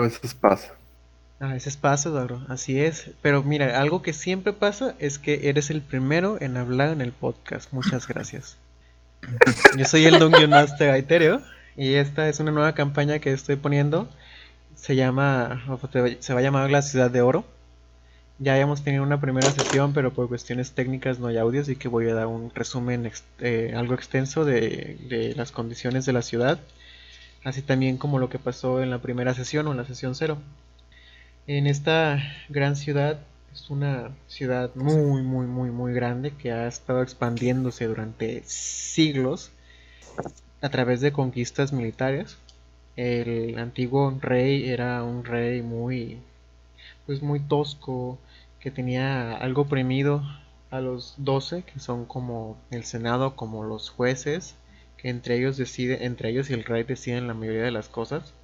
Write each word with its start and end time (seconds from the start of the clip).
a 0.00 0.06
veces 0.06 0.34
pasa. 0.34 0.74
A 1.38 1.46
veces 1.48 1.76
pasa, 1.76 2.08
Eduardo, 2.10 2.44
así 2.48 2.80
es. 2.80 3.10
Pero 3.22 3.42
mira, 3.42 3.80
algo 3.80 4.02
que 4.02 4.12
siempre 4.12 4.52
pasa 4.52 4.94
es 4.98 5.18
que 5.18 5.48
eres 5.48 5.70
el 5.70 5.80
primero 5.80 6.36
en 6.40 6.56
hablar 6.56 6.90
en 6.90 7.00
el 7.00 7.12
podcast. 7.12 7.72
Muchas 7.72 8.06
gracias. 8.06 8.58
Yo 9.76 9.84
soy 9.84 10.04
el 10.06 10.18
Dungeon 10.18 10.50
Master 10.50 11.04
y 11.76 11.94
esta 11.94 12.28
es 12.28 12.40
una 12.40 12.52
nueva 12.52 12.74
campaña 12.74 13.18
que 13.18 13.32
estoy 13.32 13.56
poniendo. 13.56 14.08
Se 14.74 14.96
llama, 14.96 15.62
se 16.20 16.34
va 16.34 16.40
a 16.40 16.42
llamar 16.42 16.70
La 16.70 16.82
Ciudad 16.82 17.10
de 17.10 17.22
Oro. 17.22 17.44
Ya 18.38 18.54
habíamos 18.54 18.82
tenido 18.82 19.02
una 19.02 19.20
primera 19.20 19.50
sesión, 19.50 19.92
pero 19.92 20.14
por 20.14 20.28
cuestiones 20.28 20.72
técnicas 20.72 21.18
no 21.18 21.26
hay 21.26 21.36
audio, 21.36 21.60
así 21.60 21.76
que 21.76 21.88
voy 21.88 22.08
a 22.08 22.14
dar 22.14 22.26
un 22.26 22.50
resumen 22.54 23.10
eh, 23.40 23.74
algo 23.76 23.92
extenso 23.92 24.46
de, 24.46 25.34
las 25.36 25.52
condiciones 25.52 26.06
de 26.06 26.14
la 26.14 26.22
ciudad, 26.22 26.58
así 27.44 27.62
también 27.62 27.96
como 27.96 28.18
lo 28.18 28.28
que 28.28 28.38
pasó 28.38 28.82
en 28.82 28.90
la 28.90 29.00
primera 29.00 29.34
sesión 29.34 29.66
o 29.66 29.72
en 29.72 29.78
la 29.78 29.84
sesión 29.84 30.14
cero. 30.14 30.38
En 31.46 31.66
esta 31.66 32.22
gran 32.48 32.76
ciudad 32.76 33.20
es 33.52 33.70
una 33.70 34.10
ciudad 34.28 34.70
muy, 34.74 35.22
muy, 35.22 35.46
muy, 35.46 35.70
muy 35.70 35.92
grande 35.92 36.30
que 36.32 36.52
ha 36.52 36.68
estado 36.68 37.02
expandiéndose 37.02 37.86
durante 37.86 38.42
siglos 38.44 39.50
a 40.60 40.68
través 40.68 41.00
de 41.00 41.12
conquistas 41.12 41.72
militares. 41.72 42.36
El 42.96 43.58
antiguo 43.58 44.16
rey 44.20 44.68
era 44.68 45.02
un 45.02 45.24
rey 45.24 45.62
muy, 45.62 46.18
pues 47.06 47.22
muy 47.22 47.40
tosco, 47.40 48.18
que 48.60 48.70
tenía 48.70 49.36
algo 49.36 49.62
oprimido 49.62 50.22
a 50.70 50.80
los 50.80 51.14
doce, 51.16 51.62
que 51.62 51.80
son 51.80 52.04
como 52.04 52.58
el 52.70 52.84
Senado, 52.84 53.34
como 53.34 53.64
los 53.64 53.90
jueces, 53.90 54.54
entre 55.04 55.36
ellos 55.38 55.56
decide, 55.56 56.04
entre 56.04 56.30
ellos 56.30 56.50
y 56.50 56.54
el 56.54 56.64
rey 56.64 56.84
deciden 56.84 57.26
la 57.26 57.34
mayoría 57.34 57.62
de 57.62 57.70
las 57.70 57.88
cosas. 57.88 58.34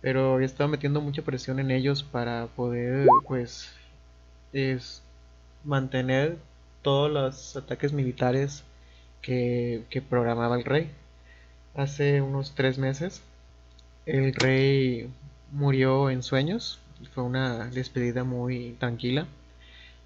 Pero 0.00 0.40
estaba 0.40 0.68
metiendo 0.68 1.00
mucha 1.00 1.22
presión 1.22 1.60
en 1.60 1.70
ellos 1.70 2.02
para 2.02 2.46
poder, 2.48 3.06
pues, 3.26 3.72
es 4.52 5.02
mantener 5.64 6.38
todos 6.82 7.10
los 7.10 7.56
ataques 7.56 7.92
militares 7.92 8.64
que, 9.22 9.84
que 9.90 10.02
programaba 10.02 10.56
el 10.56 10.64
rey. 10.64 10.90
Hace 11.74 12.20
unos 12.20 12.54
tres 12.54 12.78
meses, 12.78 13.22
el 14.06 14.34
rey 14.34 15.08
murió 15.52 16.10
en 16.10 16.22
sueños, 16.22 16.80
fue 17.14 17.24
una 17.24 17.68
despedida 17.68 18.24
muy 18.24 18.76
tranquila 18.78 19.26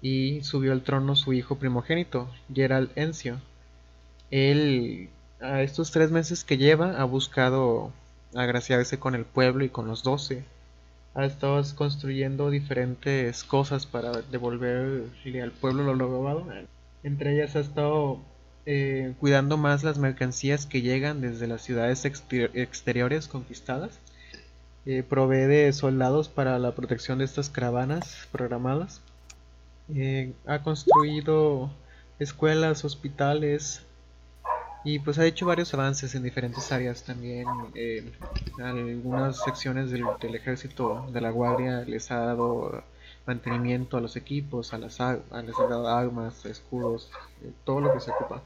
y 0.01 0.41
subió 0.43 0.71
al 0.71 0.83
trono 0.83 1.15
su 1.15 1.33
hijo 1.33 1.57
primogénito, 1.57 2.29
Gerald 2.53 2.91
Encio. 2.95 3.39
Él, 4.29 5.09
a 5.39 5.61
estos 5.61 5.91
tres 5.91 6.11
meses 6.11 6.43
que 6.43 6.57
lleva, 6.57 6.99
ha 6.99 7.03
buscado 7.03 7.91
agraciarse 8.35 8.99
con 8.99 9.15
el 9.15 9.25
pueblo 9.25 9.63
y 9.63 9.69
con 9.69 9.87
los 9.87 10.03
doce. 10.03 10.43
Ha 11.13 11.25
estado 11.25 11.61
construyendo 11.75 12.49
diferentes 12.49 13.43
cosas 13.43 13.85
para 13.85 14.21
devolverle 14.21 15.41
al 15.41 15.51
pueblo 15.51 15.93
lo 15.93 16.07
robado. 16.07 16.45
Entre 17.03 17.33
ellas 17.33 17.55
ha 17.55 17.59
estado 17.59 18.19
eh, 18.65 19.13
cuidando 19.19 19.57
más 19.57 19.83
las 19.83 19.97
mercancías 19.97 20.65
que 20.65 20.81
llegan 20.81 21.21
desde 21.21 21.47
las 21.47 21.61
ciudades 21.61 22.05
exteriores 22.05 23.27
conquistadas 23.27 23.99
eh, 24.89 25.03
provee 25.03 25.73
soldados 25.73 26.29
para 26.29 26.57
la 26.59 26.73
protección 26.73 27.17
de 27.17 27.25
estas 27.25 27.49
caravanas 27.49 28.27
programadas. 28.31 29.01
Eh, 29.93 30.31
ha 30.45 30.63
construido 30.63 31.69
escuelas, 32.19 32.85
hospitales 32.85 33.81
y 34.87 34.99
pues 34.99 35.19
ha 35.19 35.25
hecho 35.25 35.45
varios 35.45 35.73
avances 35.73 36.15
en 36.15 36.23
diferentes 36.23 36.71
áreas 36.71 37.03
también. 37.03 37.45
Eh, 37.75 38.09
algunas 38.63 39.43
secciones 39.43 39.91
del, 39.91 40.05
ejército 40.33 41.05
de 41.11 41.19
la 41.19 41.29
guardia 41.29 41.81
les 41.81 42.09
ha 42.09 42.19
dado 42.19 42.83
mantenimiento 43.25 43.97
a 43.97 44.01
los 44.01 44.15
equipos, 44.15 44.73
a 44.73 44.77
las, 44.77 45.01
a, 45.01 45.19
les 45.45 45.59
ha 45.59 45.67
dado 45.67 45.89
armas, 45.89 46.45
escudos, 46.45 47.11
todo 47.65 47.81
lo 47.81 47.93
que 47.93 47.99
se 47.99 48.11
ocupa 48.11 48.41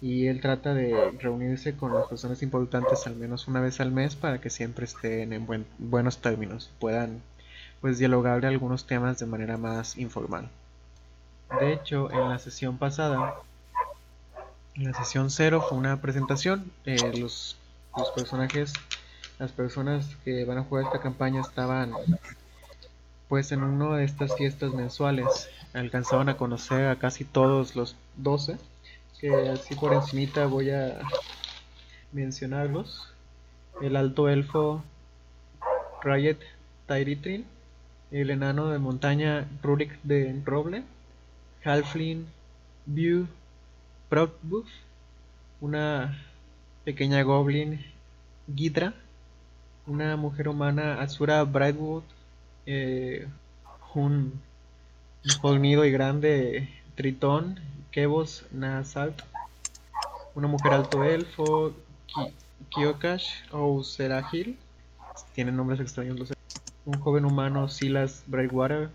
y 0.00 0.28
él 0.28 0.40
trata 0.40 0.74
de 0.74 1.10
reunirse 1.18 1.76
con 1.76 1.92
las 1.92 2.06
personas 2.06 2.40
importantes 2.42 3.06
al 3.08 3.16
menos 3.16 3.48
una 3.48 3.60
vez 3.60 3.80
al 3.80 3.90
mes 3.90 4.14
para 4.14 4.40
que 4.40 4.48
siempre 4.48 4.84
estén 4.84 5.32
en 5.32 5.66
buenos 5.78 6.18
términos, 6.18 6.70
puedan 6.78 7.20
pues 7.80 7.98
dialogar 7.98 8.40
de 8.40 8.46
algunos 8.46 8.86
temas 8.86 9.18
de 9.18 9.26
manera 9.26 9.56
más 9.56 9.98
informal. 9.98 10.48
De 11.58 11.72
hecho, 11.72 12.12
en 12.12 12.28
la 12.28 12.38
sesión 12.38 12.78
pasada, 12.78 13.34
la 14.80 14.94
sesión 14.94 15.30
cero 15.30 15.64
fue 15.68 15.76
una 15.76 16.00
presentación, 16.00 16.70
eh, 16.86 16.96
los, 17.18 17.56
los 17.96 18.10
personajes, 18.10 18.72
las 19.38 19.52
personas 19.52 20.16
que 20.24 20.44
van 20.44 20.58
a 20.58 20.64
jugar 20.64 20.84
esta 20.84 21.00
campaña 21.00 21.42
estaban 21.42 21.92
pues 23.28 23.52
en 23.52 23.62
una 23.62 23.96
de 23.96 24.04
estas 24.04 24.34
fiestas 24.36 24.72
mensuales, 24.72 25.50
alcanzaban 25.74 26.28
a 26.30 26.36
conocer 26.36 26.88
a 26.88 26.96
casi 26.96 27.24
todos 27.24 27.76
los 27.76 27.94
12 28.16 28.58
que 29.20 29.50
así 29.50 29.74
por 29.74 29.92
encimita 29.92 30.46
voy 30.46 30.70
a 30.70 30.98
mencionarlos. 32.10 33.12
El 33.82 33.96
alto 33.96 34.28
elfo 34.30 34.82
Riot 36.02 36.38
Tyritrin, 36.86 37.44
el 38.10 38.30
enano 38.30 38.70
de 38.70 38.78
montaña 38.78 39.46
Rurik 39.62 40.00
de 40.02 40.40
Roble, 40.44 40.84
Halfling 41.64 42.26
View 42.86 43.28
Proudbuff, 44.10 44.66
una 45.60 46.18
pequeña 46.84 47.22
goblin 47.22 47.80
Gidra, 48.52 48.92
una 49.86 50.16
mujer 50.16 50.48
humana 50.48 51.00
Azura 51.00 51.44
Brightwood, 51.44 52.02
eh, 52.66 53.28
un 53.94 54.32
fornido 55.40 55.84
y 55.84 55.92
grande 55.92 56.68
Tritón 56.96 57.60
Kevos 57.92 58.46
Nasalt, 58.50 59.22
una 60.34 60.48
mujer 60.48 60.72
alto 60.72 61.04
elfo, 61.04 61.72
Kyokash 62.70 63.28
o 63.52 63.84
Serahil, 63.84 64.58
tienen 65.36 65.56
nombres 65.56 65.78
extraños 65.78 66.18
los 66.18 66.32
un 66.84 66.98
joven 66.98 67.24
humano 67.24 67.68
Silas 67.68 68.24
Brightwater, 68.26 68.90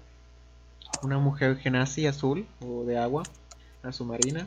una 1.04 1.20
mujer 1.20 1.58
Genasi 1.58 2.06
azul 2.06 2.46
o 2.60 2.84
de 2.84 2.98
agua, 2.98 3.24
a 3.82 3.94
su 3.94 4.04
marina, 4.04 4.46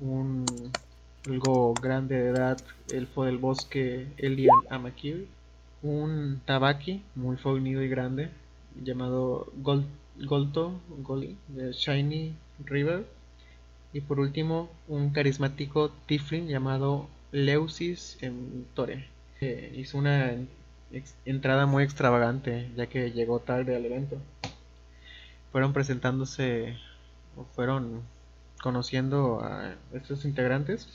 un 0.00 0.44
algo 1.26 1.74
grande 1.74 2.16
de 2.20 2.30
edad 2.30 2.58
elfo 2.88 3.24
del 3.24 3.38
bosque 3.38 4.06
Elian 4.18 4.56
Amakir, 4.68 5.26
un 5.82 6.40
Tabaki 6.44 7.02
muy 7.14 7.36
fornido 7.36 7.82
y 7.82 7.88
grande 7.88 8.30
llamado 8.82 9.46
Gold, 9.56 9.86
Golto 10.22 10.80
Goli 10.98 11.36
de 11.48 11.72
Shiny 11.72 12.34
River. 12.64 13.06
Y 13.92 14.00
por 14.00 14.18
último, 14.18 14.68
un 14.88 15.10
carismático 15.10 15.90
Tiflin 16.06 16.48
llamado 16.48 17.08
Leusis 17.30 18.18
en 18.22 18.66
Tore. 18.74 19.06
hizo 19.40 19.98
una 19.98 20.32
entrada 21.24 21.66
muy 21.66 21.84
extravagante, 21.84 22.70
ya 22.76 22.86
que 22.86 23.12
llegó 23.12 23.38
tarde 23.38 23.76
al 23.76 23.84
evento. 23.84 24.18
Fueron 25.52 25.72
presentándose, 25.72 26.76
o 27.36 27.44
fueron 27.44 28.02
conociendo 28.64 29.42
a 29.42 29.74
estos 29.92 30.24
integrantes. 30.24 30.88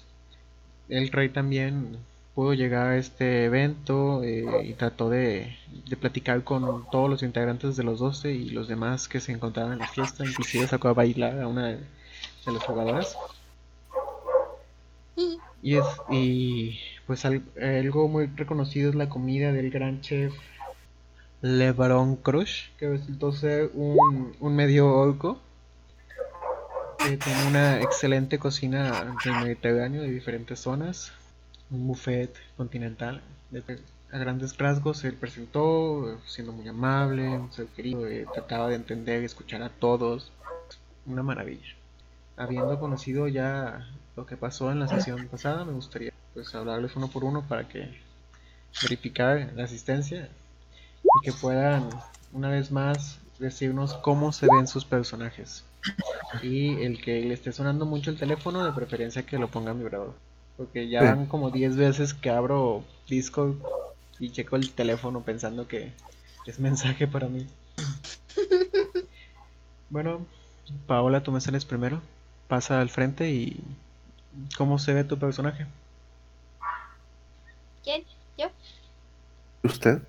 El 0.89 1.11
rey 1.11 1.29
también 1.29 1.97
pudo 2.33 2.55
llegar 2.55 2.87
a 2.87 2.97
este 2.97 3.45
evento 3.45 4.23
eh, 4.23 4.43
y 4.63 4.73
trató 4.73 5.11
de, 5.11 5.55
de, 5.87 5.95
platicar 5.95 6.43
con 6.43 6.89
todos 6.89 7.07
los 7.07 7.21
integrantes 7.21 7.75
de 7.75 7.83
los 7.83 7.99
12 7.99 8.31
y 8.31 8.49
los 8.49 8.67
demás 8.67 9.07
que 9.07 9.19
se 9.19 9.33
encontraban 9.33 9.73
en 9.73 9.79
la 9.79 9.87
fiesta. 9.87 10.25
Inclusive 10.25 10.65
sacó 10.65 10.87
a 10.87 10.93
bailar 10.93 11.39
a 11.39 11.47
una 11.47 11.67
de 11.67 11.79
las 12.47 12.63
jugadoras. 12.63 13.15
Y, 15.61 15.75
es, 15.75 15.85
y 16.09 16.79
pues 17.05 17.23
algo 17.23 18.07
muy 18.07 18.25
reconocido 18.35 18.89
es 18.89 18.95
la 18.95 19.09
comida 19.09 19.51
del 19.51 19.69
gran 19.69 20.01
chef 20.01 20.33
Le 21.41 21.71
Baron 21.73 22.15
Crush, 22.15 22.69
que 22.79 22.89
resultó 22.89 23.31
ser 23.31 23.69
un, 23.75 24.35
un 24.39 24.55
medio 24.55 24.91
orco. 24.91 25.39
Que 26.99 27.17
tiene 27.17 27.47
una 27.47 27.81
excelente 27.81 28.37
cocina 28.39 29.15
del 29.23 29.33
Mediterráneo 29.41 30.01
de 30.01 30.11
diferentes 30.11 30.59
zonas 30.59 31.11
un 31.71 31.87
buffet 31.87 32.33
continental. 32.57 33.21
a 34.11 34.17
grandes 34.17 34.57
rasgos 34.57 34.97
se 34.97 35.11
presentó 35.11 36.19
siendo 36.25 36.51
muy 36.51 36.67
amable, 36.67 37.29
un 37.29 37.51
ser 37.51 37.67
querido, 37.67 38.07
eh, 38.07 38.25
trataba 38.33 38.69
de 38.69 38.75
entender 38.75 39.21
y 39.21 39.25
escuchar 39.25 39.61
a 39.61 39.69
todos. 39.69 40.31
Una 41.05 41.23
maravilla. 41.23 41.75
Habiendo 42.37 42.79
conocido 42.79 43.27
ya 43.27 43.87
lo 44.15 44.25
que 44.25 44.37
pasó 44.37 44.71
en 44.71 44.79
la 44.79 44.87
sesión 44.87 45.27
pasada, 45.27 45.65
me 45.65 45.73
gustaría 45.73 46.11
pues 46.33 46.53
hablarles 46.55 46.95
uno 46.95 47.09
por 47.09 47.23
uno 47.23 47.43
para 47.47 47.67
que 47.67 47.99
verificar 48.83 49.51
la 49.55 49.63
asistencia 49.63 50.29
y 51.03 51.25
que 51.25 51.33
puedan 51.33 51.89
una 52.33 52.49
vez 52.49 52.71
más 52.71 53.19
decirnos 53.39 53.93
cómo 53.95 54.31
se 54.31 54.47
ven 54.51 54.67
sus 54.67 54.85
personajes. 54.85 55.63
Y 56.43 56.81
el 56.83 57.01
que 57.01 57.21
le 57.21 57.33
esté 57.33 57.51
sonando 57.51 57.85
mucho 57.85 58.11
el 58.11 58.17
teléfono, 58.19 58.63
de 58.63 58.71
preferencia 58.71 59.25
que 59.25 59.39
lo 59.39 59.49
ponga 59.49 59.71
en 59.71 59.79
vibrador. 59.79 60.13
Porque 60.57 60.89
ya 60.89 61.01
van 61.03 61.25
como 61.25 61.51
10 61.51 61.77
veces 61.77 62.13
que 62.13 62.29
abro 62.29 62.83
Discord 63.07 63.55
y 64.19 64.31
checo 64.31 64.57
el 64.57 64.71
teléfono 64.71 65.21
pensando 65.21 65.67
que 65.67 65.93
es 66.45 66.59
mensaje 66.59 67.07
para 67.07 67.27
mí. 67.27 67.47
Bueno, 69.89 70.23
Paola, 70.85 71.23
tú 71.23 71.31
me 71.31 71.41
sales 71.41 71.65
primero. 71.65 71.99
Pasa 72.47 72.79
al 72.79 72.89
frente 72.89 73.31
y... 73.31 73.59
¿Cómo 74.55 74.77
se 74.77 74.93
ve 74.93 75.03
tu 75.03 75.17
personaje? 75.17 75.65
¿Quién? 77.83 78.03
¿Yo? 78.37 78.51
¿Usted? 79.63 79.99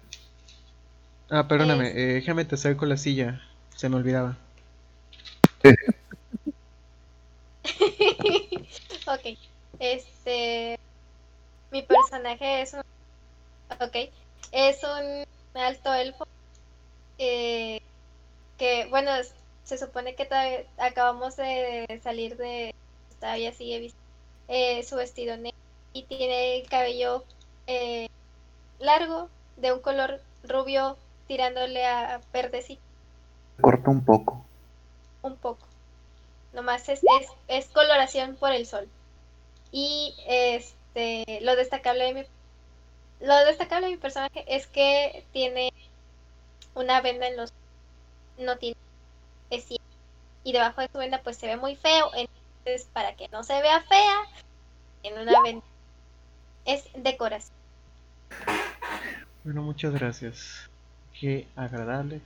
Ah, 1.31 1.49
perdóname, 1.49 1.89
eh, 1.91 2.15
déjame 2.15 2.45
te 2.45 2.57
acerco 2.57 2.85
la 2.85 2.99
silla. 2.99 3.41
Se 3.75 3.89
me 3.89 3.97
olvidaba. 3.97 4.37
ok. 9.07 9.39
Este. 9.81 10.79
Mi 11.73 11.83
personaje 11.83 12.63
es 12.63 12.75
un. 12.75 12.81
Ok. 13.81 14.11
Es 14.53 14.81
un 14.85 15.25
alto 15.61 15.93
elfo. 15.95 16.27
eh, 17.19 17.81
que, 18.59 18.87
bueno, 18.87 19.11
se 19.65 19.79
supone 19.79 20.15
que 20.15 20.67
acabamos 20.79 21.37
de 21.37 22.01
salir 22.03 22.37
de. 22.37 22.75
Todavía 23.19 23.53
sigue 23.53 23.79
vis- 23.81 23.95
eh, 24.49 24.83
su 24.85 24.97
vestido 24.97 25.37
negro. 25.37 25.59
Y 25.93 26.05
tiene 26.05 26.59
el 26.61 26.69
cabello 26.69 27.25
eh, 27.67 28.09
largo, 28.79 29.29
de 29.57 29.73
un 29.73 29.81
color 29.81 30.21
rubio, 30.45 30.97
tirándole 31.27 31.85
a 31.85 32.21
verdecito 32.33 32.81
Corta 33.61 33.91
un 33.91 34.05
poco. 34.05 34.45
un 35.23 35.37
poco. 35.37 35.67
Nomás 36.53 36.89
es, 36.89 37.01
es, 37.21 37.29
es 37.49 37.67
coloración 37.69 38.37
por 38.37 38.53
el 38.53 38.67
sol. 38.67 38.89
Y 39.73 40.15
este 40.27 41.41
lo 41.43 41.57
destacable 41.57 42.05
de 42.05 42.15
mi 42.15 42.23
lo 43.21 43.37
destacable 43.45 43.87
de 43.87 43.93
mi 43.93 43.99
personaje 43.99 44.45
es 44.49 44.67
que 44.67 45.25
tiene 45.33 45.73
una 46.75 47.01
venda 47.01 47.29
en 47.29 47.37
los 47.37 47.53
no 48.39 48.57
tiene 48.57 48.77
es 49.51 49.67
y 50.43 50.53
debajo 50.53 50.81
de 50.81 50.89
su 50.89 50.99
venda 50.99 51.21
pues 51.23 51.37
se 51.37 51.47
ve 51.47 51.57
muy 51.57 51.77
feo, 51.77 52.11
entonces 52.15 52.89
para 52.93 53.15
que 53.15 53.29
no 53.29 53.43
se 53.43 53.61
vea 53.61 53.83
fea, 53.83 54.17
tiene 55.03 55.23
una 55.23 55.43
venda 55.43 55.65
es 56.65 56.85
decoración. 56.95 57.57
Bueno, 59.45 59.63
muchas 59.63 59.93
gracias. 59.95 60.69
Qué 61.19 61.47
agradable. 61.57 62.21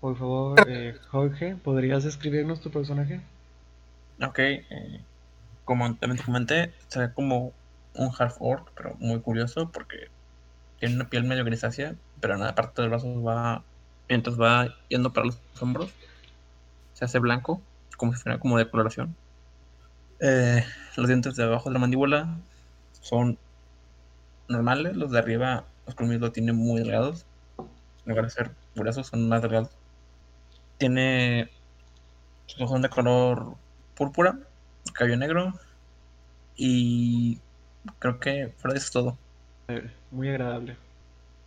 Por 0.00 0.18
favor, 0.18 0.68
eh, 0.68 0.98
Jorge, 1.10 1.56
¿podrías 1.56 2.04
describirnos 2.04 2.60
tu 2.60 2.70
personaje? 2.70 3.20
Ok, 4.20 4.38
eh, 4.38 5.00
como 5.64 5.94
también 5.96 6.22
se 6.88 6.98
ve 6.98 7.12
como 7.12 7.52
un 7.94 8.10
half 8.18 8.36
orc, 8.40 8.70
pero 8.74 8.94
muy 8.98 9.20
curioso 9.20 9.70
porque 9.70 10.08
tiene 10.78 10.96
una 10.96 11.08
piel 11.08 11.24
medio 11.24 11.44
grisácea, 11.44 11.94
pero 12.20 12.34
en 12.34 12.40
la 12.40 12.54
parte 12.54 12.82
de 12.82 12.88
los 12.88 13.02
brazos 13.02 13.24
va, 13.24 13.62
mientras 14.08 14.40
va 14.40 14.74
yendo 14.88 15.12
para 15.12 15.26
los 15.26 15.38
hombros, 15.60 15.92
se 16.94 17.04
hace 17.04 17.18
blanco, 17.18 17.60
como 17.96 18.12
si 18.12 18.22
fuera 18.22 18.38
como 18.38 18.58
de 18.58 18.68
coloración. 18.68 19.14
Eh, 20.20 20.64
los 20.96 21.08
dientes 21.08 21.36
de 21.36 21.44
abajo 21.44 21.68
de 21.68 21.74
la 21.74 21.78
mandíbula 21.80 22.36
son 23.00 23.38
normales, 24.48 24.96
los 24.96 25.10
de 25.10 25.18
arriba, 25.18 25.64
los 25.86 25.94
colmillos 25.94 26.20
lo 26.20 26.32
tienen 26.32 26.56
muy 26.56 26.80
delgados, 26.80 27.26
en 27.58 28.10
lugar 28.10 28.24
de 28.24 28.30
ser 28.30 28.50
gruesos, 28.74 29.06
son 29.08 29.28
más 29.28 29.42
delgados. 29.42 29.70
Tiene 30.78 31.50
sus 32.46 32.60
ojos 32.60 32.82
de 32.82 32.88
color 32.88 33.54
púrpura, 33.94 34.38
cabello 34.92 35.16
negro 35.16 35.52
y 36.56 37.38
creo 37.98 38.18
que 38.20 38.52
fuera 38.58 38.74
de 38.74 38.78
eso 38.78 38.86
es 38.86 38.90
todo. 38.92 39.18
Eh, 39.68 39.90
muy 40.10 40.28
agradable. 40.28 40.76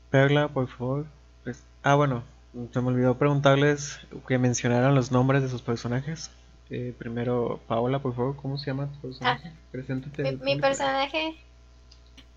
Perla, 0.09 0.47
por 0.47 0.67
favor. 0.67 1.05
pues- 1.43 1.63
Ah, 1.83 1.95
bueno, 1.95 2.23
se 2.71 2.81
me 2.81 2.87
olvidó 2.87 3.17
preguntarles 3.17 3.99
que 4.27 4.37
mencionaran 4.37 4.95
los 4.95 5.11
nombres 5.11 5.41
de 5.43 5.49
sus 5.49 5.61
personajes. 5.61 6.31
Eh, 6.69 6.95
primero, 6.97 7.59
Paola, 7.67 7.99
por 7.99 8.15
favor, 8.15 8.35
¿cómo 8.37 8.57
se 8.57 8.67
llama 8.67 8.87
tu 8.87 8.99
personaje? 9.01 9.51
Preséntate. 9.71 10.37
Mi, 10.37 10.59
personaje 10.59 11.35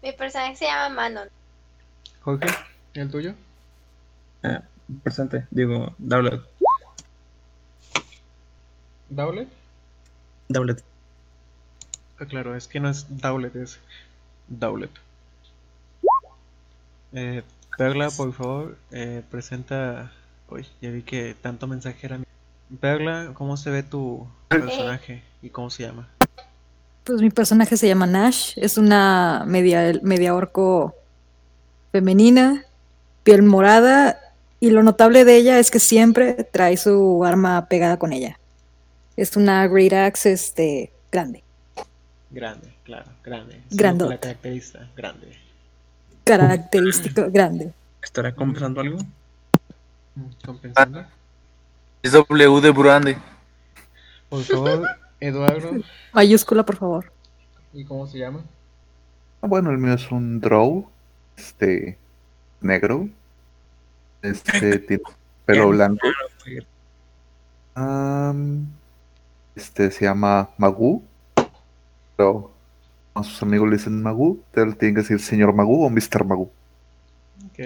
mi 0.03 0.13
personaje 0.13 0.57
se 0.57 0.67
llama 0.67 0.95
Manon. 0.95 1.29
Jorge, 2.21 2.47
¿el 2.95 3.11
tuyo? 3.11 3.35
Eh, 4.43 4.61
presente, 5.03 5.47
digo, 5.51 5.95
Dowlet. 5.99 6.41
¿Dowlet? 9.09 9.49
Dowlet. 10.49 10.85
Ah, 12.21 12.27
claro, 12.27 12.57
es 12.57 12.67
que 12.67 12.81
no 12.81 12.89
es 12.89 13.07
Dowlet, 13.09 13.55
es 13.57 13.79
Dowlet. 14.49 14.91
Eh, 17.13 17.43
Perla, 17.77 18.11
por 18.11 18.33
favor, 18.33 18.77
eh, 18.91 19.23
presenta. 19.31 20.13
Uy, 20.51 20.67
ya 20.81 20.91
vi 20.91 21.03
que 21.03 21.37
tanto 21.41 21.67
mensaje 21.67 22.07
era. 22.07 22.19
Perla, 22.81 23.31
¿cómo 23.35 23.57
se 23.57 23.71
ve 23.71 23.83
tu 23.83 24.27
personaje 24.49 25.23
y 25.43 25.51
cómo 25.51 25.71
se 25.71 25.85
llama? 25.85 26.09
Pues 27.05 27.23
mi 27.23 27.31
personaje 27.31 27.77
se 27.77 27.87
llama 27.87 28.07
Nash, 28.07 28.53
es 28.57 28.77
una 28.77 29.45
media, 29.47 29.99
media 30.03 30.35
orco 30.35 30.95
femenina, 31.93 32.65
piel 33.23 33.43
morada, 33.43 34.19
y 34.61 34.71
lo 34.71 34.83
notable 34.83 35.25
de 35.25 35.37
ella 35.37 35.59
es 35.59 35.71
que 35.71 35.79
siempre 35.79 36.35
trae 36.45 36.77
su 36.77 37.25
arma 37.25 37.67
pegada 37.69 37.99
con 37.99 38.13
ella. 38.13 38.39
Es 39.17 39.37
una 39.37 39.67
Great 39.69 39.93
Axe 39.93 40.33
este, 40.33 40.93
grande, 41.11 41.43
Grande, 42.31 42.75
claro, 42.85 43.11
grande. 43.25 43.61
Sí, 43.71 43.77
Grandota. 43.77 44.15
La 44.15 44.21
caracteriza, 44.21 44.89
grande. 44.97 45.37
característico 46.25 47.27
grande. 47.33 47.73
¿Estará 48.03 48.35
compensando 48.35 48.81
algo? 48.81 48.99
Mm, 50.15 50.27
Compensando. 50.45 51.05
Es 52.03 52.13
W 52.13 52.61
de 52.61 52.71
Brande. 52.71 53.19
Por 54.29 54.43
favor, 54.43 54.87
Eduardo, 55.21 55.71
Mayúscula, 56.13 56.65
por 56.65 56.77
favor. 56.77 57.13
¿y 57.73 57.85
cómo 57.85 58.07
se 58.07 58.19
llama? 58.19 58.45
Ah, 59.41 59.47
Bueno, 59.47 59.71
el 59.71 59.79
mío 59.79 59.95
es 59.95 60.11
un 60.11 60.41
drow, 60.41 60.89
este, 61.37 61.97
negro. 62.61 63.09
Este, 64.23 64.79
tiene 64.81 65.03
pelo 65.47 65.69
blanco. 65.71 66.07
Este 69.55 69.91
se 69.91 70.05
llama 70.05 70.51
Magoo. 70.59 71.03
Pero 72.19 72.53
a 73.15 73.25
sus 73.25 73.43
amigos 73.43 73.71
le 73.71 73.77
dicen 73.79 74.03
Magoo. 74.03 74.39
Él 74.55 74.77
tiene 74.79 74.95
que 74.97 75.03
decir 75.03 75.21
señor 75.21 75.55
Magoo 75.55 75.87
o 75.87 75.91
Mr. 75.91 76.25
Magoo. 76.27 76.53
Ok. 77.47 77.59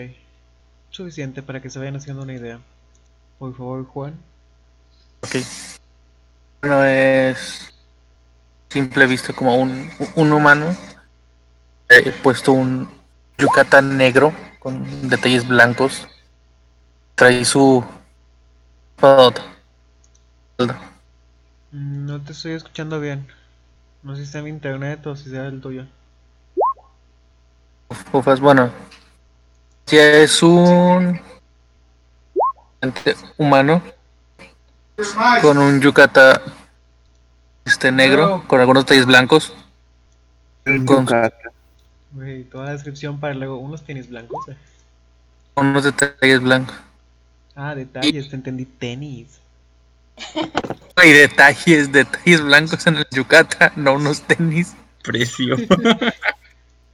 Suficiente 0.90 1.42
para 1.42 1.62
que 1.62 1.70
se 1.70 1.78
vayan 1.80 1.96
haciendo 1.96 2.22
una 2.24 2.34
idea. 2.34 2.66
Por 3.38 3.56
favor, 3.56 3.86
Juan. 3.86 4.24
Ok. 5.22 5.36
Bueno, 6.60 6.84
es 6.84 7.72
simple 8.70 9.06
visto 9.06 9.34
como 9.34 9.56
un, 9.56 9.90
un 10.16 10.32
humano. 10.32 10.76
He 11.88 12.10
puesto 12.10 12.52
un 12.52 12.88
yucatán 13.38 13.96
negro 13.96 14.32
con 14.58 15.08
detalles 15.08 15.46
blancos. 15.46 16.08
Trae 17.14 17.44
su. 17.46 17.82
Mm, 21.72 22.06
No 22.06 22.22
te 22.22 22.32
estoy 22.32 22.52
escuchando 22.52 23.00
bien. 23.00 23.26
No 24.02 24.14
sé 24.14 24.22
si 24.22 24.26
está 24.26 24.40
en 24.40 24.48
internet 24.48 25.06
o 25.06 25.16
si 25.16 25.30
sea 25.30 25.46
el 25.46 25.60
tuyo. 25.60 25.86
Ufas, 28.12 28.40
bueno. 28.40 28.70
Si 29.86 29.98
es 29.98 30.42
un 30.42 31.20
humano 33.36 33.82
con 35.40 35.58
un 35.58 35.80
yucata 35.80 36.42
este 37.64 37.92
negro 37.92 38.44
con 38.46 38.60
algunos 38.60 38.84
detalles 38.84 39.06
blancos. 39.06 39.54
Con-. 40.86 41.06
Güey, 42.12 42.44
toda 42.44 42.66
la 42.66 42.72
descripción 42.72 43.20
para 43.20 43.34
luego 43.34 43.56
unos 43.58 43.84
tenis 43.84 44.08
blancos. 44.08 44.48
eh. 44.48 44.56
Unos 45.54 45.84
detalles 45.84 46.40
blancos. 46.40 46.74
Ah, 47.54 47.74
detalles, 47.74 48.30
te 48.30 48.36
entendí 48.36 48.64
tenis. 48.64 49.41
Hay 50.96 51.12
detalles, 51.12 51.90
detalles 51.90 52.42
blancos 52.42 52.86
en 52.86 52.96
el 52.96 53.06
yucata, 53.10 53.72
no 53.76 53.94
unos 53.94 54.22
tenis. 54.22 54.74
Precio. 55.02 55.56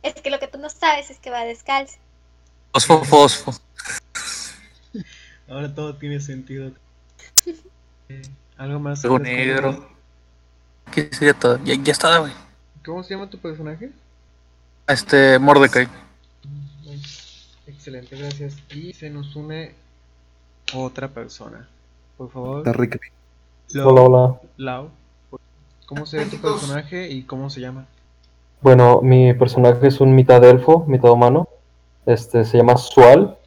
Es 0.02 0.14
que 0.14 0.30
lo 0.30 0.38
que 0.38 0.48
tú 0.48 0.58
no 0.58 0.70
sabes 0.70 1.10
es 1.10 1.18
que 1.18 1.28
va 1.28 1.44
descalzo. 1.44 1.96
Fosfo, 2.72 3.04
fosfo. 3.04 3.54
Ahora 5.48 5.74
todo 5.74 5.96
tiene 5.96 6.20
sentido. 6.20 6.72
Eh, 8.08 8.22
Algo 8.56 8.78
más. 8.78 9.04
Algo 9.04 9.18
negro. 9.18 9.88
¿Qué 10.92 11.10
sería 11.12 11.34
todo? 11.34 11.62
Ya, 11.64 11.74
ya 11.74 11.92
está, 11.92 12.18
güey. 12.18 12.32
¿Cómo 12.84 13.02
se 13.02 13.14
llama 13.14 13.28
tu 13.28 13.38
personaje? 13.38 13.90
Este, 14.86 15.38
Mordecai. 15.38 15.88
Excelente, 17.66 18.16
gracias. 18.16 18.56
Y 18.70 18.94
se 18.94 19.10
nos 19.10 19.36
une 19.36 19.74
otra 20.72 21.08
persona. 21.08 21.68
Por 22.18 22.30
favor. 22.30 22.58
Está 22.58 22.72
rico. 22.72 22.98
Lau. 23.72 23.88
Hola, 23.88 24.02
hola. 24.02 24.40
Lau, 24.56 24.90
¿Cómo 25.86 26.04
se 26.04 26.18
ve 26.18 26.26
tu 26.26 26.36
personaje 26.36 27.08
y 27.08 27.22
cómo 27.22 27.48
se 27.48 27.60
llama? 27.60 27.86
Bueno, 28.60 29.00
mi 29.02 29.32
personaje 29.34 29.86
es 29.86 30.00
un 30.00 30.14
mitad 30.14 30.44
elfo, 30.44 30.84
mitad 30.86 31.12
humano. 31.12 31.48
Este 32.04 32.44
se 32.44 32.58
llama 32.58 32.76
Sual. 32.76 33.38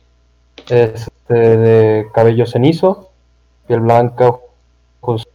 Es 0.69 1.01
este, 1.01 1.33
de 1.33 2.07
cabello 2.13 2.45
cenizo, 2.45 3.09
piel 3.67 3.81
blanca, 3.81 4.37
ojos 5.01 5.27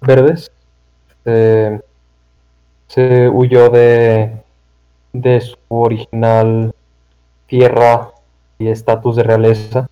verdes. 0.00 0.52
Este, 1.08 1.82
se 2.86 3.28
huyó 3.28 3.70
de, 3.70 4.36
de 5.12 5.40
su 5.40 5.56
original 5.68 6.72
tierra 7.46 8.12
y 8.58 8.68
estatus 8.68 9.16
de 9.16 9.24
realeza. 9.24 9.88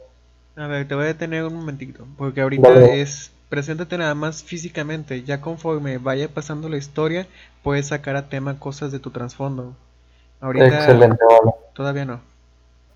A 0.62 0.68
ver, 0.68 0.86
te 0.86 0.94
voy 0.94 1.02
a 1.02 1.08
detener 1.08 1.44
un 1.44 1.56
momentito, 1.56 2.06
porque 2.16 2.40
ahorita 2.40 2.70
Dale. 2.70 3.00
es, 3.00 3.32
preséntate 3.48 3.98
nada 3.98 4.14
más 4.14 4.44
físicamente, 4.44 5.24
ya 5.24 5.40
conforme 5.40 5.98
vaya 5.98 6.28
pasando 6.28 6.68
la 6.68 6.76
historia, 6.76 7.26
puedes 7.64 7.88
sacar 7.88 8.14
a 8.14 8.28
tema 8.28 8.60
cosas 8.60 8.92
de 8.92 9.00
tu 9.00 9.10
trasfondo. 9.10 9.74
Ahorita 10.40 10.66
Excelente, 10.68 11.18
vale. 11.28 11.52
todavía 11.74 12.04
no. 12.04 12.20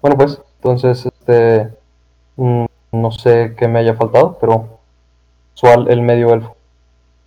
Bueno, 0.01 0.17
pues, 0.17 0.41
entonces, 0.59 1.07
este, 1.07 1.69
mm, 2.37 2.67
no 2.93 3.11
sé 3.11 3.57
qué 3.59 3.67
me 3.67 3.81
haya 3.81 3.95
faltado, 3.95 4.39
pero 4.41 4.79
Sual, 5.55 5.89
el 5.89 6.03
medio 6.03 6.33
elfo. 6.35 6.57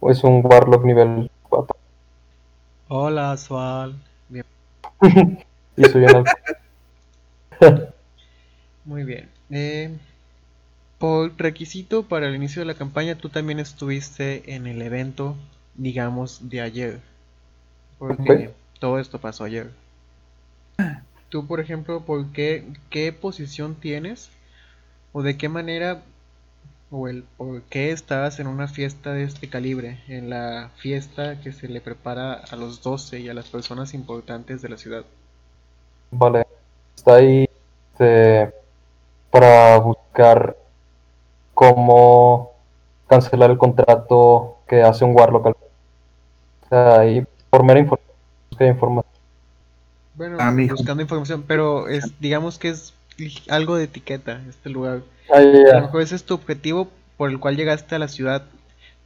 Es 0.03 0.23
un 0.23 0.39
Warlock 0.41 0.85
nivel 0.85 1.29
4. 1.49 1.75
Hola, 2.87 3.35
Sual. 3.35 3.93
Bien, 4.29 4.45
Y 5.75 5.83
soy 5.83 6.05
un 6.05 6.15
elfo. 6.15 6.33
muy 8.85 9.03
bien. 9.03 9.29
Eh, 9.49 9.97
por 10.99 11.31
requisito 11.37 12.03
para 12.03 12.27
el 12.27 12.35
inicio 12.35 12.61
de 12.61 12.65
la 12.65 12.75
campaña, 12.75 13.15
tú 13.15 13.29
también 13.29 13.59
estuviste 13.59 14.53
en 14.53 14.67
el 14.67 14.81
evento, 14.81 15.35
digamos, 15.75 16.49
de 16.49 16.61
ayer. 16.61 16.99
Porque 17.97 18.51
todo 18.79 18.99
esto 18.99 19.19
pasó 19.19 19.45
ayer. 19.45 19.71
Tú, 21.29 21.47
por 21.47 21.59
ejemplo, 21.59 22.01
¿por 22.01 22.27
qué, 22.31 22.65
qué 22.89 23.13
posición 23.13 23.75
tienes? 23.75 24.29
¿O 25.13 25.21
de 25.21 25.37
qué 25.37 25.47
manera, 25.47 26.01
o 26.91 27.07
el 27.07 27.23
por 27.37 27.61
qué 27.63 27.91
estabas 27.91 28.39
en 28.39 28.47
una 28.47 28.67
fiesta 28.67 29.13
de 29.13 29.23
este 29.23 29.49
calibre? 29.49 29.99
En 30.07 30.29
la 30.29 30.71
fiesta 30.77 31.39
que 31.39 31.53
se 31.53 31.67
le 31.67 31.81
prepara 31.81 32.33
a 32.33 32.55
los 32.55 32.81
12 32.81 33.19
y 33.19 33.29
a 33.29 33.33
las 33.33 33.49
personas 33.49 33.93
importantes 33.93 34.61
de 34.61 34.69
la 34.69 34.77
ciudad. 34.77 35.05
Vale. 36.11 36.45
Está 36.95 37.15
ahí 37.15 37.47
este, 37.93 38.53
para 39.31 39.77
buscar 39.77 40.57
cómo 41.59 42.51
cancelar 43.07 43.51
el 43.51 43.57
contrato 43.57 44.57
que 44.67 44.81
hace 44.81 45.03
un 45.03 45.13
Warlock. 45.13 45.47
al- 45.47 45.53
O 45.53 46.69
sea, 46.69 46.99
ahí 47.01 47.25
por 47.49 47.63
mera 47.63 47.79
información. 47.81 48.09
información. 48.61 49.13
Bueno, 50.15 50.37
Ah, 50.39 50.53
buscando 50.69 51.01
información, 51.03 51.43
pero 51.47 51.87
es, 51.89 52.19
digamos 52.21 52.57
que 52.59 52.69
es 52.69 52.93
algo 53.49 53.75
de 53.75 53.85
etiqueta 53.85 54.41
este 54.49 54.69
lugar. 54.69 55.01
Ah, 55.29 55.37
A 55.37 55.41
lo 55.41 55.81
mejor 55.81 56.01
ese 56.01 56.15
es 56.15 56.23
tu 56.25 56.33
objetivo 56.33 56.87
por 57.17 57.29
el 57.29 57.39
cual 57.39 57.57
llegaste 57.57 57.95
a 57.95 57.99
la 57.99 58.07
ciudad 58.07 58.43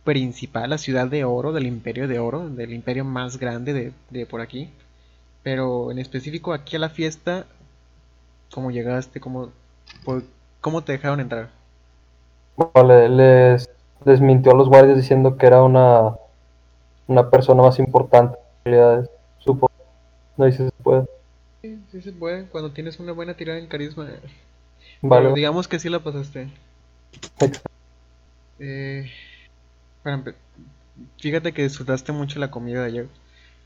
principal, 0.03 0.69
la 0.69 0.77
ciudad 0.77 1.07
de 1.07 1.23
oro, 1.23 1.53
del 1.53 1.65
imperio 1.65 2.07
de 2.07 2.19
oro, 2.19 2.49
del 2.49 2.73
imperio 2.73 3.05
más 3.05 3.37
grande 3.37 3.73
de, 3.73 3.93
de 4.11 4.25
por 4.27 4.41
aquí. 4.41 4.69
Pero 5.43 5.91
en 5.91 5.99
específico 5.99 6.53
aquí 6.53 6.75
a 6.75 6.79
la 6.79 6.89
fiesta, 6.89 7.45
¿cómo 8.53 8.71
llegaste? 8.71 9.19
¿Cómo, 9.19 9.51
por- 10.05 10.23
cómo 10.61 10.83
te 10.83 10.93
dejaron 10.93 11.19
entrar? 11.19 11.49
Vale, 12.55 13.09
les, 13.09 13.69
les 14.05 14.21
mintió 14.21 14.51
a 14.51 14.55
los 14.55 14.69
guardias 14.69 14.97
diciendo 14.97 15.37
que 15.37 15.47
era 15.47 15.63
una, 15.63 16.15
una 17.07 17.29
persona 17.29 17.63
más 17.63 17.79
importante. 17.79 18.37
En 18.65 18.73
realidad, 18.73 19.09
supo. 19.39 19.69
No 20.37 20.45
dice 20.45 20.65
si 20.65 20.65
se 20.65 20.83
puede. 20.83 21.05
Sí, 21.61 21.79
sí 21.91 22.01
se 22.01 22.11
puede, 22.11 22.45
cuando 22.45 22.71
tienes 22.71 22.99
una 22.99 23.11
buena 23.11 23.35
tirada 23.35 23.59
en 23.59 23.67
carisma. 23.67 24.07
Vale, 25.01 25.23
Pero 25.23 25.33
digamos 25.35 25.67
que 25.67 25.79
sí 25.79 25.89
la 25.89 25.99
pasaste. 25.99 26.49
Exacto. 27.39 27.69
Eh, 28.59 29.09
fíjate 31.17 31.53
que 31.53 31.63
disfrutaste 31.63 32.11
mucho 32.11 32.39
la 32.39 32.51
comida 32.51 32.81
de 32.81 32.87
ayer. 32.87 33.07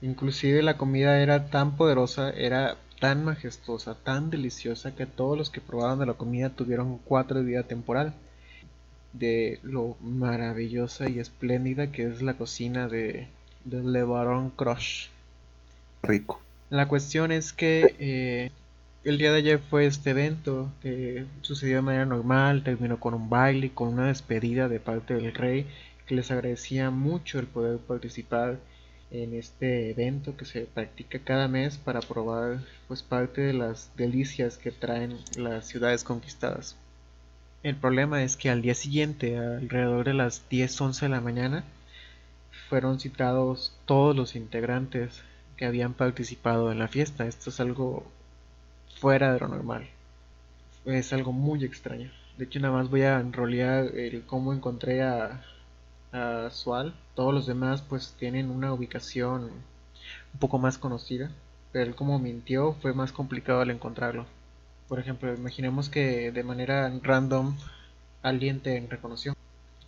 Inclusive 0.01 0.61
la 0.61 0.77
comida 0.77 1.19
era 1.19 1.49
tan 1.49 1.75
poderosa, 1.75 2.29
era 2.29 2.77
tan 2.99 3.23
majestuosa, 3.25 3.95
tan 3.95 4.29
deliciosa 4.29 4.95
que 4.95 5.05
todos 5.05 5.37
los 5.37 5.49
que 5.49 5.61
probaban 5.61 5.99
de 5.99 6.05
la 6.05 6.13
comida 6.13 6.49
tuvieron 6.49 6.99
cuatro 7.05 7.39
de 7.39 7.45
vida 7.45 7.63
temporal. 7.63 8.13
De 9.17 9.59
lo 9.63 9.97
maravillosa 10.01 11.09
y 11.09 11.19
espléndida 11.19 11.91
que 11.91 12.03
es 12.03 12.21
la 12.21 12.35
cocina 12.35 12.87
de, 12.87 13.27
de 13.65 13.83
Le 13.83 14.03
Baron 14.03 14.49
Crush. 14.51 15.07
Rico. 16.03 16.41
La 16.69 16.87
cuestión 16.87 17.31
es 17.31 17.53
que 17.53 17.95
eh, 17.99 18.51
el 19.03 19.17
día 19.17 19.31
de 19.31 19.37
ayer 19.37 19.59
fue 19.59 19.85
este 19.85 20.09
evento 20.09 20.69
que 20.81 21.25
sucedió 21.41 21.77
de 21.77 21.81
manera 21.81 22.05
normal, 22.05 22.63
terminó 22.63 22.99
con 22.99 23.13
un 23.13 23.29
baile, 23.29 23.71
con 23.73 23.89
una 23.89 24.07
despedida 24.07 24.67
de 24.67 24.81
parte 24.81 25.13
del 25.13 25.33
rey, 25.33 25.65
que 26.05 26.15
les 26.15 26.29
agradecía 26.29 26.89
mucho 26.89 27.39
el 27.39 27.47
poder 27.47 27.77
participar 27.77 28.59
en 29.11 29.33
este 29.33 29.91
evento 29.91 30.35
que 30.35 30.43
se 30.45 30.61
practica 30.65 31.19
cada 31.19 31.47
mes 31.47 31.77
para 31.77 32.01
probar 32.01 32.59
pues 32.87 33.01
parte 33.01 33.41
de 33.41 33.53
las 33.53 33.91
delicias 33.95 34.57
que 34.57 34.71
traen 34.71 35.17
las 35.37 35.67
ciudades 35.67 36.03
conquistadas. 36.03 36.75
El 37.63 37.75
problema 37.75 38.21
es 38.23 38.37
que 38.37 38.49
al 38.49 38.61
día 38.61 38.75
siguiente, 38.75 39.37
alrededor 39.37 40.05
de 40.05 40.13
las 40.13 40.47
10, 40.49 40.79
11 40.79 41.05
de 41.05 41.09
la 41.09 41.21
mañana, 41.21 41.63
fueron 42.69 42.99
citados 42.99 43.73
todos 43.85 44.15
los 44.15 44.35
integrantes 44.35 45.23
que 45.57 45.65
habían 45.65 45.93
participado 45.93 46.71
en 46.71 46.79
la 46.79 46.87
fiesta. 46.87 47.25
Esto 47.25 47.49
es 47.49 47.59
algo 47.59 48.05
fuera 48.99 49.33
de 49.33 49.39
lo 49.39 49.47
normal. 49.47 49.87
Es 50.85 51.13
algo 51.13 51.31
muy 51.33 51.63
extraño. 51.63 52.11
De 52.37 52.45
hecho, 52.45 52.59
nada 52.59 52.75
más 52.75 52.89
voy 52.89 53.01
a 53.01 53.19
enrolear 53.19 53.85
el 53.95 54.23
cómo 54.23 54.53
encontré 54.53 55.01
a, 55.01 55.43
a. 56.13 56.49
Todos 57.15 57.33
los 57.33 57.47
demás 57.47 57.81
pues 57.81 58.15
tienen 58.19 58.51
una 58.51 58.71
ubicación 58.71 59.45
un 60.33 60.39
poco 60.39 60.59
más 60.59 60.77
conocida. 60.77 61.31
Pero 61.71 61.89
él 61.89 61.95
como 61.95 62.19
mintió 62.19 62.73
fue 62.73 62.93
más 62.93 63.11
complicado 63.11 63.61
al 63.61 63.71
encontrarlo. 63.71 64.25
Por 64.87 64.99
ejemplo, 64.99 65.33
imaginemos 65.33 65.89
que 65.89 66.31
de 66.31 66.43
manera 66.43 66.91
random 67.03 67.55
alguien 68.23 68.61
te 68.61 68.85
reconoció. 68.89 69.33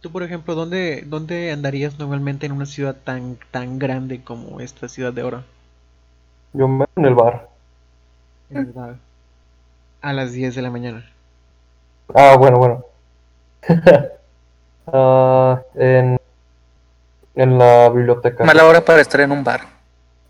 Tú, 0.01 0.11
por 0.11 0.23
ejemplo, 0.23 0.55
¿dónde, 0.55 1.03
dónde 1.05 1.51
andarías 1.51 1.99
normalmente 1.99 2.45
en 2.45 2.53
una 2.53 2.65
ciudad 2.65 2.95
tan, 3.03 3.37
tan 3.51 3.79
grande 3.79 4.23
como 4.23 4.59
esta 4.61 4.87
ciudad 4.87 5.13
de 5.13 5.23
oro? 5.23 5.43
yo 6.53 6.67
me 6.67 6.85
en 6.95 7.05
el 7.05 7.15
bar. 7.15 7.49
En 8.49 8.57
el 8.57 8.71
bar. 8.71 8.95
A 10.01 10.13
las 10.13 10.31
10 10.31 10.55
de 10.55 10.61
la 10.61 10.71
mañana. 10.71 11.05
Ah, 12.13 12.35
bueno, 12.37 12.57
bueno. 12.57 12.85
Ah, 14.91 15.61
en, 15.75 16.17
en 17.35 17.57
la 17.59 17.89
biblioteca. 17.89 18.43
Mala 18.43 18.65
hora 18.65 18.83
para 18.83 19.01
estar 19.01 19.21
en 19.21 19.31
un 19.31 19.43
bar. 19.43 19.61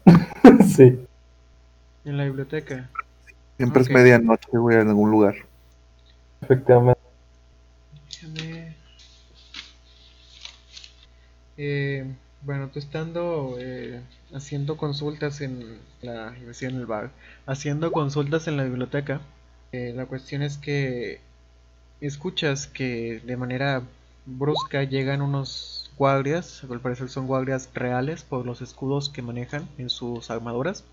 sí. 0.75 1.07
En 2.03 2.17
la 2.17 2.25
biblioteca. 2.25 2.89
Siempre 3.59 3.81
es 3.81 3.89
medianoche, 3.89 4.47
güey, 4.57 4.77
en 4.79 4.87
algún 4.87 5.11
lugar. 5.11 5.35
Efectivamente. 6.41 7.01
Déjame- 8.09 8.75
Eh, 11.57 12.05
bueno, 12.43 12.69
tú 12.69 12.79
estando 12.79 13.57
eh, 13.59 13.99
haciendo 14.33 14.77
consultas 14.77 15.41
en 15.41 15.77
la, 16.01 16.33
en 16.37 16.75
el 16.75 16.85
bar, 16.85 17.11
haciendo 17.45 17.91
consultas 17.91 18.47
en 18.47 18.55
la 18.55 18.63
biblioteca, 18.63 19.19
eh, 19.73 19.91
la 19.93 20.05
cuestión 20.05 20.41
es 20.41 20.57
que 20.57 21.19
escuchas 21.99 22.65
que 22.67 23.21
de 23.25 23.35
manera 23.35 23.81
brusca 24.25 24.83
llegan 24.83 25.21
unos 25.21 25.91
guardias, 25.97 26.63
al 26.63 26.79
parecer 26.79 27.09
son 27.09 27.27
guardias 27.27 27.69
reales 27.73 28.23
por 28.23 28.45
los 28.45 28.61
escudos 28.61 29.09
que 29.09 29.21
manejan 29.21 29.67
en 29.77 29.89
sus 29.89 30.31
armaduras. 30.31 30.85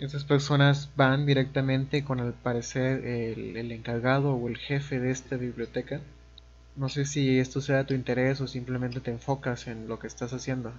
Esas 0.00 0.24
personas 0.24 0.90
van 0.96 1.26
directamente 1.26 2.02
con 2.02 2.18
al 2.18 2.32
parecer 2.32 3.06
el, 3.06 3.70
encargado 3.70 4.34
o 4.34 4.48
el 4.48 4.56
jefe 4.56 4.98
de 4.98 5.12
esta 5.12 5.36
biblioteca. 5.36 6.00
No 6.74 6.88
sé 6.88 7.04
si 7.04 7.38
esto 7.38 7.60
sea 7.60 7.84
tu 7.84 7.94
interés 7.94 8.40
o 8.40 8.48
simplemente 8.48 8.98
te 9.00 9.12
enfocas 9.12 9.68
en 9.68 9.86
lo 9.86 10.00
que 10.00 10.08
estás 10.08 10.32
haciendo. 10.32 10.72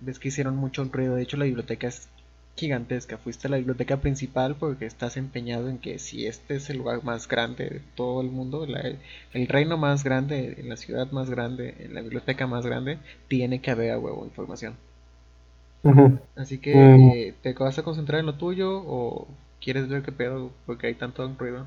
Ves 0.00 0.18
que 0.18 0.28
hicieron 0.28 0.56
mucho 0.56 0.84
ruido, 0.84 1.16
de 1.16 1.22
hecho 1.24 1.36
la 1.36 1.44
biblioteca 1.44 1.88
es 1.88 2.08
gigantesca. 2.56 3.18
Fuiste 3.18 3.48
a 3.48 3.50
la 3.50 3.58
biblioteca 3.58 3.98
principal 4.00 4.56
porque 4.56 4.86
estás 4.86 5.18
empeñado 5.18 5.68
en 5.68 5.78
que 5.78 5.98
si 5.98 6.26
este 6.26 6.54
es 6.56 6.70
el 6.70 6.78
lugar 6.78 7.04
más 7.04 7.28
grande 7.28 7.64
de 7.68 7.82
todo 7.96 8.22
el 8.22 8.30
mundo, 8.30 8.64
la- 8.64 8.94
el 9.34 9.46
reino 9.48 9.76
más 9.76 10.04
grande, 10.04 10.56
la 10.64 10.76
ciudad 10.76 11.10
más 11.10 11.28
grande, 11.28 11.88
la 11.92 12.00
biblioteca 12.00 12.46
más 12.46 12.64
grande, 12.64 12.98
tiene 13.28 13.60
que 13.60 13.72
haber 13.72 13.90
a 13.90 13.98
huevo 13.98 14.24
información. 14.24 14.76
Así 16.36 16.58
que, 16.58 16.74
Mm. 16.74 17.10
eh, 17.10 17.34
¿te 17.42 17.52
vas 17.54 17.78
a 17.78 17.82
concentrar 17.82 18.20
en 18.20 18.26
lo 18.26 18.34
tuyo 18.36 18.82
o 18.86 19.26
quieres 19.60 19.88
ver 19.88 20.02
qué 20.02 20.12
pedo 20.12 20.50
porque 20.66 20.86
hay 20.88 20.94
tanto 20.94 21.26
ruido? 21.38 21.66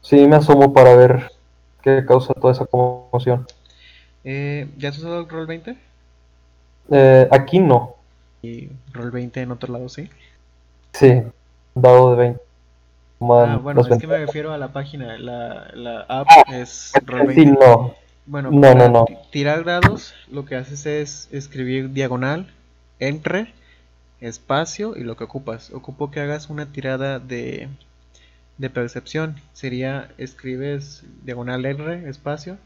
Sí, 0.00 0.26
me 0.26 0.36
asomo 0.36 0.72
para 0.72 0.96
ver 0.96 1.30
qué 1.82 2.04
causa 2.04 2.34
toda 2.34 2.52
esa 2.52 2.66
conmoción. 2.66 3.46
Eh, 4.24 4.68
¿ya 4.78 4.90
has 4.90 4.98
usado 4.98 5.20
el 5.20 5.28
roll 5.28 5.46
20? 5.46 5.76
Eh, 6.90 7.28
aquí 7.30 7.58
no. 7.58 7.94
Y 8.42 8.68
roll 8.92 9.10
20 9.12 9.40
en 9.42 9.52
otro 9.52 9.72
lado, 9.72 9.88
sí. 9.88 10.08
Sí, 10.92 11.22
dado 11.74 12.10
de 12.10 12.16
20. 12.16 12.40
toman 13.18 13.50
Ah, 13.50 13.56
bueno, 13.58 13.80
es 13.86 13.98
que 13.98 14.06
me 14.06 14.18
refiero 14.18 14.52
a 14.52 14.58
la 14.58 14.72
página. 14.72 15.18
La, 15.18 15.70
la 15.74 16.00
app 16.02 16.28
Ah, 16.30 16.44
es 16.46 16.92
Sí, 16.92 17.00
Roll20. 17.06 17.58
no. 17.60 17.94
Bueno, 18.26 18.50
No, 18.50 18.60
para 18.60 18.74
no, 18.74 18.88
no. 18.88 19.04
ti- 19.06 19.16
tirar 19.30 19.64
dados, 19.64 20.14
lo 20.30 20.44
que 20.44 20.56
haces 20.56 20.86
es 20.86 21.28
escribir 21.32 21.92
diagonal, 21.92 22.52
entre, 22.98 23.52
espacio 24.20 24.96
y 24.96 25.04
lo 25.04 25.16
que 25.16 25.24
ocupas. 25.24 25.70
Ocupo 25.72 26.10
que 26.10 26.20
hagas 26.20 26.50
una 26.50 26.72
tirada 26.72 27.18
de, 27.18 27.68
de 28.58 28.70
percepción. 28.70 29.36
Sería, 29.52 30.10
escribes 30.18 31.04
diagonal 31.24 31.64
R, 31.64 32.08
espacio, 32.08 32.58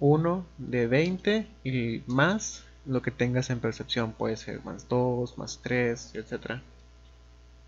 1 0.00 0.44
de 0.58 0.86
20 0.86 1.46
y 1.64 2.02
más 2.06 2.64
lo 2.86 3.02
que 3.02 3.10
tengas 3.10 3.50
en 3.50 3.60
percepción. 3.60 4.12
Puede 4.12 4.36
ser 4.36 4.64
más 4.64 4.88
2, 4.88 5.38
más 5.38 5.60
3, 5.62 6.14
etcétera. 6.14 6.62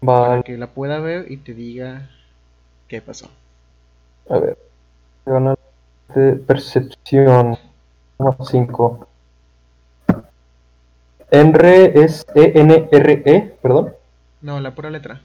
Para 0.05 0.29
Vale, 0.29 0.43
que 0.45 0.57
la 0.57 0.69
pueda 0.69 1.01
ver 1.01 1.31
y 1.31 1.39
te 1.39 1.55
diga 1.55 2.09
qué 2.89 3.01
pasó. 3.03 3.29
a 4.31 4.39
ver. 4.39 4.59
Diagonal 5.25 5.57
de 6.15 6.33
percepción. 6.35 7.59
5. 8.41 9.09
Enre 11.31 12.05
es 12.05 12.27
E 12.35 12.53
E-N-R-E, 12.55 13.59
perdón. 13.63 13.95
No, 14.41 14.59
la 14.59 14.75
pura 14.75 14.91
letra. 14.91 15.21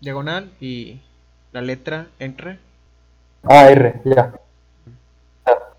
Diagonal 0.00 0.52
y 0.60 1.00
la 1.52 1.62
letra 1.62 2.08
entre. 2.20 2.60
Ah, 3.44 3.68
R, 3.70 4.00
ya. 4.04 4.32
Ya. 5.46 5.74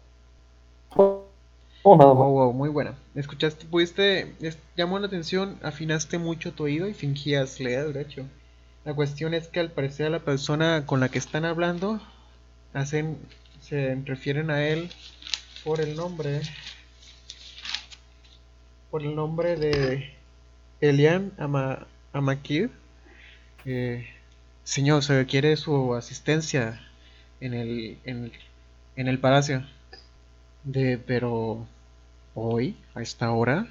Oh, 1.83 1.95
nada 1.97 2.13
más. 2.13 2.27
Wow, 2.27 2.53
muy 2.53 2.69
buena. 2.69 2.95
Escuchaste, 3.15 3.65
pudiste, 3.65 4.35
es- 4.41 4.57
llamó 4.75 4.99
la 4.99 5.07
atención, 5.07 5.57
afinaste 5.63 6.17
mucho 6.19 6.53
tu 6.53 6.63
oído 6.65 6.87
y 6.87 6.93
fingías 6.93 7.59
leer, 7.59 7.93
de 7.93 8.01
hecho. 8.01 8.25
La 8.85 8.93
cuestión 8.93 9.33
es 9.33 9.47
que 9.47 9.59
al 9.59 9.71
parecer 9.71 10.11
la 10.11 10.19
persona 10.19 10.85
con 10.85 10.99
la 10.99 11.09
que 11.09 11.17
están 11.19 11.45
hablando 11.45 11.99
hacen, 12.73 13.17
se 13.61 13.95
refieren 14.05 14.51
a 14.51 14.67
él 14.67 14.89
por 15.63 15.81
el 15.81 15.95
nombre, 15.95 16.41
por 18.91 19.01
el 19.01 19.15
nombre 19.15 19.55
de 19.55 20.13
Elian 20.81 21.31
Ama, 21.37 21.87
Amakir. 22.13 22.69
Eh, 23.65 24.05
señor, 24.63 25.03
se 25.03 25.17
requiere 25.17 25.55
su 25.57 25.95
asistencia 25.95 26.81
en 27.39 27.53
el, 27.53 27.97
en 28.05 28.31
en 28.95 29.07
el 29.07 29.19
palacio. 29.19 29.65
De, 30.63 30.97
pero 30.97 31.65
hoy, 32.35 32.77
a 32.93 33.01
esta 33.01 33.31
hora, 33.31 33.67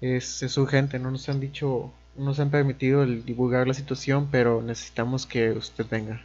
es, 0.00 0.42
es 0.42 0.56
urgente, 0.58 0.98
no 0.98 1.10
nos 1.10 1.28
han 1.28 1.40
dicho, 1.40 1.92
no 2.16 2.26
nos 2.26 2.40
han 2.40 2.50
permitido 2.50 3.02
el 3.02 3.24
divulgar 3.24 3.66
la 3.68 3.74
situación, 3.74 4.28
pero 4.30 4.62
necesitamos 4.62 5.26
que 5.26 5.50
usted 5.52 5.86
venga. 5.90 6.22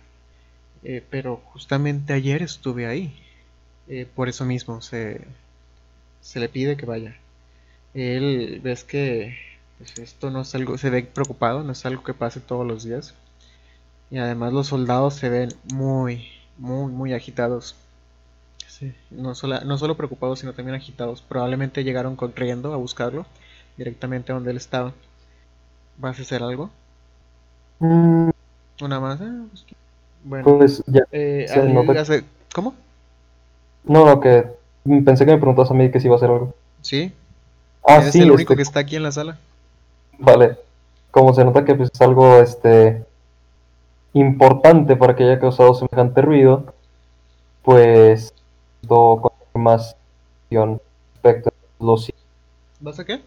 Eh, 0.83 1.03
pero 1.09 1.37
justamente 1.37 2.13
ayer 2.13 2.41
estuve 2.43 2.87
ahí, 2.87 3.15
eh, 3.87 4.07
por 4.15 4.29
eso 4.29 4.45
mismo 4.45 4.81
se, 4.81 5.21
se 6.21 6.39
le 6.39 6.49
pide 6.49 6.77
que 6.77 6.85
vaya. 6.85 7.15
Él, 7.93 8.59
ves 8.63 8.83
que 8.83 9.35
pues, 9.77 9.97
esto 9.99 10.29
no 10.31 10.41
es 10.41 10.53
algo, 10.55 10.77
se 10.77 10.89
ve 10.89 11.03
preocupado, 11.03 11.63
no 11.63 11.71
es 11.71 11.85
algo 11.85 12.03
que 12.03 12.13
pase 12.13 12.39
todos 12.39 12.65
los 12.67 12.83
días. 12.83 13.13
Y 14.11 14.19
además 14.19 14.53
los 14.53 14.67
soldados 14.67 15.15
se 15.15 15.29
ven 15.29 15.49
muy, 15.73 16.27
muy, 16.57 16.91
muy 16.91 17.13
agitados. 17.13 17.75
Sí, 18.67 18.93
no 19.11 19.35
solo, 19.35 19.61
no 19.61 19.77
solo 19.77 19.95
preocupados, 19.97 20.39
sino 20.39 20.53
también 20.53 20.75
agitados. 20.75 21.21
Probablemente 21.21 21.83
llegaron 21.83 22.15
corriendo 22.17 22.73
a 22.73 22.77
buscarlo 22.77 23.25
directamente 23.77 24.33
donde 24.33 24.51
él 24.51 24.57
estaba. 24.57 24.93
¿Vas 25.97 26.19
a 26.19 26.21
hacer 26.21 26.43
algo? 26.43 26.69
Mm, 27.81 28.29
¿Una 28.81 28.99
más? 28.99 29.19
Ah, 29.21 29.45
pues. 29.49 29.65
Bueno, 30.23 30.53
Pues 30.57 30.83
ya. 30.87 31.03
eh, 31.11 31.47
hace- 31.97 32.23
¿cómo? 32.53 32.75
No, 33.85 34.05
no, 34.05 34.19
que 34.19 34.45
pensé 35.05 35.25
que 35.25 35.31
me 35.31 35.37
preguntabas 35.37 35.71
a 35.71 35.73
mí 35.73 35.91
que 35.91 35.99
si 35.99 36.07
iba 36.07 36.15
a 36.15 36.17
hacer 36.17 36.29
algo. 36.29 36.53
Sí, 36.81 37.11
Ah, 37.85 37.97
eres 37.97 38.13
sí, 38.13 38.21
el 38.21 38.31
único 38.31 38.53
este, 38.53 38.55
que 38.55 38.61
está 38.61 38.79
aquí 38.79 38.95
en 38.95 39.03
la 39.03 39.11
sala. 39.11 39.37
Vale. 40.19 40.57
Como 41.11 41.33
se 41.33 41.43
nota 41.43 41.65
que 41.65 41.75
pues, 41.75 41.89
es 41.93 42.01
algo 42.01 42.37
este 42.37 43.05
importante 44.13 44.95
para 44.95 45.15
que 45.15 45.23
haya 45.23 45.39
causado 45.39 45.73
semejante 45.73 46.21
ruido, 46.21 46.73
pues 47.61 48.33
do 48.81 49.21
con 49.21 49.61
más 49.61 49.95
respecto 50.49 51.49
a 51.49 51.83
los 51.83 52.11
¿Vas 52.79 52.99
a 52.99 53.05
qué? 53.05 53.21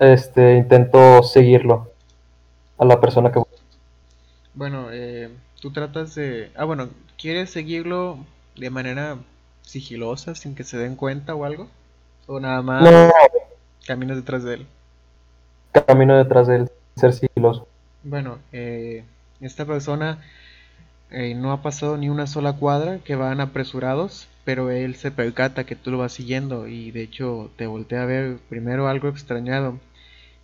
este 0.00 0.56
intento 0.56 1.22
seguirlo 1.22 1.90
a 2.78 2.84
la 2.84 3.00
persona 3.00 3.32
que 3.32 3.42
Bueno, 4.54 4.88
eh, 4.92 5.30
tú 5.60 5.72
tratas 5.72 6.14
de... 6.14 6.50
Ah, 6.56 6.64
bueno, 6.64 6.88
¿quieres 7.18 7.50
seguirlo 7.50 8.18
de 8.56 8.70
manera 8.70 9.18
sigilosa, 9.62 10.34
sin 10.34 10.54
que 10.54 10.64
se 10.64 10.78
den 10.78 10.94
cuenta 10.94 11.34
o 11.34 11.44
algo? 11.44 11.68
¿O 12.26 12.38
nada 12.40 12.62
más 12.62 12.82
no 12.82 13.10
caminas 13.86 14.16
detrás 14.16 14.42
de 14.44 14.54
él? 14.54 14.66
camino 15.82 16.16
detrás 16.16 16.46
de 16.46 16.56
él, 16.56 16.70
ser 16.96 17.12
sigiloso. 17.12 17.66
Bueno, 18.02 18.38
eh, 18.52 19.04
esta 19.40 19.64
persona 19.64 20.18
eh, 21.10 21.34
no 21.34 21.52
ha 21.52 21.62
pasado 21.62 21.96
ni 21.96 22.08
una 22.08 22.26
sola 22.26 22.54
cuadra, 22.54 22.98
que 22.98 23.16
van 23.16 23.40
apresurados, 23.40 24.28
pero 24.44 24.70
él 24.70 24.94
se 24.94 25.10
percata 25.10 25.64
que 25.64 25.76
tú 25.76 25.90
lo 25.90 25.98
vas 25.98 26.12
siguiendo 26.12 26.68
y 26.68 26.90
de 26.90 27.02
hecho 27.02 27.50
te 27.56 27.66
voltea 27.66 28.02
a 28.02 28.06
ver 28.06 28.38
primero 28.48 28.88
algo 28.88 29.08
extrañado 29.08 29.78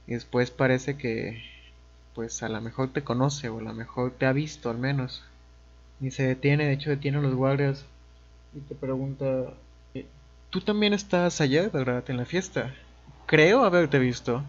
y 0.07 0.15
después 0.15 0.51
parece 0.51 0.97
que 0.97 1.43
pues 2.15 2.43
a 2.43 2.49
lo 2.49 2.61
mejor 2.61 2.93
te 2.93 3.03
conoce 3.03 3.49
o 3.49 3.59
a 3.59 3.63
lo 3.63 3.73
mejor 3.73 4.13
te 4.13 4.27
ha 4.27 4.33
visto 4.33 4.71
al 4.71 4.79
menos. 4.79 5.23
Y 6.01 6.11
se 6.11 6.27
detiene, 6.27 6.65
de 6.65 6.73
hecho 6.73 6.91
detiene 6.91 7.19
a 7.19 7.21
los 7.21 7.35
guardias 7.35 7.85
y 8.55 8.61
te 8.61 8.75
pregunta, 8.75 9.55
eh, 9.95 10.07
¿tú 10.49 10.61
también 10.61 10.93
estás 10.93 11.41
allá, 11.41 11.69
verdad, 11.69 12.03
en 12.09 12.17
la 12.17 12.25
fiesta? 12.25 12.75
Creo 13.31 13.65
haberte 13.65 13.99
visto. 13.99 14.45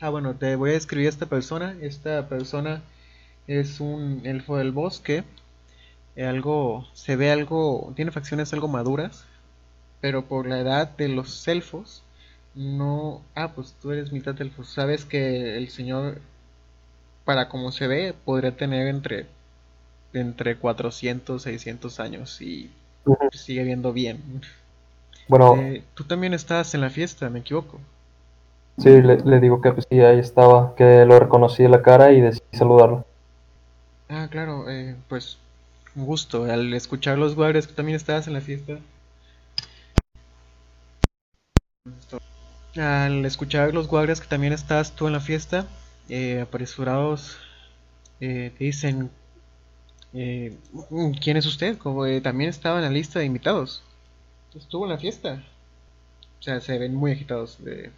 Ah, 0.00 0.08
bueno, 0.10 0.34
te 0.36 0.56
voy 0.56 0.70
a 0.70 0.72
describir 0.74 1.06
a 1.06 1.10
esta 1.10 1.26
persona. 1.26 1.76
Esta 1.80 2.28
persona 2.28 2.82
es 3.46 3.80
un 3.80 4.22
elfo 4.24 4.56
del 4.56 4.72
bosque. 4.72 5.24
eh, 6.16 6.24
Algo, 6.26 6.86
se 6.94 7.16
ve 7.16 7.30
algo, 7.32 7.92
tiene 7.96 8.12
facciones 8.12 8.52
algo 8.52 8.68
maduras, 8.68 9.24
pero 10.00 10.26
por 10.26 10.48
la 10.48 10.60
edad 10.60 10.96
de 10.96 11.08
los 11.08 11.46
elfos, 11.48 12.02
no... 12.54 13.22
Ah, 13.34 13.52
pues 13.54 13.74
tú 13.82 13.92
eres 13.92 14.12
mitad 14.12 14.40
elfo. 14.40 14.64
Sabes 14.64 15.04
que 15.04 15.56
el 15.58 15.68
señor, 15.70 16.20
para 17.24 17.48
como 17.48 17.72
se 17.72 17.86
ve, 17.86 18.14
podría 18.24 18.56
tener 18.56 18.86
entre, 18.88 19.26
entre 20.12 20.56
400, 20.58 21.42
600 21.42 22.00
años 22.00 22.40
y 22.42 22.70
sigue 23.32 23.64
viendo 23.64 23.92
bien. 23.92 24.42
Bueno, 25.28 25.56
Eh, 25.56 25.84
tú 25.94 26.04
también 26.04 26.34
estabas 26.34 26.74
en 26.74 26.80
la 26.82 26.90
fiesta, 26.90 27.28
me 27.30 27.40
equivoco. 27.40 27.80
sí, 28.78 28.88
le, 29.02 29.18
le 29.18 29.38
digo 29.40 29.60
que 29.60 29.72
pues, 29.72 29.86
sí, 29.90 30.00
ahí 30.00 30.18
estaba, 30.18 30.74
que 30.74 31.04
lo 31.06 31.18
reconocí 31.20 31.62
de 31.62 31.68
la 31.68 31.82
cara 31.82 32.12
y 32.12 32.20
decidí 32.20 32.42
saludarlo. 32.52 33.04
Ah, 34.10 34.28
claro, 34.30 34.68
eh, 34.68 34.94
pues 35.08 35.38
un 35.94 36.04
gusto. 36.04 36.44
Al 36.44 36.74
escuchar 36.74 37.16
los 37.16 37.34
guardias 37.34 37.66
que 37.66 37.72
también 37.72 37.96
estabas 37.96 38.26
en 38.26 38.34
la 38.34 38.42
fiesta. 38.42 38.78
Al 42.76 43.24
escuchar 43.24 43.72
los 43.74 43.86
guardias 43.86 44.20
que 44.20 44.26
también 44.26 44.52
estabas 44.52 44.92
tú 44.96 45.06
en 45.06 45.12
la 45.12 45.20
fiesta, 45.20 45.66
eh, 46.08 46.40
apresurados, 46.40 47.36
eh, 48.20 48.52
te 48.58 48.64
dicen, 48.64 49.10
eh, 50.12 50.56
"Mm, 50.90 51.12
¿quién 51.22 51.36
es 51.36 51.46
usted? 51.46 51.78
Como 51.78 52.06
eh, 52.06 52.20
también 52.20 52.50
estaba 52.50 52.78
en 52.78 52.84
la 52.84 52.90
lista 52.90 53.18
de 53.18 53.26
invitados. 53.26 53.82
Estuvo 54.54 54.84
en 54.84 54.90
la 54.90 54.98
fiesta. 54.98 55.42
O 56.38 56.42
sea, 56.42 56.60
se 56.60 56.78
ven 56.78 56.94
muy 56.94 57.12
agitados. 57.12 57.62
de- 57.64 57.90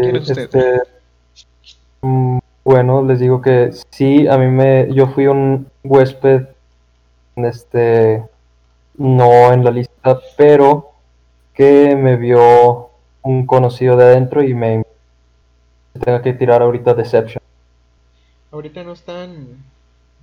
¿Quién 0.00 0.16
es 0.16 0.28
usted? 0.30 0.42
Este, 0.44 0.82
mm, 2.02 2.38
bueno, 2.64 3.02
les 3.04 3.18
digo 3.20 3.40
que 3.40 3.70
sí, 3.90 4.26
a 4.28 4.36
mí 4.38 4.46
me, 4.46 4.92
yo 4.94 5.08
fui 5.08 5.26
un 5.26 5.66
huésped, 5.82 6.42
este, 7.36 8.22
no 8.96 9.52
en 9.52 9.64
la 9.64 9.70
lista, 9.70 10.18
pero 10.36 10.90
que 11.54 11.96
me 11.96 12.16
vio 12.16 12.90
un 13.22 13.46
conocido 13.46 13.96
de 13.96 14.04
adentro 14.04 14.42
y 14.42 14.54
me 14.54 14.84
tenga 16.04 16.22
que 16.22 16.32
tirar 16.34 16.62
ahorita 16.62 16.94
Deception. 16.94 17.42
Ahorita 18.52 18.82
no 18.84 18.92
están 18.92 19.56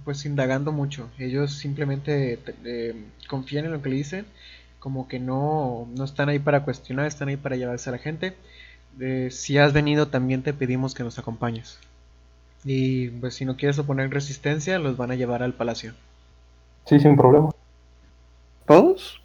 pues 0.04 0.26
indagando 0.26 0.72
mucho. 0.72 1.10
Ellos 1.20 1.54
simplemente 1.58 2.38
te- 2.38 2.56
eh, 2.66 2.96
confían 3.28 3.66
en 3.66 3.72
lo 3.72 3.82
que 3.82 3.90
le 3.90 3.96
dicen. 3.98 4.26
Como 4.80 5.08
que 5.08 5.20
no, 5.20 5.88
no 5.96 6.04
están 6.04 6.30
ahí 6.30 6.40
para 6.40 6.64
cuestionar, 6.64 7.08
están 7.08 7.30
ahí 7.30 7.38
para 7.38 7.56
llevarse 7.56 7.90
a 7.90 7.94
la 7.94 7.98
gente. 7.98 8.36
Eh, 9.00 9.30
si 9.32 9.58
has 9.58 9.74
venido 9.74 10.08
también 10.08 10.44
te 10.44 10.54
pedimos 10.54 10.94
que 10.94 11.04
nos 11.04 11.20
acompañes. 11.20 11.80
Y 12.64 13.10
pues 13.10 13.36
si 13.36 13.46
no 13.46 13.56
quieres 13.58 13.80
oponer 13.80 14.12
resistencia, 14.12 14.80
los 14.80 14.98
van 14.98 15.12
a 15.12 15.16
llevar 15.16 15.44
al 15.44 15.54
palacio. 15.54 15.94
Sí, 16.86 17.00
sin 17.00 17.16
problema. 17.16 17.52
¿Todos? 18.66 19.22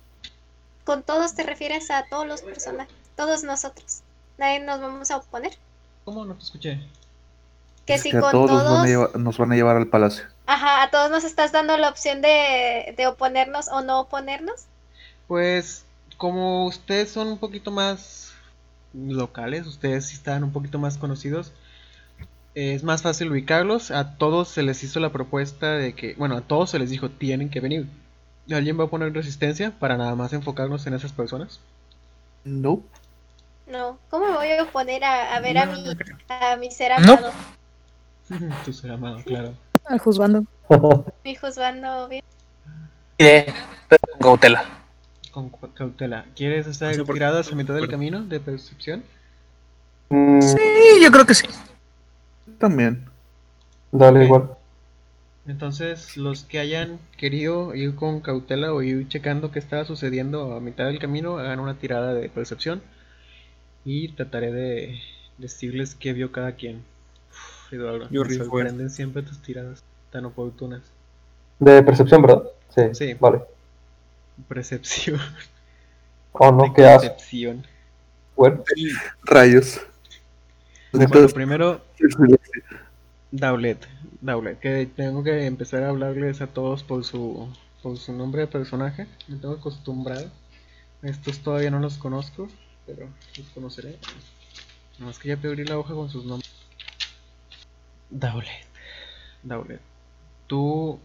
Con 0.84 1.02
todos 1.02 1.34
te 1.34 1.42
refieres 1.42 1.90
a 1.90 2.06
todos 2.08 2.26
los 2.26 2.42
personajes, 2.42 2.94
todos 3.16 3.44
nosotros. 3.44 4.02
Nadie 4.38 4.60
nos 4.60 4.80
vamos 4.80 5.10
a 5.10 5.18
oponer. 5.18 5.52
¿Cómo 6.04 6.24
no 6.24 6.34
te 6.34 6.42
escuché? 6.42 6.80
Que 7.86 7.94
Es 7.94 8.02
si 8.02 8.10
que 8.10 8.16
a 8.16 8.20
con 8.20 8.30
todos 8.30 8.50
nos 8.50 8.64
van 8.64 8.80
a 8.80 8.84
todos, 8.84 8.86
llevar, 8.86 9.16
nos 9.16 9.38
van 9.38 9.52
a 9.52 9.54
llevar 9.56 9.76
al 9.76 9.88
palacio. 9.88 10.24
Ajá, 10.46 10.82
a 10.82 10.90
todos 10.90 11.10
nos 11.10 11.24
estás 11.24 11.52
dando 11.52 11.76
la 11.76 11.88
opción 11.88 12.20
de, 12.22 12.94
de 12.96 13.06
oponernos 13.06 13.68
o 13.68 13.82
no 13.82 14.00
oponernos. 14.00 14.66
Pues 15.26 15.84
como 16.16 16.66
ustedes 16.66 17.10
son 17.10 17.28
un 17.28 17.38
poquito 17.38 17.70
más 17.70 18.32
locales, 18.94 19.66
ustedes 19.66 20.06
sí 20.06 20.14
están 20.14 20.44
un 20.44 20.52
poquito 20.52 20.78
más 20.78 20.98
conocidos, 20.98 21.52
es 22.54 22.82
más 22.84 23.02
fácil 23.02 23.30
ubicarlos. 23.30 23.90
A 23.90 24.16
todos 24.16 24.48
se 24.48 24.62
les 24.62 24.82
hizo 24.84 25.00
la 25.00 25.10
propuesta 25.10 25.72
de 25.72 25.94
que, 25.94 26.14
bueno, 26.14 26.36
a 26.36 26.42
todos 26.42 26.70
se 26.70 26.78
les 26.78 26.90
dijo 26.90 27.08
tienen 27.10 27.48
que 27.50 27.60
venir. 27.60 27.86
¿Alguien 28.50 28.78
va 28.78 28.84
a 28.84 28.88
poner 28.88 29.12
resistencia 29.12 29.72
para 29.78 29.96
nada 29.96 30.14
más 30.14 30.32
enfocarnos 30.32 30.86
en 30.86 30.94
esas 30.94 31.12
personas? 31.12 31.60
No. 32.44 32.82
No, 33.66 33.96
¿cómo 34.10 34.26
me 34.26 34.36
voy 34.36 34.50
a 34.50 34.64
oponer 34.64 35.04
a, 35.04 35.36
a 35.36 35.40
ver 35.40 35.56
a 35.56 35.66
No, 35.66 35.72
mi, 35.72 35.84
no 35.84 35.94
a 36.28 36.56
mi 36.56 36.70
ser 36.70 36.92
No. 37.00 37.14
amado? 37.14 37.32
tu 38.64 38.72
ser 38.72 38.90
amado, 38.90 39.22
claro. 39.24 39.54
Al 39.86 39.98
juzgando. 39.98 40.44
Mi 41.24 41.34
juzgando 41.36 42.08
bien. 42.08 42.22
Iré, 43.18 43.46
pero 43.88 44.00
con 44.12 44.20
cautela. 44.20 44.81
Con 45.32 45.50
cautela. 45.74 46.26
¿Quieres 46.36 46.66
estar 46.68 46.96
No 46.96 47.06
sé 47.06 47.12
tiradas 47.12 47.50
a 47.50 47.56
mitad 47.56 47.74
del 47.74 47.88
camino 47.88 48.22
de 48.22 48.38
percepción? 48.38 49.02
Mm, 50.10 50.40
Sí, 50.42 50.58
yo 51.02 51.10
creo 51.10 51.26
que 51.26 51.34
sí. 51.34 51.46
También. 52.58 53.04
dale 53.92 54.24
igual. 54.24 54.56
Entonces, 55.46 56.16
los 56.16 56.44
que 56.44 56.60
hayan 56.60 57.00
querido 57.16 57.74
ir 57.74 57.94
con 57.96 58.20
cautela 58.20 58.72
o 58.72 58.82
ir 58.82 59.08
checando 59.08 59.50
qué 59.50 59.58
estaba 59.58 59.84
sucediendo 59.84 60.54
a 60.54 60.60
mitad 60.60 60.86
del 60.86 60.98
camino, 61.00 61.38
hagan 61.38 61.58
una 61.60 61.78
tirada 61.78 62.14
de 62.14 62.28
percepción 62.28 62.82
y 63.84 64.08
trataré 64.14 64.52
de 64.52 65.00
decirles 65.38 65.94
qué 65.96 66.12
vio 66.12 66.30
cada 66.32 66.52
quien. 66.56 66.84
Uf, 67.30 67.72
Eduardo, 67.72 68.08
Yo 68.10 68.24
me 68.24 68.34
eh. 68.34 68.38
sorprenden 68.38 68.90
siempre 68.90 69.22
tus 69.22 69.40
tiradas 69.42 69.82
tan 70.10 70.24
oportunas. 70.26 70.82
De 71.58 71.82
percepción, 71.82 72.22
¿verdad? 72.22 72.44
Sí. 72.68 72.82
Sí. 72.92 73.14
Vale. 73.18 73.42
Percepción. 74.48 75.20
Oh, 76.32 76.50
no, 76.50 76.72
qué 76.72 76.86
asco. 76.86 77.08
percepción. 77.08 77.66
Bueno, 78.34 78.64
Rayos. 79.24 79.80
Bueno, 80.92 81.06
Entonces, 81.06 81.34
primero, 81.34 81.80
Daulet, 83.30 83.86
Daulet, 84.20 84.58
que 84.58 84.86
tengo 84.86 85.22
que 85.22 85.46
empezar 85.46 85.82
a 85.82 85.88
hablarles 85.88 86.40
a 86.40 86.46
todos 86.46 86.82
por 86.82 87.04
su, 87.04 87.48
por 87.82 87.96
su 87.96 88.12
nombre 88.12 88.42
de 88.42 88.46
personaje. 88.46 89.06
Me 89.28 89.36
tengo 89.36 89.54
acostumbrado. 89.54 90.30
Estos 91.02 91.40
todavía 91.40 91.70
no 91.70 91.80
los 91.80 91.98
conozco, 91.98 92.48
pero 92.86 93.08
los 93.36 93.46
conoceré. 93.48 93.98
Nada 94.98 95.06
más 95.06 95.18
que 95.18 95.28
ya 95.28 95.36
perdí 95.36 95.64
la 95.64 95.78
hoja 95.78 95.94
con 95.94 96.10
sus 96.10 96.24
nombres. 96.24 96.52
Daulet, 98.10 98.66
Daulet. 99.42 99.80
Tú, 100.46 101.00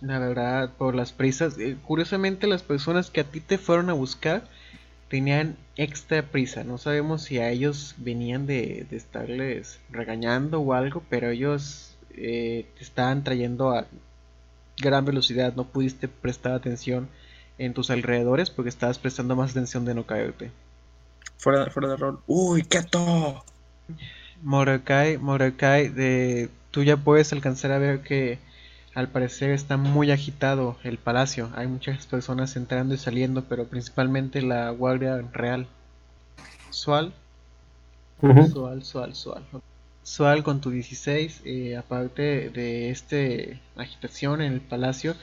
la 0.00 0.18
verdad, 0.18 0.70
por 0.78 0.94
las 0.94 1.12
prisas, 1.12 1.58
eh, 1.58 1.76
curiosamente 1.86 2.46
las 2.46 2.62
personas 2.62 3.10
que 3.10 3.20
a 3.20 3.24
ti 3.24 3.40
te 3.40 3.58
fueron 3.58 3.90
a 3.90 3.94
buscar 3.94 4.44
tenían 5.08 5.56
extra 5.76 6.22
prisa. 6.22 6.64
No 6.64 6.78
sabemos 6.78 7.22
si 7.22 7.38
a 7.38 7.50
ellos 7.50 7.94
venían 7.98 8.46
de, 8.46 8.86
de 8.88 8.96
estarles 8.96 9.80
regañando 9.90 10.60
o 10.60 10.72
algo, 10.72 11.02
pero 11.10 11.30
ellos 11.30 11.96
eh, 12.16 12.66
te 12.76 12.84
estaban 12.84 13.24
trayendo 13.24 13.70
a 13.70 13.86
gran 14.78 15.04
velocidad. 15.04 15.54
No 15.54 15.64
pudiste 15.64 16.08
prestar 16.08 16.52
atención 16.52 17.08
en 17.58 17.74
tus 17.74 17.90
alrededores 17.90 18.50
porque 18.50 18.70
estabas 18.70 18.98
prestando 18.98 19.36
más 19.36 19.50
atención 19.50 19.84
de 19.84 19.94
no 19.94 20.06
caerte. 20.06 20.50
Fuera, 21.38 21.70
fuera 21.70 21.88
de 21.88 21.96
rol. 21.96 22.20
¡Uy, 22.26 22.62
quieto! 22.62 23.44
Mordecai, 24.42 25.18
Mordecai, 25.18 25.88
de, 25.88 26.48
tú 26.70 26.82
ya 26.82 26.96
puedes 26.96 27.32
alcanzar 27.32 27.72
a 27.72 27.78
ver 27.78 28.00
que 28.00 28.38
al 28.94 29.08
parecer 29.08 29.50
está 29.50 29.76
muy 29.76 30.10
agitado 30.12 30.76
el 30.84 30.98
palacio. 30.98 31.50
Hay 31.56 31.66
muchas 31.66 32.06
personas 32.06 32.56
entrando 32.56 32.94
y 32.94 32.98
saliendo, 32.98 33.44
pero 33.44 33.66
principalmente 33.66 34.42
la 34.42 34.70
guardia 34.70 35.16
real. 35.32 35.66
Sual, 36.70 37.12
ujú. 38.22 38.46
Sual, 38.46 38.82
Sual, 38.84 39.14
Sual. 39.14 39.42
Sual 40.02 40.42
con 40.42 40.60
tu 40.60 40.70
16, 40.70 41.42
eh, 41.44 41.76
aparte 41.76 42.50
de 42.50 42.90
este 42.90 43.60
agitación 43.76 44.40
en 44.42 44.52
el 44.52 44.60
palacio, 44.60 45.14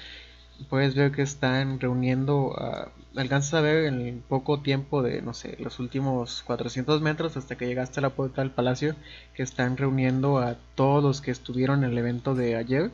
puedes 0.69 0.95
ver 0.95 1.11
que 1.11 1.21
están 1.23 1.79
reuniendo, 1.79 2.53
a- 2.57 2.91
alcanzas 3.15 3.55
a 3.55 3.61
ver 3.61 3.85
en 3.85 4.01
el 4.01 4.15
poco 4.19 4.61
tiempo 4.61 5.01
de, 5.03 5.21
no 5.21 5.33
sé, 5.33 5.57
los 5.59 5.79
últimos 5.79 6.43
400 6.43 7.01
metros 7.01 7.37
hasta 7.37 7.57
que 7.57 7.67
llegaste 7.67 7.99
a 7.99 8.03
la 8.03 8.11
puerta 8.11 8.41
del 8.41 8.51
palacio, 8.51 8.95
que 9.35 9.43
están 9.43 9.77
reuniendo 9.77 10.39
a 10.39 10.55
todos 10.75 11.03
los 11.03 11.21
que 11.21 11.31
estuvieron 11.31 11.83
en 11.83 11.91
el 11.91 11.97
evento 11.97 12.35
de 12.35 12.55
ayer 12.55 12.91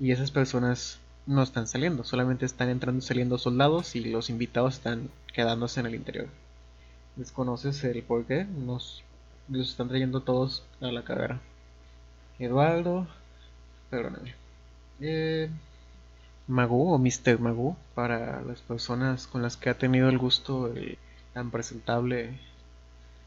y 0.00 0.12
esas 0.12 0.30
personas 0.30 0.98
no 1.26 1.42
están 1.42 1.66
saliendo, 1.66 2.04
solamente 2.04 2.46
están 2.46 2.68
entrando 2.70 3.00
y 3.00 3.06
saliendo 3.06 3.38
soldados 3.38 3.94
y 3.96 4.04
los 4.04 4.30
invitados 4.30 4.74
están 4.74 5.10
quedándose 5.32 5.80
en 5.80 5.86
el 5.86 5.94
interior. 5.94 6.28
Desconoces 7.16 7.82
el 7.84 8.02
por 8.02 8.24
qué, 8.24 8.44
nos 8.44 9.02
los 9.48 9.70
están 9.70 9.88
trayendo 9.88 10.20
todos 10.20 10.64
a 10.80 10.86
la 10.86 11.04
carrera. 11.04 11.40
Eduardo, 12.38 13.06
perdóname. 13.90 14.34
Eh, 15.00 15.50
Magu 16.46 16.94
o 16.94 16.98
Mr. 16.98 17.38
Magu 17.38 17.76
para 17.94 18.40
las 18.42 18.60
personas 18.60 19.26
con 19.26 19.42
las 19.42 19.56
que 19.56 19.70
ha 19.70 19.74
tenido 19.74 20.08
el 20.08 20.18
gusto 20.18 20.68
el 20.68 20.96
tan 21.34 21.50
presentable, 21.50 22.38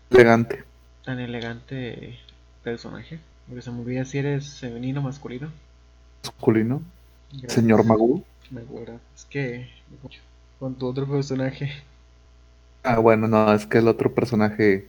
elegante. 0.10 0.64
tan 1.06 1.20
elegante 1.20 2.18
personaje. 2.64 3.20
Porque 3.48 3.62
se 3.62 3.72
me 3.72 3.82
olvida 3.82 4.06
si 4.06 4.18
eres 4.18 4.60
femenino 4.60 5.02
o 5.02 5.04
masculino. 5.04 5.52
Masculino. 6.24 6.82
Gracias. 7.32 7.54
Señor 7.54 7.84
Magu. 7.86 8.24
Es 9.16 9.26
que 9.26 9.70
con 10.60 10.76
tu 10.76 10.88
otro 10.88 11.08
personaje, 11.08 11.72
Ah, 12.84 12.98
bueno, 12.98 13.28
no, 13.28 13.54
es 13.54 13.66
que 13.68 13.78
el 13.78 13.88
otro 13.88 14.12
personaje 14.14 14.88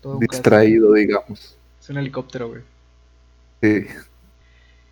todo 0.00 0.18
caso. 0.18 0.20
distraído, 0.32 0.92
digamos. 0.94 1.56
Es 1.80 1.88
un 1.90 1.98
helicóptero, 1.98 2.48
güey. 2.48 2.62
Sí. 3.62 3.86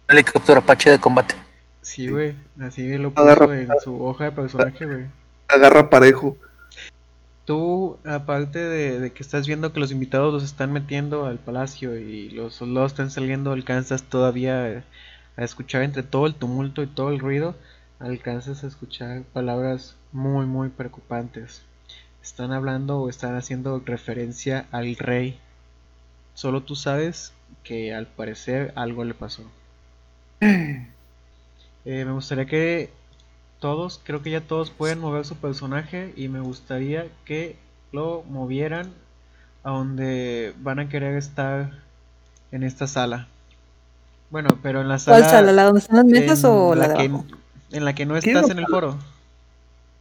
Helicóptero 0.09 0.61
Apache 0.61 0.91
de 0.91 0.99
combate. 1.01 1.35
Sí, 1.83 2.09
güey. 2.09 2.35
Así 2.61 2.97
lo 2.97 3.13
Agarra- 3.17 3.47
puso 3.47 3.55
en 3.55 3.69
su 3.83 4.05
hoja 4.05 4.25
de 4.25 4.33
personaje, 4.33 4.87
güey. 4.87 5.07
Agarra 5.49 5.91
parejo. 5.91 6.37
Tú, 7.45 7.97
aparte 8.05 8.59
de, 8.59 8.99
de 9.01 9.13
que 9.13 9.23
estás 9.23 9.47
viendo 9.47 9.73
que 9.73 9.79
los 9.81 9.93
invitados 9.93 10.33
los 10.33 10.43
están 10.43 10.73
metiendo 10.73 11.27
al 11.27 11.39
palacio 11.39 11.97
y 11.99 12.31
los 12.31 12.55
soldados 12.55 12.93
están 12.93 13.11
saliendo, 13.11 13.53
alcanzas 13.53 14.03
todavía 14.05 14.85
a 15.37 15.45
escuchar 15.45 15.83
entre 15.83 16.03
todo 16.03 16.27
el 16.27 16.35
tumulto 16.35 16.83
y 16.83 16.87
todo 16.87 17.11
el 17.11 17.19
ruido, 17.19 17.55
alcanzas 17.99 18.65
a 18.65 18.67
escuchar 18.67 19.23
palabras 19.23 19.97
muy, 20.13 20.47
muy 20.47 20.69
preocupantes. 20.69 21.63
Están 22.23 22.53
hablando 22.53 22.99
o 23.01 23.09
están 23.09 23.37
haciendo 23.37 23.81
referencia 23.85 24.67
al 24.73 24.97
rey. 24.97 25.39
Solo 26.35 26.63
tú 26.63 26.75
sabes 26.75 27.33
que 27.63 27.95
al 27.95 28.07
parecer 28.07 28.73
algo 28.77 29.05
le 29.05 29.15
pasó. 29.15 29.43
Eh, 31.89 32.05
me 32.05 32.11
gustaría 32.11 32.47
que 32.47 32.91
todos, 33.61 34.01
creo 34.03 34.21
que 34.21 34.33
ya 34.33 34.41
todos 34.41 34.71
pueden 34.71 34.99
mover 34.99 35.25
su 35.25 35.37
personaje 35.37 36.13
y 36.17 36.27
me 36.27 36.41
gustaría 36.41 37.07
que 37.25 37.55
lo 37.93 38.25
movieran 38.29 38.93
a 39.63 39.71
donde 39.71 40.53
van 40.59 40.81
a 40.81 40.89
querer 40.89 41.17
estar 41.17 41.71
en 42.51 42.65
esta 42.65 42.89
sala. 42.89 43.29
Bueno, 44.31 44.59
pero 44.63 44.81
en 44.81 44.89
la 44.89 44.99
sala, 44.99 45.19
¿Cuál 45.19 45.31
sala? 45.31 45.53
¿La 45.53 45.65
donde 45.65 45.81
están 45.81 45.97
las 45.97 46.07
mesas 46.07 46.45
o 46.45 46.75
la 46.75 46.89
de 46.89 46.95
que, 46.95 47.03
abajo? 47.05 47.25
en 47.73 47.85
la 47.85 47.95
que 47.95 48.07
no 48.07 48.15
¿Qué 48.21 48.31
estás 48.31 48.51
en 48.51 48.59
el 48.59 48.67
foro. 48.67 48.99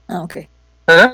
Ah, 0.08 0.22
ok. 0.22 0.38
¿Ah? 0.88 1.14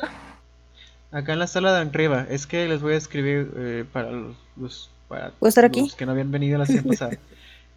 Acá 1.11 1.33
en 1.33 1.39
la 1.39 1.47
sala 1.47 1.73
de 1.73 1.81
arriba. 1.81 2.25
Es 2.29 2.47
que 2.47 2.67
les 2.67 2.81
voy 2.81 2.93
a 2.93 2.97
escribir 2.97 3.51
eh, 3.57 3.85
para 3.91 4.11
los, 4.11 4.89
para 5.07 5.31
¿Puedo 5.31 5.49
estar 5.49 5.65
aquí? 5.65 5.81
los 5.81 5.95
que 5.95 6.05
no 6.05 6.13
habían 6.13 6.31
venido 6.31 6.57
la 6.57 6.65
semana 6.65 6.87
pasada. 6.87 7.11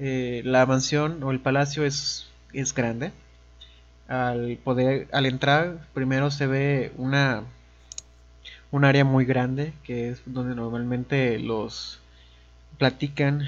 Eh, 0.01 0.43
la 0.45 0.67
mansión 0.67 1.23
o 1.23 1.31
el 1.31 1.39
palacio 1.39 1.85
es, 1.85 2.27
es 2.53 2.75
grande. 2.75 3.13
Al 4.09 4.59
poder, 4.65 5.07
al 5.13 5.25
entrar, 5.25 5.87
primero 5.95 6.33
se 6.33 6.49
ve 6.49 6.93
una 6.97 7.45
un 8.73 8.85
área 8.85 9.05
muy 9.05 9.25
grande 9.25 9.73
que 9.85 10.09
es 10.09 10.23
donde 10.27 10.57
normalmente 10.57 11.39
los 11.39 12.01
platican 12.77 13.47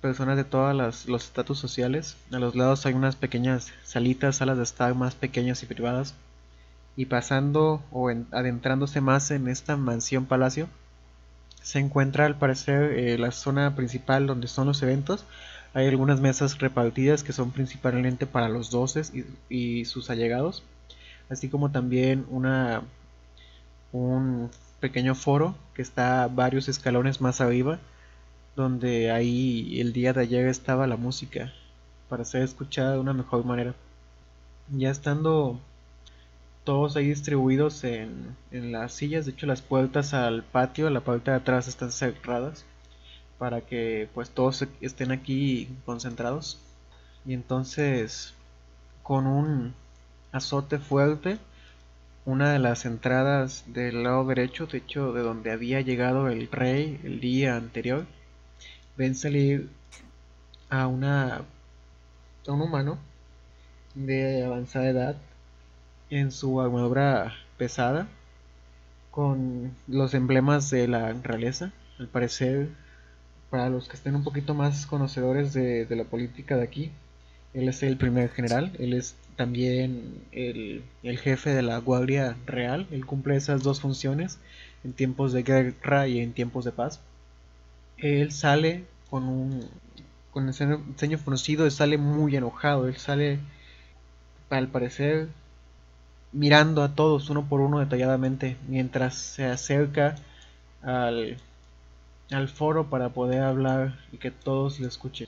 personas 0.00 0.36
de 0.36 0.44
todos 0.44 0.74
los 1.08 1.24
estatus 1.24 1.58
sociales. 1.58 2.16
A 2.32 2.38
los 2.38 2.54
lados 2.56 2.86
hay 2.86 2.94
unas 2.94 3.16
pequeñas 3.16 3.72
salitas, 3.84 4.36
salas 4.36 4.56
de 4.58 4.64
estar 4.64 4.94
más 4.94 5.14
pequeñas 5.14 5.62
y 5.62 5.66
privadas. 5.66 6.14
Y 6.96 7.06
pasando 7.06 7.82
o 7.92 8.10
en- 8.10 8.26
adentrándose 8.32 9.00
más 9.00 9.30
en 9.32 9.48
esta 9.48 9.76
mansión 9.76 10.26
palacio, 10.26 10.68
se 11.62 11.78
encuentra 11.78 12.26
al 12.26 12.38
parecer 12.38 12.92
eh, 12.98 13.18
la 13.18 13.30
zona 13.32 13.76
principal 13.76 14.26
donde 14.26 14.48
son 14.48 14.66
los 14.68 14.82
eventos. 14.82 15.24
Hay 15.74 15.86
algunas 15.88 16.20
mesas 16.20 16.58
repartidas 16.58 17.22
que 17.24 17.32
son 17.32 17.50
principalmente 17.52 18.26
para 18.26 18.48
los 18.48 18.70
doces 18.70 19.12
y, 19.14 19.24
y 19.48 19.84
sus 19.86 20.10
allegados, 20.10 20.62
así 21.30 21.48
como 21.50 21.70
también 21.72 22.26
una 22.30 22.82
un 23.92 24.50
pequeño 24.80 25.14
foro 25.14 25.54
que 25.74 25.82
está 25.82 26.26
varios 26.28 26.68
escalones 26.68 27.20
más 27.20 27.40
arriba, 27.40 27.78
donde 28.60 29.10
ahí 29.10 29.80
el 29.80 29.92
día 29.92 30.12
de 30.12 30.22
ayer 30.22 30.46
estaba 30.48 30.86
la 30.86 30.96
música 30.96 31.52
para 32.08 32.24
ser 32.24 32.42
escuchada 32.42 32.92
de 32.92 33.00
una 33.00 33.12
mejor 33.12 33.44
manera. 33.44 33.74
Ya 34.68 34.90
estando 34.90 35.58
todos 36.64 36.96
ahí 36.96 37.08
distribuidos 37.08 37.82
en, 37.84 38.36
en 38.50 38.72
las 38.72 38.92
sillas, 38.92 39.26
de 39.26 39.32
hecho 39.32 39.46
las 39.46 39.62
puertas 39.62 40.14
al 40.14 40.44
patio, 40.44 40.90
la 40.90 41.00
parte 41.00 41.30
de 41.30 41.38
atrás 41.38 41.66
están 41.68 41.90
cerradas 41.90 42.64
para 43.38 43.62
que 43.62 44.08
pues 44.14 44.30
todos 44.30 44.66
estén 44.80 45.12
aquí 45.12 45.68
concentrados. 45.86 46.58
Y 47.24 47.34
entonces 47.34 48.34
con 49.02 49.26
un 49.26 49.74
azote 50.30 50.78
fuerte, 50.78 51.38
una 52.24 52.52
de 52.52 52.58
las 52.58 52.84
entradas 52.84 53.64
del 53.66 54.02
lado 54.02 54.24
derecho, 54.26 54.66
de 54.66 54.78
hecho 54.78 55.12
de 55.12 55.22
donde 55.22 55.50
había 55.50 55.80
llegado 55.80 56.28
el 56.28 56.50
rey 56.50 57.00
el 57.02 57.20
día 57.20 57.56
anterior, 57.56 58.06
ven 59.00 59.14
salir 59.14 59.70
a 60.68 60.86
una 60.86 61.40
un 62.46 62.60
humano 62.60 62.98
de 63.94 64.44
avanzada 64.44 64.90
edad 64.90 65.16
en 66.10 66.30
su 66.30 66.60
armadura 66.60 67.32
pesada 67.56 68.08
con 69.10 69.72
los 69.88 70.12
emblemas 70.12 70.68
de 70.68 70.86
la 70.86 71.14
realeza. 71.14 71.72
Al 71.98 72.08
parecer, 72.08 72.68
para 73.48 73.70
los 73.70 73.88
que 73.88 73.96
estén 73.96 74.16
un 74.16 74.22
poquito 74.22 74.52
más 74.52 74.84
conocedores 74.84 75.54
de, 75.54 75.86
de 75.86 75.96
la 75.96 76.04
política 76.04 76.58
de 76.58 76.64
aquí, 76.64 76.90
él 77.54 77.70
es 77.70 77.82
el 77.82 77.96
primer 77.96 78.28
general, 78.28 78.72
él 78.78 78.92
es 78.92 79.16
también 79.34 80.22
el, 80.32 80.82
el, 81.02 81.18
jefe 81.18 81.54
de 81.54 81.62
la 81.62 81.78
Guardia 81.78 82.36
Real, 82.44 82.86
él 82.90 83.06
cumple 83.06 83.36
esas 83.36 83.62
dos 83.62 83.80
funciones 83.80 84.38
en 84.84 84.92
tiempos 84.92 85.32
de 85.32 85.42
guerra 85.42 86.06
y 86.06 86.20
en 86.20 86.34
tiempos 86.34 86.66
de 86.66 86.72
paz. 86.72 87.00
Él 88.00 88.32
sale 88.32 88.84
con 89.08 89.24
un 89.24 89.68
con 90.30 90.46
el 90.46 90.54
ceño 90.54 91.18
fruncido, 91.18 91.64
él 91.64 91.72
sale 91.72 91.98
muy 91.98 92.36
enojado, 92.36 92.86
él 92.86 92.96
sale 92.96 93.40
al 94.48 94.68
parecer 94.68 95.28
mirando 96.32 96.82
a 96.82 96.94
todos 96.94 97.30
uno 97.30 97.48
por 97.48 97.60
uno 97.60 97.80
detalladamente 97.80 98.56
mientras 98.68 99.16
se 99.16 99.46
acerca 99.46 100.14
al, 100.82 101.38
al 102.30 102.48
foro 102.48 102.88
para 102.88 103.08
poder 103.08 103.42
hablar 103.42 103.98
y 104.12 104.18
que 104.18 104.30
todos 104.30 104.78
le 104.78 104.88
escuchen. 104.88 105.26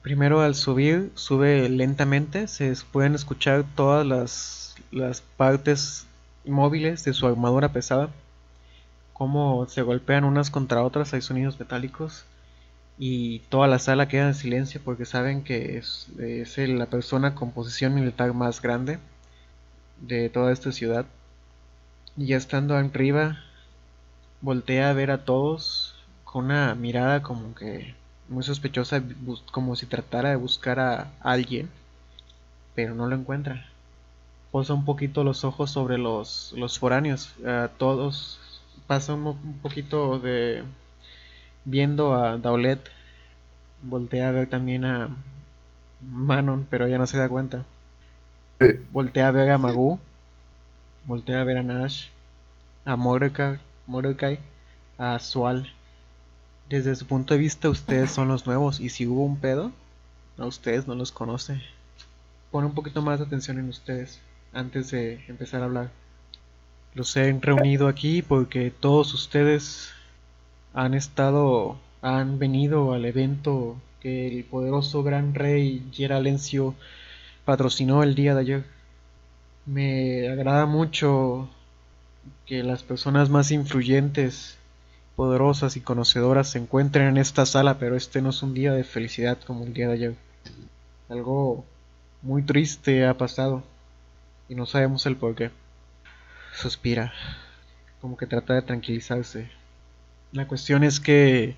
Primero 0.00 0.40
al 0.40 0.54
subir, 0.54 1.12
sube 1.14 1.68
lentamente, 1.68 2.48
se 2.48 2.74
pueden 2.90 3.14
escuchar 3.14 3.64
todas 3.76 4.04
las, 4.04 4.74
las 4.90 5.20
partes 5.20 6.06
móviles 6.44 7.04
de 7.04 7.12
su 7.12 7.26
armadura 7.26 7.72
pesada, 7.72 8.10
cómo 9.22 9.66
se 9.68 9.82
golpean 9.82 10.24
unas 10.24 10.50
contra 10.50 10.82
otras, 10.82 11.14
hay 11.14 11.22
sonidos 11.22 11.60
metálicos 11.60 12.24
y 12.98 13.38
toda 13.50 13.68
la 13.68 13.78
sala 13.78 14.08
queda 14.08 14.26
en 14.26 14.34
silencio 14.34 14.80
porque 14.84 15.04
saben 15.04 15.44
que 15.44 15.78
es, 15.78 16.08
la 16.56 16.86
persona 16.86 17.36
con 17.36 17.52
posición 17.52 17.94
militar 17.94 18.34
más 18.34 18.60
grande 18.60 18.98
de 20.00 20.28
toda 20.28 20.50
esta 20.50 20.72
ciudad. 20.72 21.06
Y 22.16 22.26
ya 22.26 22.36
estando 22.36 22.76
arriba, 22.76 23.38
voltea 24.40 24.90
a 24.90 24.92
ver 24.92 25.12
a 25.12 25.24
todos 25.24 25.94
con 26.24 26.46
una 26.46 26.74
mirada 26.74 27.22
como 27.22 27.54
que 27.54 27.94
muy 28.28 28.42
sospechosa, 28.42 29.04
como 29.52 29.76
si 29.76 29.86
tratara 29.86 30.30
de 30.30 30.36
buscar 30.36 30.80
a 30.80 31.12
alguien, 31.20 31.70
pero 32.74 32.96
no 32.96 33.06
lo 33.06 33.14
encuentra. 33.14 33.68
Posa 34.50 34.74
un 34.74 34.84
poquito 34.84 35.22
los 35.22 35.44
ojos 35.44 35.70
sobre 35.70 35.96
los, 35.96 36.52
los 36.56 36.80
foráneos, 36.80 37.32
a 37.46 37.70
todos 37.78 38.40
pasa 38.92 39.14
un, 39.14 39.26
un 39.26 39.58
poquito 39.62 40.18
de 40.18 40.64
viendo 41.64 42.12
a 42.12 42.36
Daulet, 42.36 42.78
voltea 43.80 44.28
a 44.28 44.32
ver 44.32 44.50
también 44.50 44.84
a 44.84 45.08
Manon, 46.02 46.66
pero 46.68 46.86
ya 46.86 46.98
no 46.98 47.06
se 47.06 47.16
da 47.16 47.26
cuenta. 47.26 47.64
Voltea 48.92 49.28
a 49.28 49.30
ver 49.30 49.50
a 49.50 49.56
Magu, 49.56 49.98
voltea 51.06 51.40
a 51.40 51.44
ver 51.44 51.56
a 51.56 51.62
Nash, 51.62 52.08
a 52.84 52.96
Mordecai, 52.96 53.60
Mordecai 53.86 54.38
a 54.98 55.18
Sual. 55.18 55.72
Desde 56.68 56.94
su 56.94 57.06
punto 57.06 57.32
de 57.32 57.40
vista, 57.40 57.70
ustedes 57.70 58.10
son 58.10 58.28
los 58.28 58.46
nuevos, 58.46 58.78
y 58.78 58.90
si 58.90 59.06
hubo 59.06 59.24
un 59.24 59.38
pedo, 59.38 59.72
a 60.36 60.44
ustedes 60.44 60.86
no 60.86 60.94
los 60.94 61.12
conoce. 61.12 61.62
Pone 62.50 62.66
un 62.66 62.74
poquito 62.74 63.00
más 63.00 63.20
de 63.20 63.24
atención 63.24 63.58
en 63.58 63.70
ustedes 63.70 64.20
antes 64.52 64.90
de 64.90 65.24
empezar 65.28 65.62
a 65.62 65.64
hablar. 65.64 65.90
Los 66.94 67.16
he 67.16 67.32
reunido 67.40 67.88
aquí 67.88 68.20
porque 68.20 68.70
todos 68.70 69.14
ustedes 69.14 69.92
han 70.74 70.92
estado, 70.92 71.78
han 72.02 72.38
venido 72.38 72.92
al 72.92 73.06
evento 73.06 73.76
que 74.00 74.28
el 74.28 74.44
poderoso 74.44 75.02
gran 75.02 75.34
rey 75.34 75.88
Geralencio 75.92 76.74
patrocinó 77.46 78.02
el 78.02 78.14
día 78.14 78.34
de 78.34 78.40
ayer. 78.40 78.64
Me 79.64 80.28
agrada 80.28 80.66
mucho 80.66 81.48
que 82.44 82.62
las 82.62 82.82
personas 82.82 83.30
más 83.30 83.50
influyentes, 83.52 84.58
poderosas 85.16 85.76
y 85.76 85.80
conocedoras 85.80 86.50
se 86.50 86.58
encuentren 86.58 87.08
en 87.08 87.16
esta 87.16 87.46
sala, 87.46 87.78
pero 87.78 87.96
este 87.96 88.20
no 88.20 88.30
es 88.30 88.42
un 88.42 88.52
día 88.52 88.72
de 88.72 88.84
felicidad 88.84 89.38
como 89.46 89.64
el 89.64 89.72
día 89.72 89.88
de 89.88 89.94
ayer. 89.94 90.14
Algo 91.08 91.64
muy 92.20 92.42
triste 92.42 93.06
ha 93.06 93.16
pasado 93.16 93.62
y 94.48 94.54
no 94.56 94.66
sabemos 94.66 95.06
el 95.06 95.16
por 95.16 95.34
qué. 95.34 95.50
Suspira, 96.54 97.12
como 98.00 98.16
que 98.16 98.26
trata 98.26 98.54
de 98.54 98.62
tranquilizarse. 98.62 99.50
La 100.32 100.46
cuestión 100.46 100.84
es 100.84 101.00
que 101.00 101.56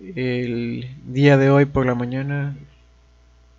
el 0.00 0.94
día 1.04 1.36
de 1.36 1.50
hoy 1.50 1.64
por 1.64 1.86
la 1.86 1.94
mañana 1.94 2.56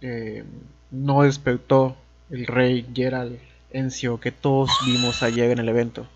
eh, 0.01 0.43
no 0.91 1.23
despertó 1.23 1.95
el 2.29 2.47
rey 2.47 2.87
Gerald 2.93 3.39
Encio 3.71 4.19
que 4.19 4.31
todos 4.31 4.69
vimos 4.85 5.23
ayer 5.23 5.51
en 5.51 5.59
el 5.59 5.69
evento. 5.69 6.07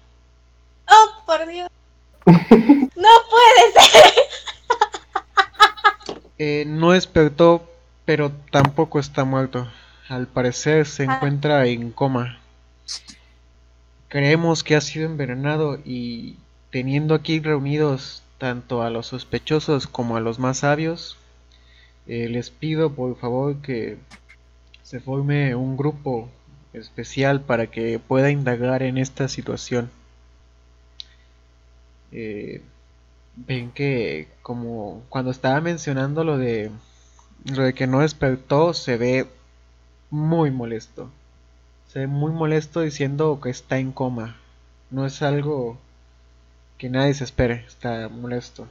¡Oh, 0.87 1.23
por 1.25 1.45
Dios! 1.47 1.69
¡No 2.25 3.09
puede 3.29 3.71
ser! 3.73 4.13
Eh, 6.41 6.63
no 6.65 6.91
despertó, 6.91 7.69
pero 8.05 8.31
tampoco 8.49 8.97
está 8.97 9.25
muerto. 9.25 9.67
Al 10.07 10.25
parecer 10.25 10.85
se 10.85 11.03
encuentra 11.03 11.65
en 11.65 11.91
coma. 11.91 12.39
Creemos 14.09 14.63
que 14.63 14.75
ha 14.75 14.81
sido 14.81 15.05
envenenado 15.05 15.79
y 15.85 16.35
teniendo 16.71 17.13
aquí 17.13 17.39
reunidos 17.39 18.23
tanto 18.39 18.81
a 18.81 18.89
los 18.89 19.05
sospechosos 19.05 19.85
como 19.85 20.17
a 20.17 20.19
los 20.19 20.39
más 20.39 20.57
sabios, 20.59 21.15
eh, 22.07 22.27
les 22.27 22.49
pido 22.49 22.91
por 22.93 23.15
favor 23.19 23.61
que 23.61 23.99
se 24.81 24.99
forme 24.99 25.53
un 25.53 25.77
grupo 25.77 26.27
especial 26.73 27.41
para 27.41 27.67
que 27.67 27.99
pueda 27.99 28.31
indagar 28.31 28.81
en 28.81 28.97
esta 28.97 29.27
situación. 29.27 29.91
Eh, 32.11 32.63
ven 33.35 33.69
que 33.69 34.27
como 34.41 35.03
cuando 35.09 35.29
estaba 35.29 35.61
mencionando 35.61 36.23
lo 36.23 36.39
de 36.39 36.71
lo 37.45 37.61
de 37.61 37.75
que 37.75 37.85
no 37.85 37.99
despertó 37.99 38.73
se 38.73 38.97
ve 38.97 39.27
muy 40.09 40.49
molesto 40.49 41.11
se 41.89 41.99
ve 41.99 42.07
muy 42.07 42.31
molesto 42.31 42.81
diciendo 42.81 43.39
que 43.41 43.49
está 43.49 43.77
en 43.77 43.91
coma 43.91 44.37
no 44.89 45.05
es 45.05 45.21
algo 45.21 45.77
que 46.77 46.89
nadie 46.89 47.13
se 47.13 47.25
espere 47.25 47.65
está 47.67 48.07
molesto 48.09 48.67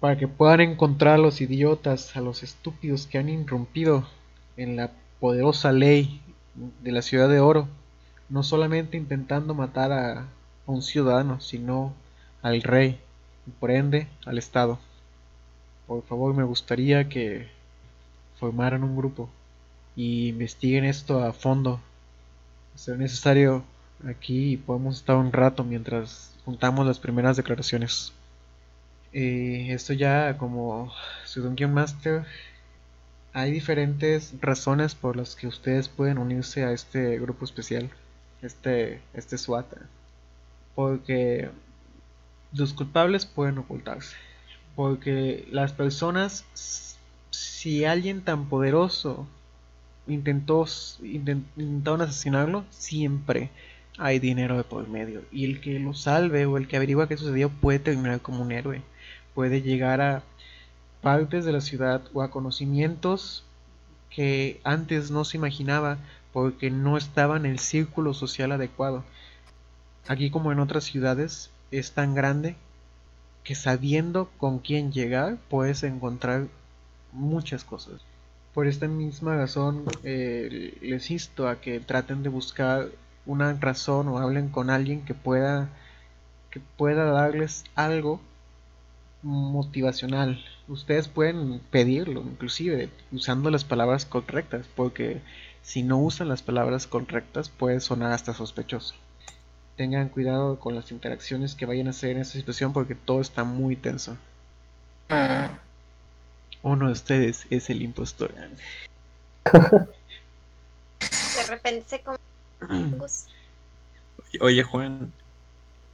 para 0.00 0.18
que 0.18 0.28
puedan 0.28 0.60
encontrar 0.60 1.14
a 1.14 1.18
los 1.18 1.40
idiotas 1.40 2.16
a 2.16 2.20
los 2.20 2.42
estúpidos 2.42 3.06
que 3.06 3.18
han 3.18 3.30
irrumpido 3.30 4.06
en 4.56 4.76
la 4.76 4.90
poderosa 5.20 5.72
ley 5.72 6.20
de 6.82 6.92
la 6.92 7.00
ciudad 7.00 7.28
de 7.28 7.40
oro 7.40 7.68
no 8.28 8.42
solamente 8.42 8.96
intentando 8.96 9.54
matar 9.54 9.92
a, 9.92 10.26
un 10.66 10.82
ciudadano 10.82 11.40
sino 11.40 11.94
al 12.42 12.62
rey 12.62 12.98
y 13.46 13.50
por 13.50 13.70
ende 13.70 14.08
al 14.24 14.38
Estado. 14.38 14.78
Por 15.86 16.02
favor, 16.04 16.34
me 16.34 16.44
gustaría 16.44 17.08
que 17.08 17.48
formaran 18.40 18.82
un 18.82 18.96
grupo 18.96 19.28
y 19.94 20.28
investiguen 20.28 20.84
esto 20.84 21.22
a 21.22 21.32
fondo. 21.32 21.80
Si 22.74 22.90
es 22.90 22.98
necesario, 22.98 23.64
aquí 24.06 24.56
podemos 24.56 24.96
estar 24.96 25.16
un 25.16 25.32
rato 25.32 25.64
mientras 25.64 26.34
juntamos 26.44 26.86
las 26.86 26.98
primeras 26.98 27.36
declaraciones. 27.36 28.12
Eh, 29.12 29.68
esto 29.70 29.92
ya 29.92 30.36
como 30.38 30.92
su 31.24 31.48
Master, 31.68 32.24
hay 33.32 33.52
diferentes 33.52 34.34
razones 34.40 34.94
por 34.94 35.16
las 35.16 35.36
que 35.36 35.46
ustedes 35.46 35.88
pueden 35.88 36.18
unirse 36.18 36.64
a 36.64 36.72
este 36.72 37.18
grupo 37.18 37.44
especial, 37.44 37.90
este, 38.42 39.00
este 39.14 39.38
SWAT. 39.38 39.66
Porque 40.74 41.50
los 42.52 42.74
culpables 42.74 43.24
pueden 43.24 43.58
ocultarse. 43.58 44.16
Porque 44.74 45.46
las 45.50 45.72
personas, 45.72 46.44
si 47.30 47.84
alguien 47.84 48.22
tan 48.22 48.48
poderoso 48.48 49.28
intentó, 50.06 50.66
intentaron 51.02 52.02
asesinarlo, 52.02 52.64
siempre 52.70 53.50
hay 53.98 54.18
dinero 54.18 54.56
de 54.56 54.64
por 54.64 54.88
medio. 54.88 55.22
Y 55.30 55.44
el 55.44 55.60
que 55.60 55.78
lo 55.78 55.94
salve 55.94 56.46
o 56.46 56.56
el 56.56 56.68
que 56.68 56.76
averigua 56.76 57.08
qué 57.08 57.16
sucedió 57.16 57.48
puede 57.48 57.78
terminar 57.78 58.20
como 58.20 58.42
un 58.42 58.52
héroe. 58.52 58.82
Puede 59.34 59.62
llegar 59.62 60.00
a, 60.00 60.22
partes 61.04 61.44
de 61.44 61.52
la 61.52 61.60
ciudad 61.60 62.02
o 62.14 62.22
a 62.22 62.30
conocimientos 62.30 63.44
que 64.08 64.58
antes 64.64 65.10
no 65.10 65.26
se 65.26 65.36
imaginaba 65.36 65.98
porque 66.32 66.70
no 66.70 66.96
estaba 66.96 67.36
en 67.36 67.44
el 67.44 67.58
círculo 67.58 68.14
social 68.14 68.52
adecuado. 68.52 69.04
Aquí 70.08 70.30
como 70.30 70.50
en 70.50 70.60
otras 70.60 70.84
ciudades 70.84 71.50
es 71.70 71.92
tan 71.92 72.14
grande 72.14 72.56
que 73.44 73.54
sabiendo 73.54 74.30
con 74.38 74.60
quién 74.60 74.92
llegar 74.92 75.36
puedes 75.50 75.82
encontrar 75.82 76.48
muchas 77.12 77.64
cosas. 77.64 78.00
Por 78.54 78.68
esta 78.68 78.86
misma 78.86 79.36
razón 79.36 79.84
eh, 80.04 80.78
les 80.80 81.10
insto 81.10 81.48
a 81.48 81.60
que 81.60 81.80
traten 81.80 82.22
de 82.22 82.28
buscar 82.28 82.88
una 83.26 83.52
razón 83.54 84.08
o 84.08 84.18
hablen 84.18 84.48
con 84.48 84.70
alguien 84.70 85.04
que 85.04 85.14
pueda 85.14 85.68
que 86.50 86.60
pueda 86.76 87.06
darles 87.06 87.64
algo 87.74 88.20
motivacional. 89.22 90.44
Ustedes 90.68 91.08
pueden 91.08 91.60
pedirlo, 91.70 92.20
inclusive 92.20 92.90
usando 93.10 93.50
las 93.50 93.64
palabras 93.64 94.06
correctas, 94.06 94.66
porque 94.76 95.20
si 95.62 95.82
no 95.82 95.98
usan 95.98 96.28
las 96.28 96.42
palabras 96.42 96.86
correctas 96.86 97.48
puede 97.48 97.80
sonar 97.80 98.12
hasta 98.12 98.34
sospechoso. 98.34 98.94
Tengan 99.76 100.10
cuidado 100.10 100.60
con 100.60 100.76
las 100.76 100.92
interacciones 100.92 101.56
que 101.56 101.66
vayan 101.66 101.88
a 101.88 101.90
hacer 101.90 102.10
en 102.10 102.18
esta 102.18 102.38
situación 102.38 102.72
porque 102.72 102.94
todo 102.94 103.20
está 103.20 103.42
muy 103.42 103.74
tenso. 103.74 104.16
Uno 106.64 106.86
de 106.86 106.92
ustedes 106.92 107.46
es 107.50 107.68
el 107.68 107.82
impostor. 107.82 108.32
De 109.52 109.86
repente 111.46 111.84
se 111.86 112.00
come. 112.00 112.18
Oye, 114.40 114.62
Juan, 114.62 115.12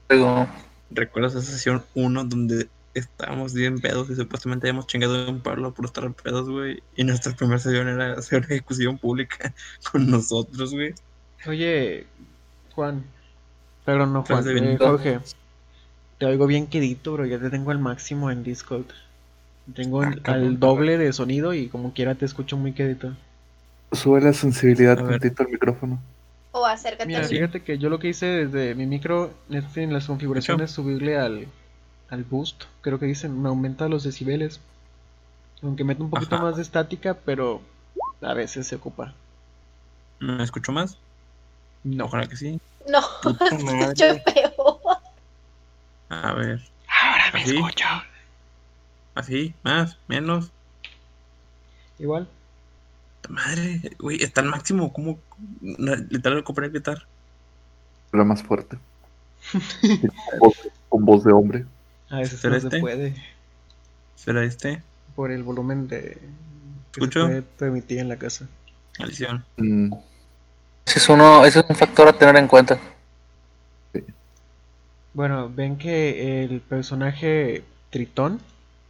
luego, 0.09 0.48
¿recuerdas 0.90 1.35
esa 1.35 1.50
sesión 1.50 1.85
1 1.94 2.24
donde 2.24 2.68
estábamos 2.94 3.52
bien 3.52 3.80
pedos 3.80 4.11
y 4.11 4.14
supuestamente 4.14 4.68
habíamos 4.68 4.87
chingado 4.87 5.28
un 5.28 5.40
palo 5.40 5.74
por 5.74 5.87
estar 5.87 6.09
pedos, 6.14 6.48
güey? 6.48 6.80
Y 6.94 7.02
nuestra 7.02 7.35
primera 7.35 7.59
sesión 7.59 7.88
era 7.88 8.12
hacer 8.12 8.38
una 8.38 8.54
ejecución 8.54 8.96
pública 8.96 9.52
con 9.90 10.09
nosotros, 10.09 10.72
güey. 10.72 10.94
Oye, 11.48 12.06
Juan. 12.76 13.04
Perdón, 13.85 14.12
no 14.12 14.22
Juan. 14.22 14.44
Eh. 14.56 14.78
Jorge. 14.78 15.18
Te 16.18 16.26
oigo 16.26 16.46
bien 16.46 16.68
quedito, 16.68 17.14
bro. 17.14 17.26
Ya 17.26 17.40
te 17.40 17.50
tengo 17.50 17.72
al 17.72 17.80
máximo 17.80 18.30
en 18.30 18.44
Discord. 18.44 18.87
Tengo 19.74 20.02
el- 20.02 20.20
Ah, 20.24 20.33
al 20.33 20.59
doble 20.59 20.98
de 20.98 21.12
sonido 21.12 21.54
y 21.54 21.68
como 21.68 21.92
quiera 21.92 22.14
te 22.14 22.24
escucho 22.24 22.56
muy 22.56 22.72
quedito. 22.72 23.12
Sube 23.92 24.20
la 24.20 24.33
sensibilidad 24.33 24.96
tantito 24.96 25.42
al 25.42 25.48
micrófono. 25.50 26.00
O 26.52 26.66
acércate 26.66 27.06
Mira, 27.06 27.20
al 27.20 27.26
fíjate 27.26 27.62
que 27.62 27.78
yo 27.78 27.88
lo 27.90 27.98
que 27.98 28.09
hice 28.09 28.26
desde 28.26 28.74
mi 28.74 28.87
micro 28.87 29.33
en 29.50 29.92
las 29.92 30.06
configuraciones 30.06 30.70
subirle 30.70 31.18
al, 31.18 31.46
al 32.09 32.24
boost. 32.24 32.64
Creo 32.80 32.98
que 32.98 33.06
dicen, 33.06 33.40
me 33.40 33.48
aumenta 33.48 33.88
los 33.88 34.02
decibeles. 34.02 34.61
Aunque 35.62 35.85
mete 35.85 36.02
un 36.02 36.11
poquito 36.11 36.37
Ajá. 36.37 36.44
más 36.44 36.56
de 36.56 36.62
estática, 36.62 37.14
pero 37.24 37.61
a 38.22 38.35
veces 38.35 38.66
se 38.66 38.76
ocupa. 38.76 39.12
¿Me 40.18 40.42
escucho 40.42 40.72
más? 40.72 40.96
No. 41.85 42.06
Ojalá 42.06 42.26
que 42.26 42.37
sí. 42.37 42.61
No, 42.88 42.98
escuchó 43.30 44.04
peor. 44.24 44.80
A 46.09 46.33
ver. 46.35 46.61
Ahora 46.88 47.24
me 47.35 47.42
escucho. 47.44 47.85
¿Así? 49.20 49.54
¿Más? 49.62 49.98
¿Menos? 50.09 50.50
Igual. 51.98 52.26
Madre, 53.28 53.83
güey, 53.98 54.22
está 54.22 54.40
al 54.40 54.48
máximo. 54.48 54.94
¿Cómo? 54.94 55.18
Literal, 55.61 56.38
lo 56.38 56.44
compré 56.44 56.70
gritar. 56.70 57.06
Habla 58.12 58.24
más 58.24 58.42
fuerte. 58.42 58.78
con, 59.83 60.38
voz, 60.38 60.68
con 60.88 61.04
voz 61.04 61.24
de 61.24 61.33
hombre. 61.33 61.66
A 62.09 62.20
veces 62.20 62.40
¿Será 62.40 62.54
no 62.54 62.61
se 62.62 62.66
este? 62.68 62.80
puede. 62.80 63.14
¿Será 64.16 64.42
este? 64.42 64.83
Por 65.14 65.30
el 65.33 65.42
volumen 65.42 65.87
de 65.87 66.00
que 66.92 67.00
se 67.00 67.04
¿Escucho? 67.04 67.26
puede 67.26 67.42
permitir 67.42 67.98
en 67.98 68.09
la 68.09 68.16
casa. 68.16 68.48
Maldición. 68.98 69.44
Mm, 69.59 69.92
ese 70.87 70.98
es 70.98 71.09
uno, 71.11 71.44
ese 71.44 71.61
es 71.61 71.66
un 71.68 71.76
factor 71.76 72.09
a 72.09 72.14
tener 72.14 72.37
en 72.37 72.48
cuenta. 72.48 72.80
Bueno, 75.12 75.50
ven 75.54 75.76
que 75.76 76.42
el 76.42 76.62
personaje 76.62 77.64
Tritón, 77.90 78.40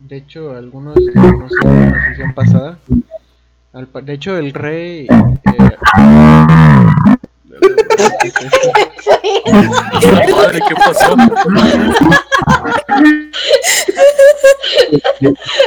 de 0.00 0.16
hecho, 0.16 0.50
algunos 0.52 0.96
conocen 1.14 1.68
en 1.68 1.92
la 1.92 2.04
sesión 2.08 2.34
pasada. 2.34 2.78
De 4.02 4.12
hecho, 4.12 4.36
el 4.36 4.52
rey. 4.52 5.06
eh, 5.06 5.08
¿qué 5.44 5.50
es 5.50 5.58
esto? 5.58 5.78
Madre, 10.36 10.60
¿qué 10.68 10.74
pasó? 10.74 11.16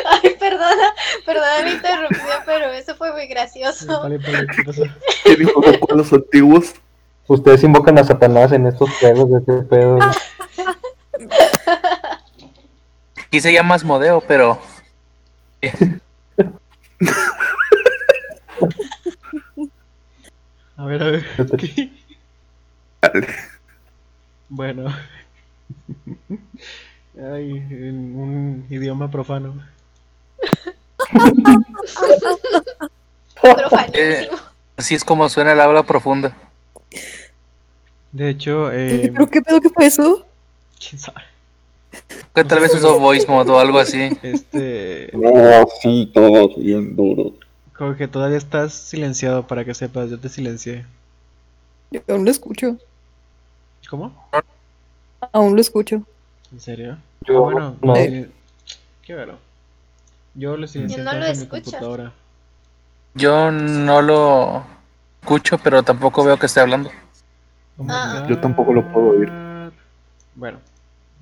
Ay, 0.06 0.36
perdona, 0.40 0.94
perdona 1.26 1.62
la 1.62 1.70
interrupción, 1.70 2.38
pero 2.46 2.66
eso 2.72 2.96
fue 2.96 3.12
muy 3.14 3.28
gracioso. 3.28 4.02
Vale, 4.02 4.18
vale, 4.18 4.48
¿qué 4.56 4.64
pasó? 4.66 4.84
¿Qué 5.24 5.36
dijo 5.36 5.62
de 5.62 5.80
los 5.96 6.12
antiguos? 6.12 6.74
Ustedes 7.28 7.64
invocan 7.64 8.00
a 8.00 8.04
Satanás 8.04 8.52
en 8.52 8.66
estos 8.68 8.90
juegos 9.00 9.30
de 9.30 9.38
este 9.38 9.54
pedo. 9.64 10.00
Aquí 13.34 13.42
se 13.42 13.52
llama 13.52 13.74
Asmodeo, 13.74 14.22
pero 14.22 14.60
A 20.78 20.86
ver, 20.86 21.02
a 21.02 21.08
ver. 21.10 21.26
Bueno. 24.50 24.96
Ay, 27.18 27.54
en 27.72 28.16
un 28.16 28.68
idioma 28.70 29.10
profano. 29.10 29.66
Profanísimo. 33.42 34.38
así 34.78 34.94
es 34.94 35.04
como 35.04 35.28
suena 35.28 35.54
el 35.54 35.60
habla 35.60 35.82
profunda. 35.82 36.38
De 38.12 38.30
hecho, 38.30 38.72
Eh, 38.72 39.06
eh, 39.06 39.12
¿Pero 39.12 39.28
qué 39.28 39.42
pedo? 39.42 39.60
¿Qué 39.60 39.70
fue 39.70 39.88
eso? 39.88 40.24
quién 40.80 41.00
sabe. 41.00 41.33
Que 42.34 42.44
tal 42.44 42.60
vez 42.60 42.74
usó 42.74 43.00
voice 43.00 43.28
mode 43.28 43.52
o 43.52 43.60
algo 43.60 43.78
así. 43.80 44.10
Este. 44.24 45.10
No, 45.14 45.66
sí, 45.82 46.10
todos 46.14 46.56
bien 46.58 46.96
duro. 46.96 47.34
Como 47.78 47.96
que 47.96 48.08
todavía 48.08 48.38
estás 48.38 48.74
silenciado 48.74 49.46
para 49.48 49.64
que 49.66 49.74
sepas, 49.74 50.10
yo 50.10 50.20
te 50.20 50.30
silencié. 50.30 50.86
Yo 51.92 52.02
aún 52.10 52.26
lo 52.26 52.32
escucho. 52.32 52.78
¿Cómo? 53.90 54.12
Aún 55.32 55.56
lo 55.56 55.62
escucho. 55.62 56.02
¿En 56.52 56.60
serio? 56.60 56.98
Yo 57.28 57.38
Ah, 57.50 57.52
bueno, 57.52 57.78
no. 57.82 57.96
eh, 57.96 58.30
qué 59.04 59.16
bueno. 59.16 59.34
Yo 60.36 60.58
lo 60.58 60.66
silencié 60.68 60.98
Yo 60.98 61.04
no 61.04 61.12
lo 61.14 61.18
en 61.26 61.38
mi 61.38 61.44
escucho. 61.44 61.50
computadora. 61.64 62.14
Yo 63.16 63.52
no 63.52 64.02
lo 64.02 64.64
escucho, 65.22 65.58
pero 65.60 65.84
tampoco 65.84 66.24
veo 66.24 66.38
que 66.38 66.48
esté 66.48 66.60
hablando. 66.62 66.90
Oh 67.78 67.86
Ah. 67.90 68.26
Yo 68.30 68.40
tampoco 68.40 68.74
lo 68.74 68.92
puedo 68.92 69.08
oír. 69.10 69.32
Bueno, 70.36 70.60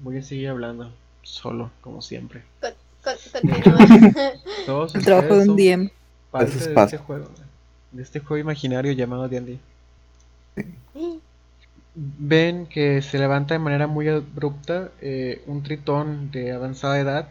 voy 0.02 0.18
a 0.18 0.22
seguir 0.22 0.50
hablando 0.50 0.92
solo, 1.24 1.72
como 1.82 2.02
siempre. 2.02 2.44
Con- 2.60 2.72
Continúa. 3.04 3.78
Todos 4.66 4.94
El 4.96 5.04
trabajo 5.04 5.36
de 5.38 5.50
un 5.50 5.56
DM. 5.56 5.90
parte 6.30 6.52
es 6.52 6.66
de 6.68 6.74
este 6.76 6.98
juego, 6.98 7.30
de 7.92 8.04
este 8.04 8.20
juego 8.20 8.38
imaginario 8.42 8.92
llamado 8.92 9.28
D&D. 9.28 9.58
Ven 11.94 12.68
que 12.68 13.02
se 13.02 13.20
levanta 13.20 13.54
de 13.54 13.60
manera 13.60 13.88
muy 13.88 14.08
abrupta 14.08 14.92
eh, 15.02 15.42
un 15.48 15.62
tritón 15.64 16.32
de 16.32 16.52
avanzada 16.54 17.00
edad. 17.00 17.30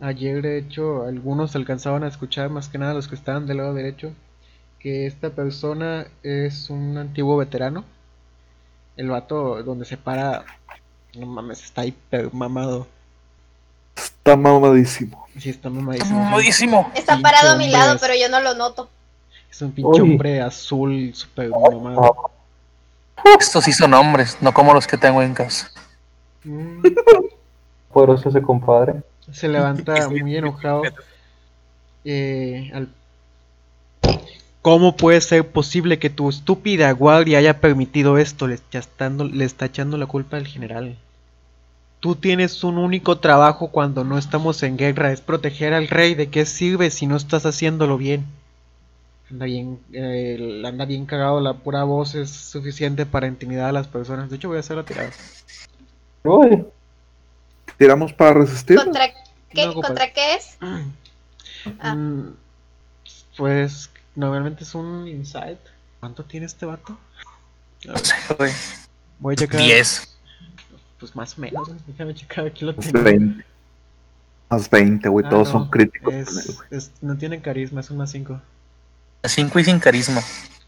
Ayer, 0.00 0.40
de 0.42 0.58
hecho, 0.58 1.04
algunos 1.04 1.54
alcanzaban 1.56 2.02
a 2.02 2.08
escuchar, 2.08 2.48
más 2.50 2.68
que 2.68 2.78
nada 2.78 2.94
los 2.94 3.06
que 3.08 3.14
estaban 3.14 3.46
del 3.46 3.58
lado 3.58 3.74
derecho, 3.74 4.12
que 4.78 5.06
esta 5.06 5.30
persona 5.30 6.06
es 6.22 6.70
un 6.70 6.96
antiguo 6.96 7.36
veterano. 7.36 7.84
El 8.96 9.08
vato 9.10 9.62
donde 9.62 9.84
se 9.84 9.96
para, 9.96 10.44
no 11.14 11.26
mames, 11.26 11.62
está 11.64 11.84
hiper 11.84 12.32
mamado. 12.32 12.86
Está 13.96 14.36
mamadísimo. 14.36 15.26
Sí, 15.38 15.50
está 15.50 15.68
mamadísimo. 15.70 16.90
Está 16.94 17.18
parado 17.20 17.50
a 17.52 17.56
mi 17.56 17.68
lado, 17.68 17.96
pero 18.00 18.14
yo 18.14 18.28
no 18.28 18.40
lo 18.40 18.54
noto. 18.54 18.88
Es 19.50 19.60
un 19.60 19.72
pinche 19.72 20.00
hombre 20.00 20.40
azul, 20.40 21.12
super 21.14 21.50
mamado. 21.50 22.30
Estos 23.38 23.64
sí 23.64 23.72
son 23.72 23.92
hombres, 23.94 24.38
no 24.40 24.52
como 24.54 24.72
los 24.74 24.86
que 24.86 24.96
tengo 24.98 25.22
en 25.22 25.34
casa. 25.34 25.70
Mm, 26.44 26.82
Poderoso 27.92 28.28
ese 28.30 28.42
compadre. 28.42 28.94
Se 29.30 29.46
levanta 29.46 30.08
muy 30.08 30.36
enojado. 30.36 30.82
eh, 32.04 32.68
al- 32.74 32.88
¿Cómo 34.60 34.96
puede 34.96 35.20
ser 35.20 35.48
posible 35.48 36.00
que 36.00 36.10
tu 36.10 36.28
estúpida 36.28 36.90
guardia 36.90 37.38
haya 37.38 37.60
permitido 37.60 38.18
esto? 38.18 38.48
Le 38.48 38.54
está, 38.54 38.78
estando- 38.80 39.24
le 39.24 39.44
está 39.44 39.66
echando 39.66 39.96
la 39.98 40.06
culpa 40.06 40.36
al 40.36 40.48
general. 40.48 40.96
Tú 42.02 42.16
tienes 42.16 42.64
un 42.64 42.78
único 42.78 43.18
trabajo 43.20 43.68
cuando 43.68 44.02
no 44.02 44.18
estamos 44.18 44.62
en 44.64 44.76
guerra, 44.76 45.12
es 45.12 45.20
proteger 45.20 45.72
al 45.72 45.86
rey. 45.86 46.14
¿De 46.16 46.28
qué 46.30 46.44
sirve 46.46 46.90
si 46.90 47.06
no 47.06 47.16
estás 47.16 47.46
haciéndolo 47.46 47.96
bien? 47.96 48.26
Anda 49.30 49.46
bien, 49.46 49.78
eh, 49.92 50.62
anda 50.66 50.84
bien 50.84 51.06
cagado, 51.06 51.40
la 51.40 51.54
pura 51.54 51.84
voz 51.84 52.16
es 52.16 52.28
suficiente 52.30 53.06
para 53.06 53.28
intimidar 53.28 53.66
a 53.66 53.72
las 53.72 53.86
personas. 53.86 54.28
De 54.30 54.36
hecho, 54.36 54.48
voy 54.48 54.56
a 54.56 54.60
hacer 54.60 54.76
la 54.76 54.82
tirada. 54.84 55.10
Uy, 56.24 56.66
¿Tiramos 57.78 58.12
para 58.12 58.34
resistir? 58.34 58.76
¿Contra 58.76 59.08
qué, 59.50 59.64
No 59.64 59.70
ocupas. 59.70 59.90
¿contra 59.90 60.12
qué 60.12 60.34
es? 60.34 60.58
Ah. 61.78 61.94
Mm, 61.94 62.34
Pues 63.36 63.88
normalmente 64.16 64.64
es 64.64 64.74
un 64.74 65.06
insight. 65.06 65.60
¿Cuánto 66.00 66.24
tiene 66.24 66.46
este 66.46 66.66
vato? 66.66 66.98
A 67.84 67.86
No 67.86 67.92
ver, 67.94 68.04
sé, 68.04 68.14
güey. 68.36 68.52
voy 69.20 69.34
a 69.34 69.36
checar. 69.36 69.60
10. 69.60 70.11
Pues 71.02 71.16
más 71.16 71.36
o 71.36 71.40
menos. 71.40 71.66
güey, 71.68 71.80
Déjame 71.88 72.14
checar. 72.14 72.46
Aquí 72.46 72.64
lo 72.64 72.74
tengo. 72.76 73.02
20. 73.02 73.44
Más 74.48 74.70
20, 74.70 75.08
güey. 75.08 75.26
Ah, 75.26 75.30
Todos 75.30 75.48
no, 75.48 75.52
son 75.60 75.68
críticos. 75.70 76.14
es- 76.14 76.58
es- 76.70 76.92
no 77.00 77.16
tiene 77.16 77.40
carisma, 77.40 77.80
es 77.80 77.90
un 77.90 77.96
más 77.96 78.10
5. 78.12 78.40
5 79.24 79.58
y 79.58 79.64
sin 79.64 79.80
carisma. 79.80 80.20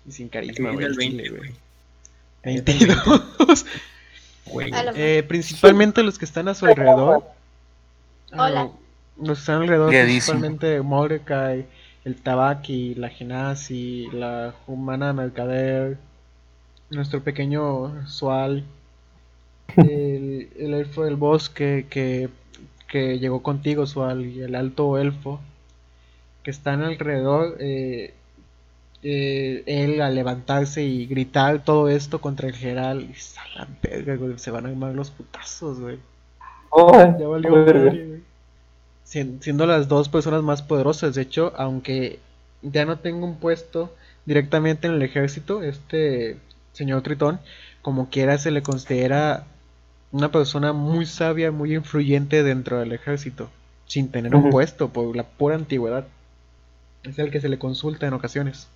Y 0.08 0.10
sin 0.12 0.28
carisma, 0.28 0.72
güey. 0.72 0.86
el 0.86 0.92
el 0.92 0.96
20, 0.98 1.22
chile, 1.22 1.28
güey. 1.36 1.50
güey. 1.50 1.58
22. 2.44 3.66
Güey. 4.46 4.70
Eh, 4.96 5.24
principalmente 5.26 6.02
los 6.02 6.18
que 6.18 6.26
están 6.26 6.48
a 6.48 6.54
su 6.54 6.66
alrededor. 6.66 7.22
Hola. 8.32 8.60
ah, 8.62 8.68
los 9.16 9.38
que 9.38 9.40
están 9.40 9.62
alrededor, 9.62 9.90
Guiadísimo. 9.90 10.38
principalmente 10.40 10.82
Mordecai, 10.82 11.66
el 12.04 12.16
Tabaki, 12.16 12.94
la 12.96 13.08
Genasi, 13.08 14.06
la 14.12 14.54
humana 14.66 15.14
Mercader, 15.14 15.96
nuestro 16.90 17.22
pequeño 17.24 18.06
Sual, 18.06 18.64
el, 19.76 20.50
el 20.58 20.74
elfo 20.74 21.04
del 21.04 21.16
bosque 21.16 21.86
que, 21.90 22.30
que 22.88 23.18
llegó 23.18 23.42
contigo, 23.42 23.84
y 24.20 24.40
el 24.42 24.54
alto 24.54 24.98
elfo, 24.98 25.40
que 26.42 26.50
están 26.50 26.82
alrededor. 26.82 27.56
eh, 27.60 28.14
eh, 29.02 29.62
él 29.66 30.00
al 30.00 30.14
levantarse 30.14 30.82
y 30.84 31.06
gritar 31.06 31.64
todo 31.64 31.88
esto 31.88 32.20
contra 32.20 32.48
el 32.48 32.54
general, 32.54 33.02
y 33.02 33.12
a 33.38 33.58
la 33.58 33.68
verga, 33.82 34.16
güey, 34.16 34.38
se 34.38 34.50
van 34.50 34.66
a 34.66 34.70
armar 34.70 34.94
los 34.94 35.10
putazos, 35.10 35.80
güey. 35.80 35.98
Ya 37.18 37.26
valió 37.28 37.64
verga. 37.64 37.92
madre, 37.92 38.22
Siendo 39.04 39.66
las 39.66 39.88
dos 39.88 40.08
personas 40.08 40.42
más 40.42 40.62
poderosas, 40.62 41.14
de 41.14 41.22
hecho, 41.22 41.52
aunque 41.56 42.20
ya 42.62 42.84
no 42.84 42.98
tengo 43.00 43.26
un 43.26 43.38
puesto 43.38 43.94
directamente 44.24 44.86
en 44.88 44.94
el 44.94 45.02
ejército, 45.02 45.62
este 45.62 46.38
señor 46.72 47.02
Tritón, 47.02 47.40
como 47.82 48.08
quiera 48.10 48.38
se 48.38 48.50
le 48.50 48.62
considera 48.62 49.46
una 50.14 50.30
persona 50.30 50.72
muy 50.72 51.06
sabia, 51.06 51.50
muy 51.50 51.74
influyente 51.74 52.44
dentro 52.44 52.78
del 52.78 52.92
ejército, 52.92 53.50
sin 53.86 54.12
tener 54.12 54.32
un 54.36 54.48
puesto 54.50 54.88
por 54.90 55.16
la 55.16 55.24
pura 55.24 55.56
antigüedad. 55.56 56.06
Es 57.02 57.18
el 57.18 57.32
que 57.32 57.40
se 57.40 57.48
le 57.48 57.58
consulta 57.58 58.06
en 58.06 58.12
ocasiones. 58.12 58.68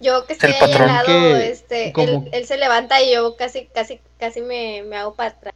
Yo 0.00 0.24
que 0.26 0.34
estoy 0.34 0.50
El 0.50 0.54
ahí 0.54 0.60
al 0.62 0.70
patrón 0.70 0.86
lado, 0.86 1.06
que- 1.06 1.50
este, 1.50 1.92
como- 1.92 2.26
él, 2.26 2.30
él 2.32 2.46
se 2.46 2.58
levanta 2.58 3.02
y 3.02 3.12
yo 3.12 3.36
casi, 3.36 3.66
casi, 3.74 4.00
casi 4.20 4.40
me, 4.40 4.84
me 4.84 4.96
hago 4.96 5.14
para 5.14 5.30
atrás. 5.30 5.54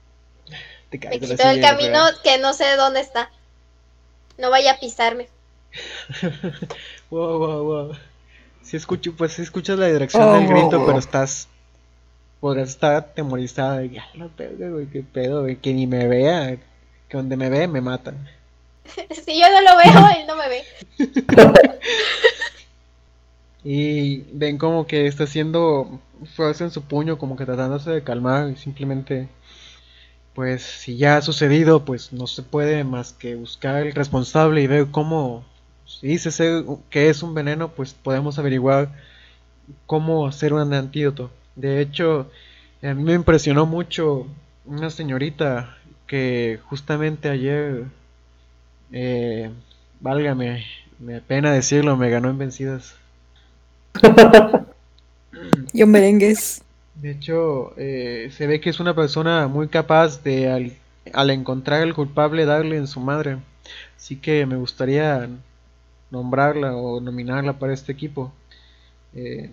Te 0.91 0.99
Me 0.99 1.20
quito 1.20 1.32
el 1.32 1.55
silla, 1.55 1.70
camino 1.70 2.01
que 2.24 2.39
no 2.39 2.53
sé 2.53 2.74
dónde 2.76 3.01
está. 3.01 3.30
No 4.39 4.51
vaya 4.51 4.72
a 4.72 4.80
pisarme. 4.80 5.28
Wow, 7.11 7.39
wow, 7.39 7.62
wow. 7.64 7.93
Si 8.62 8.76
escucho, 8.76 9.12
pues 9.16 9.35
sí 9.35 9.43
escuchas 9.43 9.78
la 9.78 9.87
dirección 9.87 10.24
Oh, 10.28 10.32
del 10.32 10.49
grito, 10.49 10.78
wow. 10.78 10.87
pero 10.87 10.99
estás. 10.99 11.47
Podrás 12.45 12.68
estar 12.68 12.95
atemorizada 12.95 13.78
de 13.78 13.90
que, 13.90 14.01
"A 14.01 14.11
la 14.16 14.28
verga, 14.36 14.68
güey, 14.68 14.84
qué 14.84 15.03
pedo, 15.03 15.40
güey, 15.40 15.57
que 15.57 15.72
ni 15.72 15.86
me 15.86 16.07
vea, 16.07 16.59
que 17.09 17.16
donde 17.16 17.38
me 17.38 17.49
ve 17.49 17.66
me 17.66 17.80
matan. 17.80 18.28
Si 19.24 19.40
yo 19.40 19.47
no 19.49 19.62
lo 19.62 19.78
veo, 19.78 20.09
él 20.18 20.26
no 20.26 20.36
me 20.36 20.49
ve. 20.51 20.62
Y 23.64 24.26
ven 24.34 24.59
como 24.59 24.86
que 24.86 25.07
está 25.07 25.24
haciendo 25.24 25.99
fuerza 26.36 26.64
en 26.64 26.70
su 26.70 26.82
puño, 26.82 27.16
como 27.16 27.34
que 27.34 27.47
tratándose 27.47 27.90
de 27.90 28.05
calmar, 28.05 28.51
y 28.51 28.57
simplemente, 28.57 29.26
pues, 30.34 30.62
si 30.62 30.99
ya 30.99 31.16
ha 31.16 31.22
sucedido, 31.22 31.86
pues 31.86 32.12
no 32.12 32.26
se 32.26 32.42
puede 32.42 32.84
más 32.84 33.14
que 33.14 33.36
buscar 33.36 33.86
el 33.86 33.95
responsable 33.95 34.61
y 34.61 34.66
ver 34.66 34.88
cómo, 34.90 35.47
si 35.86 36.09
dice 36.09 36.28
que 36.90 37.09
es 37.09 37.22
un 37.22 37.32
veneno, 37.32 37.70
pues 37.70 37.95
podemos 37.95 38.38
averiguar 38.38 38.90
cómo 39.86 40.26
hacer 40.26 40.53
un 40.53 40.74
antídoto. 40.74 41.30
De 41.57 41.80
hecho, 41.80 42.30
a 42.82 42.94
mí 42.94 43.02
me 43.02 43.14
impresionó 43.14 43.66
mucho 43.66 44.26
una 44.64 44.90
señorita 44.90 45.76
que 46.07 46.61
justamente 46.68 47.28
ayer, 47.28 47.84
eh, 48.92 49.50
válgame, 50.00 50.64
me 50.98 51.20
pena 51.20 51.52
decirlo, 51.52 51.96
me 51.96 52.11
ganó 52.11 52.30
en 52.30 52.38
vencidas. 52.38 52.96
Yo 55.72 55.86
merengues. 55.86 56.62
De 56.94 57.11
hecho, 57.11 57.74
eh, 57.76 58.30
se 58.32 58.46
ve 58.46 58.61
que 58.61 58.70
es 58.70 58.80
una 58.80 58.94
persona 58.94 59.48
muy 59.48 59.68
capaz 59.68 60.22
de, 60.22 60.50
al, 60.50 60.72
al 61.12 61.30
encontrar 61.30 61.82
el 61.82 61.94
culpable, 61.94 62.44
darle 62.44 62.76
en 62.76 62.86
su 62.86 63.00
madre. 63.00 63.38
Así 63.96 64.16
que 64.16 64.46
me 64.46 64.57
gustaría 64.57 65.28
nombrarla 66.11 66.76
o 66.76 67.00
nominarla 67.00 67.59
para 67.59 67.74
este 67.74 67.92
equipo. 67.92 68.32
Eh, 69.14 69.50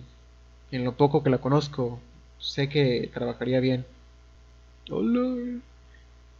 en 0.72 0.84
lo 0.84 0.96
poco 0.96 1.22
que 1.22 1.30
la 1.30 1.38
conozco, 1.38 2.00
sé 2.40 2.68
que 2.68 3.08
trabajaría 3.14 3.60
bien. 3.60 3.86
Hola. 4.90 5.60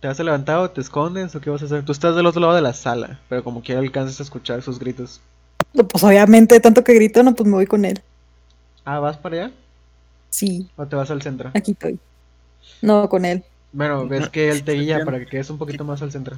¿Te 0.01 0.09
has 0.09 0.19
levantado? 0.19 0.71
¿Te 0.71 0.81
escondes 0.81 1.35
o 1.35 1.41
qué 1.41 1.51
vas 1.51 1.63
a 1.63 1.67
hacer? 1.67 1.85
Tú 1.85 1.93
estás 1.93 2.17
del 2.17 2.27
otro 2.27 2.41
lado 2.41 2.55
de 2.55 2.61
la 2.63 2.73
sala, 2.73 3.21
pero 3.29 3.45
como 3.45 3.63
quiera 3.63 3.81
alcanzas 3.81 4.21
a 4.21 4.23
escuchar 4.25 4.63
sus 4.63 4.79
gritos. 4.79 5.21
No, 5.75 5.87
Pues 5.87 6.03
obviamente, 6.05 6.61
tanto 6.61 6.85
que 6.85 6.95
grito, 6.95 7.23
no, 7.23 7.35
pues 7.35 7.49
me 7.49 7.55
voy 7.55 7.67
con 7.67 7.85
él. 7.85 8.01
Ah, 8.85 8.99
¿vas 9.01 9.17
para 9.17 9.37
allá? 9.45 9.53
Sí, 10.31 10.69
¿O 10.77 10.87
te 10.87 10.97
vas 10.97 11.11
al 11.11 11.23
centro? 11.23 11.51
aquí 11.55 11.73
estoy. 11.73 11.99
No, 12.81 13.09
con 13.09 13.25
él. 13.25 13.45
Bueno, 13.73 14.07
ves 14.07 14.29
que 14.29 14.51
él 14.51 14.65
te 14.65 14.73
guía 14.73 15.05
para 15.05 15.19
que 15.19 15.27
quedes 15.27 15.51
un 15.51 15.59
poquito 15.59 15.85
más 15.85 16.03
al 16.03 16.13
centro. 16.13 16.37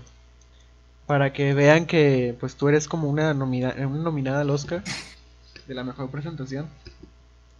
Para 1.06 1.32
que 1.32 1.52
vean 1.54 1.86
que 1.86 2.34
pues 2.40 2.56
tú 2.56 2.68
eres 2.68 2.88
como 2.88 3.08
una, 3.08 3.34
nomina- 3.34 3.74
una 3.86 4.02
nominada 4.02 4.40
al 4.40 4.50
Oscar 4.50 4.82
de 5.66 5.74
la 5.74 5.84
mejor 5.84 6.10
presentación. 6.10 6.66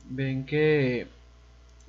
Ven 0.09 0.47
que 0.47 1.07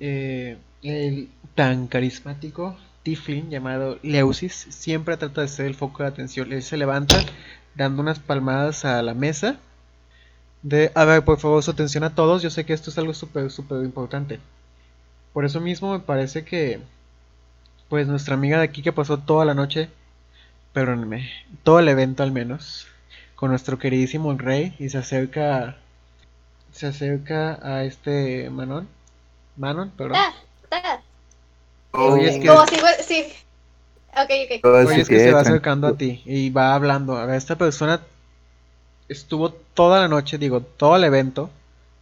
eh, 0.00 0.58
el 0.82 1.28
tan 1.54 1.86
carismático 1.86 2.76
Tiflin 3.02 3.50
llamado 3.50 3.98
Leusis 4.02 4.66
siempre 4.70 5.16
trata 5.16 5.42
de 5.42 5.48
ser 5.48 5.66
el 5.66 5.74
foco 5.74 6.02
de 6.02 6.08
atención. 6.08 6.52
Él 6.52 6.62
se 6.62 6.76
levanta 6.76 7.18
dando 7.74 8.02
unas 8.02 8.18
palmadas 8.18 8.84
a 8.84 9.02
la 9.02 9.14
mesa. 9.14 9.58
De, 10.62 10.90
a 10.94 11.04
ver, 11.04 11.24
por 11.24 11.38
favor, 11.38 11.62
su 11.62 11.70
atención 11.70 12.04
a 12.04 12.14
todos. 12.14 12.42
Yo 12.42 12.50
sé 12.50 12.64
que 12.64 12.72
esto 12.72 12.90
es 12.90 12.98
algo 12.98 13.14
súper, 13.14 13.50
súper 13.50 13.84
importante. 13.84 14.40
Por 15.32 15.44
eso 15.44 15.60
mismo 15.60 15.92
me 15.92 16.00
parece 16.00 16.44
que 16.44 16.80
pues 17.88 18.08
nuestra 18.08 18.34
amiga 18.34 18.58
de 18.58 18.64
aquí 18.64 18.82
que 18.82 18.92
pasó 18.92 19.18
toda 19.18 19.44
la 19.44 19.54
noche, 19.54 19.88
perdónenme, 20.72 21.30
todo 21.62 21.78
el 21.78 21.88
evento 21.88 22.22
al 22.22 22.32
menos, 22.32 22.88
con 23.36 23.50
nuestro 23.50 23.78
queridísimo 23.78 24.32
rey 24.36 24.74
y 24.78 24.88
se 24.88 24.98
acerca, 24.98 25.76
se 26.76 26.86
acerca 26.86 27.58
a 27.62 27.84
este 27.84 28.50
Manon, 28.50 28.86
Manon, 29.56 29.90
perdón. 29.96 30.18
Ah, 30.18 30.34
ah. 30.72 31.00
Oye, 31.92 32.28
es 32.28 32.38
que, 32.38 32.48
Como 32.48 32.66
si 32.66 32.76
sí. 33.02 33.24
Ok, 34.12 34.30
ok. 34.44 34.60
Todo 34.62 34.86
oye, 34.86 35.00
es 35.00 35.08
que 35.08 35.18
se 35.18 35.32
va 35.32 35.40
acercando 35.40 35.86
a 35.86 35.96
ti 35.96 36.22
y 36.26 36.50
va 36.50 36.74
hablando. 36.74 37.16
A 37.16 37.24
ver, 37.24 37.36
esta 37.36 37.56
persona 37.56 38.02
estuvo 39.08 39.50
toda 39.50 40.00
la 40.00 40.08
noche, 40.08 40.36
digo, 40.36 40.60
todo 40.60 40.96
el 40.96 41.04
evento 41.04 41.48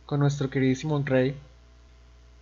con 0.07 0.19
nuestro 0.19 0.51
queridísimo 0.51 1.01
rey 1.05 1.37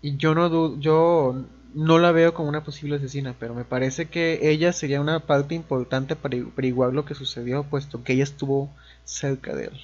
y 0.00 0.16
yo 0.16 0.34
no 0.34 0.80
yo 0.80 1.36
no 1.74 1.98
la 1.98 2.12
veo 2.12 2.32
como 2.32 2.48
una 2.48 2.64
posible 2.64 2.96
asesina, 2.96 3.34
pero 3.38 3.54
me 3.54 3.64
parece 3.64 4.06
que 4.06 4.50
ella 4.50 4.72
sería 4.72 5.02
una 5.02 5.20
parte 5.20 5.54
importante 5.54 6.16
para 6.16 6.38
averiguar 6.38 6.94
lo 6.94 7.04
que 7.04 7.14
sucedió, 7.14 7.62
puesto 7.64 8.02
que 8.02 8.14
ella 8.14 8.24
estuvo 8.24 8.70
cerca 9.04 9.54
de 9.54 9.66
él. 9.66 9.80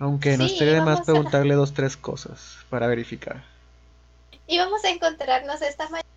Aunque 0.00 0.36
no 0.36 0.46
Sí, 0.46 0.54
estaría 0.54 0.74
de 0.74 0.80
más 0.80 0.86
vamos 0.94 1.00
a- 1.02 1.04
preguntarle 1.12 1.54
dos, 1.54 1.72
tres 1.74 1.96
cosas 1.96 2.56
para 2.70 2.86
verificar. 2.88 3.44
Y 4.46 4.58
vamos 4.58 4.82
a 4.84 4.88
encontrarnos 4.90 5.62
esta 5.62 5.84
mañana. 5.88 6.08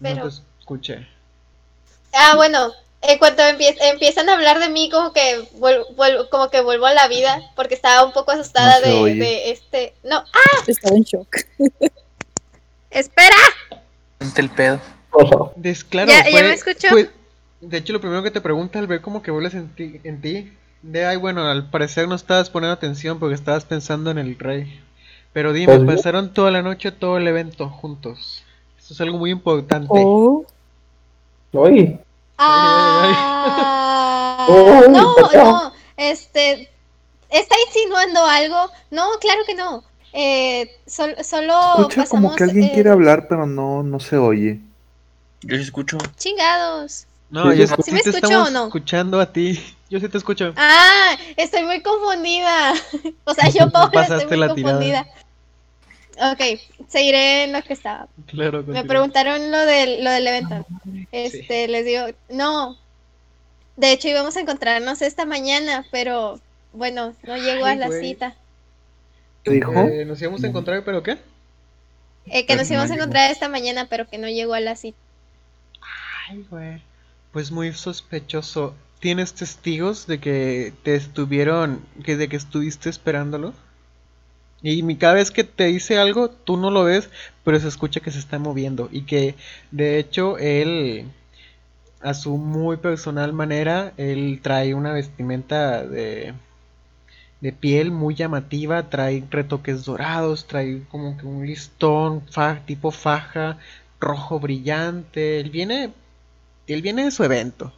No 0.00 0.08
Pero- 0.08 0.28
te 0.30 0.36
escuché. 0.60 1.08
Ah, 2.14 2.34
bueno, 2.36 2.72
en 3.02 3.18
cuanto 3.18 3.42
empie- 3.42 3.76
empiezan 3.80 4.28
a 4.28 4.34
hablar 4.34 4.58
de 4.60 4.68
mí, 4.70 4.88
como 4.90 5.12
que 5.12 5.46
vuel- 5.58 5.84
vuel- 5.96 6.28
como 6.30 6.48
que 6.48 6.60
vuelvo 6.62 6.86
a 6.86 6.94
la 6.94 7.08
vida, 7.08 7.42
porque 7.56 7.74
estaba 7.74 8.04
un 8.06 8.12
poco 8.12 8.30
asustada 8.30 8.78
No 8.86 9.04
de, 9.04 9.14
de 9.16 9.50
este. 9.50 9.92
No, 10.02 10.18
¡ah! 10.18 10.62
Estaba 10.66 10.96
en 10.96 11.02
shock. 11.02 11.36
¡Espera! 12.90 13.36
El 14.36 14.48
pedo. 14.50 14.80
Ojo. 15.10 15.52
Des- 15.56 15.84
claro, 15.84 16.10
¿Ya- 16.10 16.24
me 16.30 16.52
escuchó? 16.52 16.88
fue- 16.88 17.10
de 17.60 17.76
hecho, 17.78 17.92
lo 17.92 18.00
primero 18.00 18.22
que 18.22 18.30
te 18.30 18.40
pregunta 18.40 18.78
al 18.78 18.86
ver 18.86 19.00
como 19.00 19.22
que 19.22 19.30
vuelves 19.30 19.54
en 19.54 19.68
ti, 19.74 20.00
en 20.04 20.20
ti, 20.20 20.52
de 20.90 21.06
ay, 21.06 21.16
bueno, 21.16 21.46
al 21.46 21.68
parecer 21.70 22.08
no 22.08 22.14
estabas 22.14 22.50
poniendo 22.50 22.74
atención 22.74 23.18
porque 23.18 23.34
estabas 23.34 23.64
pensando 23.64 24.10
en 24.10 24.18
el 24.18 24.38
rey. 24.38 24.80
Pero 25.32 25.52
dime, 25.52 25.78
Pues 25.78 25.96
pasaron 25.96 26.32
toda 26.32 26.50
la 26.50 26.62
noche 26.62 26.92
todo 26.92 27.18
el 27.18 27.26
evento 27.28 27.68
juntos. 27.68 28.42
Esto 28.78 28.94
es 28.94 29.00
algo 29.00 29.18
muy 29.18 29.30
importante. 29.30 29.88
Oh, 29.92 30.44
Oye, 31.52 31.98
Ah, 32.38 33.36
Uy, 34.48 34.88
no, 34.92 35.14
no, 35.32 35.72
este, 35.96 36.68
está 37.30 37.54
insinuando 37.66 38.24
algo. 38.24 38.70
No, 38.90 39.08
claro 39.20 39.40
que 39.46 39.54
no. 39.54 39.82
Eh, 40.12 40.70
sol- 40.86 41.16
solo 41.24 41.54
Escucha 41.80 42.06
como 42.06 42.34
que 42.36 42.44
alguien 42.44 42.66
eh, 42.66 42.70
quiere 42.74 42.90
hablar, 42.90 43.26
pero 43.28 43.46
no, 43.46 43.82
no 43.82 44.00
se 44.00 44.16
oye. 44.16 44.60
Yo 45.42 45.56
sí 45.56 45.62
escucho. 45.62 45.98
Chingados. 46.16 47.06
No, 47.30 47.50
Sí, 47.52 47.58
yo 47.58 47.66
sí 47.66 47.74
sí, 47.76 47.82
¿Sí 47.82 47.92
me 47.92 48.00
escucho 48.00 48.42
o 48.44 48.50
no? 48.50 48.66
escuchando 48.66 49.20
a 49.20 49.32
ti. 49.32 49.60
Yo 49.88 50.00
sí 50.00 50.08
te 50.08 50.18
escucho. 50.18 50.52
Ah, 50.56 51.16
estoy 51.36 51.64
muy 51.64 51.82
confundida. 51.82 52.74
O 53.24 53.34
sea, 53.34 53.48
yo, 53.50 53.70
Paula, 53.72 53.90
pasaste 53.90 54.24
estoy 54.24 54.38
la 54.38 54.46
muy 54.48 54.56
tirada. 54.56 54.74
confundida. 54.78 55.06
Ok, 56.32 56.40
seguiré 56.88 57.44
en 57.44 57.52
lo 57.52 57.62
que 57.62 57.74
estaba. 57.74 58.08
Claro, 58.26 58.62
Me 58.62 58.84
preguntaron 58.84 59.50
lo 59.50 59.58
del, 59.58 60.02
lo 60.02 60.10
del 60.10 60.26
evento. 60.26 60.66
Este, 61.12 61.68
les 61.68 61.84
digo, 61.84 62.06
no. 62.30 62.78
De 63.76 63.92
hecho, 63.92 64.08
íbamos 64.08 64.36
a 64.36 64.40
encontrarnos 64.40 65.02
esta 65.02 65.26
mañana, 65.26 65.84
pero 65.90 66.40
bueno, 66.72 67.14
no 67.24 67.36
llegó 67.36 67.66
a 67.66 67.74
la 67.74 67.90
cita. 67.90 68.34
¿Qué 69.42 69.50
dijo? 69.50 69.72
Eh, 69.74 70.04
nos 70.06 70.20
íbamos 70.22 70.42
a 70.42 70.46
encontrar, 70.46 70.82
pero 70.84 71.02
¿qué? 71.02 71.18
Eh, 72.26 72.46
que 72.46 72.56
Pero 72.56 72.60
nos 72.60 72.68
no 72.70 72.74
íbamos 72.74 72.90
a 72.90 72.94
encontrar 72.94 73.30
esta 73.30 73.48
mañana, 73.48 73.86
pero 73.88 74.08
que 74.08 74.18
no 74.18 74.28
llegó 74.28 74.54
a 74.54 74.60
la 74.60 74.74
cita. 74.74 74.98
Ay, 76.28 76.44
güey. 76.50 76.82
Pues 77.32 77.52
muy 77.52 77.72
sospechoso. 77.74 78.74
¿Tienes 79.00 79.34
testigos 79.34 80.06
de 80.06 80.20
que 80.20 80.72
te 80.82 80.94
estuvieron, 80.94 81.80
que 82.04 82.16
de 82.16 82.28
que 82.28 82.36
estuviste 82.36 82.88
esperándolo? 82.88 83.52
Y 84.62 84.96
cada 84.96 85.14
vez 85.14 85.30
que 85.30 85.44
te 85.44 85.64
dice 85.64 85.98
algo, 85.98 86.30
tú 86.30 86.56
no 86.56 86.70
lo 86.70 86.84
ves, 86.84 87.10
pero 87.44 87.60
se 87.60 87.68
escucha 87.68 88.00
que 88.00 88.10
se 88.10 88.18
está 88.18 88.38
moviendo 88.38 88.88
y 88.90 89.02
que 89.02 89.34
de 89.70 89.98
hecho 89.98 90.38
él, 90.38 91.04
a 92.00 92.14
su 92.14 92.36
muy 92.38 92.78
personal 92.78 93.32
manera, 93.32 93.92
él 93.96 94.40
trae 94.42 94.74
una 94.74 94.92
vestimenta 94.92 95.86
de, 95.86 96.34
de 97.40 97.52
piel 97.52 97.90
muy 97.90 98.14
llamativa, 98.14 98.88
trae 98.88 99.22
retoques 99.30 99.84
dorados, 99.84 100.46
trae 100.46 100.82
como 100.90 101.16
que 101.16 101.26
un 101.26 101.46
listón 101.46 102.24
tipo 102.64 102.90
faja, 102.90 103.58
rojo 104.00 104.40
brillante. 104.40 105.40
Él 105.40 105.50
viene, 105.50 105.92
él 106.66 106.82
viene 106.82 107.04
de 107.04 107.10
su 107.10 107.24
evento. 107.24 107.72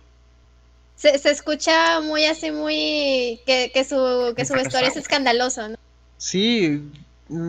Se, 0.99 1.17
se 1.19 1.31
escucha 1.31 2.01
muy 2.01 2.25
así, 2.25 2.51
muy. 2.51 3.41
que, 3.47 3.71
que 3.73 3.85
su, 3.85 4.35
que 4.37 4.45
su 4.45 4.55
vestuario 4.55 4.89
es 4.89 4.97
escandaloso, 4.97 5.69
¿no? 5.69 5.77
Sí, 6.17 6.83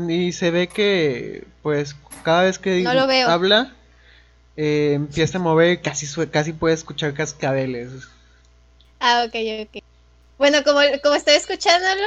y 0.07 0.31
se 0.33 0.51
ve 0.51 0.67
que, 0.67 1.47
pues, 1.63 1.95
cada 2.23 2.43
vez 2.43 2.59
que 2.59 2.81
No 2.83 2.91
habla, 3.25 3.75
eh, 4.55 4.93
empieza 4.95 5.37
a 5.39 5.41
mover, 5.41 5.81
casi, 5.81 6.07
casi 6.27 6.53
puede 6.53 6.75
escuchar 6.75 7.13
cascabeles. 7.13 7.91
Ah, 8.99 9.25
ok, 9.27 9.35
ok. 9.67 9.83
Bueno, 10.37 10.63
como, 10.63 10.79
como 11.03 11.15
estoy 11.15 11.35
escuchándolo, 11.35 12.03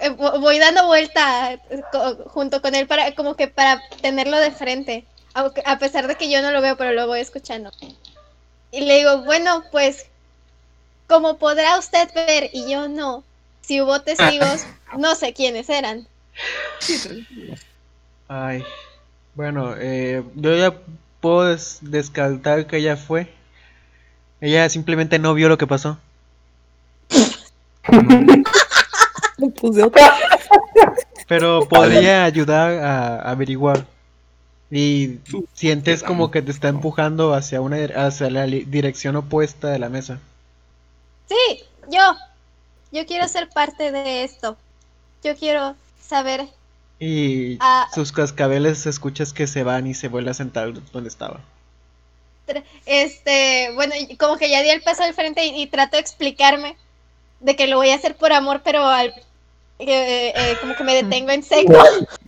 eh, 0.00 0.10
vo- 0.10 0.40
voy 0.40 0.58
dando 0.58 0.86
vuelta 0.86 1.54
eh, 1.54 1.60
co- 1.92 2.16
junto 2.30 2.62
con 2.62 2.74
él 2.74 2.86
para 2.86 3.14
como 3.14 3.36
que 3.36 3.48
para 3.48 3.82
tenerlo 4.02 4.38
de 4.38 4.50
frente. 4.50 5.06
Aunque, 5.34 5.62
a 5.66 5.78
pesar 5.78 6.06
de 6.08 6.16
que 6.16 6.30
yo 6.30 6.42
no 6.42 6.50
lo 6.52 6.60
veo, 6.62 6.76
pero 6.76 6.92
lo 6.92 7.06
voy 7.06 7.20
escuchando. 7.20 7.70
Y 8.72 8.80
le 8.82 8.98
digo, 8.98 9.22
bueno, 9.24 9.64
pues, 9.70 10.06
como 11.12 11.36
podrá 11.36 11.78
usted 11.78 12.08
ver 12.14 12.48
y 12.54 12.72
yo 12.72 12.88
no, 12.88 13.22
si 13.60 13.82
hubo 13.82 14.00
testigos, 14.00 14.64
no 14.98 15.14
sé 15.14 15.34
quiénes 15.34 15.68
eran. 15.68 16.06
Ay, 18.28 18.64
bueno, 19.34 19.74
eh, 19.76 20.24
yo 20.34 20.56
ya 20.56 20.74
puedo 21.20 21.44
des- 21.44 21.80
descartar 21.82 22.66
que 22.66 22.78
ella 22.78 22.96
fue. 22.96 23.28
Ella 24.40 24.70
simplemente 24.70 25.18
no 25.18 25.34
vio 25.34 25.50
lo 25.50 25.58
que 25.58 25.66
pasó. 25.66 25.98
Pero 31.28 31.60
podría 31.68 32.24
ayudar 32.24 32.82
a 32.82 33.30
averiguar. 33.30 33.84
Y 34.70 35.18
sientes 35.52 36.02
como 36.02 36.30
que 36.30 36.40
te 36.40 36.50
está 36.50 36.68
empujando 36.68 37.34
hacia 37.34 37.60
una 37.60 37.76
hacia 37.76 38.30
la 38.30 38.46
dirección 38.46 39.16
opuesta 39.16 39.68
de 39.68 39.78
la 39.78 39.90
mesa. 39.90 40.18
Sí, 41.28 41.64
yo. 41.90 42.16
Yo 42.90 43.06
quiero 43.06 43.26
ser 43.28 43.48
parte 43.48 43.90
de 43.90 44.24
esto. 44.24 44.56
Yo 45.24 45.36
quiero 45.36 45.74
saber. 46.00 46.46
Y 46.98 47.56
Ah. 47.60 47.88
sus 47.94 48.12
cascabeles 48.12 48.86
escuchas 48.86 49.32
que 49.32 49.46
se 49.46 49.62
van 49.64 49.86
y 49.86 49.94
se 49.94 50.08
vuelve 50.08 50.30
a 50.30 50.34
sentar 50.34 50.72
donde 50.92 51.08
estaba. 51.08 51.40
Este, 52.86 53.70
bueno, 53.74 53.94
y 53.98 54.16
como 54.16 54.36
que 54.36 54.50
ya 54.50 54.62
di 54.62 54.68
el 54.70 54.82
paso 54.82 55.04
al 55.04 55.14
frente 55.14 55.46
y, 55.46 55.62
y 55.62 55.66
trato 55.68 55.96
de 55.96 56.02
explicarme 56.02 56.76
de 57.40 57.56
que 57.56 57.66
lo 57.66 57.76
voy 57.78 57.90
a 57.90 57.94
hacer 57.94 58.14
por 58.16 58.32
amor, 58.32 58.60
pero 58.62 58.84
al, 58.84 59.08
eh, 59.78 60.32
eh, 60.36 60.56
como 60.60 60.74
que 60.76 60.84
me 60.84 60.94
detengo 60.94 61.30
en 61.30 61.42
seco. 61.42 61.72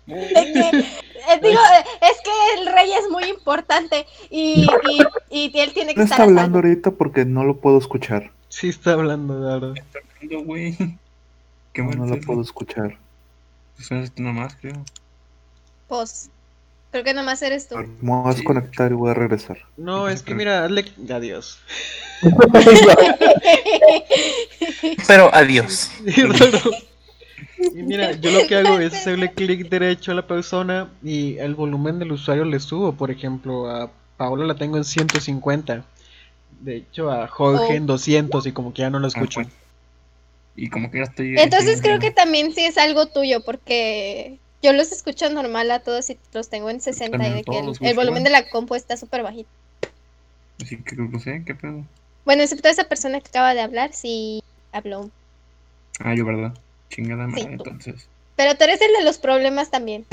De 0.07 0.53
que, 0.53 0.61
eh, 0.79 1.41
digo, 1.43 1.61
eh, 1.61 1.85
es 2.01 2.21
que 2.23 2.61
el 2.61 2.67
rey 2.73 2.93
es 2.93 3.09
muy 3.11 3.25
importante 3.25 4.07
y, 4.31 4.67
y, 4.91 5.51
y 5.53 5.59
él 5.61 5.73
tiene 5.73 5.93
que 5.95 5.99
No 6.01 6.05
estar 6.05 6.21
está 6.21 6.23
hablando 6.25 6.59
ahorita 6.59 6.93
porque 6.93 7.25
no 7.25 7.45
lo 7.45 7.59
puedo 7.59 7.79
escuchar. 7.79 8.31
Sí 8.55 8.69
está 8.69 8.93
hablando, 8.93 9.41
de 9.41 9.53
verdad. 9.53 9.75
No, 10.31 10.45
güey. 10.45 10.77
Qué 11.73 11.83
No, 11.83 11.89
mal 11.89 11.99
no 11.99 12.07
lo 12.07 12.21
puedo 12.21 12.41
escuchar. 12.41 12.97
Pues 13.77 14.13
nomás, 14.17 14.57
creo. 14.61 14.85
Pues, 15.89 16.31
creo 16.93 17.03
que 17.03 17.15
nomás 17.15 17.43
eres 17.43 17.67
tú. 17.67 17.77
Me 17.77 17.89
voy 18.01 18.31
a 18.31 18.33
desconectar 18.33 18.93
y 18.93 18.95
voy 18.95 19.11
a 19.11 19.15
regresar. 19.15 19.59
No, 19.77 20.09
es 20.09 20.23
que 20.23 20.37
mira, 20.37 20.65
hazle... 20.65 20.85
Adiós. 21.13 21.59
Pero 25.09 25.35
adiós. 25.35 25.91
Y 27.75 27.83
mira, 27.83 28.13
yo 28.13 28.31
lo 28.31 28.47
que 28.47 28.57
hago 28.57 28.79
es 28.79 28.93
hacerle 28.93 29.33
clic 29.33 29.71
derecho 29.71 30.13
a 30.13 30.15
la 30.15 30.27
persona 30.27 30.91
y 31.03 31.39
el 31.39 31.55
volumen 31.55 31.99
del 31.99 32.13
usuario 32.13 32.45
le 32.45 32.61
subo. 32.61 32.93
Por 32.93 33.11
ejemplo, 33.11 33.71
a 33.71 33.91
Paola 34.19 34.45
la 34.45 34.55
tengo 34.55 34.77
en 34.77 34.85
150. 34.85 35.83
De 36.61 36.77
hecho, 36.77 37.11
a 37.11 37.27
Jorge 37.29 37.65
Oh. 37.73 37.77
en 37.77 37.87
200 37.87 38.47
y 38.47 38.53
como 38.53 38.73
que 38.73 38.83
ya 38.83 38.91
no 38.91 38.99
lo 38.99 39.09
escucho. 39.09 39.41
Ah, 39.41 39.45
pues. 39.45 39.55
Y 40.57 40.71
como 40.71 40.91
que 40.91 40.99
ya 40.99 41.05
estoy. 41.05 41.37
Entonces 41.39 41.75
estoy- 41.77 41.83
creo 41.83 41.99
que 41.99 42.11
también 42.11 42.53
sí 42.55 42.65
es 42.65 42.79
algo 42.79 43.07
tuyo, 43.07 43.43
porque 43.45 44.39
yo 44.63 44.73
los 44.73 44.93
escucho 44.93 45.29
normal 45.31 45.71
a 45.71 45.81
todos 45.81 46.09
y 46.11 46.19
los 46.33 46.49
tengo 46.49 46.71
en 46.71 46.81
60 46.81 47.17
y 47.17 47.21
También 47.21 47.35
de 47.35 47.45
que 47.45 47.59
el, 47.59 47.89
el 47.91 47.97
volumen 47.97 48.23
de 48.25 48.31
la 48.31 48.49
compu 48.49 48.75
está 48.77 48.97
súper 48.97 49.23
bajito. 49.23 49.49
Así 50.63 50.77
que 50.79 50.97
que 50.97 51.19
sé, 51.19 51.43
¿qué 51.45 51.55
pedo? 51.55 51.85
Bueno, 52.25 52.43
excepto 52.43 52.69
esa 52.69 52.85
persona 52.85 53.21
que 53.21 53.29
acaba 53.29 53.53
de 53.55 53.61
hablar, 53.61 53.93
sí 53.93 54.43
habló. 54.73 55.11
Ah, 56.01 56.15
yo, 56.15 56.25
¿verdad? 56.25 56.55
Chingada 56.89 57.27
madre, 57.27 57.43
Sí, 57.43 57.49
entonces. 57.51 58.09
Pero 58.37 58.55
tú 58.57 58.65
eres 58.65 58.81
el 58.81 58.93
de 58.97 59.03
los 59.05 59.19
problemas 59.19 59.71
también. 59.71 60.07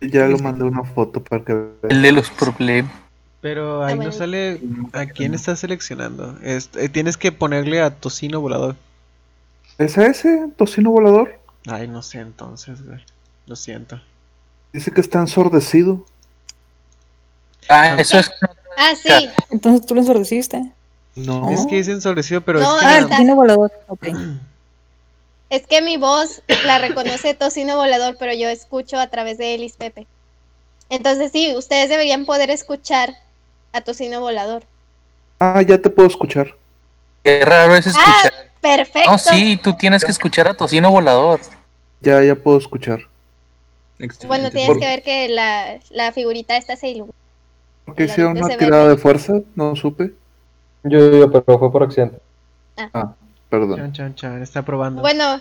Ya 0.00 0.26
lo 0.26 0.38
mandé 0.38 0.64
una 0.64 0.82
foto 0.84 1.22
para 1.22 1.44
que 1.44 1.52
El 1.52 1.68
vean. 1.82 2.02
de 2.02 2.12
los 2.12 2.30
problemas. 2.30 2.92
Pero 3.44 3.84
ahí 3.84 3.92
Ah, 3.92 3.96
bueno. 3.96 4.10
no 4.10 4.16
sale 4.16 4.58
a 4.94 5.04
quién 5.04 5.34
estás 5.34 5.58
seleccionando. 5.58 6.38
Es- 6.42 6.70
eh, 6.78 6.88
tienes 6.88 7.18
que 7.18 7.30
ponerle 7.30 7.82
a 7.82 7.90
Tocino 7.90 8.40
Volador. 8.40 8.74
¿Es 9.76 9.98
ese? 9.98 10.48
¿Tocino 10.56 10.90
volador? 10.92 11.38
Ay, 11.66 11.86
no 11.88 12.00
sé 12.00 12.20
entonces, 12.20 12.82
güey. 12.86 13.04
Lo 13.46 13.54
siento. 13.54 14.00
Dice 14.72 14.92
que 14.92 15.02
está 15.02 15.18
ensordecido. 15.18 16.06
Ah, 17.68 17.96
eso 17.98 18.18
es. 18.18 18.30
Ah, 18.78 18.94
sí. 19.00 19.28
Entonces 19.50 19.86
tú 19.86 19.94
lo 19.94 20.00
ensordeciste. 20.00 20.72
No. 21.14 21.50
Es 21.50 21.66
que 21.66 21.78
es 21.78 21.86
ensordecido, 21.88 22.40
pero 22.40 22.60
No, 22.60 22.76
es 22.78 22.82
que 22.82 22.88
Ah, 22.94 22.98
está. 23.00 23.16
tino 23.18 23.34
volador. 23.36 23.70
Ok. 23.88 24.06
Es 25.50 25.66
que 25.66 25.82
mi 25.82 25.98
voz 25.98 26.42
la 26.64 26.78
reconoce 26.78 27.34
Tocino 27.34 27.76
Volador, 27.76 28.16
pero 28.18 28.32
yo 28.32 28.48
escucho 28.48 28.98
a 28.98 29.06
través 29.08 29.36
de 29.38 29.54
Elis 29.54 29.74
Pepe. 29.76 30.06
Entonces 30.88 31.30
sí, 31.30 31.54
ustedes 31.56 31.88
deberían 31.90 32.24
poder 32.24 32.50
escuchar 32.50 33.14
a 33.74 33.80
Tocino 33.82 34.20
Volador. 34.20 34.62
Ah, 35.40 35.60
ya 35.62 35.78
te 35.78 35.90
puedo 35.90 36.08
escuchar. 36.08 36.54
Qué 37.22 37.44
raro 37.44 37.74
es 37.74 37.86
escuchar. 37.88 38.32
Perfecto. 38.60 39.10
No, 39.10 39.18
sí, 39.18 39.58
tú 39.62 39.74
tienes 39.76 40.04
que 40.04 40.12
escuchar 40.12 40.48
a 40.48 40.54
Tocino 40.54 40.90
Volador. 40.90 41.40
Ya, 42.00 42.22
ya 42.22 42.34
puedo 42.36 42.56
escuchar. 42.56 43.00
Excelente. 43.98 44.26
Bueno, 44.26 44.50
tienes 44.50 44.68
Por- 44.68 44.78
que 44.78 44.86
ver 44.86 45.02
que 45.02 45.28
la, 45.28 45.80
la 45.90 46.12
figurita 46.12 46.56
esta 46.56 46.76
se 46.76 46.88
ilumina. 46.88 47.14
¿Por 47.84 47.94
qué 47.96 48.04
hicieron 48.04 48.38
una 48.38 48.56
tirada 48.56 48.88
de 48.88 48.96
fuerza? 48.96 49.34
No 49.54 49.76
supe. 49.76 50.12
Yo, 50.84 51.10
yo, 51.18 51.30
pero 51.30 51.58
fue 51.58 51.72
por 51.72 51.82
accidente. 51.82 52.18
Ah, 52.76 53.14
perdón. 53.50 53.76
Chan, 53.76 53.92
chan, 53.92 54.14
chan, 54.14 54.42
está 54.42 54.62
probando. 54.62 55.00
Bueno, 55.02 55.40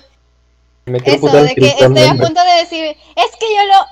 Me 0.86 0.98
eso 0.98 1.28
de 1.28 1.56
que 1.56 1.68
estoy 1.68 2.04
a 2.04 2.16
punto 2.16 2.44
de 2.44 2.60
decir, 2.60 2.86
es 2.86 3.32
que 3.40 3.46
yo 3.56 3.64
lo, 3.68 3.86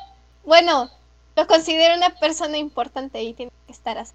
bueno, 0.45 0.89
lo 1.35 1.47
considero 1.47 1.95
una 1.95 2.09
persona 2.09 2.57
importante 2.57 3.21
y 3.21 3.33
tiene 3.33 3.51
que 3.67 3.73
estar 3.73 3.97
así. 3.97 4.13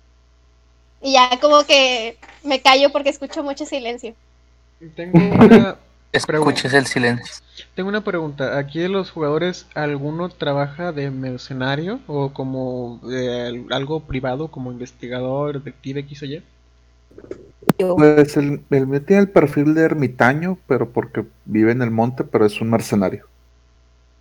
Y 1.01 1.13
ya 1.15 1.39
como 1.41 1.65
que 1.65 2.19
me 2.43 2.61
callo 2.63 2.91
porque 2.93 3.11
escucho 3.11 3.43
mucho 3.43 3.65
silencio. 3.67 4.15
Tengo 4.95 5.21
una, 5.29 5.79
Escuches 6.13 6.73
el 6.75 6.87
silencio. 6.87 7.35
tengo 7.75 7.89
una 7.89 8.03
pregunta. 8.05 8.59
¿Aquí 8.59 8.81
de 8.81 8.89
los 8.89 9.11
jugadores 9.11 9.67
alguno 9.75 10.29
trabaja 10.31 10.93
de 10.93 11.11
mercenario 11.11 12.01
o 12.07 12.33
como 12.33 13.01
eh, 13.11 13.67
algo 13.71 14.07
privado, 14.07 14.51
como 14.51 14.73
investigador, 14.73 15.63
detective, 15.63 16.01
X 16.01 16.23
o 16.23 16.27
Y? 16.27 16.45
Yo. 17.79 17.97
Pues 17.97 18.37
el, 18.37 18.65
el 18.71 18.87
mío 18.87 19.05
tiene 19.05 19.23
el 19.23 19.31
perfil 19.31 19.75
de 19.75 19.83
ermitaño, 19.83 20.57
pero 20.69 20.93
porque 20.93 21.27
vive 21.45 21.73
en 21.73 21.83
el 21.83 21.91
monte, 21.91 22.23
pero 22.23 22.47
es 22.47 22.61
un 22.61 22.71
mercenario. 22.71 23.27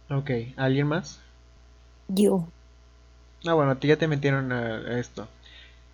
Ok, 0.09 0.32
¿alguien 0.57 0.88
más? 0.88 1.21
Yo. 2.07 2.47
Ah, 3.47 3.53
bueno, 3.53 3.71
a 3.71 3.80
ti 3.80 3.88
ya 3.88 3.97
te 3.97 4.07
metieron 4.07 4.51
a, 4.51 4.78
a 4.80 4.99
esto. 4.99 5.30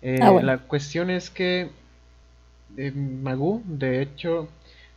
Eh, 0.02 0.18
Ah, 0.22 0.30
bueno. 0.30 0.46
La 0.46 0.58
cuestión 0.58 1.10
es 1.10 1.30
que 1.30 1.70
eh, 2.76 2.90
Magú, 2.92 3.62
de 3.64 4.02
hecho, 4.02 4.48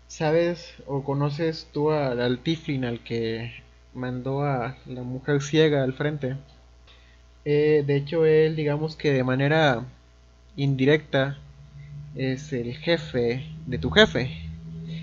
¿sabes 0.07 0.73
o 0.87 1.03
conoces 1.03 1.67
tú 1.71 1.91
al, 1.91 2.19
al 2.21 2.39
Tiflin 2.39 2.85
al 2.85 2.99
que 3.03 3.53
mandó 3.93 4.43
a 4.43 4.77
la 4.85 5.03
mujer 5.03 5.41
ciega 5.41 5.83
al 5.83 5.93
frente? 5.93 6.35
Eh, 7.45 7.83
de 7.85 7.95
hecho, 7.97 8.25
él, 8.25 8.55
digamos 8.55 8.95
que 8.95 9.11
de 9.11 9.23
manera 9.23 9.85
indirecta, 10.55 11.37
es 12.15 12.53
el 12.53 12.75
jefe 12.75 13.45
de 13.65 13.79
tu 13.79 13.89
jefe. 13.91 14.31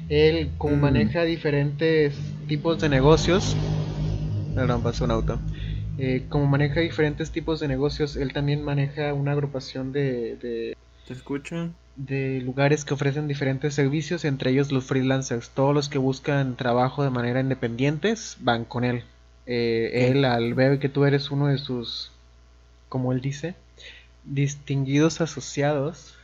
Él, 0.08 0.50
como 0.58 0.76
Mm. 0.76 0.80
maneja 0.80 1.24
diferentes 1.24 2.14
tipos 2.48 2.80
de 2.80 2.88
negocios, 2.88 3.56
perdón, 4.54 4.82
pasó 4.82 5.04
un 5.04 5.10
auto. 5.12 5.40
Eh, 5.98 6.24
como 6.28 6.46
maneja 6.46 6.80
diferentes 6.80 7.30
tipos 7.30 7.60
de 7.60 7.68
negocios, 7.68 8.16
él 8.16 8.32
también 8.32 8.62
maneja 8.62 9.12
una 9.14 9.32
agrupación 9.32 9.92
de, 9.92 10.36
de, 10.36 10.76
¿Te 11.06 11.12
escucho? 11.12 11.70
de 11.96 12.40
lugares 12.40 12.84
que 12.84 12.94
ofrecen 12.94 13.28
diferentes 13.28 13.74
servicios, 13.74 14.24
entre 14.24 14.50
ellos 14.50 14.72
los 14.72 14.84
freelancers. 14.84 15.50
Todos 15.50 15.74
los 15.74 15.88
que 15.88 15.98
buscan 15.98 16.56
trabajo 16.56 17.04
de 17.04 17.10
manera 17.10 17.40
independientes 17.40 18.36
van 18.40 18.64
con 18.64 18.84
él. 18.84 19.04
Eh, 19.46 20.08
él, 20.10 20.24
al 20.24 20.54
ver 20.54 20.78
que 20.78 20.88
tú 20.88 21.04
eres 21.04 21.30
uno 21.30 21.48
de 21.48 21.58
sus, 21.58 22.10
como 22.88 23.12
él 23.12 23.20
dice, 23.20 23.54
distinguidos 24.24 25.20
asociados, 25.20 26.14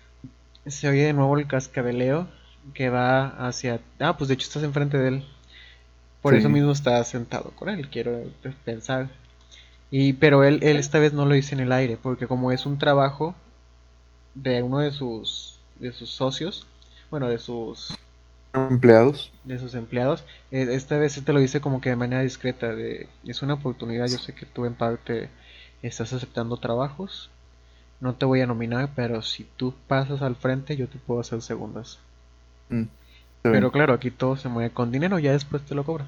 se 0.66 0.88
oye 0.88 1.02
de 1.04 1.12
nuevo 1.12 1.38
el 1.38 1.46
cascabeleo 1.46 2.28
que 2.74 2.88
va 2.90 3.26
hacia... 3.46 3.80
Ah, 3.98 4.16
pues 4.16 4.28
de 4.28 4.34
hecho 4.34 4.46
estás 4.46 4.62
enfrente 4.62 4.96
de 4.98 5.08
él. 5.08 5.24
Por 6.22 6.32
Sí. 6.34 6.40
eso 6.40 6.48
mismo 6.48 6.72
estás 6.72 7.08
sentado 7.08 7.50
con 7.54 7.68
él, 7.68 7.88
quiero 7.88 8.22
pensar. 8.64 9.08
Y, 9.91 10.14
pero 10.14 10.45
él, 10.45 10.61
él 10.62 10.76
esta 10.76 10.99
vez 10.99 11.12
no 11.12 11.24
lo 11.24 11.34
dice 11.34 11.55
en 11.55 11.61
el 11.61 11.72
aire, 11.72 11.99
porque 12.01 12.26
como 12.26 12.53
es 12.53 12.66
un 12.66 12.78
trabajo 12.78 13.34
de 14.34 14.62
uno 14.62 14.78
de 14.80 14.91
sus, 14.91 15.59
de 15.78 15.93
sus 15.93 16.11
socios, 16.11 16.66
bueno, 17.11 17.28
de 17.28 17.39
sus, 17.39 17.97
Empleados. 18.53 19.32
de 19.45 19.59
sus 19.59 19.74
empleados, 19.74 20.24
eh, 20.51 20.66
esta 20.70 20.99
vez 20.99 21.12
sí 21.12 21.22
te 21.22 21.32
lo 21.32 21.41
dice 21.41 21.61
como 21.61 21.80
que 21.80 21.91
de 21.91 21.97
manera 21.97 22.22
discreta, 22.22 22.74
de, 22.74 23.09
es 23.24 23.43
una 23.43 23.55
oportunidad, 23.55 24.07
yo 24.09 24.18
sé 24.18 24.34
que 24.34 24.47
tú 24.47 24.66
en 24.66 24.74
parte 24.74 25.30
estás 25.82 26.12
aceptando 26.12 26.57
trabajos, 26.57 27.30
no 28.01 28.14
te 28.14 28.26
voy 28.26 28.41
a 28.43 28.47
nominar, 28.47 28.91
pero 28.95 29.22
si 29.22 29.45
tú 29.57 29.74
pasas 29.86 30.22
al 30.22 30.36
frente 30.36 30.76
yo 30.76 30.89
te 30.89 30.99
puedo 30.99 31.20
hacer 31.20 31.41
segundas. 31.43 31.99
Mm. 32.68 32.84
Pero 33.43 33.72
claro, 33.72 33.95
aquí 33.95 34.11
todo 34.11 34.36
se 34.36 34.49
mueve 34.49 34.70
con 34.70 34.93
dinero, 34.93 35.18
ya 35.18 35.32
después 35.32 35.62
te 35.62 35.74
lo 35.74 35.84
cobro. 35.84 36.05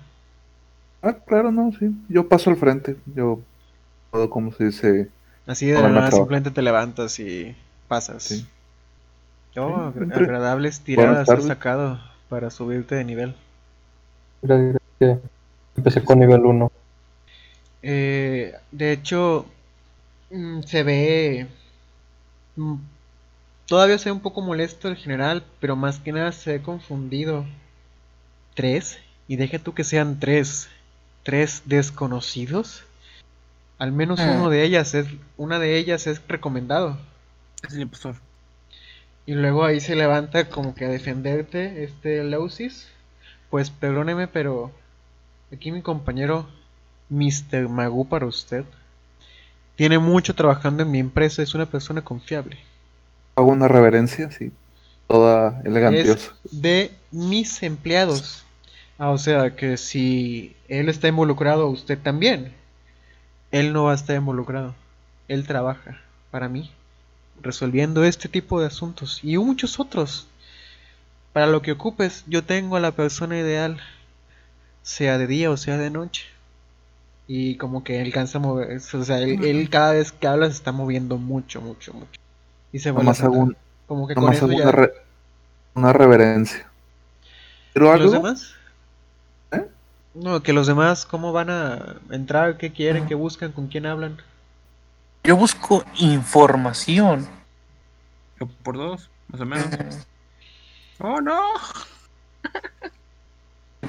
Ah, 1.02 1.14
claro, 1.14 1.50
no, 1.50 1.72
sí. 1.78 1.90
Yo 2.08 2.28
paso 2.28 2.50
al 2.50 2.56
frente. 2.56 2.96
Yo 3.14 3.40
como 4.30 4.52
se 4.52 4.64
dice, 4.66 5.10
Así 5.46 5.66
de 5.66 5.82
la 5.82 5.90
nada 5.90 6.12
simplemente 6.12 6.50
te 6.50 6.62
levantas 6.62 7.18
y 7.20 7.54
pasas. 7.88 8.22
Sí. 8.24 8.46
Oh, 9.56 9.62
Sí, 9.92 9.98
agra- 9.98 10.04
entre- 10.04 10.24
agradables 10.24 10.80
tiradas 10.80 11.34
has 11.34 11.44
sacado 11.44 12.00
para 12.28 12.50
subirte 12.50 12.96
de 12.96 13.04
nivel. 13.04 13.36
Empecé 15.76 16.04
con 16.04 16.20
nivel 16.20 16.46
1. 16.46 16.70
Eh, 17.82 18.54
de 18.70 18.92
hecho, 18.92 19.46
mm, 20.30 20.62
se 20.62 20.82
ve... 20.82 21.48
mm, 22.56 22.76
Todavía 23.66 23.98
se 23.98 24.06
ve 24.10 24.12
un 24.12 24.20
poco 24.22 24.42
molesto 24.42 24.88
el 24.88 24.96
general, 24.96 25.44
pero 25.60 25.76
más 25.76 26.00
que 26.00 26.12
nada 26.12 26.32
se 26.32 26.52
ve 26.52 26.62
confundido. 26.62 27.46
¿Tres? 28.54 28.98
Y 29.26 29.34
deja 29.36 29.58
tú 29.58 29.74
que 29.74 29.82
sean 29.82 30.20
tres. 30.20 30.68
¿Tres 31.24 31.62
desconocidos? 31.66 32.84
Al 33.80 33.90
menos 33.92 34.20
Ah. 34.20 34.34
uno 34.36 34.48
de 34.50 34.62
ellas 34.62 34.94
es, 34.94 35.06
una 35.36 35.58
de 35.58 35.76
ellas 35.76 36.06
es 36.06 36.20
recomendado. 36.28 36.96
Es 37.66 37.74
el 37.74 37.80
impostor. 37.80 38.14
Y 39.26 39.34
luego 39.34 39.64
ahí 39.64 39.80
se 39.80 39.96
levanta 39.96 40.48
como 40.48 40.74
que 40.74 40.84
a 40.84 40.88
defenderte 40.88 41.82
este 41.82 42.22
Lausis. 42.22 42.88
Pues 43.50 43.70
perdóneme, 43.70 44.28
pero 44.28 44.70
aquí 45.52 45.72
mi 45.72 45.82
compañero 45.82 46.46
Mr. 47.08 47.68
Magu 47.68 48.08
para 48.08 48.26
usted. 48.26 48.64
Tiene 49.76 49.98
mucho 49.98 50.34
trabajando 50.34 50.82
en 50.84 50.90
mi 50.90 50.98
empresa, 51.00 51.42
es 51.42 51.54
una 51.54 51.66
persona 51.66 52.02
confiable. 52.02 52.58
hago 53.36 53.48
una 53.48 53.66
reverencia, 53.68 54.30
sí. 54.30 54.52
Toda 55.08 55.58
Es 55.60 55.66
elegantiosa. 55.66 56.32
de 56.52 56.92
mis 57.10 57.62
empleados. 57.62 58.44
Ah, 58.98 59.08
o 59.10 59.18
sea 59.18 59.56
que 59.56 59.76
si 59.78 60.54
él 60.68 60.88
está 60.90 61.08
involucrado, 61.08 61.68
usted 61.68 61.98
también. 61.98 62.52
Él 63.52 63.72
no 63.72 63.84
va 63.84 63.92
a 63.92 63.94
estar 63.94 64.16
involucrado. 64.16 64.74
Él 65.28 65.46
trabaja 65.46 66.00
para 66.30 66.48
mí, 66.48 66.70
resolviendo 67.42 68.04
este 68.04 68.28
tipo 68.28 68.60
de 68.60 68.66
asuntos 68.66 69.20
y 69.22 69.36
muchos 69.38 69.80
otros. 69.80 70.26
Para 71.32 71.46
lo 71.46 71.62
que 71.62 71.72
ocupes, 71.72 72.24
yo 72.26 72.44
tengo 72.44 72.76
a 72.76 72.80
la 72.80 72.92
persona 72.92 73.38
ideal, 73.38 73.80
sea 74.82 75.18
de 75.18 75.26
día 75.26 75.50
o 75.50 75.56
sea 75.56 75.76
de 75.78 75.90
noche. 75.90 76.26
Y 77.28 77.56
como 77.56 77.84
que 77.84 78.00
él 78.02 78.12
cansa 78.12 78.38
a 78.38 78.40
moverse, 78.40 78.96
o 78.96 79.04
sea, 79.04 79.18
él, 79.20 79.44
él 79.44 79.70
cada 79.70 79.92
vez 79.92 80.10
que 80.10 80.26
habla 80.26 80.46
se 80.46 80.52
está 80.54 80.72
moviendo 80.72 81.16
mucho, 81.16 81.60
mucho, 81.60 81.92
mucho. 81.92 82.20
Y 82.72 82.80
se 82.80 82.90
vuelve 82.90 83.12
a 83.20 83.28
un- 83.28 83.56
Como 83.86 84.08
que 84.08 84.14
con 84.16 84.32
eso 84.32 84.48
ya... 84.50 84.62
una, 84.64 84.72
re- 84.72 84.92
una 85.74 85.92
reverencia. 85.92 86.68
¿Pero 87.72 87.86
¿Y 87.86 87.90
algo? 87.90 88.04
los 88.04 88.12
demás? 88.14 88.54
No, 90.14 90.42
que 90.42 90.52
los 90.52 90.66
demás, 90.66 91.06
¿cómo 91.06 91.32
van 91.32 91.50
a 91.50 91.96
entrar? 92.10 92.56
¿Qué 92.58 92.72
quieren? 92.72 93.06
¿Qué 93.06 93.14
buscan? 93.14 93.52
¿Con 93.52 93.68
quién 93.68 93.86
hablan? 93.86 94.18
Yo 95.22 95.36
busco 95.36 95.84
información. 95.98 97.28
Yo 98.40 98.46
por 98.62 98.76
dos, 98.76 99.08
más 99.28 99.40
o 99.40 99.46
menos. 99.46 100.06
¡Oh, 100.98 101.20
no! 101.20 101.40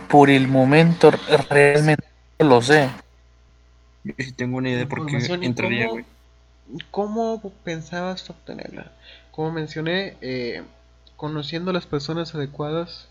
Por 0.10 0.30
el 0.30 0.48
momento 0.48 1.12
realmente 1.50 2.06
no 2.40 2.48
lo 2.48 2.62
sé. 2.62 2.90
Yo 4.04 4.14
sí 4.20 4.32
tengo 4.32 4.58
una 4.58 4.70
idea 4.70 4.80
de 4.80 4.88
por 4.88 5.00
qué 5.00 5.14
Información, 5.14 5.44
¿y 5.44 5.46
entraría, 5.48 5.86
cómo- 5.88 5.94
güey. 5.94 6.06
¿Cómo 6.90 7.54
pensabas 7.64 8.30
obtenerla? 8.30 8.92
Como 9.32 9.52
mencioné, 9.52 10.16
eh, 10.22 10.64
conociendo 11.18 11.74
las 11.74 11.86
personas 11.86 12.34
adecuadas 12.34 13.08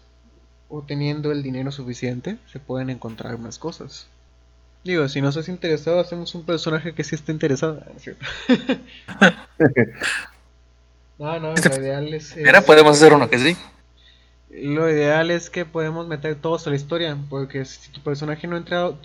o 0.70 0.82
teniendo 0.82 1.32
el 1.32 1.42
dinero 1.42 1.72
suficiente, 1.72 2.38
se 2.52 2.60
pueden 2.60 2.90
encontrar 2.90 3.38
más 3.38 3.58
cosas. 3.58 4.08
Digo, 4.84 5.08
si 5.08 5.20
no 5.20 5.28
estás 5.30 5.48
interesado, 5.48 6.00
hacemos 6.00 6.34
un 6.34 6.44
personaje 6.46 6.94
que 6.94 7.04
sí 7.04 7.14
esté 7.14 7.32
interesado. 7.32 7.82
¿no 7.86 7.96
es 7.96 8.02
cierto? 8.02 8.26
no, 11.18 11.38
no, 11.38 11.60
lo 11.60 11.76
ideal 11.76 12.12
es... 12.14 12.36
Mira, 12.42 12.60
es- 12.60 12.64
podemos 12.64 12.96
hacer 12.96 13.12
uno 13.12 13.28
que 13.30 13.38
sí. 13.38 13.56
Lo 14.50 14.90
ideal 14.90 15.30
es 15.30 15.48
que 15.48 15.64
podemos 15.64 16.06
meter 16.06 16.34
todos 16.36 16.66
a 16.66 16.70
la 16.70 16.76
historia, 16.76 17.16
porque 17.30 17.64
si 17.64 17.90
tu 17.90 18.02
personaje 18.02 18.46
no 18.46 18.56
ha 18.56 18.58
entrado 18.58 18.98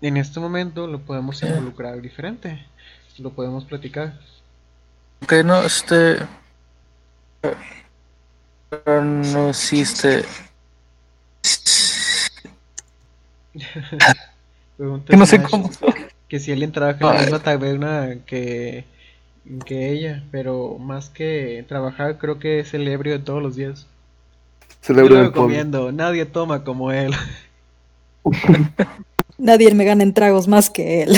en 0.00 0.16
este 0.16 0.40
momento, 0.40 0.86
lo 0.86 1.00
podemos 1.04 1.42
involucrar 1.42 2.00
diferente. 2.00 2.66
Lo 3.18 3.32
podemos 3.34 3.64
platicar. 3.66 4.18
Ok, 5.22 5.32
no, 5.44 5.62
este. 5.62 6.18
eh, 7.42 9.00
No 9.00 9.48
existe. 9.50 10.24
Pregunta 10.24 10.55
Que 15.06 15.16
no 15.16 15.26
sé 15.26 15.42
cómo. 15.42 15.70
Que 16.28 16.38
si 16.40 16.52
alguien 16.52 16.72
trabaja 16.72 17.00
en 17.02 17.08
la 17.08 17.14
misma 17.14 17.42
taberna 17.42 18.18
que, 18.26 18.84
que 19.64 19.90
ella, 19.92 20.24
pero 20.30 20.78
más 20.78 21.08
que 21.10 21.64
trabajar, 21.68 22.18
creo 22.18 22.38
que 22.38 22.60
es 22.60 22.74
el 22.74 22.86
ebrio 22.88 23.14
de 23.14 23.24
todos 23.24 23.42
los 23.42 23.56
días. 23.56 23.86
Yo 24.94 24.94
Celebro 24.94 25.16
lo 25.16 25.32
pueblo. 25.32 25.56
recomiendo, 25.56 25.92
nadie 25.92 26.26
toma 26.26 26.64
como 26.64 26.92
él. 26.92 27.12
Nadie 29.38 29.74
me 29.74 29.84
gana 29.84 30.02
en 30.02 30.14
tragos 30.14 30.48
más 30.48 30.70
que 30.70 31.02
él. 31.02 31.16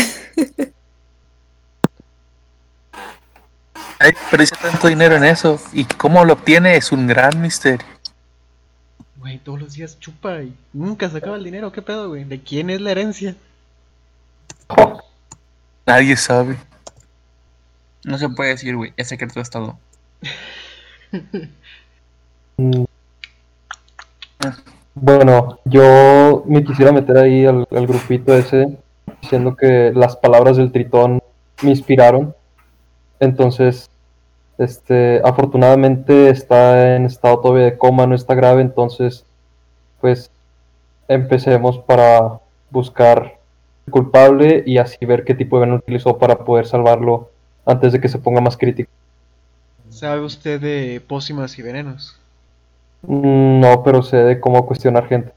Ay, 4.01 4.13
pero 4.31 4.43
dice 4.43 4.57
tanto 4.61 4.87
dinero 4.89 5.17
en 5.17 5.25
eso. 5.25 5.61
Y 5.73 5.85
cómo 5.85 6.25
lo 6.25 6.35
obtiene 6.35 6.77
es 6.77 6.93
un 6.93 7.07
gran 7.07 7.41
misterio. 7.41 7.87
Güey, 9.19 9.39
todos 9.39 9.61
los 9.61 9.75
días 9.75 9.99
chupa 9.99 10.43
y 10.43 10.55
nunca 10.73 11.11
sacaba 11.11 11.37
el 11.37 11.45
dinero, 11.45 11.73
¿qué 11.73 11.83
pedo, 11.83 12.09
güey? 12.09 12.25
¿De 12.25 12.41
quién 12.41 12.71
es 12.71 12.81
la 12.81 12.93
herencia? 12.93 13.35
Nadie 15.87 16.17
sabe. 16.17 16.57
No 18.05 18.17
se 18.19 18.29
puede 18.29 18.51
decir, 18.51 18.77
güey. 18.77 18.93
Es 18.97 19.09
secreto 19.09 19.35
de 19.35 19.43
estado. 19.43 19.79
Mm. 22.57 22.85
Bueno, 25.01 25.61
yo 25.65 26.43
me 26.47 26.65
quisiera 26.65 26.91
meter 26.91 27.19
ahí 27.19 27.47
al, 27.47 27.69
al 27.71 27.87
grupito 27.87 28.35
ese 28.35 28.77
diciendo 29.23 29.55
que 29.55 29.93
las 29.95 30.17
palabras 30.17 30.57
del 30.57 30.73
tritón 30.73 31.23
me 31.63 31.71
inspiraron. 31.71 32.35
Entonces, 33.21 33.89
este, 34.59 35.21
afortunadamente 35.25 36.31
está 36.31 36.97
en 36.97 37.07
estado 37.07 37.41
todavía 37.41 37.65
de 37.65 37.79
coma, 37.79 38.07
no 38.07 38.15
está 38.15 38.35
grave, 38.35 38.61
entonces, 38.63 39.25
pues, 40.01 40.31
empecemos 41.07 41.79
para 41.79 42.41
buscar 42.71 43.39
el 43.87 43.93
culpable 43.93 44.63
y 44.67 44.79
así 44.79 45.05
ver 45.07 45.25
qué 45.25 45.35
tipo 45.35 45.57
de 45.57 45.61
veneno 45.61 45.79
utilizó 45.79 46.19
para 46.19 46.39
poder 46.45 46.67
salvarlo 46.67 47.31
antes 47.65 47.93
de 47.93 48.01
que 48.01 48.09
se 48.09 48.19
ponga 48.19 48.41
más 48.41 48.57
crítico. 48.57 48.91
¿Sabe 49.91 50.21
usted 50.21 50.61
de 50.61 51.01
pócimas 51.01 51.59
y 51.59 51.63
venenos? 51.63 52.19
Mm, 53.03 53.61
No, 53.61 53.83
pero 53.83 54.03
sé 54.03 54.17
de 54.19 54.41
cómo 54.41 54.67
cuestionar 54.67 55.09
gente. 55.09 55.33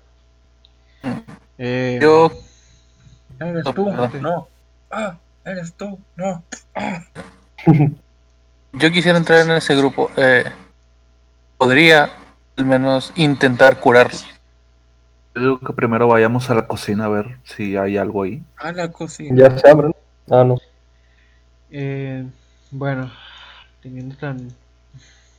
Eh, 1.58 2.00
Yo, 2.02 2.32
Eres 3.40 3.66
No, 3.66 3.74
tú, 3.74 3.92
no. 4.22 4.48
Ah, 4.92 5.18
eres 5.44 5.74
tú, 5.74 5.98
no. 6.16 6.44
Ah. 6.76 7.04
yo 8.74 8.92
quisiera 8.92 9.18
entrar 9.18 9.42
en 9.42 9.52
ese 9.52 9.76
grupo. 9.76 10.10
Eh, 10.18 10.46
podría 11.58 12.12
al 12.58 12.66
menos 12.66 13.12
intentar 13.16 13.80
curarlo. 13.80 14.18
Yo 15.36 15.42
digo 15.42 15.60
que 15.60 15.74
primero 15.74 16.08
vayamos 16.08 16.50
a 16.50 16.56
la 16.56 16.68
cocina 16.68 17.06
a 17.06 17.10
ver 17.10 17.38
si 17.44 17.78
hay 17.78 17.98
algo 17.98 18.24
ahí. 18.24 18.44
A 18.58 18.72
la 18.72 18.92
cocina. 18.92 19.36
Ya 19.36 19.58
se 19.58 19.70
abren. 19.70 19.96
Ah, 20.30 20.44
no. 20.44 20.58
eh, 21.72 22.26
bueno, 22.72 23.12
teniendo 23.82 24.16
tan... 24.16 24.50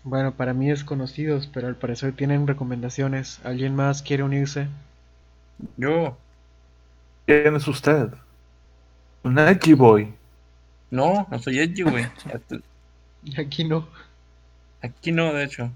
Bueno, 0.04 0.32
para 0.34 0.52
mí 0.52 0.68
desconocidos, 0.68 1.48
pero 1.52 1.68
al 1.68 1.76
parecer 1.76 2.12
tienen 2.14 2.46
recomendaciones. 2.46 3.40
¿Alguien 3.44 3.76
más 3.76 4.02
quiere 4.02 4.24
unirse? 4.24 4.66
Yo. 5.76 6.16
¿Quién 7.26 7.54
es 7.54 7.68
usted? 7.68 8.08
Un 9.22 9.38
Edgy 9.38 9.74
Boy. 9.74 10.12
No, 10.90 11.26
no 11.30 11.38
soy 11.38 11.60
Edgy, 11.60 11.82
güey. 11.82 12.06
Te- 13.24 13.40
Aquí 13.40 13.64
no. 13.64 13.88
Aquí 14.82 15.12
no, 15.12 15.32
de 15.32 15.44
hecho. 15.44 15.70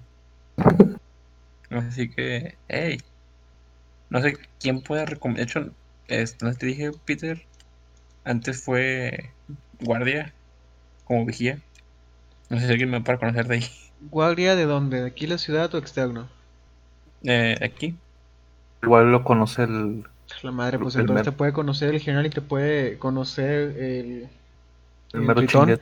Así 1.70 2.08
que, 2.08 2.56
hey. 2.68 2.98
No 4.10 4.20
sé 4.20 4.36
quién 4.60 4.80
puede 4.82 5.06
recomendar. 5.06 5.46
De 5.46 5.50
hecho, 5.50 5.72
este, 6.08 6.44
no 6.44 6.54
te 6.54 6.66
dije, 6.66 6.90
Peter. 7.04 7.42
Antes 8.24 8.62
fue 8.62 9.30
guardia, 9.80 10.32
como 11.04 11.24
vigía. 11.24 11.58
No 12.48 12.58
sé 12.58 12.66
si 12.66 12.72
alguien 12.72 12.90
me 12.90 13.00
puede 13.00 13.18
conocer 13.18 13.46
de 13.46 13.54
ahí. 13.56 13.66
¿Guardia 14.10 14.56
de 14.56 14.64
dónde? 14.64 15.00
¿De 15.00 15.06
aquí 15.08 15.26
la 15.26 15.38
ciudad 15.38 15.74
o 15.74 15.78
externo? 15.78 16.28
Eh, 17.24 17.56
aquí. 17.62 17.96
Igual 18.82 19.10
lo 19.10 19.24
conoce 19.24 19.64
el. 19.64 20.04
La 20.42 20.50
madre, 20.50 20.78
pues 20.78 20.96
El 20.96 21.02
entonces 21.02 21.24
te 21.24 21.32
puede 21.32 21.52
conocer 21.52 21.94
el 21.94 22.00
general 22.00 22.26
y 22.26 22.30
te 22.30 22.40
puede 22.40 22.98
conocer 22.98 23.76
el... 23.78 24.28
El 25.12 25.22
el. 25.22 25.80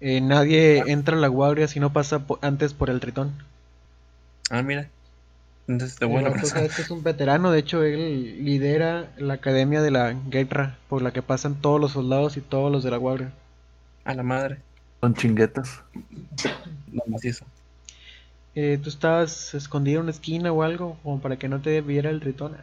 Eh, 0.00 0.22
nadie 0.22 0.90
entra 0.90 1.16
a 1.18 1.20
la 1.20 1.28
guardia 1.28 1.68
si 1.68 1.80
no 1.80 1.92
pasa 1.92 2.26
po- 2.26 2.38
antes 2.40 2.72
por 2.72 2.88
el 2.88 3.00
tritón. 3.00 3.34
Ah, 4.50 4.62
mira. 4.62 4.90
Entonces 5.68 5.98
te 5.98 6.06
vato, 6.06 6.46
sabes 6.46 6.74
que 6.74 6.82
es 6.82 6.90
un 6.90 7.02
veterano, 7.02 7.50
de 7.50 7.58
hecho 7.58 7.82
él 7.82 8.44
lidera 8.44 9.12
la 9.18 9.34
academia 9.34 9.82
de 9.82 9.90
la 9.90 10.12
guerra 10.12 10.78
por 10.88 11.02
la 11.02 11.12
que 11.12 11.22
pasan 11.22 11.60
todos 11.60 11.80
los 11.80 11.92
soldados 11.92 12.36
y 12.36 12.40
todos 12.40 12.70
los 12.72 12.84
de 12.84 12.90
la 12.92 12.96
guardia. 12.96 13.32
A 14.04 14.14
la 14.14 14.22
madre. 14.22 14.62
Son 15.00 15.14
chinguetas. 15.14 15.82
No 16.92 17.02
macizo. 17.06 17.44
Eh, 18.54 18.78
¿Tú 18.82 18.88
estabas 18.88 19.54
escondido 19.54 19.98
en 20.00 20.04
una 20.04 20.10
esquina 20.10 20.50
o 20.50 20.62
algo 20.62 20.96
como 21.04 21.20
para 21.20 21.38
que 21.38 21.48
no 21.48 21.60
te 21.60 21.80
viera 21.80 22.10
el 22.10 22.20
tritón? 22.20 22.56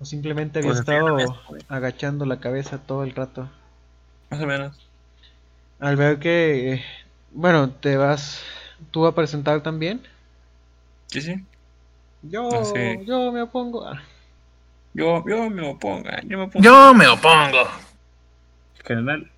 ¿O 0.00 0.04
simplemente 0.04 0.58
habías 0.58 0.78
Pues, 0.78 0.80
estado 0.80 1.36
agachando 1.68 2.24
la 2.26 2.40
cabeza 2.40 2.78
todo 2.78 3.04
el 3.04 3.14
rato? 3.14 3.48
Más 4.30 4.40
o 4.40 4.46
menos. 4.46 4.89
Al 5.80 5.96
ver 5.96 6.18
que, 6.18 6.82
bueno, 7.32 7.70
te 7.70 7.96
vas 7.96 8.42
tú 8.90 9.06
a 9.06 9.14
presentar 9.14 9.62
también. 9.62 10.02
Sí, 11.06 11.20
sí. 11.22 11.44
Yo, 12.22 12.48
Ah, 12.52 12.64
sí. 12.64 13.04
yo 13.06 13.32
me 13.32 13.42
opongo. 13.42 13.86
Ah, 13.86 14.02
Yo, 14.92 15.24
yo 15.26 15.48
me 15.50 15.66
opongo. 15.66 16.08
Yo 16.26 16.38
me 16.38 16.44
opongo. 16.44 16.62
Yo 16.64 16.94
me 16.94 17.06
opongo. 17.08 17.58
General. 18.84 19.30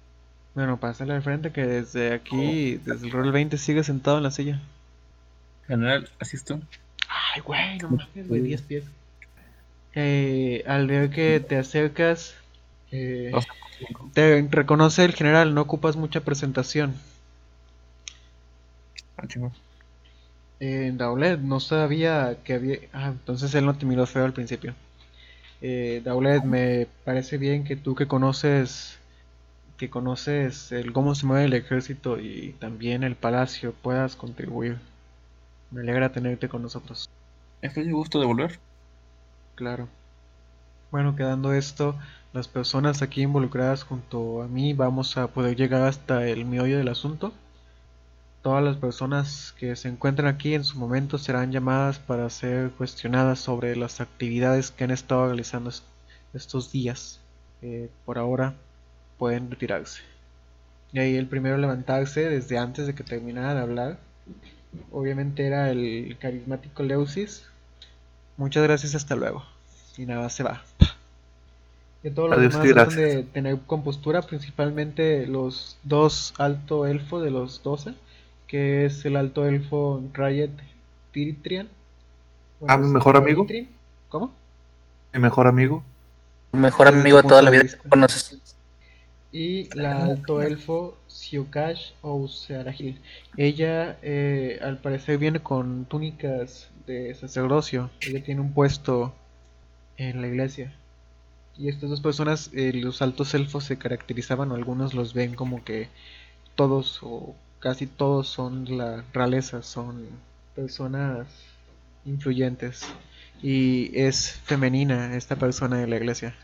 Bueno, 0.54 0.78
pásale 0.78 1.14
al 1.14 1.22
frente 1.22 1.52
que 1.52 1.62
desde 1.66 2.12
aquí, 2.12 2.76
desde 2.84 3.06
el 3.06 3.12
rol 3.12 3.32
20 3.32 3.56
sigue 3.56 3.84
sentado 3.84 4.18
en 4.18 4.22
la 4.24 4.30
silla. 4.30 4.60
General, 5.66 6.08
así 6.20 6.36
es 6.36 6.44
tú. 6.44 6.60
Ay, 7.34 7.40
güey, 7.42 7.78
no 7.78 7.90
mames, 7.90 8.28
güey, 8.28 8.40
10 8.42 8.62
pies. 8.62 8.84
Eh, 9.94 10.64
al 10.66 10.86
ver 10.88 11.10
que 11.10 11.40
te 11.40 11.56
acercas, 11.56 12.34
eh, 12.92 13.32
te 14.12 14.46
reconoce 14.50 15.04
el 15.04 15.14
general, 15.14 15.54
no 15.54 15.62
ocupas 15.62 15.96
mucha 15.96 16.20
presentación. 16.20 16.94
Ah. 19.16 19.26
Eh, 20.60 20.92
Daulet, 20.94 21.40
no 21.40 21.58
sabía 21.58 22.38
que 22.44 22.54
había... 22.54 22.78
Ah, 22.92 23.08
entonces 23.08 23.54
él 23.54 23.66
no 23.66 23.76
te 23.76 23.86
miró 23.86 24.06
feo 24.06 24.24
al 24.24 24.32
principio. 24.32 24.74
Eh, 25.60 26.02
Daulet, 26.04 26.44
me 26.44 26.86
parece 27.04 27.38
bien 27.38 27.64
que 27.64 27.76
tú 27.76 27.94
que 27.94 28.06
conoces 28.06 28.98
que 29.82 29.90
conoces 29.90 30.70
el 30.70 30.92
cómo 30.92 31.16
se 31.16 31.26
mueve 31.26 31.46
el 31.46 31.54
ejército 31.54 32.20
y 32.20 32.54
también 32.60 33.02
el 33.02 33.16
palacio 33.16 33.72
puedas 33.72 34.14
contribuir. 34.14 34.78
Me 35.72 35.80
alegra 35.80 36.12
tenerte 36.12 36.48
con 36.48 36.62
nosotros. 36.62 37.08
Estoy 37.62 37.86
de 37.86 37.92
gusto 37.92 38.20
de 38.20 38.26
volver. 38.26 38.60
Claro. 39.56 39.88
Bueno, 40.92 41.16
quedando 41.16 41.52
esto, 41.52 41.98
las 42.32 42.48
personas 42.48 43.02
aquí 43.02 43.22
involucradas 43.22 43.84
junto 43.84 44.42
a 44.42 44.48
mí 44.48 44.72
vamos 44.72 45.16
a 45.16 45.28
poder 45.28 45.56
llegar 45.56 45.82
hasta 45.82 46.26
el 46.26 46.44
meollo 46.44 46.78
del 46.78 46.88
asunto. 46.88 47.32
Todas 48.42 48.64
las 48.64 48.76
personas 48.76 49.54
que 49.58 49.76
se 49.76 49.88
encuentran 49.88 50.26
aquí 50.28 50.54
en 50.54 50.64
su 50.64 50.78
momento 50.78 51.18
serán 51.18 51.52
llamadas 51.52 51.98
para 51.98 52.28
ser 52.30 52.70
cuestionadas 52.70 53.38
sobre 53.38 53.76
las 53.76 54.00
actividades 54.00 54.70
que 54.72 54.84
han 54.84 54.90
estado 54.90 55.26
realizando 55.26 55.70
est- 55.70 55.84
estos 56.34 56.72
días. 56.72 57.20
Eh, 57.60 57.88
por 58.04 58.18
ahora 58.18 58.54
pueden 59.18 59.48
retirarse. 59.50 60.00
Y 60.92 60.98
ahí 60.98 61.16
el 61.16 61.28
primero 61.28 61.56
levantarse 61.56 62.28
desde 62.28 62.58
antes 62.58 62.86
de 62.86 62.94
que 62.94 63.04
terminara 63.04 63.54
de 63.54 63.60
hablar. 63.60 63.98
Obviamente 64.90 65.46
era 65.46 65.70
el 65.70 66.16
carismático 66.18 66.82
Leusis. 66.82 67.44
Muchas 68.36 68.62
gracias, 68.64 68.94
hasta 68.94 69.14
luego. 69.14 69.44
Y 69.96 70.06
nada, 70.06 70.28
se 70.30 70.42
va. 70.42 70.62
Y 72.04 72.10
todos 72.10 72.30
los 72.30 72.38
Adiós 72.38 72.52
demás 72.54 72.88
tratan 72.88 72.96
de 72.96 73.22
tener 73.22 73.58
compostura, 73.66 74.22
principalmente 74.22 75.26
los 75.26 75.78
dos 75.84 76.34
alto 76.38 76.86
elfo 76.86 77.20
de 77.20 77.30
los 77.30 77.62
12, 77.62 77.94
que 78.48 78.86
es 78.86 79.04
el 79.04 79.16
alto 79.16 79.46
elfo 79.46 80.02
Riot 80.12 80.50
Tiritrian. 81.12 81.68
Ah, 82.66 82.76
mi 82.76 82.88
mejor 82.88 83.16
amigo. 83.16 83.46
Tiritrian. 83.46 83.72
¿Cómo? 84.08 84.32
Mi 85.12 85.20
mejor 85.20 85.46
amigo. 85.46 85.84
Mejor 86.52 86.88
amigo 86.88 87.22
de 87.22 87.28
toda 87.28 87.42
la 87.42 87.50
vida 87.50 87.62
que 87.62 87.88
conoces. 87.88 88.56
Y 89.30 89.74
la 89.74 90.04
alto 90.04 90.42
elfo 90.42 90.98
Siukash 91.06 91.92
o 92.02 92.28
Searahil. 92.28 93.00
Ella, 93.36 93.96
eh, 94.02 94.58
al 94.60 94.78
parecer, 94.78 95.18
viene 95.18 95.40
con 95.40 95.86
túnicas 95.86 96.68
de 96.86 97.14
sacerdocio. 97.14 97.90
Ella 98.00 98.22
tiene 98.22 98.40
un 98.40 98.52
puesto 98.52 99.14
en 99.96 100.20
la 100.20 100.26
iglesia. 100.26 100.74
Y 101.58 101.68
estas 101.68 101.90
dos 101.90 102.00
personas, 102.00 102.50
eh, 102.54 102.72
los 102.74 103.02
altos 103.02 103.34
elfos 103.34 103.64
se 103.64 103.78
caracterizaban, 103.78 104.50
o 104.50 104.54
algunos 104.54 104.94
los 104.94 105.14
ven 105.14 105.34
como 105.34 105.64
que 105.64 105.88
todos 106.54 107.00
o 107.02 107.34
casi 107.60 107.86
todos 107.86 108.28
son 108.28 108.76
la 108.76 109.04
realeza, 109.12 109.62
son 109.62 110.06
personas 110.54 111.26
influyentes. 112.04 112.82
Y 113.42 113.90
es 113.98 114.32
femenina 114.44 115.16
esta 115.16 115.36
persona 115.36 115.76
de 115.78 115.86
la 115.86 115.96
iglesia. 115.96 116.34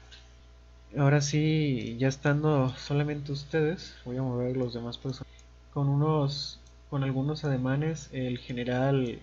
Ahora 0.96 1.20
sí, 1.20 1.96
ya 1.98 2.08
estando 2.08 2.70
solamente 2.76 3.32
ustedes, 3.32 3.94
voy 4.04 4.16
a 4.16 4.22
mover 4.22 4.56
los 4.56 4.74
demás 4.74 4.96
personas. 4.96 5.32
Con 5.72 5.88
unos, 5.88 6.58
con 6.90 7.04
algunos 7.04 7.44
ademanes, 7.44 8.08
el 8.12 8.38
general 8.38 9.18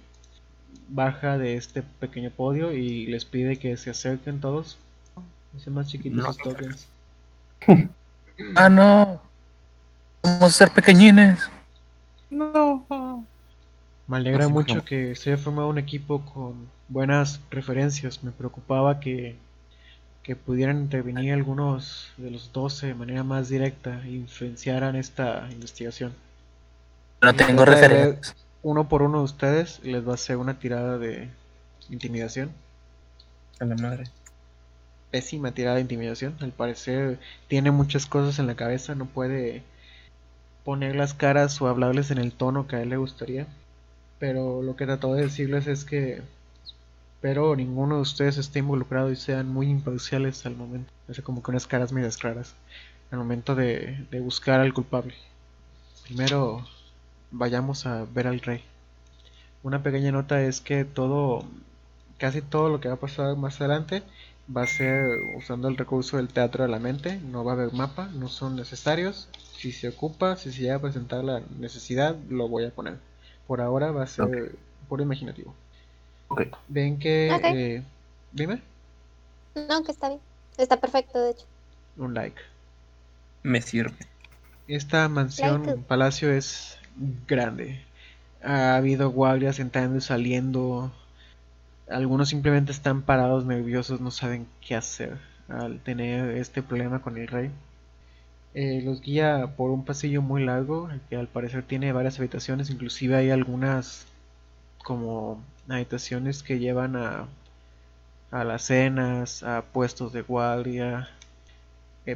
baja 0.90 1.38
de 1.38 1.56
este 1.56 1.82
pequeño 1.82 2.30
podio 2.30 2.72
y 2.74 3.08
les 3.08 3.26
pide 3.26 3.58
que 3.58 3.76
se 3.78 3.90
acerquen 3.90 4.40
todos. 4.40 4.78
Más 5.68 5.88
chiquitos 5.88 6.24
No 6.24 6.34
tokens. 6.34 6.88
Ah, 8.56 8.68
no. 8.68 9.22
Vamos 10.22 10.44
a 10.44 10.50
ser 10.50 10.72
pequeñines. 10.72 11.40
Me 12.30 14.18
alegra 14.18 14.50
mucho 14.50 14.84
que 14.84 15.16
se 15.16 15.32
haya 15.32 15.42
formado 15.42 15.70
un 15.70 15.78
equipo 15.78 16.22
con 16.26 16.68
buenas 16.90 17.40
referencias. 17.50 18.24
Me 18.24 18.32
preocupaba 18.32 19.00
que, 19.00 19.38
que 20.22 20.36
pudieran 20.36 20.82
intervenir 20.82 21.34
algunos 21.34 22.12
de 22.18 22.32
los 22.32 22.52
12 22.52 22.88
de 22.88 22.94
manera 22.94 23.24
más 23.24 23.50
directa 23.50 24.02
e 24.04 24.12
influenciaran 24.12 24.96
esta 24.96 25.48
investigación. 25.52 26.14
No 27.22 27.34
tengo 27.34 27.64
referencias. 27.66 28.36
Uno 28.64 28.90
por 28.90 29.02
uno 29.02 29.20
de 29.20 29.24
ustedes 29.24 29.80
les 29.84 30.06
va 30.06 30.12
a 30.12 30.16
hacer 30.16 30.38
una 30.38 30.60
tirada 30.60 30.98
de 30.98 31.30
intimidación. 31.90 32.52
A 33.60 33.66
la 33.66 33.76
madre. 33.76 34.06
Pésima 35.16 35.54
tirada 35.54 35.76
de 35.76 35.82
intimidación. 35.82 36.36
Al 36.42 36.52
parecer 36.52 37.20
tiene 37.48 37.72
muchas 37.72 38.06
cosas 38.06 38.38
en 38.38 38.48
la 38.48 38.56
cabeza, 38.56 38.96
no 38.96 39.06
puede 39.06 39.64
poner 40.66 40.98
las 40.98 41.14
caras 41.14 41.62
o 41.62 41.70
hablarles 41.70 42.12
en 42.12 42.18
el 42.18 42.34
tono 42.34 42.68
que 42.68 42.76
a 42.76 42.82
él 42.82 42.90
le 42.90 42.98
gustaría. 42.98 43.48
Pero 44.20 44.62
lo 44.62 44.76
que 44.76 44.86
trató 44.86 45.14
de 45.14 45.22
decirles 45.22 45.68
es 45.68 45.86
que 45.86 46.22
espero 47.14 47.56
ninguno 47.56 47.96
de 47.96 48.02
ustedes 48.02 48.38
esté 48.38 48.60
involucrado 48.60 49.10
y 49.10 49.16
sean 49.16 49.48
muy 49.48 49.70
imparciales 49.70 50.46
al 50.46 50.58
momento. 50.58 50.92
Hace 51.10 51.24
como 51.24 51.42
que 51.42 51.52
unas 51.52 51.66
caras 51.66 51.94
medias 51.94 52.18
claras 52.18 52.54
al 53.10 53.20
momento 53.20 53.56
de, 53.56 54.06
de 54.12 54.20
buscar 54.20 54.60
al 54.60 54.74
culpable. 54.74 55.14
Primero 56.04 56.68
vayamos 57.32 57.86
a 57.86 58.04
ver 58.14 58.28
al 58.28 58.42
rey. 58.42 58.66
Una 59.64 59.82
pequeña 59.82 60.12
nota 60.12 60.42
es 60.42 60.60
que 60.60 60.84
todo, 60.84 61.46
casi 62.18 62.42
todo 62.42 62.68
lo 62.68 62.82
que 62.82 62.90
va 62.90 62.96
a 62.96 63.00
pasar 63.00 63.38
más 63.38 63.62
adelante 63.62 64.04
va 64.56 64.64
a 64.64 64.68
ser 64.68 65.20
usando 65.38 65.68
el 65.68 65.78
recurso 65.78 66.18
del 66.18 66.30
teatro 66.34 66.64
de 66.64 66.70
la 66.70 66.80
mente, 66.80 67.20
no 67.20 67.44
va 67.44 67.54
a 67.54 67.56
haber 67.56 67.74
mapa, 67.74 68.10
no 68.10 68.28
son 68.30 68.56
necesarios. 68.56 69.30
Si 69.58 69.72
se 69.72 69.90
ocupa, 69.90 70.36
si 70.38 70.52
se 70.52 70.62
llega 70.62 70.76
a 70.76 70.82
presentar 70.82 71.24
la 71.24 71.42
necesidad, 71.60 72.16
lo 72.30 72.48
voy 72.50 72.66
a 72.66 72.74
poner. 72.74 73.00
Por 73.48 73.62
ahora 73.62 73.92
va 73.92 74.04
a 74.04 74.08
ser 74.08 74.26
Ok. 74.26 74.38
puro 74.88 75.04
imaginativo. 75.04 75.56
Ok. 76.28 76.42
Ven 76.68 77.00
que... 77.00 77.40
Eh, 77.78 77.84
dime, 78.32 78.62
No, 79.56 79.84
que 79.84 79.92
está 79.92 80.10
bien. 80.10 80.22
Está 80.58 80.80
perfecto, 80.80 81.20
de 81.20 81.32
hecho. 81.32 81.48
un 81.98 82.14
like. 82.14 82.42
Me 83.44 83.62
sirve. 83.62 83.96
Esta 84.68 85.10
mansión, 85.10 85.66
Like. 85.66 85.84
palacio 85.88 86.32
es 86.32 86.78
grande. 86.96 87.86
Ha 88.44 88.76
habido 88.78 89.10
guardias 89.12 89.60
entrando 89.60 89.98
y 89.98 90.02
saliendo. 90.02 90.94
Algunos 91.90 92.30
simplemente 92.30 92.72
están 92.72 93.04
parados, 93.04 93.46
nerviosos, 93.46 94.02
no 94.02 94.12
saben 94.12 94.48
qué 94.62 94.76
hacer 94.76 95.18
al 95.48 95.80
tener 95.80 96.38
este 96.38 96.64
problema 96.64 97.02
con 97.02 97.18
el 97.18 97.28
rey. 97.28 97.52
Eh, 98.54 98.82
los 98.84 99.02
guía 99.02 99.54
por 99.58 99.70
un 99.72 99.86
pasillo 99.86 100.22
muy 100.22 100.44
largo, 100.44 100.90
que 101.10 101.16
al 101.16 101.28
parecer 101.28 101.64
tiene 101.64 101.92
varias 101.92 102.18
habitaciones, 102.20 102.70
inclusive 102.70 103.16
hay 103.16 103.30
algunas 103.30 104.08
como 104.84 105.44
habitaciones 105.70 106.42
que 106.44 106.60
llevan 106.60 106.96
a, 106.96 107.28
a 108.32 108.44
las 108.44 108.64
cenas, 108.64 109.44
a 109.44 109.64
puestos 109.64 110.14
de 110.14 110.22
guardia, 110.22 111.10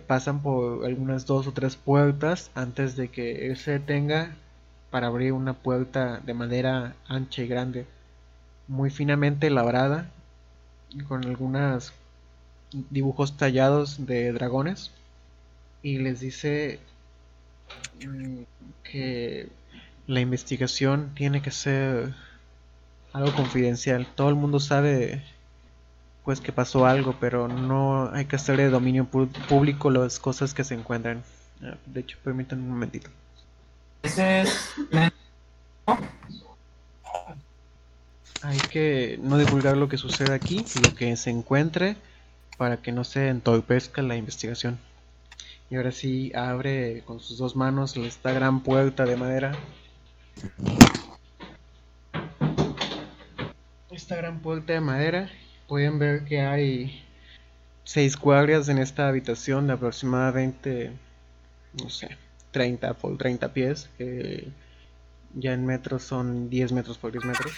pasan 0.07 0.41
por 0.41 0.85
algunas 0.85 1.25
dos 1.25 1.47
o 1.47 1.51
tres 1.51 1.75
puertas 1.75 2.51
antes 2.53 2.95
de 2.95 3.07
que 3.09 3.47
él 3.47 3.57
se 3.57 3.71
detenga 3.71 4.35
para 4.91 5.07
abrir 5.07 5.33
una 5.33 5.53
puerta 5.53 6.19
de 6.19 6.33
madera 6.33 6.95
ancha 7.07 7.41
y 7.41 7.47
grande, 7.47 7.85
muy 8.69 8.89
finamente 8.91 9.49
labrada, 9.49 10.09
con 11.09 11.25
algunos 11.25 11.91
dibujos 12.89 13.35
tallados 13.35 14.05
de 14.05 14.31
dragones, 14.31 14.91
y 15.83 15.97
les 15.97 16.21
dice 16.21 16.79
mm, 18.05 18.43
que 18.83 19.49
la 20.07 20.21
investigación 20.21 21.11
tiene 21.15 21.41
que 21.41 21.51
ser 21.51 22.13
algo 23.11 23.33
confidencial. 23.35 24.07
Todo 24.15 24.29
el 24.29 24.35
mundo 24.35 24.59
sabe 24.59 25.23
pues 26.23 26.41
que 26.41 26.51
pasó 26.51 26.85
algo, 26.85 27.15
pero 27.19 27.47
no 27.47 28.11
hay 28.13 28.25
que 28.25 28.35
hacer 28.35 28.57
de 28.57 28.69
dominio 28.69 29.05
público 29.05 29.89
las 29.89 30.19
cosas 30.19 30.53
que 30.53 30.63
se 30.63 30.75
encuentran. 30.75 31.23
Ah, 31.63 31.75
De 31.87 32.01
hecho, 32.01 32.17
permítanme 32.23 32.63
un 32.63 32.69
momentito. 32.69 33.09
Ese 34.03 34.41
es. 34.41 34.69
Hay 38.41 38.57
que 38.57 39.19
no 39.21 39.37
divulgar 39.37 39.75
lo 39.75 39.89
que 39.89 39.97
sucede 39.97 40.33
aquí 40.33 40.63
lo 40.83 40.95
que 40.95 41.15
se 41.17 41.29
encuentre 41.29 41.97
para 42.57 42.77
que 42.77 42.91
no 42.91 43.03
se 43.03 43.27
entorpezca 43.27 44.01
la 44.01 44.15
investigación. 44.15 44.79
Y 45.69 45.75
ahora 45.75 45.91
sí 45.91 46.31
abre 46.33 47.03
con 47.05 47.19
sus 47.19 47.37
dos 47.37 47.55
manos 47.55 47.95
esta 47.97 48.31
gran 48.31 48.63
puerta 48.63 49.05
de 49.05 49.15
madera. 49.17 49.51
Esta 53.91 54.15
gran 54.15 54.39
puerta 54.39 54.73
de 54.73 54.81
madera. 54.81 55.29
Pueden 55.67 55.99
ver 55.99 56.25
que 56.25 56.41
hay 56.41 57.05
seis 57.83 58.17
guardias 58.17 58.69
en 58.69 58.79
esta 58.79 59.07
habitación 59.07 59.67
de 59.67 59.73
aproximadamente, 59.73 60.91
no 61.81 61.89
sé, 61.89 62.17
30 62.51 62.93
por 62.95 63.17
30 63.17 63.53
pies. 63.53 63.89
que 63.97 64.47
ya 65.35 65.53
en 65.53 65.65
metros 65.65 66.03
son 66.03 66.49
10 66.49 66.71
metros 66.71 66.97
por 66.97 67.11
10 67.11 67.25
metros. 67.25 67.51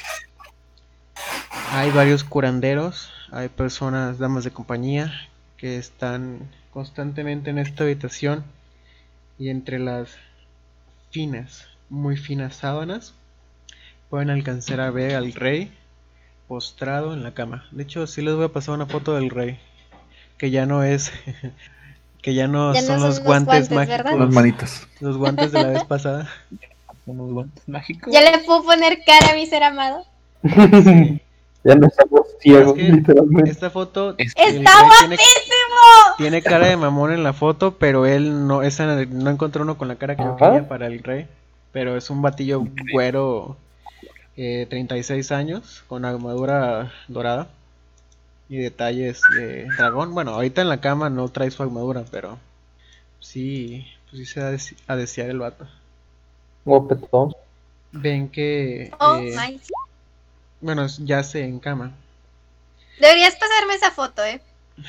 Hay 1.74 1.90
varios 1.92 2.26
curanderos, 2.26 3.10
hay 3.32 3.48
personas, 3.48 4.20
damas 4.20 4.44
de 4.44 4.52
compañía, 4.52 5.14
que 5.56 5.78
están 5.78 6.40
constantemente 6.74 7.50
en 7.50 7.58
esta 7.60 7.86
habitación 7.86 8.44
y 9.40 9.50
entre 9.50 9.80
las 9.80 10.10
finas, 11.12 11.68
muy 11.90 12.18
finas 12.18 12.58
sábanas 12.58 13.14
pueden 14.10 14.30
alcanzar 14.30 14.82
a 14.82 14.92
ver 14.92 15.16
al 15.16 15.32
rey 15.32 15.72
postrado 16.50 17.14
en 17.14 17.24
la 17.24 17.34
cama. 17.34 17.66
De 17.72 17.84
hecho, 17.84 18.06
sí 18.06 18.22
les 18.22 18.36
voy 18.36 18.46
a 18.46 18.50
pasar 18.50 18.76
una 18.76 18.86
foto 18.86 19.16
del 19.16 19.30
rey, 19.30 19.58
que 20.38 20.52
ya 20.52 20.66
no 20.66 20.84
es, 20.84 21.14
que 22.22 22.34
ya 22.34 22.50
no 22.50 22.74
Ya 22.74 22.82
no 22.82 22.88
son 22.88 23.02
los 23.02 23.22
guantes, 23.22 23.70
guantes, 23.70 23.88
¿verdad? 23.88 24.12
mágicos, 24.12 24.20
Las 24.20 24.30
manitas. 24.34 24.88
los 25.00 25.18
guantes 25.18 25.52
de 25.54 25.64
la 25.64 25.70
vez 25.70 25.84
pasada. 25.86 26.30
Unos 27.06 27.32
guantes 27.32 27.68
mágicos. 27.68 28.14
Ya 28.14 28.30
le 28.30 28.40
puedo 28.40 28.64
poner 28.64 29.00
cara 29.06 29.32
a 29.32 29.36
mi 29.36 29.46
ser 29.46 29.64
amado. 29.64 30.06
ya 31.64 31.76
no 31.76 31.88
estamos 31.88 32.22
ciegos, 32.40 32.78
Es 32.78 32.86
que 32.86 32.92
literalmente. 32.92 33.50
Esta 33.52 33.70
foto 33.70 34.16
¡Está 34.18 34.44
tiene- 34.46 34.64
guapísimo! 34.64 35.18
Tiene 36.18 36.42
cara 36.42 36.68
de 36.68 36.78
mamón 36.78 37.12
en 37.14 37.24
la 37.24 37.34
foto, 37.34 37.76
pero 37.78 38.06
él 38.06 38.48
no, 38.48 38.62
esa 38.64 38.86
no 39.06 39.30
encontró 39.30 39.64
uno 39.64 39.78
con 39.78 39.88
la 39.88 39.96
cara 39.96 40.16
que 40.16 40.24
yo 40.24 40.36
quería 40.36 40.68
para 40.68 40.88
el 40.88 41.02
rey. 41.04 41.28
Pero 41.72 41.96
es 41.98 42.10
un 42.10 42.22
batillo 42.22 42.64
güero, 42.92 43.56
eh, 44.38 44.68
36 44.70 45.32
años, 45.32 45.84
con 45.88 46.04
armadura 46.06 46.92
dorada 47.08 47.48
y 48.50 48.58
detalles 48.58 49.22
de 49.36 49.68
dragón. 49.78 50.14
Bueno, 50.14 50.32
ahorita 50.32 50.62
en 50.62 50.70
la 50.70 50.82
cama 50.82 51.10
no 51.10 51.30
trae 51.30 51.50
su 51.50 51.64
armadura, 51.64 52.04
pero 52.12 52.38
sí, 53.20 53.86
pues 54.10 54.20
sí 54.20 54.26
se 54.26 54.40
da 54.42 54.56
a 54.88 54.96
desear 54.96 55.30
el 55.30 55.40
vato. 55.40 55.66
Guapetón. 56.66 57.34
Ven 57.94 58.30
que, 58.30 58.92
Oh 59.00 59.16
eh, 59.18 59.34
my. 59.36 59.60
Bueno, 60.62 60.88
yace 61.00 61.44
en 61.44 61.60
cama. 61.60 61.92
Deberías 63.00 63.36
pasarme 63.36 63.74
esa 63.74 63.92
foto, 63.92 64.24
eh. 64.24 64.42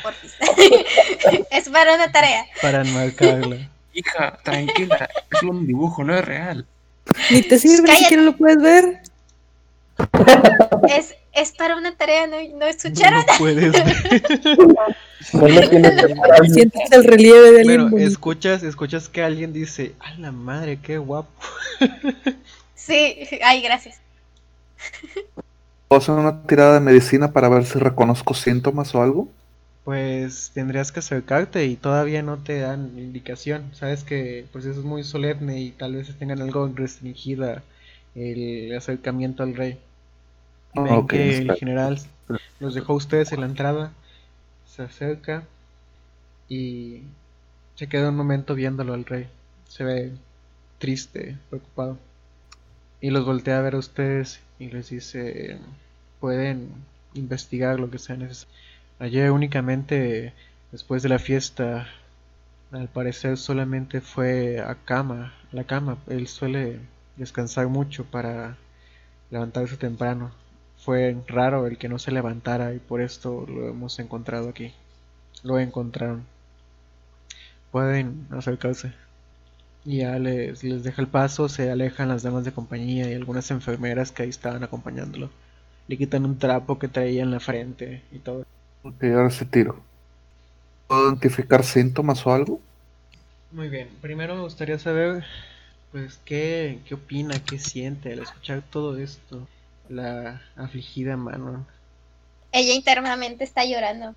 Porfis. 0.03 0.35
es 1.51 1.69
para 1.69 1.95
una 1.95 2.13
tarea. 2.13 2.47
Para 2.61 2.83
enmarcarla. 2.83 3.69
Hija, 3.95 4.39
tranquila. 4.43 5.09
Es 5.31 5.43
un 5.43 5.67
dibujo, 5.67 6.05
no 6.05 6.17
es 6.17 6.25
real. 6.25 6.67
Ni 7.31 7.43
te 7.43 7.59
sirve, 7.59 7.91
ni 7.91 7.97
siquiera 7.97 8.23
lo 8.23 8.37
puedes 8.37 8.63
ver. 8.63 9.03
Es, 10.89 11.15
es 11.33 11.53
para 11.53 11.77
una 11.77 11.95
tarea, 11.97 12.27
¿no, 12.27 12.37
no 12.57 12.67
escucharon? 12.67 13.25
No 13.27 13.33
lo 13.33 13.39
puedes 13.39 13.73
ver. 13.73 14.63
No 15.33 15.47
lo 15.47 15.71
tienes 15.71 15.93
que 15.93 16.49
Sientes 16.53 16.91
el 16.91 17.05
relieve 17.05 17.53
de 17.53 17.61
alguien 17.61 17.91
Bueno, 17.91 18.07
escuchas, 18.07 18.65
escuchas 18.65 19.09
que 19.09 19.23
alguien 19.23 19.53
dice, 19.53 19.95
a 20.01 20.15
la 20.15 20.33
madre, 20.33 20.81
qué 20.83 20.99
guapo. 20.99 21.31
Sí, 22.75 23.29
ay, 23.43 23.63
gracias. 23.63 24.01
¿Puedo 25.93 26.01
hacer 26.01 26.15
una 26.15 26.41
tirada 26.45 26.73
de 26.73 26.81
medicina 26.81 27.33
para 27.33 27.51
ver 27.51 27.67
si 27.67 27.79
reconozco 27.79 28.33
síntomas 28.33 28.95
o 28.95 29.03
algo? 29.03 29.29
Pues 29.85 30.51
tendrías 30.55 30.91
que 30.91 31.01
acercarte 31.01 31.67
y 31.67 31.77
todavía 31.77 32.23
no 32.23 32.39
te 32.39 32.61
dan 32.61 32.99
indicación. 32.99 33.69
Sabes 33.75 34.03
que 34.03 34.47
pues 34.53 34.65
eso 34.65 34.81
es 34.81 34.87
muy 34.87 35.05
solemne 35.05 35.61
y 35.61 35.71
tal 35.71 35.97
vez 35.97 36.17
tengan 36.19 36.41
algo 36.41 36.67
restringida 36.75 37.63
el 38.15 38.75
acercamiento 38.75 39.43
al 39.43 39.55
rey. 39.55 39.79
Ah, 40.75 40.81
ven 40.81 41.07
que 41.07 41.37
el 41.37 41.53
general 41.57 42.01
los 42.59 42.75
dejó 42.75 42.95
a 42.95 42.97
ustedes 42.97 43.31
en 43.33 43.41
la 43.41 43.47
entrada, 43.47 43.93
se 44.65 44.85
acerca 44.85 45.43
y 46.49 47.03
se 47.75 47.87
queda 47.87 48.09
un 48.09 48.17
momento 48.17 48.55
viéndolo 48.55 48.95
al 48.95 49.05
rey. 49.05 49.29
Se 49.69 49.85
ve 49.85 50.11
triste, 50.79 51.37
preocupado. 51.51 51.99
Y 53.03 53.11
los 53.11 53.27
voltea 53.27 53.59
a 53.59 53.61
ver 53.61 53.75
a 53.75 53.79
ustedes 53.79 54.41
y 54.59 54.71
les 54.71 54.89
dice, 54.89 55.59
pueden 56.23 56.71
investigar 57.15 57.81
lo 57.81 57.91
que 57.91 57.99
sea 57.99 58.17
necesario. 58.17 58.55
Ayer 59.01 59.33
únicamente, 59.33 60.33
después 60.71 61.03
de 61.03 61.09
la 61.09 61.19
fiesta, 61.19 61.89
al 62.71 62.87
parecer 62.87 63.37
solamente 63.37 64.01
fue 64.01 64.61
a 64.61 64.77
cama, 64.77 65.35
la 65.51 65.65
cama. 65.65 65.99
Él 66.07 66.29
suele 66.29 66.79
descansar 67.17 67.67
mucho 67.67 68.05
para 68.05 68.57
levantarse 69.33 69.77
temprano. 69.77 70.31
Fue 70.79 71.17
raro 71.27 71.67
el 71.67 71.77
que 71.77 71.89
no 71.89 71.99
se 71.99 72.13
levantara 72.13 72.73
y 72.73 72.79
por 72.79 73.01
esto 73.01 73.45
lo 73.49 73.69
hemos 73.69 73.99
encontrado 73.99 74.49
aquí. 74.49 74.73
Lo 75.43 75.59
encontraron. 75.59 76.25
Pueden 77.73 78.29
acercarse. 78.31 78.93
Y 79.85 79.99
ya 79.99 80.21
les, 80.21 80.63
les 80.63 80.85
deja 80.85 81.03
el 81.03 81.09
paso, 81.09 81.49
se 81.49 81.69
alejan 81.73 82.09
las 82.09 82.23
damas 82.23 82.45
de 82.45 82.53
compañía 82.53 83.11
y 83.11 83.15
algunas 83.15 83.51
enfermeras 83.51 84.13
que 84.13 84.23
ahí 84.23 84.29
estaban 84.29 84.63
acompañándolo. 84.63 85.29
Le 85.93 85.99
quitan 85.99 86.25
un 86.25 86.39
trapo 86.39 86.79
que 86.79 86.89
traía 86.89 87.23
en 87.23 87.31
la 87.31 87.39
frente 87.39 88.01
y 88.13 88.19
todo. 88.19 88.47
Ok, 88.83 89.05
ahora 89.05 89.29
tiro. 89.51 89.79
¿Puedo 90.87 91.05
identificar 91.05 91.63
síntomas 91.65 92.27
o 92.27 92.33
algo? 92.33 92.63
Muy 93.51 93.69
bien, 93.69 93.91
primero 94.01 94.35
me 94.35 94.41
gustaría 94.41 94.79
saber, 94.79 95.23
pues, 95.91 96.19
qué, 96.25 96.79
qué 96.87 96.95
opina, 96.95 97.45
qué 97.45 97.59
siente 97.59 98.11
al 98.11 98.21
escuchar 98.21 98.63
todo 98.71 98.97
esto. 98.97 99.47
La 99.91 100.41
afligida 100.57 101.19
Manon. 101.19 101.67
Ella 102.53 102.73
internamente 102.73 103.45
está 103.45 103.67
llorando. 103.67 104.15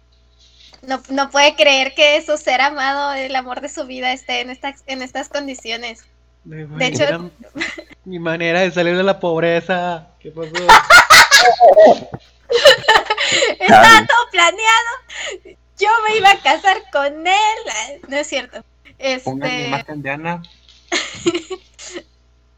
No, 0.88 1.04
no 1.10 1.30
puede 1.30 1.56
creer 1.58 1.94
que 1.94 2.22
su 2.22 2.38
ser 2.38 2.62
amado, 2.62 3.16
el 3.16 3.36
amor 3.36 3.60
de 3.60 3.68
su 3.68 3.86
vida, 3.86 4.14
esté 4.14 4.40
en 4.40 4.50
estas, 4.50 4.82
en 4.88 5.02
estas 5.02 5.28
condiciones. 5.28 6.06
De 6.46 6.88
hecho- 6.88 7.32
Mi 8.06 8.18
manera 8.18 8.62
de 8.62 8.72
salir 8.72 8.96
de 8.96 9.04
la 9.04 9.20
pobreza. 9.20 10.08
¿Qué 10.22 10.32
pasó? 10.32 10.54
Estaba 13.60 14.06
todo 14.06 14.30
planeado. 14.32 15.58
Yo 15.78 15.90
me 16.08 16.18
iba 16.18 16.32
a 16.32 16.40
casar 16.40 16.82
con 16.92 17.28
él. 17.28 17.60
No 18.08 18.18
es 18.18 18.28
cierto. 18.28 18.64
Pongan 19.24 19.50
Este, 19.50 19.68
imagen 19.68 20.02
de 20.02 20.10
Ana. 20.10 20.42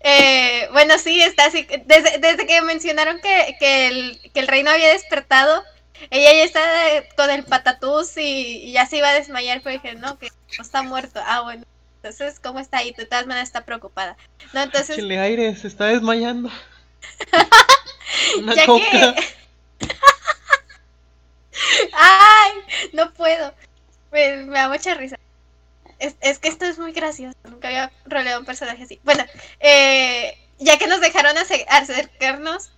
eh, 0.02 0.70
bueno, 0.72 0.98
sí, 1.00 1.22
está 1.22 1.46
así. 1.46 1.66
Desde, 1.86 2.20
desde 2.20 2.46
que 2.46 2.62
mencionaron 2.62 3.20
que, 3.22 3.56
que, 3.60 3.88
el, 3.88 4.20
que 4.34 4.40
el 4.40 4.48
reino 4.48 4.70
había 4.70 4.90
despertado, 4.90 5.64
ella 6.12 6.32
ya 6.34 6.44
está 6.44 6.62
con 7.16 7.32
el 7.32 7.44
patatús 7.44 8.18
y, 8.18 8.66
y 8.66 8.74
ya 8.74 8.86
se 8.86 8.98
iba 8.98 9.10
a 9.10 9.14
desmayar. 9.14 9.62
Pero 9.64 9.82
dije, 9.82 9.96
no, 9.96 10.20
que 10.20 10.30
no 10.58 10.64
está 10.64 10.84
muerto. 10.84 11.20
Ah, 11.26 11.42
bueno. 11.42 11.64
Entonces, 11.98 12.40
¿cómo 12.40 12.60
está 12.60 12.78
ahí? 12.78 12.94
De 12.94 13.06
todas 13.06 13.26
maneras 13.26 13.50
está 13.50 13.66
preocupada. 13.66 14.16
No, 14.54 14.62
entonces, 14.62 15.00
aire, 15.00 15.56
se 15.56 15.68
está 15.68 15.88
desmayando. 15.88 16.50
Una 18.40 18.56
ya 18.56 18.66
coca. 18.66 19.16
que... 19.16 19.24
Ay, 21.94 22.52
no 22.94 23.12
puedo. 23.14 23.54
Me, 24.12 24.38
me 24.46 24.60
da 24.60 24.70
mucha 24.70 24.94
risa. 24.96 25.18
Es, 26.00 26.16
es 26.22 26.40
que 26.40 26.48
esto 26.50 26.66
es 26.66 26.78
muy 26.80 26.92
gracioso. 26.94 27.36
Nunca 27.46 27.68
había 27.70 27.92
roleado 28.06 28.40
un 28.42 28.46
personaje 28.46 28.84
así. 28.84 29.00
Bueno, 29.04 29.26
eh, 29.60 30.38
ya 30.60 30.78
que 30.78 30.88
nos 30.88 31.02
dejaron 31.02 31.38
ace- 31.38 31.66
acercarnos, 31.70 32.72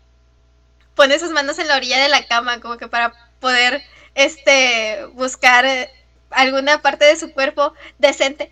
pone 0.95 1.19
sus 1.19 1.31
manos 1.31 1.59
en 1.59 1.67
la 1.67 1.75
orilla 1.77 1.99
de 2.01 2.09
la 2.09 2.25
cama, 2.27 2.61
como 2.61 2.77
que 2.77 2.87
para 2.87 3.13
poder 3.39 3.81
este 4.15 5.05
buscar 5.13 5.65
eh, 5.65 5.89
alguna 6.31 6.81
parte 6.81 7.05
de 7.05 7.17
su 7.17 7.31
cuerpo 7.33 7.73
decente 7.99 8.51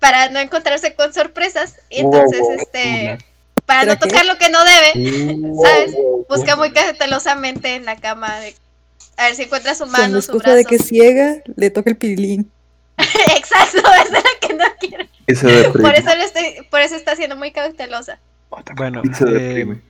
para 0.00 0.28
no 0.30 0.40
encontrarse 0.40 0.94
con 0.94 1.14
sorpresas. 1.14 1.76
Y 1.90 2.00
entonces, 2.00 2.40
Wow. 2.40 2.52
este, 2.58 3.18
para 3.66 3.84
no 3.84 3.98
tocar 3.98 4.24
lo 4.24 4.38
que 4.38 4.48
no 4.48 4.58
debe, 4.64 5.36
Uh, 5.42 5.62
¿sabes? 5.64 5.94
Busca 6.28 6.56
muy 6.56 6.70
cautelosamente 6.72 7.74
en 7.74 7.84
la 7.84 7.96
cama 7.96 8.38
de- 8.40 8.54
a 9.16 9.24
ver 9.26 9.34
si 9.34 9.42
encuentra 9.44 9.74
su 9.74 9.86
mano, 9.86 10.20
su 10.22 10.38
brazo. 10.38 10.54
de 10.56 10.64
que 10.64 10.78
ciega, 10.78 11.36
le 11.56 11.70
toca 11.70 11.90
el 11.90 11.96
pilín. 11.96 12.50
Exacto, 12.98 13.78
esa 13.78 14.02
es 14.02 14.10
la 14.10 14.22
que 14.40 14.54
no 14.54 14.64
deprime. 14.64 15.08
Por 15.72 15.94
eso, 15.94 16.14
lo 16.16 16.22
estoy, 16.22 16.66
por 16.70 16.80
eso 16.80 16.94
está 16.96 17.16
siendo 17.16 17.36
muy 17.36 17.50
cautelosa. 17.52 18.18
Bueno, 18.76 19.02
eh. 19.28 19.80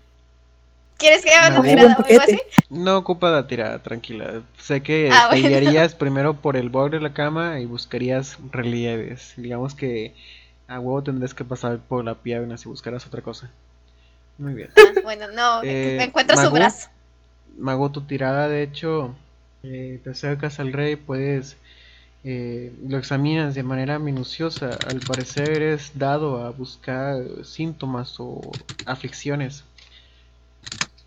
¿Quieres 0.98 1.22
que 1.22 1.30
haga 1.34 1.50
No. 1.50 1.60
una 1.60 1.68
tirada 1.68 1.96
o 1.98 2.04
algo 2.06 2.22
así? 2.22 2.38
no 2.70 2.96
ocupa 2.96 3.30
la 3.30 3.46
tirada, 3.46 3.82
tranquila. 3.82 4.40
Sé 4.58 4.82
que 4.82 5.10
Ah, 5.12 5.28
te 5.30 5.40
bueno. 5.40 5.48
guiarías 5.50 5.94
primero 5.96 6.34
por 6.40 6.56
el 6.56 6.70
borde 6.70 6.96
de 6.96 7.02
la 7.02 7.12
cama 7.12 7.60
y 7.60 7.66
buscarías 7.66 8.38
relieves. 8.50 9.34
Digamos 9.36 9.74
que 9.74 10.14
a 10.68 10.80
huevo 10.80 11.02
tendrás 11.02 11.34
que 11.34 11.44
pasar 11.44 11.78
por 11.80 12.02
la 12.04 12.14
pierna 12.14 12.56
si 12.56 12.68
buscaras 12.68 13.06
otra 13.06 13.20
cosa. 13.20 13.50
Muy 14.39 14.55
bien. 14.55 14.68
Ah, 14.76 15.01
bueno, 15.03 15.28
no, 15.32 15.62
Eh, 15.62 16.03
encuentra 16.03 16.37
su 16.37 16.51
brazo. 16.51 16.89
Mago, 17.59 17.91
tu 17.91 18.03
tirada, 18.03 18.49
de 18.49 18.62
hecho, 18.62 19.14
eh, 19.62 20.01
te 20.05 20.11
acercas 20.11 20.61
al 20.61 20.72
rey, 20.72 20.97
puedes, 20.97 21.57
eh, 22.22 22.72
lo 22.87 22.99
examinas 22.99 23.55
de 23.55 23.62
manera 23.62 23.99
minuciosa. 23.99 24.70
Al 24.87 25.01
parecer 25.01 25.49
eres 25.49 25.93
dado 25.95 26.45
a 26.45 26.51
buscar 26.51 27.22
síntomas 27.45 28.16
o 28.18 28.41
aflicciones. 28.84 29.64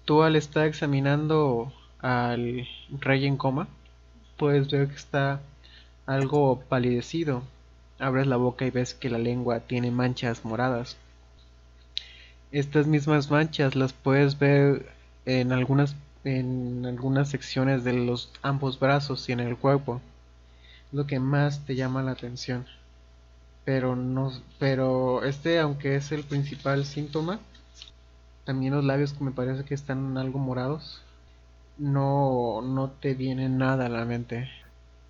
Tú 0.06 0.24
al 0.24 0.36
estar 0.36 0.66
examinando 0.66 1.72
al 2.00 2.68
rey 3.00 3.28
en 3.28 3.38
coma, 3.38 3.68
puedes 4.38 4.72
ver 4.72 4.88
que 4.88 4.96
está 4.96 5.40
algo 6.08 6.62
palidecido. 6.68 7.44
Abres 8.00 8.26
la 8.26 8.38
boca 8.38 8.66
y 8.66 8.72
ves 8.72 8.96
que 8.96 9.10
la 9.10 9.20
lengua 9.20 9.60
tiene 9.60 9.92
manchas 9.92 10.46
moradas. 10.46 10.98
Estas 12.52 12.86
mismas 12.86 13.32
manchas 13.32 13.76
las 13.76 13.93
puedes 13.93 14.38
ver 14.38 14.91
en 15.26 15.52
algunas 15.52 15.95
en 16.24 16.86
algunas 16.86 17.30
secciones 17.30 17.84
de 17.84 17.93
los 17.93 18.32
ambos 18.43 18.80
brazos 18.80 19.28
y 19.30 19.32
en 19.32 19.39
el 19.39 19.58
cuerpo. 19.58 20.02
Lo 20.91 21.08
que 21.08 21.20
más 21.20 21.66
te 21.66 21.76
llama 21.76 22.04
la 22.04 22.12
atención. 22.12 22.66
Pero 23.66 23.95
no 23.95 24.34
pero 24.60 25.24
este 25.24 25.60
aunque 25.60 25.95
es 25.95 26.12
el 26.12 26.24
principal 26.26 26.86
síntoma, 26.86 27.39
también 28.45 28.74
los 28.74 28.84
labios 28.84 29.14
que 29.14 29.24
me 29.24 29.32
parece 29.32 29.64
que 29.64 29.74
están 29.74 30.18
algo 30.18 30.39
morados. 30.39 31.02
No 31.78 32.62
no 32.64 32.91
te 32.91 33.16
viene 33.16 33.50
nada 33.50 33.88
a 33.88 33.89
la 33.89 34.06
mente. 34.06 34.50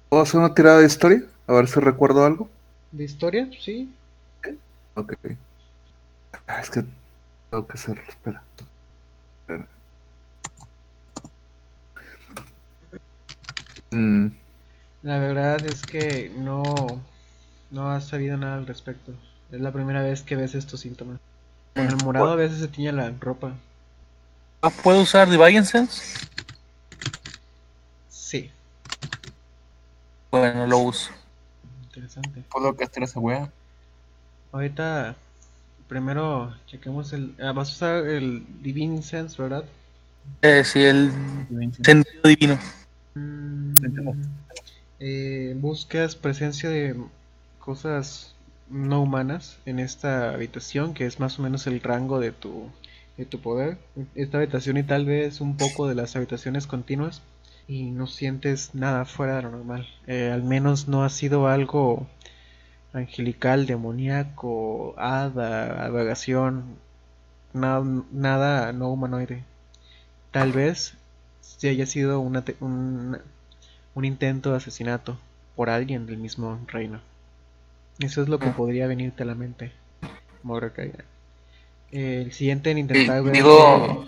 ¿Puedo 0.10 0.24
hacer 0.24 0.40
una 0.40 0.54
tirada 0.54 0.80
de 0.80 0.86
historia? 0.88 1.24
A 1.48 1.54
ver 1.54 1.68
si 1.68 1.80
recuerdo 1.80 2.24
algo. 2.26 2.50
¿De 2.92 3.04
historia? 3.04 3.50
Sí. 3.60 3.90
Ok. 4.96 5.14
Ah, 6.48 6.60
Es 6.62 6.70
que 6.70 6.84
tengo 7.50 7.68
que 7.68 7.74
hacerlo. 7.74 8.04
Espera. 8.08 8.44
Espera. 9.42 9.68
Mm, 13.92 14.28
La 15.02 15.20
verdad 15.20 15.66
es 15.66 15.82
que 15.82 16.32
no 16.38 16.64
no 17.72 17.92
has 17.92 18.08
sabido 18.08 18.38
nada 18.38 18.56
al 18.58 18.68
respecto. 18.68 19.14
Es 19.52 19.62
la 19.62 19.72
primera 19.72 20.02
vez 20.02 20.22
que 20.24 20.36
ves 20.36 20.56
estos 20.56 20.82
síntomas. 20.82 21.20
Con 21.76 21.86
el 21.88 21.96
morado 21.98 22.32
a 22.32 22.36
veces 22.36 22.60
se 22.60 22.68
tiñe 22.68 22.92
la 22.92 23.12
ropa. 23.20 23.54
Ah, 24.62 24.70
¿Puedo 24.70 25.02
usar 25.02 25.30
Divine 25.30 25.66
Sense? 25.66 26.28
Sí, 28.10 28.52
Bueno, 30.32 30.68
lo 30.68 30.78
uso. 30.80 31.12
interesante. 31.84 32.44
¿Puedo 32.52 32.76
castear 32.76 33.04
esa 33.06 33.20
wea? 33.20 33.52
Ahorita 34.52 35.16
primero 35.90 36.56
chequemos 36.68 37.12
el. 37.12 37.36
ah, 37.42 37.52
vas 37.52 37.70
a 37.70 37.74
usar 37.74 38.08
el 38.08 38.46
Divine 38.62 39.02
Sense, 39.02 39.42
¿verdad? 39.42 39.66
Eh, 40.42 40.64
sí, 40.64 40.80
el 40.84 41.12
sentido 41.82 42.22
divino. 42.24 42.58
Mm, 43.16 43.74
eh, 45.00 45.58
buscas 45.60 46.16
presencia 46.16 46.70
de 46.70 46.96
cosas 47.60 48.36
no 48.70 49.02
humanas 49.02 49.58
en 49.66 49.80
esta 49.80 50.32
habitación, 50.32 50.94
que 50.94 51.06
es 51.06 51.20
más 51.20 51.40
o 51.40 51.42
menos 51.42 51.66
el 51.68 51.82
rango 51.82 52.20
de 52.20 52.32
tu, 52.32 52.70
de 53.18 53.26
tu 53.26 53.40
poder. 53.40 53.78
Esta 54.16 54.38
habitación 54.38 54.78
y 54.78 54.84
tal 54.84 55.06
vez 55.06 55.42
un 55.42 55.58
poco 55.58 55.88
de 55.88 55.96
las 55.96 56.16
habitaciones 56.16 56.68
continuas. 56.68 57.22
Y 57.68 57.92
no 57.92 58.08
sientes 58.08 58.74
nada 58.74 59.06
fuera 59.06 59.36
de 59.36 59.44
lo 59.44 59.52
normal. 59.52 59.88
Eh, 60.08 60.32
al 60.34 60.44
menos 60.44 60.88
no 60.88 61.04
ha 61.04 61.10
sido 61.10 61.48
algo 61.48 62.08
angelical, 62.94 63.66
demoníaco, 63.66 64.96
hada, 64.98 65.86
aberración, 65.86 66.78
nada, 67.54 67.84
nada 68.12 68.74
no 68.74 68.90
humanoide. 68.92 69.44
Tal 70.32 70.52
vez 70.54 70.96
si 71.42 71.68
haya 71.70 71.86
sido 71.86 72.20
una 72.22 72.44
un, 72.62 73.18
un 73.96 74.06
intento 74.06 74.52
de 74.52 74.58
asesinato 74.58 75.18
por 75.56 75.70
alguien 75.70 76.06
del 76.08 76.18
mismo 76.18 76.60
reino. 76.68 77.02
Eso 78.00 78.24
es 78.24 78.30
lo 78.30 78.40
que 78.40 78.50
Mm. 78.50 78.56
podría 78.56 78.88
venirte 78.88 79.24
a 79.24 79.26
la 79.28 79.36
mente. 79.36 79.72
Eh, 81.92 82.22
el 82.26 82.32
siguiente 82.32 82.72
en 82.72 82.78
intentar 82.78 83.24
ver 83.24 83.34
digo, 83.34 84.06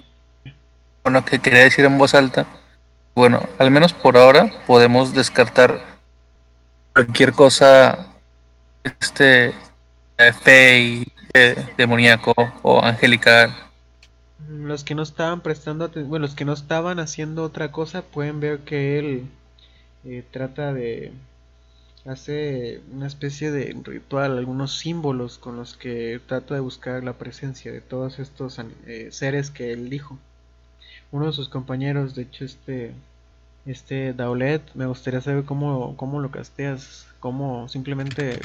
bueno, 1.03 1.25
que 1.25 1.39
quería 1.39 1.61
decir 1.63 1.85
en 1.85 1.97
voz 1.97 2.13
alta. 2.13 2.45
Bueno, 3.15 3.41
al 3.59 3.71
menos 3.71 3.93
por 3.93 4.17
ahora 4.17 4.51
podemos 4.67 5.13
descartar 5.13 5.81
cualquier 6.93 7.33
cosa, 7.33 8.10
este, 8.83 9.53
fey, 10.43 11.05
demoníaco 11.77 12.33
o 12.61 12.83
angelical. 12.83 13.55
Los 14.49 14.83
que 14.83 14.95
no 14.95 15.03
estaban 15.03 15.41
prestando 15.41 15.89
bueno, 15.89 16.25
los 16.25 16.35
que 16.35 16.45
no 16.45 16.53
estaban 16.53 16.99
haciendo 16.99 17.43
otra 17.43 17.71
cosa 17.71 18.01
pueden 18.01 18.39
ver 18.39 18.59
que 18.59 18.99
él 18.99 19.29
eh, 20.03 20.23
trata 20.31 20.73
de 20.73 21.13
hace 22.05 22.81
una 22.91 23.07
especie 23.07 23.51
de 23.51 23.77
ritual, 23.83 24.37
algunos 24.37 24.77
símbolos 24.77 25.37
con 25.37 25.57
los 25.57 25.77
que 25.77 26.19
trata 26.25 26.55
de 26.55 26.59
buscar 26.59 27.03
la 27.03 27.13
presencia 27.13 27.71
de 27.71 27.81
todos 27.81 28.17
estos 28.19 28.59
eh, 28.87 29.09
seres 29.11 29.51
que 29.51 29.71
él 29.73 29.89
dijo. 29.89 30.17
Uno 31.11 31.27
de 31.27 31.33
sus 31.33 31.49
compañeros, 31.49 32.15
de 32.15 32.23
hecho, 32.23 32.45
este 32.45 32.93
este 33.67 34.13
Daulet, 34.13 34.63
me 34.73 34.87
gustaría 34.87 35.21
saber 35.21 35.45
cómo 35.45 35.95
cómo 35.95 36.19
lo 36.19 36.31
casteas, 36.31 37.07
cómo 37.19 37.69
simplemente 37.69 38.41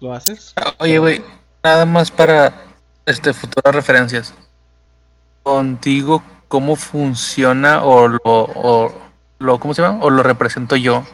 lo 0.00 0.12
haces. 0.12 0.54
Oye, 0.78 0.98
güey, 0.98 1.22
nada 1.62 1.86
más 1.86 2.10
para 2.10 2.54
este 3.06 3.32
futuras 3.32 3.74
referencias. 3.74 4.34
Contigo, 5.42 6.22
¿cómo 6.48 6.76
funciona 6.76 7.84
o 7.84 8.08
lo, 8.08 8.20
o 8.24 8.94
lo 9.38 9.58
¿cómo 9.60 9.74
se 9.74 9.82
llama? 9.82 10.02
O 10.02 10.10
lo 10.10 10.22
represento 10.22 10.76
yo, 10.76 11.04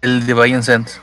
el 0.00 0.26
Divine 0.26 0.62
Sense. 0.62 1.00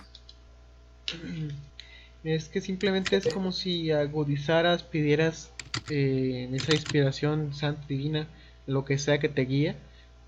Es 2.24 2.50
que 2.50 2.62
simplemente 2.62 3.16
es 3.16 3.34
como 3.34 3.52
si 3.52 3.92
agudizaras, 3.92 4.84
pidieras 4.84 5.52
eh, 5.90 6.50
esa 6.54 6.74
inspiración 6.74 7.54
santa 7.54 7.86
divina, 7.88 8.28
lo 8.68 8.86
que 8.86 8.98
sea 8.98 9.20
que 9.20 9.30
te 9.30 9.42
guíe, 9.44 9.76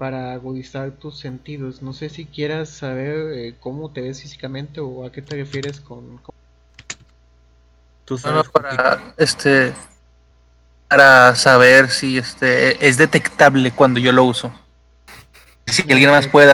para 0.01 0.33
agudizar 0.33 0.93
tus 0.93 1.19
sentidos. 1.19 1.83
No 1.83 1.93
sé 1.93 2.09
si 2.09 2.25
quieras 2.25 2.69
saber 2.69 3.33
eh, 3.37 3.53
cómo 3.59 3.91
te 3.91 4.01
ves 4.01 4.19
físicamente 4.19 4.79
o 4.79 5.05
a 5.05 5.11
qué 5.11 5.21
te 5.21 5.35
refieres 5.35 5.79
con... 5.79 6.17
con- 6.17 6.33
Tú 8.05 8.19
no, 8.25 8.43
para 8.45 9.13
este 9.17 9.73
para 10.87 11.35
saber 11.35 11.91
si 11.91 12.17
este 12.17 12.83
es 12.87 12.97
detectable 12.97 13.69
cuando 13.69 13.99
yo 13.99 14.11
lo 14.11 14.23
uso. 14.23 14.51
Si 15.67 15.83
alguien 15.83 16.09
más 16.09 16.27
pueda. 16.27 16.53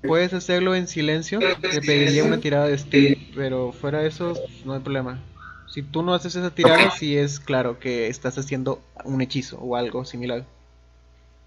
Puedes 0.00 0.32
hacerlo 0.32 0.74
en 0.74 0.88
silencio, 0.88 1.40
te 1.60 1.82
pediría 1.82 2.24
una 2.24 2.40
tirada 2.40 2.68
de 2.68 2.78
stealth, 2.78 3.18
pero 3.34 3.70
fuera 3.72 3.98
de 3.98 4.08
eso 4.08 4.32
no 4.64 4.72
hay 4.72 4.80
problema. 4.80 5.20
Si 5.66 5.82
tú 5.82 6.02
no 6.02 6.14
haces 6.14 6.34
esa 6.36 6.54
tirada, 6.54 6.90
sí 6.92 7.18
es 7.18 7.38
claro 7.38 7.78
que 7.78 8.08
estás 8.08 8.38
haciendo 8.38 8.80
un 9.04 9.20
hechizo 9.20 9.58
o 9.58 9.76
algo 9.76 10.06
similar. 10.06 10.46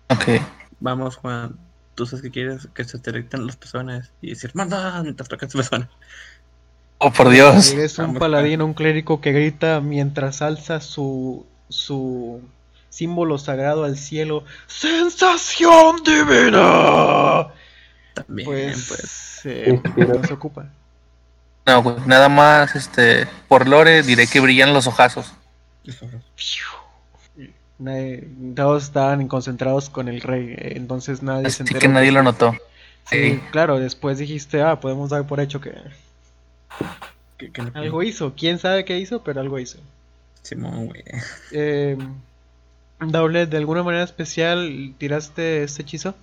Ok. 0.10 0.40
Vamos, 0.82 1.16
Juan. 1.16 1.58
Tú 1.96 2.06
sabes 2.06 2.22
que 2.24 2.32
quieres 2.32 2.68
que 2.74 2.84
se 2.84 3.00
te 3.00 3.12
detecten 3.12 3.46
las 3.48 3.56
personas 3.56 4.12
y 4.22 4.32
decir, 4.32 4.52
manda, 4.54 5.02
mientras 5.04 5.30
tocas 5.30 5.50
tu 5.50 5.58
persona. 5.60 5.90
Oh, 6.98 7.12
por 7.12 7.30
Dios. 7.30 7.72
Eres 7.72 7.98
un 8.00 8.08
Vamos, 8.08 8.20
paladín, 8.20 8.62
un 8.62 8.74
clérigo 8.74 9.22
que 9.22 9.32
grita 9.32 9.82
mientras 9.82 10.42
alza 10.42 10.82
su, 10.82 11.46
su 11.70 12.42
símbolo 12.90 13.38
sagrado 13.38 13.84
al 13.86 13.98
cielo. 13.98 14.44
¡Sensación 14.68 15.98
divina! 16.04 17.48
También, 18.14 18.46
Pues, 18.46 18.86
pues. 18.88 19.42
eh, 19.46 19.82
no 19.96 20.24
se 20.24 20.34
ocupa. 20.34 20.66
No, 21.66 21.84
güey, 21.84 21.96
nada 22.08 22.28
más 22.30 22.76
este 22.76 23.28
por 23.48 23.68
lore 23.68 24.04
diré 24.04 24.28
que 24.28 24.40
brillan 24.40 24.74
los 24.74 24.88
ojazos. 24.88 25.34
Nadie- 27.82 28.28
todos 28.56 28.84
estaban 28.84 29.28
concentrados 29.28 29.90
con 29.90 30.08
el 30.08 30.22
rey, 30.22 30.56
entonces 30.58 31.24
nadie 31.24 31.44
se 31.50 31.64
Así 31.64 31.64
enteró. 31.64 31.80
que 31.80 31.88
nadie 31.88 32.12
lo 32.12 32.22
notó. 32.24 32.52
Sí, 33.10 33.32
Sí. 33.34 33.40
claro, 33.52 33.80
después 33.80 34.18
dijiste, 34.20 34.62
ah, 34.62 34.80
podemos 34.80 35.10
dar 35.10 35.26
por 35.26 35.40
hecho 35.40 35.60
que 35.60 35.74
Que, 37.38 37.52
que 37.52 37.62
no- 37.64 37.72
algo 37.74 38.04
hizo. 38.04 38.34
¿Quién 38.36 38.60
sabe 38.60 38.86
qué 38.86 39.00
hizo? 39.00 39.24
Pero 39.24 39.42
algo 39.42 39.58
hizo. 39.60 39.80
Simón, 40.44 40.88
güey. 40.88 41.04
Eh, 41.52 41.98
Daulet, 43.00 43.50
¿de 43.50 43.58
alguna 43.58 43.82
manera 43.84 44.04
especial 44.04 44.94
tiraste 45.00 45.64
este 45.64 45.82
hechizo? 45.82 46.14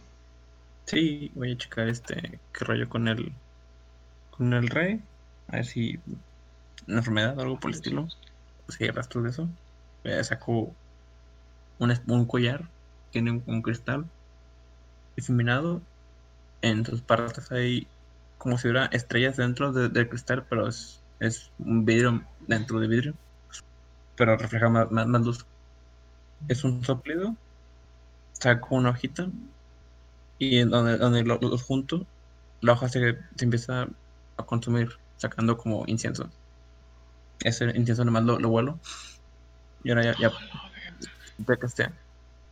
Sí, 0.86 1.30
voy 1.34 1.52
a 1.52 1.59
checar 1.59 1.88
este 1.88 2.38
qué 2.52 2.64
rollo 2.64 2.88
con 2.88 3.09
el 3.09 3.32
con 4.30 4.52
el 4.54 4.68
rey. 4.68 5.00
A 5.48 5.56
ver 5.56 5.66
si 5.66 5.98
una 6.86 6.98
enfermedad 6.98 7.36
o 7.36 7.42
algo 7.42 7.59
por 7.59 7.70
el 7.70 7.76
estilo. 7.76 8.09
Si 8.68 8.84
hay 8.84 8.90
rastros 8.90 9.24
de 9.24 9.30
eso. 9.30 9.48
Eh, 10.04 10.22
saco 10.22 10.72
un, 11.79 11.93
un 12.09 12.26
collar. 12.26 12.70
Tiene 13.11 13.43
un, 13.47 13.62
cristal 13.62 14.11
difuminado. 15.16 15.83
En 16.62 16.85
sus 16.87 17.03
partes 17.03 17.53
hay 17.53 17.89
como 18.39 18.59
si 18.59 18.68
hubiera 18.68 18.87
estrellas 18.87 19.37
dentro 19.37 19.72
de- 19.72 19.89
del 19.91 20.09
cristal, 20.09 20.47
pero 20.49 20.68
es, 20.68 21.03
es 21.20 21.51
un 21.59 21.85
vidrio 21.85 22.24
dentro 22.47 22.81
de 22.81 22.89
vidrio. 22.89 23.14
Pero 24.16 24.37
refleja 24.37 24.68
más, 24.68 24.91
más- 24.91 25.07
luz. 25.22 25.47
Es 26.49 26.64
un 26.64 26.83
soplido. 26.85 27.37
Saco 28.33 28.74
una 28.76 28.91
hojita 28.91 29.29
y 30.39 30.59
en 30.59 30.70
donde, 30.70 30.99
donde 30.99 31.22
lo- 31.24 31.39
los 31.41 31.62
junto, 31.62 32.07
la 32.61 32.72
hoja 32.74 32.89
se, 32.89 33.18
se 33.37 33.45
empieza 33.45 33.89
a 34.37 34.47
consumir, 34.47 34.91
sacando 35.16 35.57
como 35.57 35.85
incienso. 35.87 36.31
Ese 37.41 37.64
incienso 37.76 38.05
nomás 38.05 38.22
lo, 38.24 38.39
lo 38.39 38.49
vuelo. 38.49 38.79
Y 39.83 39.91
ahora 39.91 40.05
ya, 40.05 40.14
ya, 40.18 40.31
ya 41.39 41.57
que 41.57 41.66
esté. 41.66 41.89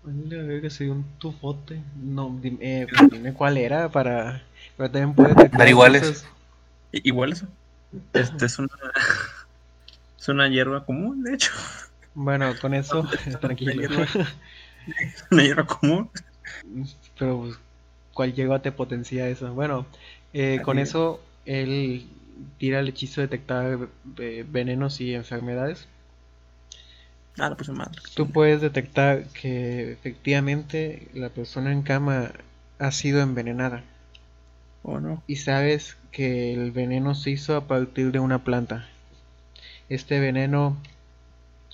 Vale, 0.03 0.41
a 0.41 0.43
ver 0.45 0.61
que 0.63 0.71
soy 0.71 0.89
un 0.89 1.05
tufote. 1.19 1.81
No, 1.97 2.37
dime, 2.41 2.59
eh, 2.61 2.87
pues 2.89 3.11
dime 3.11 3.33
cuál 3.35 3.57
era 3.57 3.89
para. 3.89 4.43
Pero 4.77 4.91
también 4.91 5.15
puede 5.15 5.31
detectar 5.31 5.59
Dar 5.59 5.69
iguales. 5.69 6.03
cosas. 6.03 6.27
I- 6.93 7.09
Igual 7.09 7.33
eso. 7.33 7.47
Este 8.13 8.47
es 8.47 8.59
una. 8.59 8.69
Es 10.19 10.29
una 10.31 10.49
hierba 10.49 10.85
común, 10.85 11.23
de 11.23 11.35
hecho. 11.35 11.53
Bueno, 12.15 12.53
con 12.61 12.75
eso, 12.75 13.07
tranquilo. 13.41 13.97
Una 15.31 15.43
hierba 15.43 15.67
común. 15.67 16.11
Pero, 17.19 17.41
pues, 17.41 17.55
¿cuál 18.13 18.35
llegó 18.35 18.61
te 18.61 18.73
potencia 18.73 19.29
eso? 19.29 19.53
Bueno, 19.55 19.87
eh, 20.33 20.61
con 20.65 20.79
eso 20.79 21.21
él 21.45 22.07
tira 22.59 22.81
el 22.81 22.89
hechizo 22.89 23.21
de 23.21 23.29
detectar 23.29 23.79
eh, 24.19 24.45
venenos 24.49 25.01
y 25.01 25.15
enfermedades. 25.15 25.87
Ah, 27.39 27.51
la 27.51 27.57
puse 27.57 27.73
mal. 27.73 27.91
Tú 28.15 28.31
puedes 28.31 28.61
detectar 28.61 29.25
que 29.29 29.93
efectivamente 29.93 31.09
la 31.13 31.29
persona 31.29 31.73
en 31.73 31.83
cama 31.83 32.31
ha 32.79 32.91
sido 32.93 33.21
envenenada. 33.21 33.83
¿O 34.83 35.01
no? 35.01 35.23
Y 35.27 35.37
sabes 35.37 35.97
que 36.13 36.55
el 36.55 36.71
veneno 36.71 37.15
se 37.15 37.31
hizo 37.31 37.57
a 37.57 37.67
partir 37.67 38.13
de 38.13 38.21
una 38.21 38.45
planta. 38.45 38.89
Este 39.89 40.19
veneno 40.21 40.77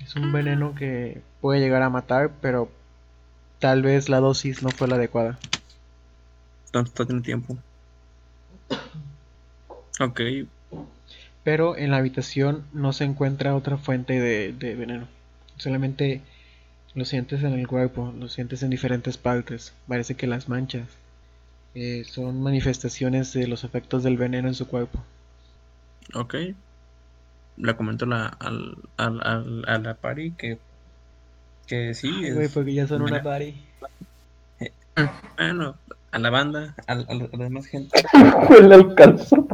es 0.02 0.16
un 0.16 0.32
veneno 0.32 0.74
que 0.74 1.22
puede 1.40 1.60
llegar 1.60 1.82
a 1.82 1.90
matar, 1.90 2.32
pero 2.40 2.70
tal 3.58 3.82
vez 3.82 4.08
la 4.08 4.20
dosis 4.20 4.62
no 4.62 4.70
fue 4.70 4.88
la 4.88 4.96
adecuada. 4.96 5.38
Todo 6.72 7.06
tiene 7.06 7.20
tiempo. 7.20 7.56
Ok. 10.00 10.20
Pero 11.44 11.76
en 11.76 11.90
la 11.90 11.98
habitación 11.98 12.64
no 12.72 12.92
se 12.92 13.04
encuentra 13.04 13.54
otra 13.54 13.76
fuente 13.76 14.18
de, 14.18 14.52
de 14.52 14.74
veneno. 14.74 15.06
Solamente 15.62 16.20
lo 16.94 17.04
sientes 17.04 17.42
en 17.42 17.52
el 17.54 17.66
cuerpo, 17.68 18.12
lo 18.18 18.28
sientes 18.28 18.62
en 18.62 18.70
diferentes 18.70 19.16
partes. 19.16 19.72
Parece 19.88 20.14
que 20.16 20.26
las 20.26 20.48
manchas 20.48 20.88
eh, 21.74 22.04
son 22.04 22.42
manifestaciones 22.42 23.32
de 23.32 23.46
los 23.46 23.64
efectos 23.64 24.02
del 24.02 24.16
veneno 24.16 24.48
en 24.48 24.54
su 24.54 24.66
cuerpo. 24.66 24.98
Ok. 26.14 26.34
Le 27.58 27.76
comento 27.76 28.06
la, 28.06 28.26
al, 28.26 28.76
al, 28.96 29.20
al- 29.22 29.64
a 29.68 29.78
la 29.78 29.94
pari 29.94 30.32
que. 30.32 30.58
Que 31.66 31.94
sí. 31.94 32.10
Ay, 32.12 32.44
es- 32.44 32.52
porque 32.52 32.74
ya 32.74 32.86
son 32.86 33.02
una 33.02 33.20
veneno. 33.20 33.30
party. 33.30 33.54
Bueno, 35.38 35.76
a 36.10 36.18
la 36.18 36.30
banda, 36.30 36.74
a, 36.86 36.92
a 36.92 36.94
la 36.96 37.04
a 37.32 37.36
la 37.36 37.44
demás 37.44 37.66
gente, 37.66 38.02
alcanzó. 38.72 39.48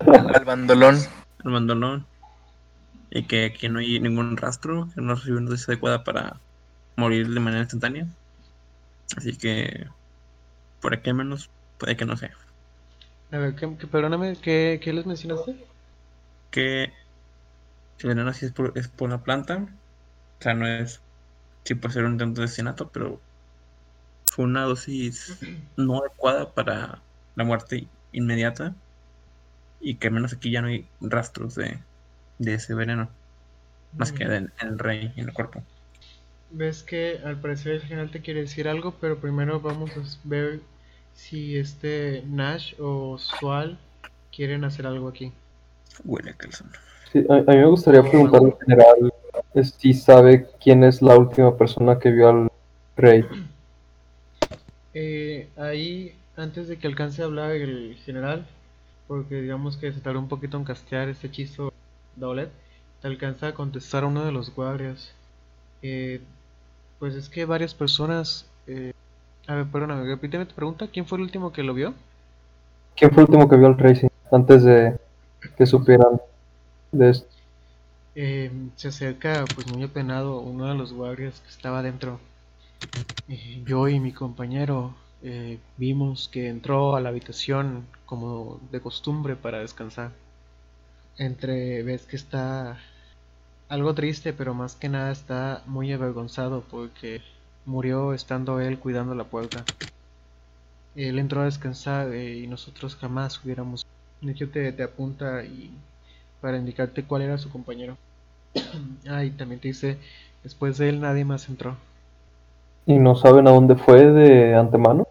Al 0.00 0.44
bandolón. 0.44 0.98
al 1.44 1.50
mandolón. 1.50 2.06
Y 3.12 3.28
que 3.28 3.44
aquí 3.46 3.68
no 3.68 3.78
hay 3.78 4.00
ningún 4.00 4.36
rastro, 4.36 4.88
que 4.94 5.00
no 5.02 5.14
recibió 5.14 5.38
una 5.38 5.50
dosis 5.50 5.68
adecuada 5.68 6.02
para 6.04 6.42
morir 6.96 7.28
de 7.28 7.40
manera 7.40 7.62
instantánea. 7.62 8.08
Así 9.16 9.36
que, 9.38 9.86
por 10.80 10.94
aquí 10.94 11.10
al 11.10 11.16
menos, 11.16 11.52
puede 11.78 11.96
que 11.96 12.06
no 12.06 12.16
sea. 12.18 12.36
A 13.32 13.38
ver, 13.38 13.54
¿qué, 13.56 13.76
qué- 13.78 13.86
perdóname, 13.88 14.36
¿qué, 14.40 14.78
qué 14.82 14.92
les 14.92 15.06
mencionaste? 15.06 15.56
Que 16.50 16.92
el 17.98 18.08
veneno 18.10 18.32
sí 18.34 18.44
es 18.46 18.52
por, 18.52 18.72
es 18.78 18.88
por 18.88 19.08
la 19.10 19.22
planta. 19.22 19.56
O 20.40 20.42
sea, 20.44 20.54
no 20.54 20.66
es. 20.68 21.04
Sí 21.64 21.74
puede 21.76 21.94
ser 21.94 22.04
un 22.06 22.12
intento 22.14 22.40
de 22.42 22.46
asesinato, 22.46 22.90
pero 22.92 23.24
fue 24.26 24.44
una 24.46 24.62
dosis 24.64 25.38
no 25.76 25.98
adecuada 26.00 26.54
para 26.54 27.06
la 27.34 27.44
muerte 27.44 27.92
inmediata. 28.12 28.76
Y 29.80 29.98
que 29.98 30.08
al 30.08 30.14
menos 30.14 30.32
aquí 30.32 30.50
ya 30.50 30.62
no 30.62 30.68
hay 30.68 30.92
rastros 31.00 31.54
de, 31.56 31.84
de 32.38 32.54
ese 32.54 32.74
veneno. 32.74 33.08
Más 33.96 34.12
que 34.12 34.24
en, 34.24 34.52
en 34.60 34.68
el 34.68 34.78
rey, 34.78 35.12
en 35.16 35.28
el 35.28 35.32
cuerpo. 35.34 35.62
Ves 36.50 36.82
que 36.82 37.20
al 37.24 37.40
parecer 37.40 37.72
el 37.72 37.82
general 37.82 38.10
te 38.10 38.20
quiere 38.20 38.40
decir 38.40 38.68
algo, 38.68 38.94
pero 39.00 39.18
primero 39.18 39.60
vamos 39.60 39.90
a 39.96 40.00
ver 40.24 40.60
si 41.14 41.56
este 41.56 42.22
Nash 42.26 42.74
o 42.78 43.18
Sual 43.18 43.78
quieren 44.34 44.64
hacer 44.64 44.86
algo 44.86 45.08
aquí. 45.08 45.32
Huele. 46.04 46.34
Sí, 47.12 47.24
a, 47.28 47.34
a 47.34 47.54
mí 47.54 47.56
me 47.56 47.66
gustaría 47.66 48.02
preguntarle 48.02 48.52
al 48.52 48.58
general 48.66 49.12
eh, 49.54 49.64
si 49.64 49.92
sabe 49.94 50.46
quién 50.62 50.84
es 50.84 51.02
la 51.02 51.16
última 51.16 51.56
persona 51.56 51.98
que 51.98 52.10
vio 52.10 52.28
al 52.28 52.48
rey. 52.96 53.24
Eh, 54.94 55.48
ahí, 55.56 56.14
antes 56.36 56.68
de 56.68 56.76
que 56.76 56.86
alcance 56.86 57.22
a 57.22 57.24
hablar 57.24 57.52
el 57.52 57.96
general, 58.04 58.46
porque 59.08 59.40
digamos 59.40 59.78
que 59.78 59.90
se 59.90 60.00
tardó 60.00 60.18
un 60.18 60.28
poquito 60.28 60.58
en 60.58 60.64
castear 60.64 61.08
este 61.08 61.28
hechizo 61.28 61.72
Daulet, 62.16 62.50
te 63.00 63.08
alcanza 63.08 63.48
a 63.48 63.54
contestar 63.54 64.04
uno 64.04 64.24
de 64.24 64.32
los 64.32 64.54
guardias. 64.54 65.14
Eh, 65.82 66.20
pues 66.98 67.14
es 67.14 67.28
que 67.28 67.44
varias 67.44 67.74
personas... 67.74 68.46
eh, 68.66 68.92
a 69.48 69.56
ver, 69.56 69.66
perdóname, 69.70 70.06
repíteme 70.06 70.46
tu 70.46 70.54
pregunta. 70.54 70.88
¿Quién 70.88 71.06
fue 71.06 71.18
el 71.18 71.24
último 71.24 71.52
que 71.52 71.62
lo 71.62 71.74
vio? 71.74 71.94
¿Quién 72.96 73.10
fue 73.10 73.22
el 73.24 73.28
último 73.28 73.48
que 73.48 73.56
vio 73.56 73.66
al 73.66 73.96
sí, 73.96 74.06
antes 74.30 74.64
de 74.64 74.96
que 75.56 75.66
supieran 75.66 76.20
de 76.92 77.10
esto? 77.10 77.28
Eh, 78.14 78.50
se 78.76 78.88
acerca, 78.88 79.50
pues 79.54 79.66
muy 79.66 79.82
apenado, 79.82 80.40
uno 80.40 80.66
de 80.66 80.74
los 80.74 80.94
guardias 80.94 81.40
que 81.40 81.48
estaba 81.50 81.82
dentro. 81.82 82.20
Eh, 83.26 83.64
yo 83.66 83.88
y 83.88 83.98
mi 83.98 84.12
compañero 84.12 84.94
eh, 85.22 85.58
vimos 85.76 86.28
que 86.28 86.48
entró 86.48 86.94
a 86.94 87.00
la 87.00 87.08
habitación 87.08 87.88
como 88.06 88.60
de 88.70 88.80
costumbre 88.80 89.34
para 89.34 89.58
descansar. 89.58 90.12
Entre 91.18 91.82
ves 91.82 92.06
que 92.06 92.16
está 92.16 92.78
algo 93.68 93.94
triste, 93.94 94.32
pero 94.32 94.54
más 94.54 94.76
que 94.76 94.88
nada 94.88 95.10
está 95.10 95.62
muy 95.66 95.92
avergonzado 95.92 96.62
porque 96.70 97.22
murió 97.64 98.12
estando 98.12 98.60
él 98.60 98.78
cuidando 98.78 99.14
la 99.14 99.24
puerta. 99.24 99.64
Él 100.94 101.18
entró 101.18 101.40
a 101.40 101.46
descansar 101.46 102.12
eh, 102.12 102.38
y 102.38 102.46
nosotros 102.46 102.96
jamás 102.96 103.42
hubiéramos. 103.42 103.82
De 104.20 104.32
hecho, 104.32 104.50
te, 104.50 104.72
te 104.72 104.82
apunta 104.82 105.42
y 105.44 105.70
para 106.40 106.58
indicarte 106.58 107.04
cuál 107.04 107.22
era 107.22 107.38
su 107.38 107.50
compañero. 107.50 107.96
Ah, 109.08 109.24
y 109.24 109.30
también 109.30 109.60
te 109.60 109.68
dice, 109.68 109.98
después 110.44 110.78
de 110.78 110.88
él 110.88 111.00
nadie 111.00 111.24
más 111.24 111.48
entró. 111.48 111.76
¿Y 112.86 112.98
no 112.98 113.16
saben 113.16 113.48
a 113.48 113.50
dónde 113.50 113.74
fue 113.74 114.04
de 114.04 114.54
antemano? 114.54 115.06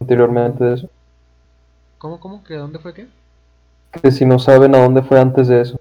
Anteriormente 0.00 0.64
de 0.64 0.74
eso. 0.74 0.90
¿Cómo, 1.98 2.20
cómo? 2.20 2.42
¿Que 2.42 2.54
dónde 2.54 2.78
fue 2.78 2.94
qué? 2.94 3.06
Que 4.02 4.10
si 4.10 4.24
no 4.24 4.38
saben 4.38 4.74
a 4.74 4.78
dónde 4.78 5.02
fue 5.02 5.20
antes 5.20 5.48
de 5.48 5.62
eso. 5.62 5.80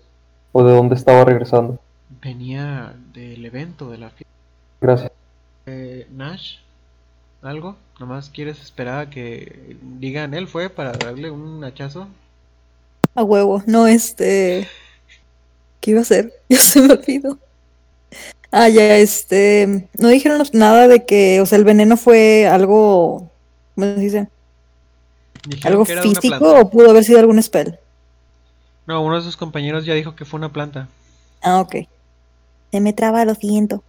O 0.52 0.64
de 0.64 0.74
dónde 0.74 0.96
estaba 0.96 1.26
regresando. 1.26 1.80
Venía 2.22 2.94
del 3.14 3.46
evento, 3.46 3.90
de 3.92 3.98
la 4.00 4.10
fiesta. 4.10 4.34
Gracias. 4.82 5.12
Eh, 5.66 6.08
Nash, 6.12 6.56
¿algo? 7.42 7.76
¿Nomás 8.00 8.30
quieres 8.30 8.62
esperar 8.62 9.00
a 9.00 9.10
que 9.10 9.78
digan 10.00 10.34
él 10.34 10.48
fue 10.48 10.70
para 10.70 10.94
darle 10.94 11.30
un 11.30 11.64
hachazo? 11.64 12.08
A 13.14 13.24
huevo. 13.24 13.62
No, 13.66 13.88
este. 13.88 14.68
¿Qué 15.80 15.92
iba 15.92 16.00
a 16.00 16.04
hacer? 16.04 16.34
Ya 16.50 16.58
se 16.58 16.82
me 16.82 16.94
olvidó. 16.94 17.38
Ah, 18.52 18.70
ya, 18.70 18.98
este. 18.98 19.88
No 20.00 20.08
dijeron 20.08 20.42
nada 20.54 20.88
de 20.88 21.06
que, 21.06 21.42
o 21.42 21.46
sea, 21.46 21.58
el 21.58 21.64
veneno 21.64 21.98
fue 21.98 22.48
algo. 22.48 23.30
¿Cómo 23.76 23.94
se 23.94 24.00
dice? 24.00 24.28
Dijeron 25.48 25.72
¿Algo 25.72 25.86
físico 25.86 26.60
o 26.60 26.70
pudo 26.70 26.90
haber 26.90 27.04
sido 27.04 27.20
algún 27.20 27.42
spell? 27.42 27.79
No, 28.90 29.04
uno 29.04 29.18
de 29.18 29.22
sus 29.22 29.38
compañeros 29.38 29.86
ya 29.86 29.94
dijo 29.94 30.16
que 30.16 30.26
fue 30.26 30.40
una 30.40 30.52
planta. 30.52 30.88
Ah, 31.44 31.60
ok. 31.60 31.76
Se 32.72 32.80
me 32.80 32.92
traba, 32.92 33.24
lo 33.24 33.36
siento. 33.36 33.84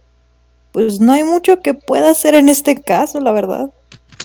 Pues 0.71 0.99
no 0.99 1.11
hay 1.13 1.23
mucho 1.23 1.59
que 1.63 1.73
pueda 1.73 2.11
hacer 2.11 2.35
en 2.35 2.49
este 2.49 2.79
caso, 2.79 3.19
la 3.19 3.31
verdad. 3.31 3.71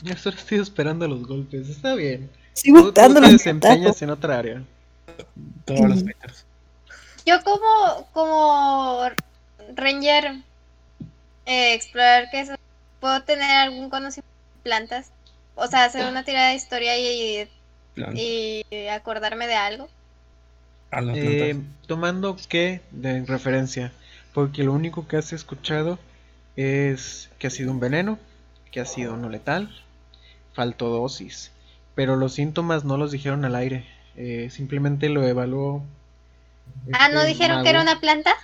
Yo 0.02 0.14
solo 0.18 0.36
estoy 0.36 0.58
esperando 0.58 1.08
los 1.08 1.26
golpes, 1.26 1.70
está 1.70 1.94
bien. 1.94 2.28
Sigo 2.52 2.80
Tú, 2.80 2.84
tú 2.88 2.92
te 2.92 3.08
los 3.08 3.32
desempeñas 3.32 4.02
en 4.02 4.10
otra 4.10 4.38
área. 4.38 4.62
Todos 5.64 5.80
los 5.80 6.04
fighters. 6.04 6.44
Yo 7.24 7.42
como, 7.42 8.06
como 8.12 9.00
Ranger 9.76 10.42
eh, 11.46 11.72
explorar 11.72 12.28
qué 12.30 12.40
es, 12.40 12.50
puedo 13.00 13.22
tener 13.22 13.50
algún 13.50 13.88
conocimiento 13.88 14.28
de 14.56 14.62
plantas. 14.62 15.10
O 15.54 15.68
sea, 15.68 15.86
hacer 15.86 16.06
una 16.06 16.22
tirada 16.22 16.50
de 16.50 16.56
historia 16.56 16.98
y, 16.98 17.48
y 18.12 18.86
acordarme 18.88 19.46
de 19.46 19.54
algo. 19.54 19.88
A 20.90 21.00
las 21.00 21.18
Eh, 21.18 21.62
tomando 21.86 22.36
qué 22.48 22.80
de 22.90 23.24
referencia, 23.24 23.92
porque 24.34 24.64
lo 24.64 24.72
único 24.72 25.08
que 25.08 25.16
has 25.16 25.32
escuchado 25.32 25.98
es 26.56 27.30
que 27.38 27.46
ha 27.48 27.50
sido 27.50 27.72
un 27.72 27.80
veneno, 27.80 28.18
que 28.70 28.80
ha 28.80 28.86
sido 28.86 29.16
no 29.16 29.28
letal, 29.30 29.70
faltó 30.54 30.88
dosis, 30.90 31.52
pero 31.94 32.16
los 32.16 32.34
síntomas 32.34 32.84
no 32.84 32.96
los 32.98 33.12
dijeron 33.12 33.44
al 33.44 33.56
aire, 33.56 33.86
eh, 34.16 34.48
simplemente 34.50 35.08
lo 35.10 35.24
evaluó. 35.26 35.84
Ah, 36.90 37.08
¿no 37.08 37.22
este 37.22 37.26
dijeron 37.28 37.62
que 37.62 37.70
era 37.70 37.80
una 37.82 38.00
planta? 38.00 38.34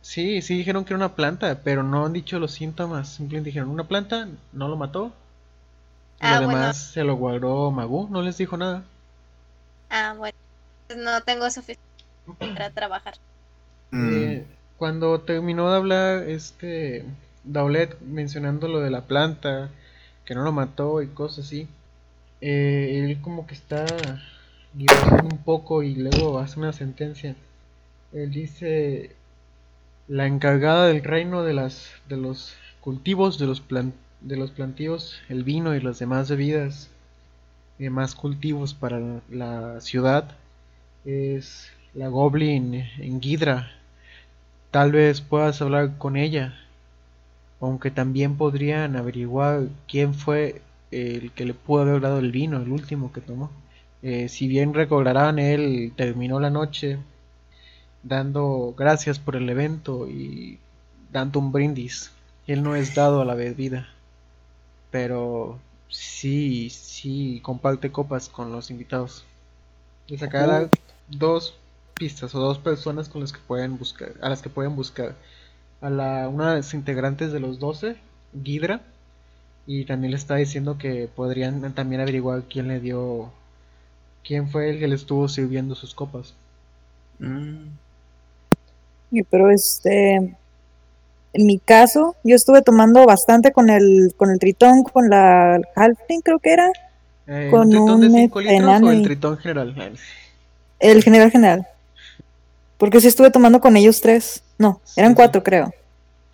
Sí, 0.00 0.42
sí 0.42 0.56
dijeron 0.58 0.84
que 0.84 0.92
era 0.92 0.98
una 0.98 1.14
planta, 1.14 1.60
pero 1.62 1.84
no 1.84 2.04
han 2.04 2.12
dicho 2.12 2.40
los 2.40 2.50
síntomas, 2.50 3.10
simplemente 3.10 3.50
dijeron 3.50 3.70
una 3.70 3.86
planta, 3.86 4.28
no 4.52 4.66
lo 4.66 4.76
mató. 4.76 5.12
Y 6.20 6.26
Ah, 6.26 6.28
lo 6.28 6.38
bueno. 6.40 6.48
demás 6.52 6.76
se 6.92 7.02
lo 7.02 7.16
guardó 7.16 7.72
Magu, 7.72 8.08
no 8.08 8.22
les 8.22 8.38
dijo 8.38 8.56
nada. 8.56 8.84
Ah, 9.90 10.14
bueno. 10.16 10.38
No 10.96 11.22
tengo 11.22 11.50
suficiente 11.50 11.82
para 12.52 12.70
trabajar. 12.74 13.14
Mm, 13.92 14.36
Eh, 14.36 14.46
cuando 14.76 15.20
terminó 15.22 15.70
de 15.70 15.76
hablar 15.76 16.28
este 16.28 17.04
Daulet 17.44 18.00
mencionando 18.00 18.68
lo 18.68 18.80
de 18.80 18.90
la 18.90 19.06
planta, 19.06 19.70
que 20.24 20.34
no 20.34 20.42
lo 20.42 20.52
mató 20.52 21.02
y 21.02 21.08
cosas 21.08 21.46
así, 21.46 21.68
eh, 22.40 23.02
él 23.04 23.20
como 23.22 23.46
que 23.46 23.54
está 23.54 24.22
divagando 24.72 25.28
un 25.28 25.38
poco 25.44 25.82
y 25.82 25.94
luego 25.96 26.38
hace 26.38 26.60
una 26.60 26.72
sentencia. 26.72 27.36
Él 28.12 28.30
dice 28.32 29.16
la 30.08 30.26
encargada 30.26 30.86
del 30.88 31.04
reino 31.04 31.44
de 31.44 31.54
las 31.54 31.92
de 32.08 32.16
los 32.16 32.56
cultivos 32.80 33.38
de 33.38 33.46
los 33.46 33.60
plan- 33.60 33.94
de 34.20 34.36
los 34.36 34.50
plantíos, 34.50 35.20
el 35.28 35.44
vino 35.44 35.74
y 35.76 35.80
las 35.80 35.98
demás 36.00 36.30
bebidas 36.30 36.90
y 37.78 37.84
demás 37.84 38.14
cultivos 38.14 38.74
para 38.74 39.00
la 39.30 39.80
ciudad 39.80 40.36
es 41.08 41.70
la 41.94 42.08
Goblin 42.08 42.74
en 42.98 43.20
Ghidra. 43.20 43.70
Tal 44.70 44.92
vez 44.92 45.22
puedas 45.22 45.62
hablar 45.62 45.96
con 45.96 46.16
ella, 46.16 46.54
aunque 47.60 47.90
también 47.90 48.36
podrían 48.36 48.94
averiguar 48.94 49.68
quién 49.88 50.12
fue 50.12 50.60
el 50.90 51.32
que 51.32 51.46
le 51.46 51.54
pudo 51.54 51.82
haber 51.82 52.02
dado 52.02 52.18
el 52.18 52.30
vino, 52.30 52.60
el 52.60 52.70
último 52.70 53.10
que 53.10 53.22
tomó. 53.22 53.50
Eh, 54.02 54.28
si 54.28 54.48
bien 54.48 54.74
recordarán, 54.74 55.38
él 55.38 55.92
terminó 55.96 56.40
la 56.40 56.50
noche 56.50 56.98
dando 58.02 58.74
gracias 58.76 59.18
por 59.18 59.34
el 59.34 59.48
evento 59.48 60.08
y 60.08 60.58
dando 61.10 61.40
un 61.40 61.52
brindis. 61.52 62.12
Él 62.46 62.62
no 62.62 62.76
es 62.76 62.94
dado 62.94 63.22
a 63.22 63.24
la 63.24 63.34
bebida, 63.34 63.88
pero 64.90 65.58
sí, 65.88 66.68
sí 66.70 67.40
comparte 67.42 67.90
copas 67.90 68.28
con 68.28 68.52
los 68.52 68.70
invitados. 68.70 69.24
De 70.06 70.16
dar 70.16 70.70
dos 71.10 71.54
pistas 71.94 72.34
o 72.34 72.40
dos 72.40 72.58
personas 72.58 73.08
con 73.08 73.20
las 73.22 73.32
que 73.32 73.40
pueden 73.40 73.78
buscar, 73.78 74.14
a 74.22 74.28
las 74.30 74.42
que 74.42 74.50
pueden 74.50 74.76
buscar. 74.76 75.16
A 75.80 75.90
la 75.90 76.28
una 76.28 76.50
de 76.50 76.56
las 76.58 76.74
integrantes 76.74 77.32
de 77.32 77.40
los 77.40 77.58
12, 77.58 77.96
Ghidra, 78.32 78.82
y 79.66 79.84
también 79.84 80.12
le 80.12 80.16
está 80.16 80.36
diciendo 80.36 80.78
que 80.78 81.08
podrían 81.14 81.74
también 81.74 82.00
averiguar 82.00 82.44
quién 82.48 82.68
le 82.68 82.80
dio, 82.80 83.32
quién 84.24 84.48
fue 84.50 84.70
el 84.70 84.78
que 84.78 84.88
le 84.88 84.94
estuvo 84.96 85.28
sirviendo 85.28 85.74
sus 85.74 85.94
copas. 85.94 86.34
Mm, 87.18 87.68
Pero 89.30 89.50
este, 89.50 90.16
en 90.16 91.46
mi 91.46 91.58
caso, 91.58 92.16
yo 92.24 92.36
estuve 92.36 92.62
tomando 92.62 93.04
bastante 93.06 93.52
con 93.52 93.70
el, 93.70 94.14
con 94.16 94.30
el 94.30 94.38
tritón, 94.38 94.82
con 94.84 95.08
la 95.10 95.60
halfling 95.74 96.22
creo 96.22 96.38
que 96.38 96.52
era, 96.52 96.70
Eh, 97.26 97.48
Con 97.50 97.68
¿Un 97.68 97.70
tritón 97.70 98.00
de 98.00 98.06
un 98.08 98.14
5 98.14 98.40
litros 98.40 98.82
o 98.82 98.90
el 98.90 99.02
tritón 99.02 99.38
general? 99.38 99.74
El 100.80 101.02
general 101.04 101.30
general. 101.30 101.68
Porque 102.78 103.00
sí 103.00 103.08
estuve 103.08 103.30
tomando 103.30 103.60
con 103.60 103.76
ellos 103.76 104.00
tres. 104.00 104.42
No, 104.58 104.80
eran 104.96 105.14
Sí, 105.14 105.14
cuatro 105.14 105.42
creo. 105.42 105.74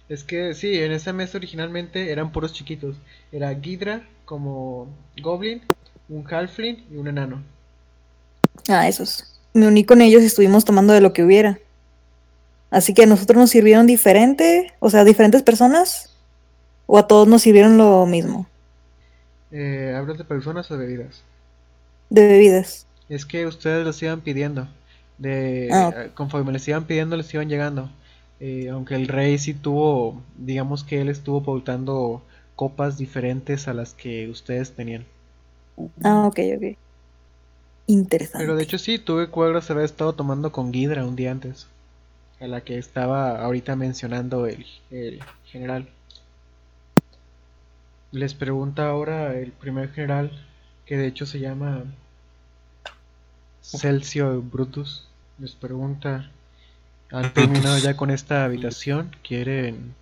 Es 0.09 0.25
que 0.25 0.55
sí, 0.55 0.79
en 0.83 0.93
esa 0.93 1.12
mesa 1.12 1.37
originalmente 1.37 2.11
eran 2.11 2.33
puros 2.33 2.55
chiquitos. 2.55 2.97
Era 3.31 3.53
Ghidra 3.53 4.09
como 4.25 4.97
Goblin, 5.21 5.62
un 6.09 6.27
Halfling 6.33 6.87
y 6.91 6.97
un 6.97 7.09
enano. 7.09 7.45
Ah, 8.69 8.89
esos. 8.89 9.25
Me 9.55 9.66
uní 9.66 9.85
con 9.85 10.03
ellos 10.03 10.23
y 10.23 10.27
estuvimos 10.27 10.65
tomando 10.65 10.93
de 10.93 11.01
lo 11.01 11.12
que 11.12 11.23
hubiera. 11.25 11.59
Así 12.71 12.93
que 12.93 13.05
a 13.05 13.07
nosotros 13.07 13.39
nos 13.39 13.51
sirvieron 13.51 13.87
diferente, 13.87 14.75
o 14.81 14.91
sea, 14.91 15.05
diferentes 15.05 15.43
personas, 15.43 16.11
o 16.87 16.99
a 16.99 17.07
todos 17.09 17.29
nos 17.29 17.43
sirvieron 17.43 17.79
lo 17.79 18.07
mismo, 18.07 18.49
Eh, 19.51 19.95
¿Hablas 19.97 20.19
de 20.19 20.25
personas 20.27 20.71
o 20.71 20.77
de 20.77 20.85
bebidas? 20.87 21.25
de 22.09 22.27
bebidas. 22.27 22.87
Es 23.09 23.26
que 23.26 23.47
ustedes 23.47 23.85
los 23.85 24.02
iban 24.02 24.20
pidiendo. 24.20 24.68
De, 25.18 25.68
Ah. 25.72 25.93
eh, 25.97 26.10
conforme 26.14 26.52
les 26.52 26.66
iban 26.68 26.85
pidiendo, 26.85 27.16
les 27.16 27.32
iban 27.35 27.48
llegando. 27.48 27.90
Eh, 28.40 28.68
aunque 28.70 28.94
el 28.97 29.09
rey 29.09 29.39
sí 29.39 29.55
tuvo, 29.55 30.20
digamos 30.36 30.82
que 30.85 31.01
él 31.01 31.09
estuvo 31.09 31.43
pautando 31.43 32.22
copas 32.56 32.98
diferentes 32.98 33.68
a 33.68 33.74
las 33.74 33.94
que 33.94 34.28
ustedes 34.28 34.72
tenían. 34.72 35.05
Ah, 36.02 36.26
ok, 36.26 36.39
ok. 36.56 36.76
Interesante. 37.86 38.39
Pero 38.44 38.56
de 38.56 38.62
hecho 38.62 38.78
sí, 38.78 38.98
tuve 38.98 39.28
cuadros 39.28 39.70
haber 39.70 39.85
estado 39.85 40.14
tomando 40.14 40.51
con 40.52 40.72
Ghidra 40.72 41.05
un 41.05 41.16
día 41.16 41.31
antes. 41.31 41.66
A 42.40 42.47
la 42.47 42.62
que 42.62 42.78
estaba 42.78 43.40
ahorita 43.40 43.76
mencionando 43.76 44.47
el, 44.47 44.66
el 44.90 45.20
general. 45.47 45.89
Les 48.10 48.35
pregunta 48.35 48.89
ahora 48.89 49.35
el 49.39 49.52
primer 49.52 49.90
general, 49.93 50.31
que 50.86 50.97
de 50.97 51.06
hecho 51.06 51.26
se 51.26 51.40
llama 51.40 51.85
Celsior 53.65 54.41
Brutus. 54.43 55.07
Les 55.39 55.53
pregunta, 55.53 56.31
¿han 57.11 57.32
terminado 57.32 57.78
ya 57.78 57.97
con 57.97 58.11
esta 58.11 58.45
habitación? 58.45 59.15
¿Quieren, 59.27 59.95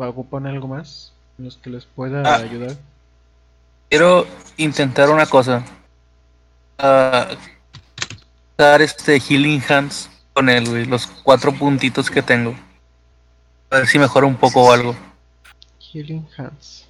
va, 0.00 0.08
ocupan 0.08 0.46
algo 0.46 0.68
más 0.68 1.12
en 1.38 1.46
los 1.46 1.56
que 1.56 1.70
les 1.70 1.84
pueda 1.86 2.22
Ah. 2.22 2.36
ayudar? 2.36 2.76
Quiero 3.88 4.26
intentar 4.56 5.10
una 5.10 5.26
cosa. 5.26 5.64
Ah, 6.78 7.28
dar 8.58 8.82
este 8.82 9.18
Healing 9.20 9.62
Hands 9.68 10.10
con 10.32 10.48
él, 10.48 10.68
güey. 10.68 10.84
Los 10.84 11.06
cuatro 11.06 11.52
puntitos 11.52 12.10
que 12.10 12.22
tengo. 12.22 12.54
A 13.70 13.76
ver 13.76 13.86
si 13.86 13.98
mejora 13.98 14.26
un 14.26 14.36
poco 14.36 14.64
o 14.64 14.72
algo. 14.72 14.94
Healing 15.80 16.26
Hands. 16.36 16.86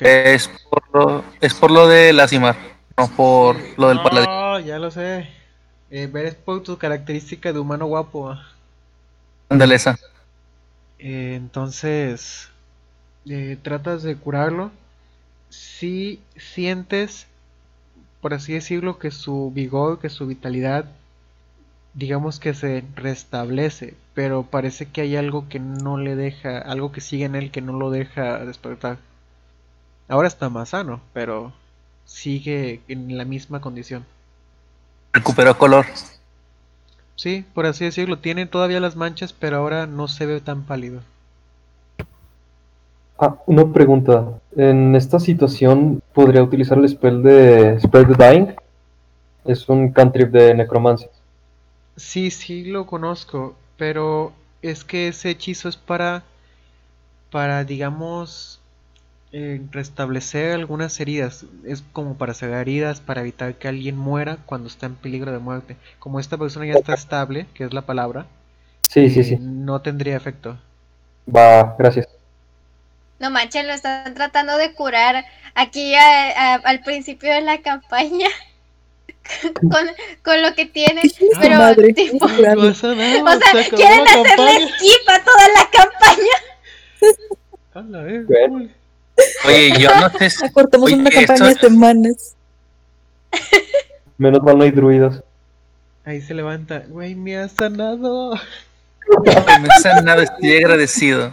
Es 0.00 0.48
por 0.70 0.82
lo, 0.92 1.24
es 1.40 1.54
por 1.54 1.70
lo 1.70 1.86
de 1.86 2.12
Lasimar, 2.12 2.56
no 2.96 3.08
por 3.08 3.56
lo 3.78 3.88
del 3.88 4.00
paladín. 4.02 4.28
No, 4.56 4.60
ya 4.60 4.78
lo 4.78 4.90
sé. 4.90 5.28
Eh, 5.90 6.06
ver 6.06 6.24
es 6.24 6.34
por 6.34 6.62
tu 6.62 6.78
característica 6.78 7.52
de 7.52 7.58
humano 7.58 7.84
guapo. 7.84 8.34
Ándale, 9.50 9.74
esa. 9.74 9.98
Eh, 10.98 11.34
entonces, 11.36 12.48
eh, 13.26 13.58
tratas 13.62 14.02
de 14.02 14.16
curarlo. 14.16 14.70
Si 15.50 16.22
sientes, 16.36 17.26
por 18.22 18.32
así 18.32 18.54
decirlo, 18.54 18.98
que 18.98 19.10
su 19.10 19.52
vigor, 19.54 19.98
que 19.98 20.08
su 20.08 20.26
vitalidad 20.26 20.86
digamos 21.92 22.40
que 22.40 22.54
se 22.54 22.82
restablece, 22.94 23.94
pero 24.14 24.42
parece 24.42 24.86
que 24.86 25.02
hay 25.02 25.16
algo 25.16 25.50
que 25.50 25.60
no 25.60 25.98
le 25.98 26.16
deja, 26.16 26.58
algo 26.58 26.92
que 26.92 27.02
sigue 27.02 27.26
en 27.26 27.34
él 27.34 27.50
que 27.50 27.60
no 27.60 27.74
lo 27.74 27.90
deja 27.90 28.42
despertar. 28.46 28.96
Ahora 30.08 30.28
está 30.28 30.48
más 30.48 30.70
sano, 30.70 31.02
pero 31.12 31.52
sigue 32.06 32.80
en 32.88 33.18
la 33.18 33.26
misma 33.26 33.60
condición. 33.60 34.04
Recuperó 35.16 35.56
color. 35.56 35.86
Sí, 37.14 37.42
por 37.54 37.64
así 37.64 37.86
decirlo, 37.86 38.18
tiene 38.18 38.44
todavía 38.44 38.80
las 38.80 38.96
manchas, 38.96 39.32
pero 39.32 39.56
ahora 39.56 39.86
no 39.86 40.08
se 40.08 40.26
ve 40.26 40.42
tan 40.42 40.64
pálido. 40.64 41.00
Ah, 43.18 43.36
una 43.46 43.72
pregunta. 43.72 44.28
En 44.54 44.94
esta 44.94 45.18
situación, 45.18 46.02
¿podría 46.12 46.42
utilizar 46.42 46.76
el 46.76 46.86
spell 46.86 47.22
de 47.22 47.80
Spell 47.80 48.06
the 48.08 48.14
Dying? 48.14 48.54
Es 49.46 49.66
un 49.70 49.90
cantrip 49.90 50.30
de 50.30 50.52
necromancia. 50.52 51.08
Sí, 51.96 52.30
sí 52.30 52.64
lo 52.64 52.84
conozco, 52.84 53.56
pero 53.78 54.34
es 54.60 54.84
que 54.84 55.08
ese 55.08 55.30
hechizo 55.30 55.70
es 55.70 55.78
para, 55.78 56.24
para, 57.30 57.64
digamos, 57.64 58.60
eh, 59.32 59.60
restablecer 59.70 60.52
algunas 60.52 60.98
heridas. 61.00 61.44
Es 61.64 61.82
como 61.92 62.16
para 62.16 62.34
cerrar 62.34 62.62
heridas, 62.62 63.00
para 63.00 63.20
evitar 63.22 63.54
que 63.54 63.68
alguien 63.68 63.96
muera 63.96 64.38
cuando 64.46 64.68
está 64.68 64.86
en 64.86 64.94
peligro 64.96 65.32
de 65.32 65.38
muerte. 65.38 65.76
Como 65.98 66.20
esta 66.20 66.38
persona 66.38 66.66
ya 66.66 66.74
está 66.74 66.94
estable, 66.94 67.46
que 67.54 67.64
es 67.64 67.72
la 67.74 67.82
palabra, 67.82 68.26
Sí, 68.88 69.10
sí, 69.10 69.20
eh, 69.20 69.24
sí. 69.24 69.36
no 69.40 69.80
tendría 69.82 70.16
efecto. 70.16 70.58
Va, 71.28 71.74
gracias. 71.78 72.08
No 73.18 73.30
manches, 73.30 73.64
lo 73.66 73.72
están 73.72 74.14
tratando 74.14 74.56
de 74.58 74.74
curar 74.74 75.24
aquí 75.54 75.94
a- 75.94 76.54
a- 76.54 76.54
al 76.56 76.80
principio 76.82 77.32
de 77.32 77.40
la 77.40 77.62
campaña. 77.62 78.28
con, 79.60 79.86
con 80.22 80.42
lo 80.42 80.54
que 80.54 80.66
tienen. 80.66 81.04
Ah, 81.34 81.38
Pero, 81.40 81.56
madre. 81.56 81.92
tipo, 81.94 82.24
o 82.26 82.28
sea, 82.28 82.54
quieren 83.74 84.02
hacerle 84.02 84.28
campaña. 84.36 84.68
skip 84.68 85.08
a 85.08 85.24
toda 85.24 85.48
la 85.48 85.70
campaña. 85.72 86.36
Bueno. 88.26 88.68
Oye, 89.46 89.72
yo 89.78 89.88
no 90.00 90.10
sé 90.18 90.30
si- 90.30 90.44
Oye, 90.80 90.94
una 90.96 91.10
campaña 91.10 91.34
esto- 91.34 91.44
de 91.46 91.54
semanas. 91.72 92.34
Menos 94.18 94.42
mal 94.42 94.56
no 94.58 94.64
hay 94.64 94.70
druidas. 94.70 95.22
Ahí 96.04 96.20
se 96.22 96.34
levanta, 96.34 96.84
güey, 96.88 97.14
me 97.14 97.36
has 97.36 97.52
sanado. 97.52 98.34
no 98.34 99.70
sé 99.82 100.02
nada, 100.02 100.22
estoy 100.22 100.56
agradecido. 100.56 101.32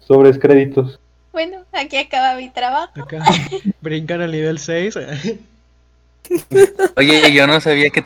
Sobres 0.00 0.38
créditos. 0.38 0.98
Bueno, 1.32 1.58
aquí 1.72 1.96
acaba 1.96 2.34
mi 2.36 2.48
trabajo. 2.50 2.92
Acá 3.00 3.22
brincan 3.80 4.22
al 4.22 4.32
nivel 4.32 4.58
6. 4.58 4.96
Oye, 6.96 7.32
yo 7.32 7.46
no 7.46 7.60
sabía 7.60 7.90
que, 7.90 8.04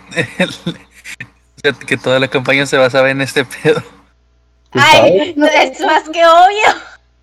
que 1.87 1.97
toda 1.97 2.19
la 2.19 2.29
campaña 2.29 2.67
se 2.67 2.77
basaba 2.77 3.11
en 3.11 3.21
este 3.23 3.45
pedo. 3.45 3.83
¿Quién 4.71 4.85
Ay, 4.87 5.35
no, 5.37 5.47
es 5.47 5.81
más 5.81 6.09
que 6.09 6.25
obvio. 6.25 6.81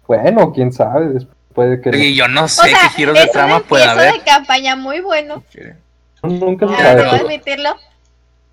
Bueno, 0.07 0.51
quién 0.53 0.71
sabe. 0.73 1.07
Después 1.09 1.36
puede 1.57 1.81
que. 1.81 1.89
Oye, 1.89 2.13
yo 2.13 2.27
no 2.27 2.43
O 2.43 2.47
sé 2.47 2.69
sea, 2.69 2.79
qué 2.83 2.89
giros 2.89 3.15
de 3.15 3.21
es 3.21 3.25
un 3.27 3.33
trama 3.33 3.59
puede 3.61 3.83
haber. 3.83 4.13
de 4.13 4.19
campaña 4.21 4.75
muy 4.75 4.99
bueno. 5.01 5.43
Nunca 6.21 6.67
se 6.67 6.73
Ah, 6.75 6.77
sabe. 6.77 6.95
debo 7.01 7.11
pero 7.11 7.23
admitirlo. 7.25 7.77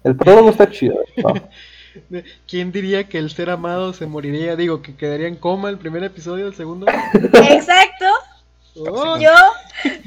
El 0.04 0.16
prólogo 0.16 0.48
está 0.50 0.70
chido. 0.70 0.96
¿no? 1.18 1.34
¿Quién 2.48 2.72
diría 2.72 3.04
que 3.04 3.18
el 3.18 3.30
ser 3.30 3.50
amado 3.50 3.92
se 3.92 4.06
moriría? 4.06 4.56
Digo, 4.56 4.80
que 4.80 4.96
quedaría 4.96 5.28
en 5.28 5.36
coma 5.36 5.68
el 5.68 5.76
primer 5.78 6.02
episodio, 6.02 6.46
el 6.48 6.54
segundo. 6.54 6.86
Exacto. 7.50 8.06
Oh, 8.76 9.18
Yo, 9.18 9.30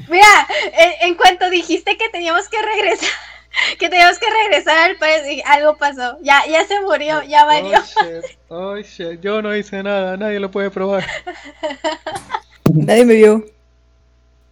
mira, 0.08 0.46
en, 0.76 1.08
en 1.08 1.14
cuanto 1.14 1.48
dijiste 1.50 1.96
que 1.96 2.08
teníamos 2.10 2.48
que 2.50 2.60
regresar, 2.60 3.08
que 3.78 3.88
teníamos 3.88 4.18
que 4.18 4.26
regresar 4.28 4.76
al 4.90 4.96
país, 4.96 5.42
algo 5.46 5.76
pasó. 5.78 6.18
Ya, 6.22 6.44
ya 6.46 6.66
se 6.66 6.80
murió, 6.82 7.22
ya 7.22 7.44
valió. 7.46 7.78
Oh 7.78 8.02
shit, 8.04 8.38
oh 8.48 8.76
shit, 9.12 9.20
yo 9.22 9.40
no 9.40 9.56
hice 9.56 9.82
nada, 9.82 10.16
nadie 10.18 10.40
lo 10.40 10.50
puede 10.50 10.70
probar. 10.70 11.06
Nadie 12.74 13.04
me 13.04 13.14
vio. 13.14 13.44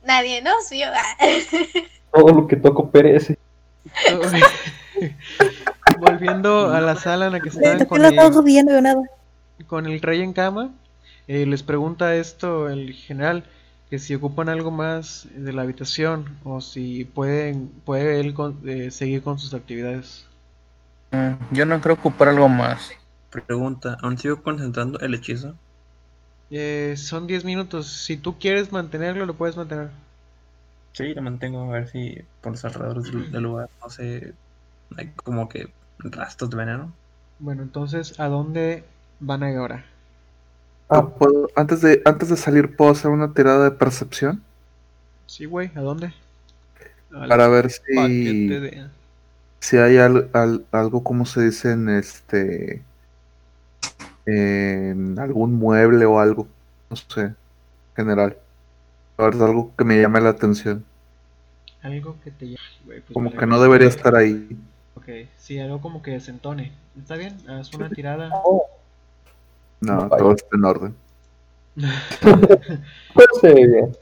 Nadie 0.05 0.43
nos 0.43 0.69
vio. 0.71 0.89
Todo 2.13 2.29
lo 2.33 2.47
que 2.47 2.57
toco 2.57 2.91
perece. 2.91 3.39
Volviendo 5.99 6.73
a 6.73 6.81
la 6.81 6.97
sala 6.97 7.27
en 7.27 7.33
la 7.33 7.41
que 7.41 7.49
estaban 7.49 7.79
¿Por 7.79 7.87
qué 7.87 7.89
con 7.89 8.05
el, 8.39 8.45
viendo 8.45 8.81
nada? 8.81 9.03
con 9.67 9.87
el 9.87 10.01
rey 10.01 10.21
en 10.23 10.33
cama, 10.33 10.71
eh, 11.29 11.47
les 11.47 11.63
pregunta 11.63 12.15
esto 12.15 12.69
el 12.69 12.93
general, 12.93 13.45
que 13.91 13.99
si 13.99 14.15
ocupan 14.15 14.49
algo 14.49 14.71
más 14.71 15.27
de 15.35 15.53
la 15.53 15.63
habitación 15.63 16.37
o 16.45 16.61
si 16.61 17.05
pueden 17.05 17.69
puede 17.85 18.21
él 18.21 18.35
con- 18.35 18.59
eh, 18.67 18.91
seguir 18.91 19.23
con 19.23 19.39
sus 19.39 19.55
actividades. 19.55 20.27
Mm, 21.13 21.33
Yo 21.55 21.65
no 21.67 21.81
creo 21.81 21.95
ocupar 21.95 22.29
algo 22.29 22.49
más. 22.49 22.91
Pregunta, 23.31 23.97
¿aún 24.03 24.19
sigo 24.19 24.43
concentrando 24.43 24.99
el 25.01 25.15
hechizo? 25.15 25.55
Eh, 26.51 26.94
son 26.97 27.27
10 27.28 27.44
minutos, 27.44 27.86
si 28.05 28.16
tú 28.16 28.36
quieres 28.39 28.73
mantenerlo 28.73 29.27
lo 29.27 29.36
puedes 29.36 29.56
mantener. 29.56 29.90
Sí, 30.93 31.14
lo 31.14 31.23
mantengo 31.23 31.62
a 31.62 31.68
ver 31.73 31.89
si 31.89 32.16
por 32.40 32.52
los 32.52 32.64
alrededores 32.64 33.05
del, 33.12 33.31
del 33.31 33.43
lugar, 33.43 33.68
no 33.82 33.90
sé, 33.90 34.35
hay 34.97 35.12
como 35.14 35.48
que 35.48 35.74
rastros 35.98 36.51
de 36.51 36.56
veneno. 36.56 36.93
Bueno, 37.39 37.62
entonces, 37.62 38.18
¿a 38.20 38.28
dónde 38.28 38.85
van 39.20 39.43
ahora? 39.44 39.85
Ah, 40.89 41.09
¿puedo- 41.16 41.48
antes, 41.55 41.81
de, 41.81 42.02
antes 42.05 42.28
de 42.28 42.36
salir, 42.36 42.74
¿puedo 42.77 42.90
hacer 42.90 43.10
una 43.12 43.32
tirada 43.32 43.64
de 43.64 43.70
percepción? 43.70 44.43
Sí, 45.27 45.44
güey, 45.44 45.70
¿a 45.77 45.81
dónde? 45.81 46.12
Al 47.12 47.28
Para 47.28 47.48
ver 47.48 47.70
si, 47.70 48.60
de- 48.60 48.90
si 49.60 49.77
hay 49.78 49.98
al- 49.98 50.31
al- 50.35 50.66
algo, 50.73 51.02
como 51.05 51.27
se 51.27 51.43
dice 51.44 51.73
en 51.73 51.89
este. 51.89 52.82
En 54.27 55.19
algún 55.19 55.55
mueble 55.55 56.05
o 56.05 56.19
algo. 56.19 56.47
No 56.90 56.97
sé. 56.97 57.32
General. 57.94 58.36
A 59.19 59.23
ver, 59.24 59.35
algo 59.43 59.73
que 59.77 59.85
me 59.85 60.01
llame 60.01 60.20
la 60.20 60.31
atención. 60.31 60.85
Algo 61.82 62.16
que 62.24 62.31
te 62.32 62.47
llame, 62.47 62.59
güey, 62.85 63.01
pues 63.01 63.15
Como 63.15 63.28
vale, 63.31 63.39
que 63.39 63.47
no 63.47 63.61
debería 63.61 63.89
estar 63.89 64.15
ahí. 64.16 64.57
Ok, 64.97 65.09
sí, 65.39 65.59
algo 65.61 65.81
como 65.81 66.03
que 66.03 66.11
desentone. 66.11 66.73
¿Está 66.98 67.16
bien? 67.16 67.36
Haz 67.48 67.73
una 67.74 67.89
tirada. 67.89 68.28
No, 68.28 68.62
No, 69.81 70.09
todo 70.09 70.32
está 70.32 70.48
en 70.57 70.65
orden. 70.65 70.94
Pues 73.15 73.27
se 73.40 73.55
ve 73.55 73.66
bien. 73.66 73.97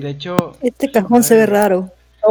De 0.00 0.10
hecho, 0.10 0.36
Este 0.60 0.90
cajón 0.90 1.22
se 1.22 1.36
ve 1.36 1.46
raro. 1.46 1.90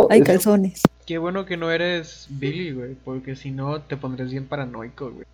Hay 0.09 0.19
es- 0.21 0.25
calzones. 0.27 0.81
qué 1.05 1.17
bueno 1.17 1.45
que 1.45 1.57
no 1.57 1.71
eres 1.71 2.27
Billy, 2.29 2.71
güey, 2.73 2.95
porque 2.95 3.35
si 3.35 3.49
no 3.51 3.81
te 3.81 3.97
pondrías 3.97 4.29
bien 4.31 4.45
paranoico, 4.47 5.09
güey. 5.11 5.25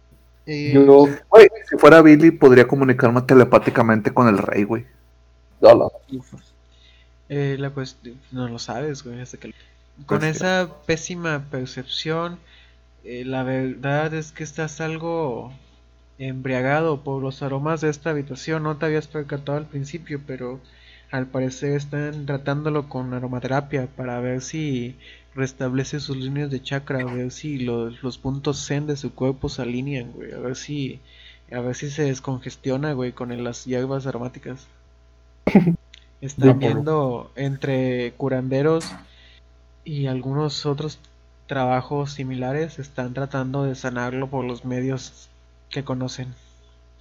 Eh, 0.45 0.71
Yo. 0.73 1.05
Güey, 1.29 1.47
si 1.69 1.77
fuera 1.77 2.01
Billy, 2.01 2.31
podría 2.31 2.67
comunicarme 2.67 3.21
telepáticamente 3.23 4.13
con 4.13 4.27
el 4.27 4.37
rey, 4.37 4.63
güey. 4.63 4.85
Hola. 5.59 5.89
eh, 7.29 7.55
la 7.59 7.71
cuestión, 7.71 8.19
no 8.31 8.47
lo 8.47 8.59
sabes, 8.59 9.03
güey, 9.03 9.21
hasta 9.21 9.37
que... 9.37 9.53
Con 10.05 10.21
Pues 10.21 10.29
sí. 10.29 10.29
esa 10.29 10.69
pésima 10.85 11.47
percepción, 11.49 12.39
eh, 13.03 13.25
la 13.25 13.43
verdad 13.43 14.13
es 14.13 14.31
que 14.31 14.43
estás 14.43 14.81
algo 14.81 15.53
embriagado 16.17 17.03
por 17.03 17.21
los 17.21 17.41
aromas 17.43 17.81
de 17.81 17.89
esta 17.89 18.11
habitación. 18.11 18.63
No 18.63 18.77
te 18.77 18.85
habías 18.87 19.07
percatado 19.07 19.57
al 19.57 19.67
principio, 19.67 20.21
pero 20.25 20.61
al 21.11 21.27
parecer 21.27 21.73
están 21.73 22.25
tratándolo 22.25 22.89
con 22.89 23.13
aromaterapia 23.13 23.87
para 23.87 24.19
ver 24.19 24.41
si 24.41 24.95
restablece 25.35 25.99
sus 25.99 26.17
líneas 26.17 26.49
de 26.49 26.61
chakra, 26.61 27.01
a 27.01 27.13
ver 27.13 27.31
si 27.31 27.59
los, 27.59 28.01
los 28.01 28.17
puntos 28.17 28.65
zen 28.65 28.87
de 28.87 28.97
su 28.97 29.13
cuerpo 29.13 29.49
se 29.49 29.61
alinean, 29.61 30.11
güey, 30.13 30.33
a 30.33 30.39
ver 30.39 30.55
si 30.55 30.99
a 31.51 31.59
ver 31.59 31.75
si 31.75 31.89
se 31.91 32.03
descongestiona, 32.03 32.93
güey, 32.93 33.11
con 33.11 33.43
las 33.43 33.65
hierbas 33.65 34.07
aromáticas. 34.07 34.67
Están 36.21 36.57
viendo 36.57 37.29
entre 37.35 38.13
curanderos 38.13 38.85
y 39.83 40.07
algunos 40.07 40.65
otros 40.65 40.97
trabajos 41.45 42.13
similares, 42.13 42.79
están 42.79 43.13
tratando 43.13 43.63
de 43.63 43.75
sanarlo 43.75 44.27
por 44.27 44.43
los 44.43 44.65
medios 44.65 45.29
que 45.69 45.83
conocen. 45.83 46.33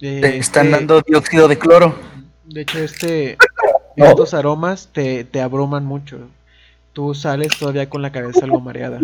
Eh, 0.01 0.21
están 0.37 0.67
este- 0.67 0.77
dando 0.77 1.01
dióxido 1.01 1.47
de 1.47 1.57
cloro. 1.57 1.97
de 2.43 2.61
hecho, 2.61 2.77
este, 2.79 3.37
No. 3.95 4.05
estos 4.05 4.33
aromas 4.33 4.89
te, 4.91 5.23
te 5.23 5.41
abruman 5.41 5.85
mucho. 5.85 6.27
Tú 6.93 7.13
sales 7.13 7.57
todavía 7.57 7.89
con 7.89 8.01
la 8.01 8.11
cabeza 8.11 8.45
algo 8.45 8.59
mareada. 8.59 8.99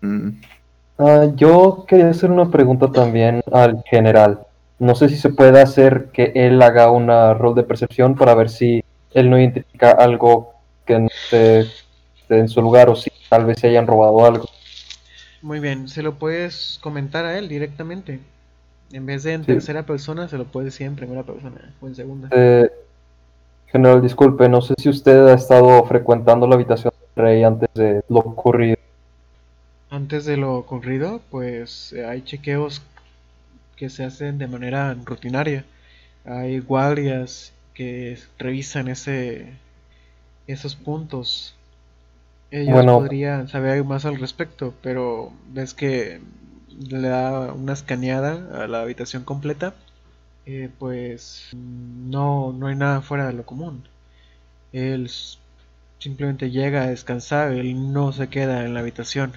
Mm. 0.00 0.30
Ah, 0.98 1.28
yo 1.34 1.84
quería 1.86 2.10
hacer 2.10 2.30
una 2.30 2.50
pregunta 2.50 2.90
también 2.90 3.42
al 3.52 3.82
general. 3.84 4.40
No 4.78 4.94
sé 4.94 5.08
si 5.08 5.16
se 5.16 5.30
puede 5.30 5.60
hacer 5.60 6.10
que 6.12 6.32
él 6.34 6.60
haga 6.60 6.90
una 6.90 7.34
rol 7.34 7.54
de 7.54 7.62
percepción 7.62 8.14
para 8.14 8.34
ver 8.34 8.50
si 8.50 8.84
él 9.14 9.30
no 9.30 9.38
identifica 9.38 9.92
algo 9.92 10.54
que 10.84 10.98
no 10.98 11.06
esté, 11.06 11.60
esté 11.60 12.38
en 12.38 12.48
su 12.48 12.60
lugar 12.60 12.88
o 12.88 12.96
si 12.96 13.10
tal 13.28 13.46
vez 13.46 13.60
se 13.60 13.68
hayan 13.68 13.86
robado 13.86 14.24
algo. 14.24 14.48
Muy 15.40 15.60
bien, 15.60 15.88
se 15.88 16.02
lo 16.02 16.14
puedes 16.14 16.78
comentar 16.82 17.24
a 17.24 17.38
él 17.38 17.48
directamente. 17.48 18.20
En 18.92 19.06
vez 19.06 19.22
de 19.22 19.32
en 19.32 19.40
Sí. 19.42 19.46
tercera 19.52 19.84
persona, 19.84 20.28
se 20.28 20.36
lo 20.38 20.44
puedes 20.44 20.72
decir 20.72 20.86
en 20.86 20.96
primera 20.96 21.22
persona 21.22 21.74
o 21.80 21.86
en 21.88 21.94
segunda. 21.94 22.28
Eh, 22.30 22.70
general, 23.68 24.02
disculpe, 24.02 24.48
no 24.48 24.60
sé 24.60 24.74
si 24.78 24.88
usted 24.88 25.26
ha 25.28 25.34
estado 25.34 25.82
frecuentando 25.84 26.46
la 26.46 26.54
habitación 26.56 26.92
del 27.16 27.24
rey 27.24 27.42
antes 27.42 27.68
de 27.74 28.02
lo 28.08 28.18
ocurrido. 28.20 28.76
Antes 29.90 30.24
de 30.24 30.36
lo 30.36 30.54
ocurrido, 30.56 31.20
pues 31.30 31.92
eh, 31.92 32.04
hay 32.06 32.22
chequeos 32.22 32.82
que 33.76 33.88
se 33.90 34.04
hacen 34.04 34.38
de 34.38 34.46
manera 34.46 34.94
rutinaria. 35.04 35.64
Hay 36.24 36.60
guardias 36.60 37.52
que 37.74 38.18
revisan 38.38 38.88
ese 38.88 39.46
esos 40.46 40.74
puntos. 40.76 41.54
Ellos 42.50 42.74
Bueno. 42.74 42.98
podrían 42.98 43.48
saber 43.48 43.82
más 43.84 44.04
al 44.04 44.18
respecto, 44.18 44.74
pero 44.82 45.32
ves 45.52 45.72
que 45.72 46.20
le 46.78 47.08
da 47.08 47.52
una 47.52 47.72
escaneada 47.72 48.62
a 48.62 48.66
la 48.66 48.82
habitación 48.82 49.24
completa, 49.24 49.74
eh, 50.46 50.70
pues 50.78 51.50
no, 51.52 52.52
no 52.52 52.66
hay 52.66 52.76
nada 52.76 53.00
fuera 53.00 53.26
de 53.26 53.32
lo 53.32 53.44
común. 53.44 53.88
Él 54.72 55.10
simplemente 55.98 56.50
llega 56.50 56.82
a 56.82 56.88
descansar, 56.88 57.52
él 57.52 57.92
no 57.92 58.12
se 58.12 58.28
queda 58.28 58.64
en 58.64 58.74
la 58.74 58.80
habitación 58.80 59.32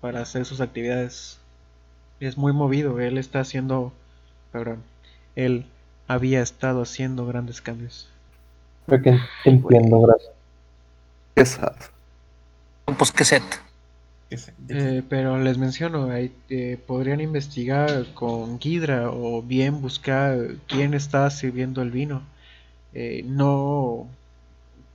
para 0.00 0.20
hacer 0.20 0.44
sus 0.44 0.60
actividades. 0.60 1.38
Es 2.20 2.36
muy 2.36 2.52
movido, 2.52 3.00
él 3.00 3.16
está 3.16 3.40
haciendo, 3.40 3.92
perdón, 4.52 4.82
él 5.36 5.64
había 6.06 6.42
estado 6.42 6.82
haciendo 6.82 7.26
grandes 7.26 7.60
cambios. 7.60 8.08
Creo 8.86 9.02
que 9.02 9.18
entiendo, 9.44 10.00
gracias. 10.00 10.32
Esas. 11.36 11.90
Pues 12.98 13.12
qué 13.12 13.24
set. 13.24 13.42
Eh, 14.68 15.02
pero 15.08 15.38
les 15.38 15.58
menciono, 15.58 16.08
eh, 16.14 16.78
podrían 16.86 17.20
investigar 17.20 18.14
con 18.14 18.58
Ghidra 18.58 19.10
o 19.10 19.42
bien 19.42 19.80
buscar 19.82 20.56
quién 20.68 20.94
está 20.94 21.28
sirviendo 21.30 21.82
el 21.82 21.90
vino. 21.90 22.22
Eh, 22.92 23.22
no 23.26 24.08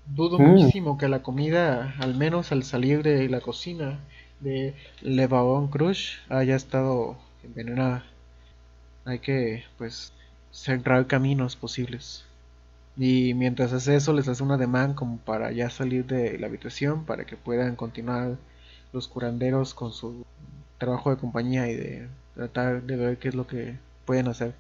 dudo 0.05 0.39
Mm. 0.39 0.41
muchísimo 0.41 0.97
que 0.97 1.09
la 1.09 1.21
comida, 1.23 1.95
al 1.99 2.15
menos 2.15 2.51
al 2.51 2.63
salir 2.63 3.03
de 3.03 3.27
la 3.29 3.41
cocina 3.41 3.99
de 4.39 4.73
Le 5.01 5.27
Baron 5.27 5.67
Crush, 5.69 6.17
haya 6.29 6.55
estado 6.55 7.17
envenenada. 7.43 8.05
Hay 9.05 9.19
que, 9.19 9.63
pues, 9.77 10.13
cerrar 10.51 11.07
caminos 11.07 11.55
posibles. 11.55 12.25
Y 12.97 13.33
mientras 13.35 13.73
hace 13.73 13.95
eso, 13.95 14.13
les 14.13 14.27
hace 14.27 14.43
un 14.43 14.51
ademán 14.51 14.93
como 14.95 15.17
para 15.19 15.51
ya 15.51 15.69
salir 15.69 16.05
de 16.05 16.39
la 16.39 16.47
habitación 16.47 17.05
para 17.05 17.25
que 17.25 17.37
puedan 17.37 17.75
continuar 17.75 18.37
los 18.95 19.07
curanderos 19.07 19.73
con 19.73 19.91
su 19.91 20.25
trabajo 20.79 21.11
de 21.11 21.17
compañía 21.17 21.67
y 21.67 21.75
de 21.75 22.07
tratar 22.33 22.81
de 22.81 22.95
ver 22.95 23.17
qué 23.17 23.27
es 23.27 23.35
lo 23.35 23.45
que 23.45 23.75
pueden 24.05 24.27
hacer. 24.29 24.53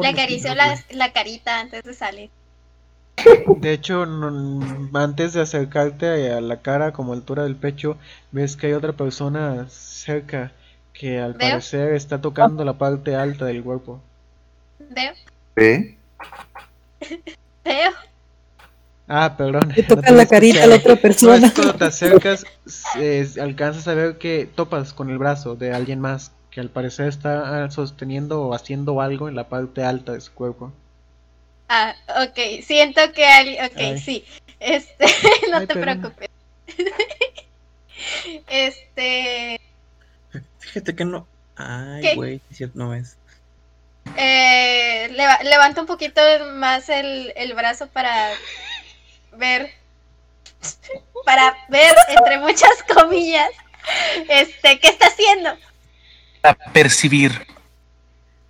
Le 0.00 0.08
acarició 0.08 0.54
la, 0.54 0.74
la 0.90 1.12
carita 1.12 1.60
antes 1.60 1.82
de 1.84 1.94
salir. 1.94 2.30
De 3.60 3.72
hecho, 3.72 4.06
no- 4.06 4.98
antes 4.98 5.32
de 5.34 5.42
acercarte 5.42 6.32
a 6.32 6.40
la 6.40 6.60
cara 6.62 6.92
como 6.92 7.12
altura 7.12 7.44
del 7.44 7.56
pecho, 7.56 7.96
ves 8.32 8.56
que 8.56 8.68
hay 8.68 8.72
otra 8.72 8.92
persona 8.92 9.66
cerca 9.68 10.52
que 10.92 11.20
al 11.20 11.34
¿Veo? 11.34 11.50
parecer 11.50 11.94
está 11.94 12.20
tocando 12.20 12.64
la 12.64 12.74
parte 12.74 13.14
alta 13.14 13.44
del 13.46 13.62
cuerpo. 13.62 14.00
Veo, 14.90 15.12
¿Ve? 15.56 15.96
veo. 17.64 17.90
Ah, 19.08 19.34
perdón. 19.36 19.68
No 19.88 19.96
te 20.00 20.08
había 20.08 20.12
la 20.12 20.26
carita 20.26 20.64
a 20.64 20.66
la 20.66 20.76
otra 20.76 20.88
No, 20.90 20.94
es 20.94 21.00
persona. 21.00 21.52
cuando 21.54 21.74
te 21.74 21.84
acercas, 21.84 22.44
eh, 22.98 23.28
alcanzas 23.40 23.86
a 23.88 23.94
ver 23.94 24.18
que 24.18 24.48
topas 24.54 24.92
con 24.92 25.10
el 25.10 25.18
brazo 25.18 25.56
de 25.56 25.72
alguien 25.74 26.00
más 26.00 26.32
que 26.50 26.60
al 26.60 26.70
parecer 26.70 27.08
está 27.08 27.64
ah, 27.64 27.70
sosteniendo 27.70 28.42
o 28.42 28.54
haciendo 28.54 29.00
algo 29.00 29.28
en 29.28 29.34
la 29.34 29.48
parte 29.48 29.82
alta 29.82 30.12
de 30.12 30.20
su 30.20 30.32
cuerpo. 30.32 30.72
Ah, 31.68 31.94
ok. 32.26 32.62
Siento 32.64 33.00
que 33.12 33.26
alguien. 33.26 33.64
Ok, 33.64 33.76
Ay. 33.76 33.98
sí. 33.98 34.24
Este, 34.60 35.04
no 35.50 35.58
Ay, 35.58 35.66
te 35.66 35.74
perdón. 35.74 36.00
preocupes. 36.00 36.30
este. 38.48 39.60
Fíjate 40.58 40.94
que 40.94 41.04
no. 41.04 41.26
Ay, 41.56 42.14
güey, 42.16 42.40
es 42.50 42.56
cierto, 42.56 42.78
no 42.78 42.90
ves. 42.90 43.16
Eh, 44.16 45.08
leva- 45.12 45.42
levanto 45.44 45.80
un 45.80 45.86
poquito 45.86 46.20
más 46.56 46.88
el, 46.88 47.32
el 47.36 47.54
brazo 47.54 47.86
para 47.88 48.28
ver. 49.36 49.70
Para 51.24 51.56
ver, 51.68 51.94
entre 52.08 52.38
muchas 52.38 52.82
comillas. 52.94 53.50
Este, 54.28 54.78
¿qué 54.80 54.88
está 54.88 55.06
haciendo? 55.06 55.50
A 56.42 56.54
percibir. 56.54 57.46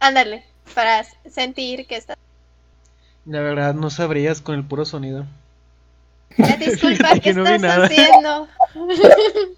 Ándale, 0.00 0.44
para 0.74 1.04
sentir 1.30 1.86
que 1.86 1.96
está. 1.96 2.16
La 3.26 3.40
verdad 3.40 3.74
no 3.74 3.90
sabrías 3.90 4.40
con 4.40 4.54
el 4.56 4.64
puro 4.64 4.84
sonido. 4.84 5.24
Eh, 6.36 6.56
Disculpa, 6.58 7.18
¿qué 7.22 7.32
no 7.32 7.44
estás 7.44 7.60
nada. 7.62 7.86
haciendo? 7.86 8.48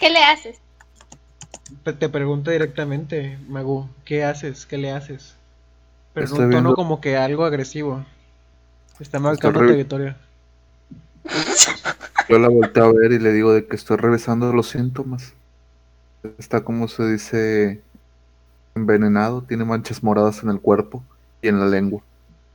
¿Qué 0.00 0.10
le 0.10 0.22
haces? 0.24 0.58
Pe- 1.84 1.92
Te 1.92 2.08
pregunto 2.08 2.50
directamente, 2.50 3.38
Magu, 3.48 3.88
¿qué 4.04 4.24
haces? 4.24 4.66
¿Qué 4.66 4.78
le 4.78 4.90
haces? 4.92 5.34
Pero 6.12 6.26
en 6.26 6.32
un 6.32 6.38
tono 6.38 6.48
viendo- 6.48 6.74
como 6.74 7.00
que 7.00 7.16
algo 7.16 7.44
agresivo. 7.44 8.04
Está 9.00 9.18
marcando 9.18 9.60
re- 9.60 9.68
territorio. 9.68 10.14
Yo 12.28 12.38
la 12.38 12.48
volteo 12.48 12.84
a 12.84 12.92
ver 12.92 13.12
y 13.12 13.18
le 13.18 13.32
digo 13.32 13.52
de 13.52 13.66
que 13.66 13.76
estoy 13.76 13.96
revisando 13.96 14.52
los 14.52 14.68
síntomas. 14.68 15.34
Está 16.38 16.62
como 16.62 16.88
se 16.88 17.04
dice 17.10 17.80
envenenado, 18.74 19.42
tiene 19.42 19.64
manchas 19.64 20.02
moradas 20.02 20.42
en 20.42 20.50
el 20.50 20.60
cuerpo 20.60 21.02
y 21.42 21.48
en 21.48 21.58
la 21.60 21.66
lengua. 21.66 22.02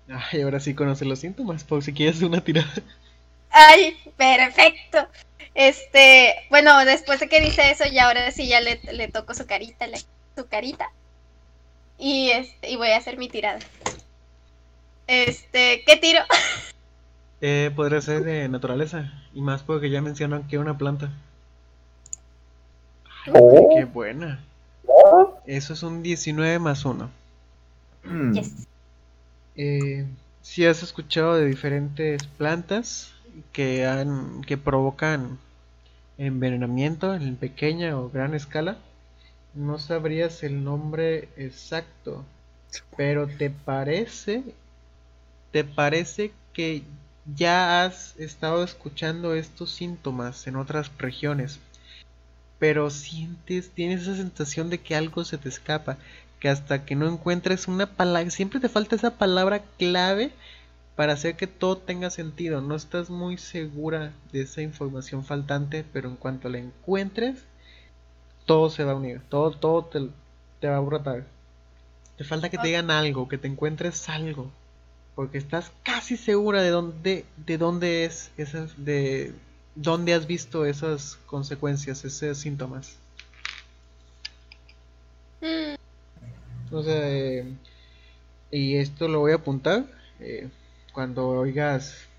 Ay, 0.10 0.42
ahora 0.42 0.60
sí 0.60 0.74
conoce 0.74 1.06
los 1.06 1.20
síntomas, 1.20 1.64
por 1.64 1.84
si 1.84 1.94
quieres 1.94 2.22
una 2.22 2.42
tirada. 2.44 2.74
Ay, 3.50 3.96
perfecto. 4.16 5.08
Este, 5.54 6.34
bueno, 6.50 6.86
después 6.86 7.20
de 7.20 7.28
que 7.28 7.42
dice 7.42 7.72
eso, 7.72 7.84
ya 7.92 8.08
ahora 8.08 8.32
sí 8.32 8.48
ya 8.48 8.62
le, 8.62 8.80
le 8.94 9.08
toco 9.10 9.34
su 9.34 9.46
carita, 9.46 9.88
le, 9.88 9.98
su 10.36 10.48
carita. 10.48 10.90
Y 11.98 12.30
este, 12.32 12.70
y 12.72 12.76
voy 12.78 12.90
a 12.90 12.98
hacer 12.98 13.18
mi 13.18 13.28
tirada. 13.30 13.60
Este, 15.08 15.84
¿qué 15.86 15.98
tiro? 15.98 16.20
Eh, 17.42 17.72
podría 17.76 18.02
ser 18.02 18.24
de 18.24 18.48
naturaleza. 18.50 19.14
Y 19.34 19.42
más 19.42 19.64
porque 19.64 19.90
ya 19.90 20.02
mencionan 20.02 20.48
que 20.48 20.58
una 20.58 20.78
planta. 20.78 21.12
Ay, 23.26 23.34
Oh. 23.34 23.70
qué 23.76 23.86
buena. 23.86 24.44
Eso 25.46 25.74
es 25.74 25.84
un 25.84 26.02
19 26.04 26.60
más 26.60 26.86
1. 26.86 27.10
Mm, 28.04 28.34
Yes. 28.34 28.68
Eh, 29.56 30.06
si 30.42 30.66
has 30.66 30.84
escuchado 30.84 31.36
de 31.36 31.46
diferentes 31.46 32.24
plantas 32.26 33.14
que 33.52 33.86
han 33.86 34.42
que 34.44 34.58
provocan 34.58 35.38
envenenamiento 36.18 37.14
en 37.14 37.36
pequeña 37.36 37.98
o 38.00 38.10
gran 38.10 38.34
escala. 38.34 38.78
No 39.54 39.78
sabrías 39.80 40.44
el 40.44 40.64
nombre 40.64 41.30
exacto, 41.38 42.24
pero 42.96 43.28
te 43.28 43.50
parece 43.50 44.44
te 45.52 45.64
parece 45.64 46.32
que 46.54 46.84
ya 47.36 47.84
has 47.84 48.18
estado 48.18 48.64
escuchando 48.64 49.34
estos 49.34 49.72
síntomas 49.72 50.48
en 50.48 50.56
otras 50.56 50.92
regiones, 50.98 51.60
pero 52.60 52.90
sientes, 52.90 53.70
tienes 53.72 54.04
esa 54.04 54.16
sensación 54.16 54.70
de 54.70 54.80
que 54.80 54.96
algo 54.96 55.24
se 55.26 55.38
te 55.38 55.50
escapa, 55.50 55.98
que 56.40 56.50
hasta 56.50 56.86
que 56.86 56.96
no 56.96 57.08
encuentres 57.08 57.68
una 57.68 57.86
palabra, 57.86 58.30
siempre 58.30 58.60
te 58.60 58.70
falta 58.70 58.96
esa 58.96 59.18
palabra 59.18 59.64
clave 59.78 60.32
para 60.96 61.14
hacer 61.14 61.36
que 61.36 61.48
todo 61.48 61.78
tenga 61.78 62.10
sentido. 62.10 62.62
No 62.62 62.76
estás 62.76 63.10
muy 63.10 63.38
segura 63.38 64.14
de 64.32 64.42
esa 64.42 64.62
información 64.62 65.24
faltante, 65.24 65.86
pero 65.94 66.10
en 66.10 66.16
cuanto 66.16 66.50
la 66.50 66.58
encuentres, 66.58 67.44
todo 68.46 68.70
se 68.70 68.84
va 68.84 68.94
a 68.94 68.96
unir, 68.96 69.22
todo, 69.30 69.52
todo 69.52 69.86
te, 69.86 70.10
te 70.60 70.68
va 70.68 70.78
a 70.78 70.82
brotar. 70.82 71.26
Te 72.18 72.24
falta 72.24 72.50
que 72.50 72.58
te 72.58 72.68
digan 72.68 72.90
algo, 72.90 73.28
que 73.28 73.38
te 73.38 73.48
encuentres 73.48 74.10
algo, 74.10 74.50
porque 75.18 75.40
estás 75.40 75.74
casi 75.84 76.18
segura 76.18 76.64
de 76.64 76.72
dónde, 76.72 77.26
de 77.38 77.60
dónde 77.60 78.06
es, 78.06 78.32
esas, 78.38 78.86
de 78.86 79.36
dónde 79.76 80.16
has 80.16 80.28
visto 80.28 80.66
esas 80.66 81.18
consecuencias, 81.28 82.06
esos 82.06 82.40
síntomas. 82.40 83.00
Mm, 85.42 85.78
O 86.72 86.82
sea, 86.84 87.10
eh, 87.10 87.46
y 88.52 88.76
esto 88.78 89.08
lo 89.08 89.20
voy 89.22 89.32
a 89.34 89.36
apuntar. 89.36 89.86
eh, 90.20 90.50
cuando 90.94 91.28
oigas 91.30 92.10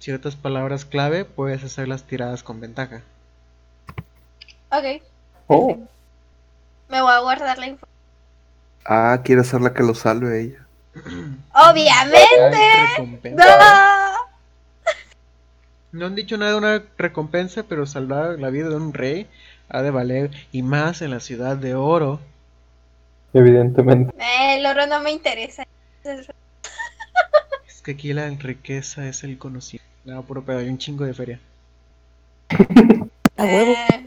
ciertas 0.00 0.36
palabras 0.36 0.84
clave, 0.86 1.24
puedes 1.24 1.64
hacer 1.64 1.88
las 1.88 2.04
tiradas 2.06 2.42
con 2.42 2.60
ventaja. 2.60 3.02
ok, 4.70 5.02
Oh, 5.48 5.88
me 6.88 7.00
voy 7.00 7.12
a 7.12 7.20
guardar 7.20 7.58
la 7.58 7.66
información. 7.68 7.96
Ah, 8.86 9.20
quiere 9.22 9.44
ser 9.44 9.60
la 9.60 9.74
que 9.74 9.82
lo 9.82 9.94
salve 9.94 10.40
ella. 10.40 10.65
Obviamente. 11.54 13.30
No. 13.32 13.44
No 15.92 16.06
han 16.06 16.14
dicho 16.14 16.36
nada 16.36 16.52
de 16.52 16.58
una 16.58 16.82
recompensa, 16.98 17.62
pero 17.62 17.86
salvar 17.86 18.38
la 18.38 18.50
vida 18.50 18.68
de 18.68 18.76
un 18.76 18.92
rey 18.92 19.28
ha 19.68 19.82
de 19.82 19.90
valer, 19.90 20.30
y 20.52 20.62
más 20.62 21.02
en 21.02 21.10
la 21.10 21.20
ciudad 21.20 21.56
de 21.56 21.74
oro. 21.74 22.20
evidentemente. 23.32 24.14
Eh, 24.18 24.58
el 24.58 24.66
oro 24.66 24.86
no 24.86 25.00
me 25.00 25.10
interesa. 25.10 25.64
Es 27.66 27.82
que 27.82 27.92
aquí 27.92 28.12
la 28.12 28.28
riqueza 28.28 29.08
es 29.08 29.24
el 29.24 29.38
conocido. 29.38 29.82
No, 30.04 30.22
puro 30.22 30.44
pedo, 30.44 30.58
hay 30.58 30.68
un 30.68 30.78
chingo 30.78 31.04
de 31.04 31.14
feria. 31.14 31.40
A 33.36 33.44
huevo. 33.44 33.74
Ah, 33.90 34.00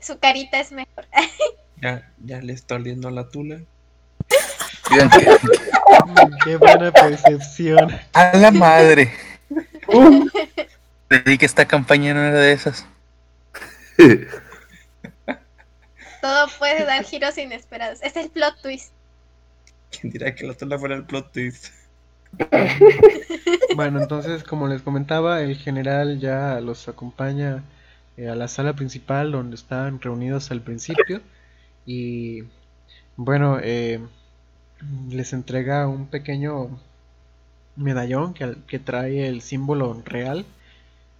su 0.00 0.18
carita 0.18 0.58
es 0.60 0.72
mejor. 0.72 1.06
Ya, 1.82 2.10
ya 2.24 2.40
le 2.40 2.52
está 2.52 2.76
oliendo 2.76 3.10
la 3.10 3.28
tula. 3.28 3.60
Qué 6.44 6.56
buena 6.56 6.90
percepción. 6.92 7.90
a 8.12 8.36
la 8.36 8.50
madre. 8.50 9.12
Pedí 11.08 11.38
que 11.38 11.46
esta 11.46 11.66
campaña 11.66 12.14
no 12.14 12.22
era 12.22 12.38
de 12.38 12.52
esas. 12.52 12.86
Todo 16.20 16.48
puede 16.58 16.84
dar 16.84 17.04
giros 17.04 17.38
inesperados. 17.38 18.02
Es 18.02 18.16
el 18.16 18.30
plot 18.30 18.60
twist. 18.62 18.92
¿Quién 19.90 20.12
dirá 20.12 20.34
que 20.34 20.46
la 20.46 20.54
tula 20.54 20.78
fuera 20.78 20.96
el 20.96 21.04
plot 21.04 21.32
twist? 21.32 21.68
Bueno, 23.76 24.02
entonces, 24.02 24.42
como 24.42 24.66
les 24.68 24.82
comentaba, 24.82 25.40
el 25.42 25.56
general 25.56 26.18
ya 26.18 26.60
los 26.60 26.88
acompaña 26.88 27.62
eh, 28.16 28.28
a 28.28 28.34
la 28.34 28.48
sala 28.48 28.74
principal 28.74 29.30
donde 29.32 29.54
estaban 29.54 30.00
reunidos 30.00 30.50
al 30.50 30.62
principio 30.62 31.20
y 31.86 32.44
bueno, 33.16 33.58
eh, 33.62 34.00
les 35.10 35.32
entrega 35.32 35.88
un 35.88 36.06
pequeño 36.06 36.78
medallón 37.76 38.34
que, 38.34 38.56
que 38.66 38.78
trae 38.78 39.28
el 39.28 39.42
símbolo 39.42 40.02
real, 40.04 40.44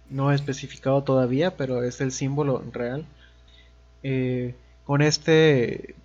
no 0.09 0.31
especificado 0.31 1.03
todavía, 1.03 1.57
pero 1.57 1.83
es 1.83 2.01
el 2.01 2.11
símbolo 2.11 2.63
real. 2.71 3.05
Eh, 4.03 4.55
con 4.85 5.01
este 5.01 5.95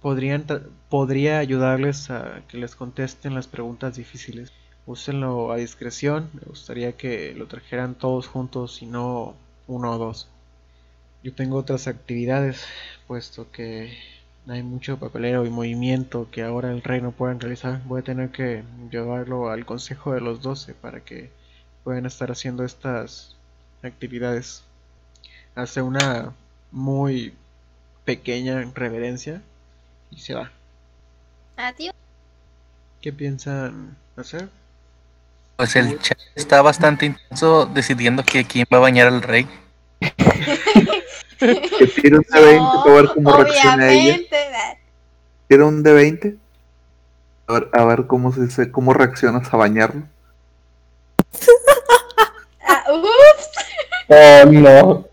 podrían 0.00 0.44
podría 0.88 1.38
ayudarles 1.38 2.10
a 2.10 2.42
que 2.48 2.58
les 2.58 2.74
contesten 2.76 3.34
las 3.34 3.46
preguntas 3.46 3.96
difíciles. 3.96 4.52
Úsenlo 4.86 5.52
a 5.52 5.56
discreción. 5.56 6.30
Me 6.34 6.42
gustaría 6.46 6.92
que 6.92 7.34
lo 7.34 7.46
trajeran 7.46 7.94
todos 7.94 8.26
juntos 8.26 8.82
y 8.82 8.86
no 8.86 9.34
uno 9.66 9.92
o 9.92 9.98
dos. 9.98 10.28
Yo 11.22 11.32
tengo 11.34 11.56
otras 11.56 11.86
actividades, 11.86 12.64
puesto 13.06 13.50
que 13.52 13.96
hay 14.48 14.62
mucho 14.62 14.98
papelero 14.98 15.46
y 15.46 15.50
movimiento 15.50 16.28
que 16.30 16.42
ahora 16.42 16.72
el 16.72 16.82
rey 16.82 17.00
no 17.00 17.12
puede 17.12 17.34
realizar. 17.34 17.80
Voy 17.84 18.00
a 18.00 18.04
tener 18.04 18.30
que 18.30 18.64
llevarlo 18.90 19.50
al 19.50 19.64
consejo 19.64 20.14
de 20.14 20.20
los 20.20 20.42
doce 20.42 20.74
para 20.74 21.00
que 21.00 21.30
puedan 21.84 22.06
estar 22.06 22.30
haciendo 22.30 22.64
estas 22.64 23.36
actividades. 23.82 24.62
Hace 25.54 25.82
una 25.82 26.32
muy 26.70 27.34
pequeña 28.04 28.62
reverencia 28.74 29.42
y 30.10 30.18
se 30.18 30.34
va. 30.34 30.50
Adiós. 31.56 31.94
¿Qué 33.00 33.12
piensan 33.12 33.96
hacer? 34.16 34.48
Pues 35.56 35.76
el 35.76 36.00
chat 36.00 36.18
está 36.34 36.62
bastante 36.62 37.06
intenso 37.06 37.66
decidiendo 37.66 38.24
que 38.24 38.44
quién 38.44 38.66
va 38.72 38.78
a 38.78 38.80
bañar 38.80 39.08
al 39.08 39.22
rey. 39.22 39.46
Que 41.46 41.86
tire 41.86 42.16
un 42.16 42.22
de 42.30 42.40
20 42.40 42.66
para 42.84 42.94
ver 42.94 43.08
cómo 43.14 43.36
reacciona 43.36 43.92
ella. 43.92 44.18
Tira 45.48 45.66
un 45.66 45.82
de 45.82 45.92
20. 45.92 46.36
A 47.48 47.52
ver, 47.54 47.68
a 47.72 47.84
ver 47.84 48.06
cómo 48.06 48.32
se 48.32 48.70
cómo 48.70 48.94
reaccionas 48.94 49.52
a 49.52 49.56
bañarlo. 49.56 50.02
ah, 52.68 52.84
ups. 52.92 53.48
Oh, 54.08 54.44
no. 54.50 55.08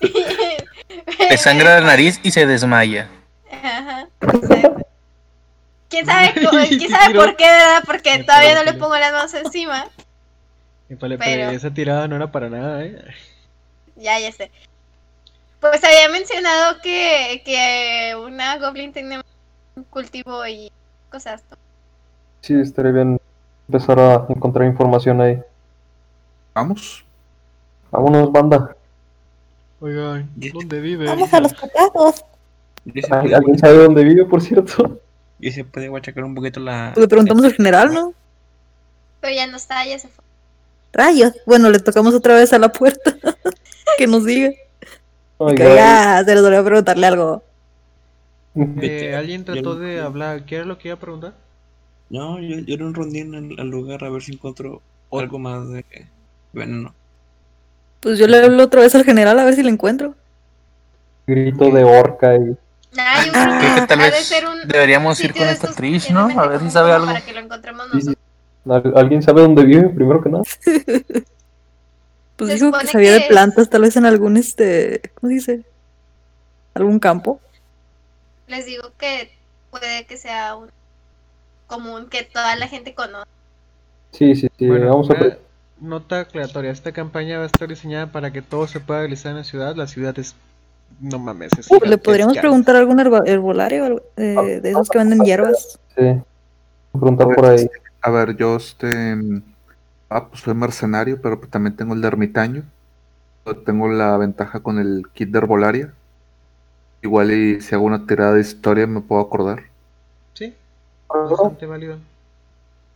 Le 1.30 1.36
sangra 1.38 1.80
la 1.80 1.86
nariz 1.86 2.20
y 2.22 2.30
se 2.30 2.46
desmaya. 2.46 3.08
Ajá. 3.50 4.08
¿Quién 5.88 6.06
sabe, 6.06 6.32
¿Quién 6.68 6.90
sabe 6.90 7.14
por 7.14 7.36
qué, 7.36 7.44
verdad? 7.44 7.82
Porque 7.84 8.18
Me 8.18 8.24
todavía 8.24 8.54
no 8.54 8.64
le 8.64 8.74
pongo 8.74 8.96
las 8.96 9.12
manos 9.12 9.34
encima. 9.34 9.88
Pero- 10.88 11.18
pero 11.18 11.50
esa 11.50 11.70
tirada 11.70 12.08
no 12.08 12.16
era 12.16 12.32
para 12.32 12.48
nada, 12.48 12.82
¿eh? 12.84 12.96
Ya, 13.96 14.18
ya 14.18 14.32
sé. 14.32 14.50
Pues 15.60 15.82
había 15.82 16.08
mencionado 16.10 16.76
que, 16.82 17.42
que 17.44 18.14
una 18.16 18.58
goblin 18.58 18.92
tiene 18.92 19.20
un 19.74 19.84
cultivo 19.84 20.46
y 20.46 20.70
cosas. 21.10 21.42
¿no? 21.50 21.56
Sí, 22.40 22.54
estaría 22.60 22.92
bien 22.92 23.20
empezar 23.68 23.98
a 23.98 24.26
encontrar 24.28 24.66
información 24.66 25.20
ahí. 25.20 25.40
Vamos. 26.54 27.04
Vámonos, 27.90 28.30
banda. 28.30 28.76
Oigan. 29.80 30.28
¿dónde 30.36 30.80
vive? 30.80 31.06
Vamos 31.06 31.32
a 31.32 31.40
los 31.40 31.54
patados. 31.54 32.24
Y 32.84 33.02
se 33.02 33.12
¿Al- 33.12 33.20
puede, 33.22 33.34
¿Alguien 33.34 33.58
sabe 33.58 33.78
dónde 33.78 34.04
vive, 34.04 34.24
por 34.24 34.40
cierto? 34.42 35.00
y 35.40 35.52
se 35.52 35.64
puede 35.64 35.88
guachacar 35.88 36.24
un 36.24 36.34
poquito 36.34 36.58
la. 36.60 36.92
Le 36.96 37.06
preguntamos 37.06 37.44
al 37.44 37.52
general, 37.54 37.92
¿no? 37.94 38.12
Pero 39.20 39.34
ya 39.34 39.46
no 39.46 39.56
está, 39.56 39.84
ya 39.86 39.98
se 39.98 40.08
fue. 40.08 40.24
Rayos. 40.92 41.32
Bueno, 41.46 41.70
le 41.70 41.78
tocamos 41.80 42.14
otra 42.14 42.34
vez 42.34 42.52
a 42.52 42.58
la 42.58 42.70
puerta. 42.70 43.16
que 43.98 44.06
nos 44.06 44.24
diga. 44.24 44.50
Que 45.56 45.74
ya 45.74 46.22
se 46.24 46.34
les 46.34 46.42
olvidó 46.44 46.64
preguntarle 46.64 47.06
algo. 47.06 47.42
Eh, 48.82 49.14
¿Alguien 49.16 49.44
trató 49.44 49.74
no- 49.74 49.80
de 49.80 50.00
hablar? 50.00 50.44
¿Qué 50.44 50.56
era 50.56 50.64
lo 50.64 50.78
que 50.78 50.88
iba 50.88 50.96
a 50.96 51.00
preguntar? 51.00 51.34
No, 52.10 52.40
yo, 52.40 52.58
yo 52.58 52.74
era 52.74 52.84
un 52.86 52.94
rondín 52.94 53.34
al, 53.34 53.54
al 53.58 53.68
lugar 53.68 54.02
a 54.02 54.10
ver 54.10 54.22
si 54.22 54.32
encuentro 54.32 54.82
algo 55.12 55.38
más 55.38 55.68
de 55.68 55.84
veneno. 56.52 56.92
Pues 58.00 58.18
yo 58.18 58.26
le 58.26 58.38
hablo 58.42 58.64
otra 58.64 58.80
vez 58.80 58.94
al 58.94 59.04
general 59.04 59.38
a 59.38 59.44
ver 59.44 59.54
si 59.54 59.62
le 59.62 59.70
encuentro. 59.70 60.14
Grito 61.26 61.70
de 61.70 61.84
orca 61.84 62.34
y 62.36 62.56
Nah, 62.96 63.24
yo 63.24 63.32
Ah, 63.34 63.58
creo 63.58 63.58
Creo 63.60 63.74
que 63.74 63.86
tal 63.86 63.98
vez 63.98 64.32
un 64.62 64.68
deberíamos 64.68 65.22
ir 65.22 65.34
con 65.34 65.46
esta 65.46 65.70
Trish, 65.72 66.10
¿no? 66.10 66.28
A 66.40 66.46
ver 66.48 66.60
si 66.60 66.70
sabe 66.70 66.92
algo. 66.92 67.06
Para 67.06 67.20
que 67.20 67.32
lo 67.32 67.40
encontremos 67.40 67.86
nosotros. 67.92 68.16
¿Al- 68.68 68.92
¿Alguien 68.96 69.22
sabe 69.22 69.42
dónde 69.42 69.64
vive 69.64 69.88
primero 69.90 70.22
que 70.22 70.30
nada? 70.30 70.44
Pues 72.38 72.54
dijo 72.54 72.72
que 72.72 72.86
sabía 72.86 73.16
que 73.18 73.22
de 73.24 73.28
plantas, 73.28 73.68
tal 73.68 73.82
vez 73.82 73.96
en 73.96 74.06
algún 74.06 74.36
este. 74.36 75.02
¿Cómo 75.14 75.28
se 75.28 75.34
dice? 75.34 75.62
¿Algún 76.74 76.98
campo? 77.00 77.40
Les 78.46 78.64
digo 78.64 78.92
que 78.96 79.30
puede 79.70 80.06
que 80.06 80.16
sea 80.16 80.54
un 80.56 80.70
común 81.66 82.08
que 82.08 82.22
toda 82.22 82.54
la 82.56 82.68
gente 82.68 82.94
conoce. 82.94 83.28
Sí, 84.12 84.34
sí, 84.36 84.48
sí. 84.58 84.66
Bueno, 84.66 84.88
vamos 84.88 85.10
a 85.10 85.14
pre- 85.14 85.38
nota 85.80 86.20
aclaratoria. 86.20 86.70
Esta 86.70 86.92
campaña 86.92 87.38
va 87.38 87.42
a 87.42 87.46
estar 87.46 87.68
diseñada 87.68 88.06
para 88.06 88.32
que 88.32 88.40
todo 88.40 88.66
se 88.68 88.80
pueda 88.80 89.00
realizar 89.00 89.32
en 89.32 89.38
la 89.38 89.44
ciudad. 89.44 89.76
La 89.76 89.86
ciudad 89.86 90.18
es... 90.18 90.34
No 91.00 91.18
mames, 91.18 91.52
es 91.58 91.68
Pues 91.68 91.82
le 91.90 91.98
podríamos 91.98 92.38
preguntar 92.38 92.76
a 92.76 92.78
algún 92.78 92.98
herbolario 92.98 94.02
eh, 94.16 94.60
de 94.62 94.70
esos 94.70 94.88
que 94.88 94.98
venden 94.98 95.20
hierbas. 95.20 95.78
sí, 95.96 96.22
preguntar 96.92 97.28
por 97.34 97.44
ahí. 97.46 97.68
A 98.00 98.10
ver, 98.10 98.36
yo 98.36 98.56
este. 98.56 99.16
Ah, 100.10 100.28
pues 100.28 100.42
soy 100.42 100.54
mercenario, 100.54 101.20
pero 101.22 101.40
también 101.40 101.74
tengo 101.76 101.94
el 101.94 102.02
de 102.02 102.08
ermitaño. 102.08 102.64
Tengo 103.66 103.88
la 103.88 104.16
ventaja 104.18 104.62
con 104.62 104.78
el 104.78 105.04
kit 105.14 105.30
de 105.30 105.38
herbolaria. 105.38 105.94
Igual 107.02 107.32
y 107.32 107.60
si 107.60 107.74
hago 107.74 107.86
una 107.86 108.06
tirada 108.06 108.34
de 108.34 108.40
historia 108.40 108.86
me 108.86 109.00
puedo 109.00 109.20
acordar. 109.20 109.64
Sí, 110.34 110.54
bastante 111.22 111.66
válido. 111.66 112.00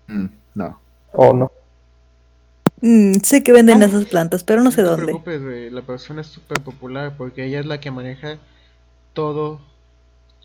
Mm, 0.08 0.28
no. 0.54 0.80
Oh, 1.12 1.32
no. 1.32 1.50
Mm, 2.82 3.14
sé 3.24 3.42
que 3.42 3.52
venden 3.52 3.82
esas 3.82 4.04
plantas, 4.04 4.44
pero 4.44 4.62
no 4.62 4.70
sé 4.70 4.82
te 4.82 4.90
dónde. 4.90 5.22
preocupes, 5.22 5.42
güey, 5.42 5.70
La 5.70 5.82
persona 5.82 6.20
es 6.20 6.26
súper 6.28 6.62
popular 6.62 7.16
porque 7.16 7.44
ella 7.46 7.60
es 7.60 7.66
la 7.66 7.80
que 7.80 7.90
maneja 7.90 8.38
todo, 9.14 9.60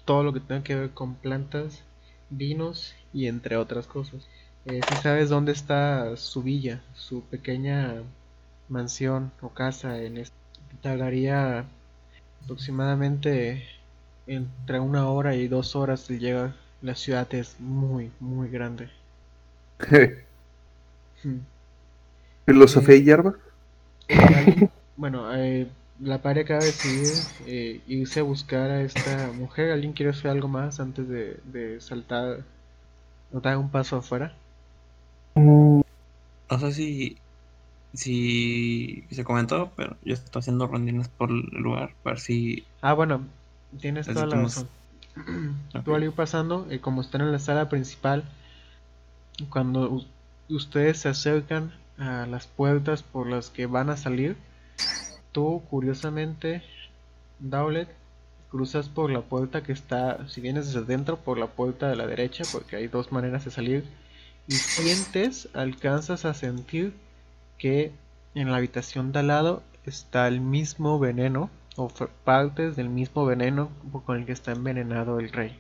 todo 0.06 0.24
lo 0.24 0.34
que 0.34 0.42
tenga 0.42 0.64
que 0.64 0.76
ver 0.76 0.92
con 0.92 1.16
plantas, 1.16 1.84
vinos 2.30 2.96
y 3.14 3.28
entre 3.28 3.58
otras 3.58 3.88
cosas. 3.88 4.28
Eh, 4.68 4.84
si 4.84 4.96
sabes 4.98 5.30
dónde 5.30 5.52
está 5.52 6.16
su 6.16 6.44
villa, 6.44 6.84
su 6.94 7.24
pequeña 7.24 8.04
mansión 8.68 9.32
o 9.42 9.50
casa 9.50 10.00
en 10.04 10.18
este, 10.20 10.38
tardaría 10.82 11.66
aproximadamente 12.44 13.64
entre 14.28 14.80
una 14.80 15.10
hora 15.10 15.36
y 15.36 15.48
dos 15.48 15.76
horas 15.76 16.08
de 16.08 16.20
llegar. 16.20 16.56
La 16.82 16.96
ciudad 16.96 17.34
es 17.36 17.60
muy, 17.60 18.12
muy 18.20 18.50
grande. 18.50 18.92
Hmm. 21.24 21.40
Filosofía 22.48 22.96
y 22.96 23.04
hierba. 23.04 23.36
Alguien- 24.32 24.64
Bueno, 24.96 25.34
eh, 25.36 25.68
la 26.00 26.22
pareja 26.22 26.46
acaba 26.46 26.60
de 26.62 26.68
decidir 26.68 27.26
eh, 27.40 27.82
irse 27.88 28.20
a 28.20 28.24
buscar 28.24 28.70
a 28.72 28.82
esta 28.82 29.32
mujer. 29.32 29.72
¿Alguien 29.72 29.94
quiere 29.94 30.12
hacer 30.12 30.32
algo 30.32 30.48
más 30.48 30.80
antes 30.80 31.08
de, 31.08 31.40
de 31.46 31.80
saltar 31.82 32.44
o 33.32 33.42
dar 33.42 33.58
un 33.58 33.72
paso 33.72 33.98
afuera? 33.98 34.34
Mm, 35.38 35.82
No 36.50 36.60
sé 36.60 36.72
si, 36.72 37.18
si 37.94 39.04
se 39.12 39.24
comentó, 39.24 39.72
pero 39.76 39.98
yo 40.04 40.14
estoy 40.14 40.40
haciendo 40.40 40.68
rondines 40.68 41.08
por 41.10 41.30
el 41.30 41.42
lugar 41.52 41.94
para 42.04 42.16
ver 42.16 42.20
si 42.22 42.66
Ah, 42.82 42.94
bueno, 42.94 43.22
tienes 43.80 44.08
toda 44.08 44.26
la 44.26 44.42
razón. 44.44 44.68
Tú 45.84 45.96
al 45.96 46.04
ir 46.04 46.12
pasando, 46.12 46.68
eh, 46.70 46.80
como 46.80 47.02
están 47.02 47.22
en 47.22 47.32
la 47.32 47.40
sala 47.40 47.70
principal, 47.70 48.24
cuando 49.50 50.04
ustedes 50.50 51.00
se 51.00 51.10
acercan 51.10 51.74
a 51.98 52.26
las 52.28 52.48
puertas 52.48 53.04
por 53.04 53.28
las 53.28 53.50
que 53.50 53.66
van 53.66 53.90
a 53.90 53.98
salir, 53.98 54.36
tú 55.32 55.62
curiosamente, 55.70 56.64
Dowlet, 57.40 57.90
cruzas 58.50 58.90
por 58.90 59.10
la 59.12 59.22
puerta 59.22 59.64
que 59.64 59.72
está, 59.74 60.28
si 60.30 60.42
vienes 60.42 60.68
desde 60.74 60.86
dentro, 60.86 61.18
por 61.18 61.38
la 61.38 61.48
puerta 61.48 61.90
de 61.90 61.96
la 61.96 62.08
derecha, 62.08 62.46
porque 62.52 62.76
hay 62.76 62.88
dos 62.88 63.12
maneras 63.12 63.46
de 63.46 63.52
salir, 63.52 63.86
y 64.48 64.54
sientes, 64.54 65.50
alcanzas 65.54 66.26
a 66.26 66.34
sentir 66.34 66.94
que 67.58 67.92
en 68.34 68.52
la 68.52 68.58
habitación 68.58 69.12
de 69.12 69.20
al 69.20 69.28
lado 69.28 69.64
está 69.86 70.28
el 70.28 70.42
mismo 70.42 71.00
veneno 71.00 71.50
o 71.76 71.90
partes 72.24 72.76
del 72.76 72.90
mismo 72.90 73.26
veneno 73.26 73.70
con 74.06 74.18
el 74.18 74.26
que 74.26 74.32
está 74.32 74.52
envenenado 74.52 75.20
el 75.20 75.32
rey. 75.32 75.58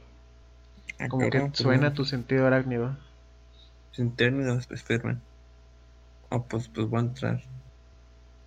Ah, 0.99 1.07
Como 1.09 1.29
que 1.29 1.39
pues, 1.39 1.57
suena 1.57 1.93
tu 1.93 2.05
sentido 2.05 2.47
arácnido. 2.47 2.95
Sin 3.91 4.11
términos, 4.11 4.67
espérame. 4.71 5.19
Oh, 6.29 6.43
pues, 6.43 6.67
pues 6.69 6.87
voy 6.87 6.99
a 6.99 7.03
entrar. 7.03 7.43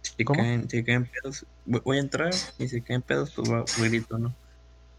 Si 0.03 0.25
¿Cómo? 0.25 0.41
caen, 0.41 0.69
si 0.69 0.83
caen 0.83 1.07
pedos, 1.07 1.47
voy, 1.67 1.99
a 1.99 2.01
entrar 2.01 2.33
y 2.59 2.69
si 2.69 2.81
caen 2.81 3.03
pedos, 3.03 3.33
pues 3.33 3.49
voy, 3.49 3.65
voy 3.79 3.89
grito, 3.89 4.19
¿no? 4.19 4.35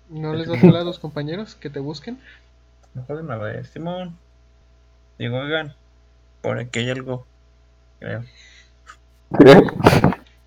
¿No 0.10 0.34
les 0.34 0.48
das 0.48 0.64
a 0.64 0.84
tus 0.84 1.00
compañeros 1.00 1.56
que 1.56 1.70
te 1.70 1.80
busquen? 1.80 2.20
Mejor 2.94 3.18
de 3.18 3.24
una 3.24 3.38
vez, 3.38 3.70
Simón. 3.70 4.18
Digo, 5.22 5.38
oigan, 5.38 5.76
por 6.42 6.58
aquí 6.58 6.80
hay 6.80 6.90
algo. 6.90 7.28
Creo. 8.00 8.24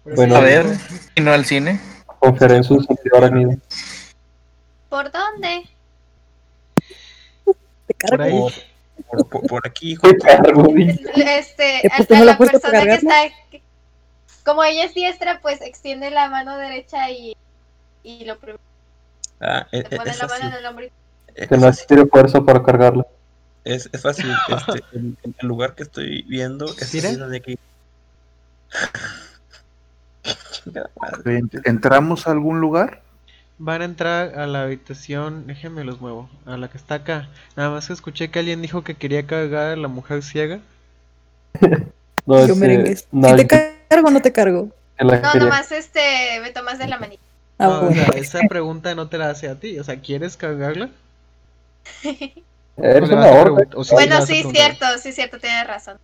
Bueno, 0.03 0.35
A 0.35 0.41
ver, 0.41 0.67
y 1.15 1.21
no 1.21 1.33
al 1.33 1.45
cine. 1.45 1.81
Conferencia 2.19 2.77
sentido 2.81 3.19
arácnido. 3.19 3.53
¿Por 4.89 5.13
dónde? 5.13 5.69
Te 7.87 7.95
Por 7.95 8.19
cargo. 8.19 8.51
Por, 9.07 9.29
por, 9.29 9.47
por 9.47 9.67
aquí, 9.69 9.93
hijo. 9.93 10.09
Cargo. 10.21 10.67
Este, 10.75 11.87
Eh, 11.87 11.91
pues 11.97 12.01
a, 12.01 12.05
tengo 12.07 12.23
a 12.23 12.25
la 12.25 12.33
la 12.33 12.39
persona 12.39 12.83
que 12.83 12.95
está. 12.95 13.15
Como 14.45 14.65
ella 14.65 14.87
es 14.87 14.95
diestra, 14.95 15.41
pues 15.41 15.61
extiende 15.61 16.11
la 16.11 16.29
mano 16.29 16.57
derecha 16.57 17.11
y, 17.11 17.37
y 18.03 18.25
lo 18.25 18.41
primero. 18.41 18.59
Ah, 19.41 19.69
es, 19.71 19.89
Le 19.89 19.99
pone 19.99 20.11
es 20.11 20.19
la 20.19 20.27
mano 20.27 20.49
en 20.49 20.53
el 20.53 20.67
hombro. 20.67 20.87
Es, 21.37 21.49
Que 21.49 21.57
no 21.59 21.71
tiene 21.73 22.07
fuerza 22.07 22.41
para 22.41 22.61
cargarla. 22.61 23.07
Es, 23.65 23.89
es 23.93 24.03
fácil. 24.03 24.27
Este, 24.49 24.83
el, 24.97 25.17
el 25.39 25.49
lugar 25.49 25.75
que 25.75 25.83
estoy 25.83 26.23
viendo 26.23 26.67
es 26.67 26.93
de 26.93 27.37
aquí. 27.37 27.59
¿Entramos 31.65 32.27
a 32.27 32.31
algún 32.33 32.61
lugar? 32.61 33.03
Van 33.59 33.83
a 33.83 33.85
entrar 33.85 34.39
a 34.39 34.47
la 34.47 34.63
habitación, 34.63 35.47
déjenme 35.47 35.85
los 35.85 36.01
muevo, 36.01 36.29
a 36.45 36.57
la 36.57 36.69
que 36.69 36.77
está 36.77 36.97
acá. 36.97 37.29
Nada 37.57 37.71
más 37.71 37.87
que 37.87 37.93
escuché 37.93 38.31
que 38.31 38.41
alguien 38.41 38.61
dijo 38.63 38.83
que 38.83 38.95
quería 38.95 39.27
cargar 39.27 39.73
a 39.73 39.77
la 39.77 39.89
mujer 39.89 40.23
ciega. 40.23 40.61
No, 42.27 42.39
Yo 42.47 42.55
no, 42.55 42.57
¿Sí 42.57 43.37
te 43.37 43.47
cargo 43.91 44.09
o 44.09 44.11
no 44.11 44.23
te 44.23 44.33
cargo? 44.33 44.71
No, 44.99 45.11
quería- 45.11 45.35
nomás 45.35 45.71
este, 45.73 46.41
me 46.41 46.53
tomas 46.53 46.79
de 46.79 46.87
la 46.89 46.99
manita. 46.99 47.23
Ah, 47.59 47.67
No, 47.83 47.89
o 47.89 47.93
sea, 47.93 48.05
esa 48.15 48.41
pregunta 48.49 48.95
no 48.95 49.09
te 49.11 49.19
la 49.19 49.29
hace 49.29 49.47
a 49.47 49.57
ti. 49.61 49.79
O 49.79 49.85
sea, 49.85 50.01
¿quieres 50.01 50.39
cargarla? 50.39 50.89
Eres 52.77 53.03
¿O 53.03 53.07
le 53.07 53.15
una 53.15 53.27
vas 53.27 53.27
a 53.27 53.41
horda. 53.41 53.63
pregun- 53.63 53.75
o 53.77 53.85
sí 53.85 53.91
le 53.91 53.95
bueno, 53.95 54.27
sí, 54.27 54.43
cierto, 54.51 54.87
sí, 54.99 55.13
cierto, 55.13 55.39
tienes 55.39 55.67
razón. 55.67 55.99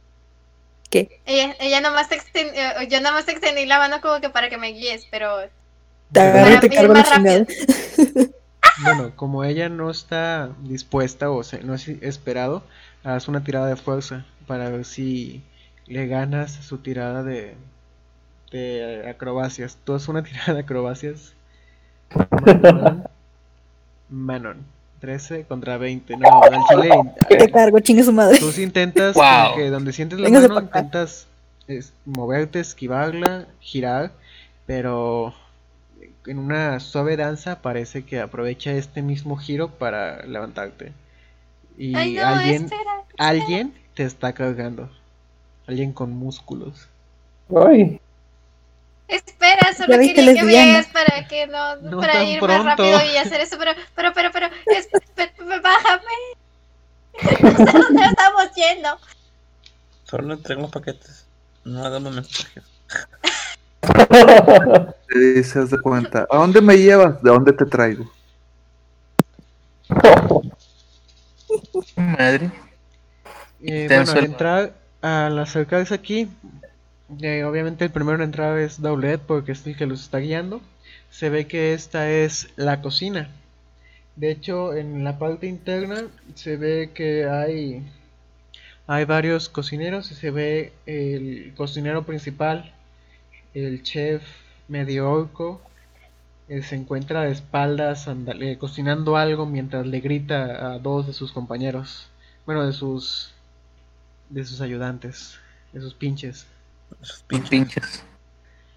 ¿Qué? 0.89 1.21
Ella, 1.27 1.55
ella 1.61 1.81
nomás 1.81 2.09
te 2.09 2.17
exten- 2.19 2.53
eh, 2.55 2.89
yo 2.89 3.01
nomás 3.01 3.25
te 3.27 3.33
extendí 3.33 3.67
la 3.67 3.79
mano 3.79 4.01
como 4.01 4.21
que 4.21 4.31
para 4.31 4.49
que 4.49 4.59
me 4.59 4.69
guíes, 4.69 5.07
pero 5.11 5.39
Te 6.13 6.21
agarro 6.21 6.49
y 6.49 6.55
Para 6.57 6.61
te 6.61 6.71
cargo 6.71 6.95
la 6.95 7.03
chingada. 7.05 7.47
Bueno, 8.83 9.13
como 9.15 9.45
ella 9.45 9.69
no 9.69 9.91
está 9.91 10.51
dispuesta 10.63 11.31
o 11.31 11.43
se- 11.43 11.63
no 11.63 11.75
es 11.75 11.87
esperado, 11.89 12.63
haz 13.05 13.29
una 13.29 13.45
tirada 13.45 13.67
de 13.67 13.77
fuerza 13.77 14.25
para 14.47 14.71
ver 14.71 14.85
si 14.87 15.43
le 15.87 16.07
ganas 16.07 16.53
su 16.53 16.79
tirada 16.79 17.23
de, 17.23 17.57
de 18.51 19.05
acrobacias. 19.09 19.77
Tú 19.85 19.95
haz 19.95 20.09
una 20.09 20.23
tirada 20.25 20.55
de 20.55 20.61
acrobacias. 20.61 21.35
Manon. 22.43 23.05
Manon. 24.09 24.65
13 25.01 25.45
contra 25.45 25.77
20. 25.79 26.17
No, 26.17 26.43
al 26.43 26.59
chile. 26.69 26.91
Te 27.29 27.51
cargo, 27.51 27.81
chingue 27.81 28.03
su 28.05 28.13
madre. 28.13 28.39
Tú 28.39 28.53
sí 28.53 28.63
intentas, 28.63 29.15
Wow. 29.15 29.57
que 29.57 29.71
donde 29.71 29.93
sientes 29.93 30.19
la 30.19 30.27
Véngase 30.27 30.49
mano, 30.49 30.61
intentas 30.61 31.27
es, 31.67 31.93
moverte, 32.05 32.61
esquivarla, 32.61 33.47
girar, 33.61 34.13
pero 34.67 35.35
en 36.27 36.39
una 36.39 36.79
suave 36.81 37.17
danza 37.17 37.63
parece 37.63 38.05
que 38.05 38.21
aprovecha 38.21 38.73
este 38.73 39.03
mismo 39.03 39.37
giro 39.37 39.69
para 39.71 40.25
levantarte. 40.27 40.93
Y 41.79 41.97
ay 41.97 42.15
no, 42.15 42.27
alguien, 42.27 42.65
espera. 42.65 42.93
alguien 43.17 43.75
te 43.95 44.05
está 44.05 44.33
cargando. 44.35 44.91
Alguien 45.67 45.93
con 45.93 46.11
músculos. 46.13 46.89
Ay, 47.57 48.01
Espera, 49.11 49.75
solo 49.77 49.89
quería 49.99 50.15
que 50.15 50.23
me 50.23 50.33
lesbiana. 50.35 50.73
hagas 50.79 50.87
para 50.87 51.27
que 51.29 51.47
no, 51.47 51.77
No 51.77 52.01
para 52.01 52.23
ir 52.25 52.39
pronto. 52.39 52.65
más 52.65 52.77
rápido 52.79 53.05
y 53.13 53.17
hacer 53.17 53.41
eso, 53.41 53.57
pero, 53.59 53.73
pero, 53.95 54.13
pero, 54.15 54.31
pero, 54.33 54.47
es, 54.67 54.89
bájame. 55.63 56.03
No 57.43 57.57
sé 57.57 57.65
dónde 57.79 58.05
estamos 58.05 58.55
yendo. 58.55 58.99
Solo 60.05 60.35
entrego 60.35 60.63
los 60.63 60.71
paquetes. 60.71 61.27
No 61.65 61.85
hagamos 61.85 62.15
mensajes. 62.15 62.65
Te 65.09 65.19
dices 65.19 65.71
de 65.71 65.81
cuenta. 65.81 66.27
¿A 66.31 66.37
dónde 66.37 66.61
me 66.61 66.77
llevas? 66.77 67.23
¿De 67.23 67.31
dónde 67.31 67.53
te 67.53 67.65
traigo? 67.67 68.11
Madre. 71.97 72.51
Eh, 73.63 73.87
Tenso 73.89 74.13
bueno, 74.13 74.13
al 74.13 74.19
el- 74.19 74.25
entrar, 74.31 74.73
al 75.03 75.39
acercarse 75.39 75.95
aquí, 75.95 76.29
obviamente 77.11 77.85
el 77.85 77.91
primero 77.91 78.17
en 78.17 78.23
entrar 78.23 78.59
es 78.59 78.81
Daulet 78.81 79.21
porque 79.21 79.53
es 79.53 79.67
el 79.67 79.77
que 79.77 79.87
los 79.87 80.03
está 80.03 80.19
guiando. 80.19 80.61
Se 81.11 81.29
ve 81.29 81.47
que 81.47 81.73
esta 81.75 82.11
es 82.11 82.51
la 82.57 82.81
cocina. 82.81 83.31
De 84.17 84.31
hecho, 84.31 84.75
en 84.75 85.03
la 85.05 85.19
parte 85.19 85.47
interna 85.47 86.09
se 86.35 86.57
ve 86.57 86.91
que 86.95 87.25
hay, 87.27 87.83
hay 88.87 89.05
varios 89.05 89.49
cocineros 89.49 90.11
y 90.11 90.15
se 90.15 90.31
ve 90.31 90.73
el 90.87 91.55
cocinero 91.57 92.05
principal, 92.05 92.73
el 93.55 93.83
chef 93.83 94.23
medio 94.69 95.11
orco, 95.11 95.61
eh, 96.49 96.63
se 96.63 96.77
encuentra 96.77 97.23
de 97.23 97.33
espaldas 97.33 98.09
cocinando 98.59 99.17
algo 99.17 99.47
mientras 99.47 99.87
le 99.87 100.01
grita 100.01 100.75
a 100.75 100.79
dos 100.79 101.07
de 101.07 101.13
sus 101.13 101.33
compañeros. 101.33 102.09
Bueno, 102.47 102.67
de 102.67 102.73
sus 102.73 103.33
de 104.29 104.45
sus 104.45 104.61
ayudantes, 104.61 105.39
de 105.73 105.81
sus 105.81 105.95
pinches. 105.95 106.47
Esos 107.03 107.23
Pin- 107.29 107.49
pinches. 107.49 107.49
Pinches. 107.49 108.05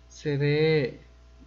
Se 0.08 0.38
ve 0.38 1.02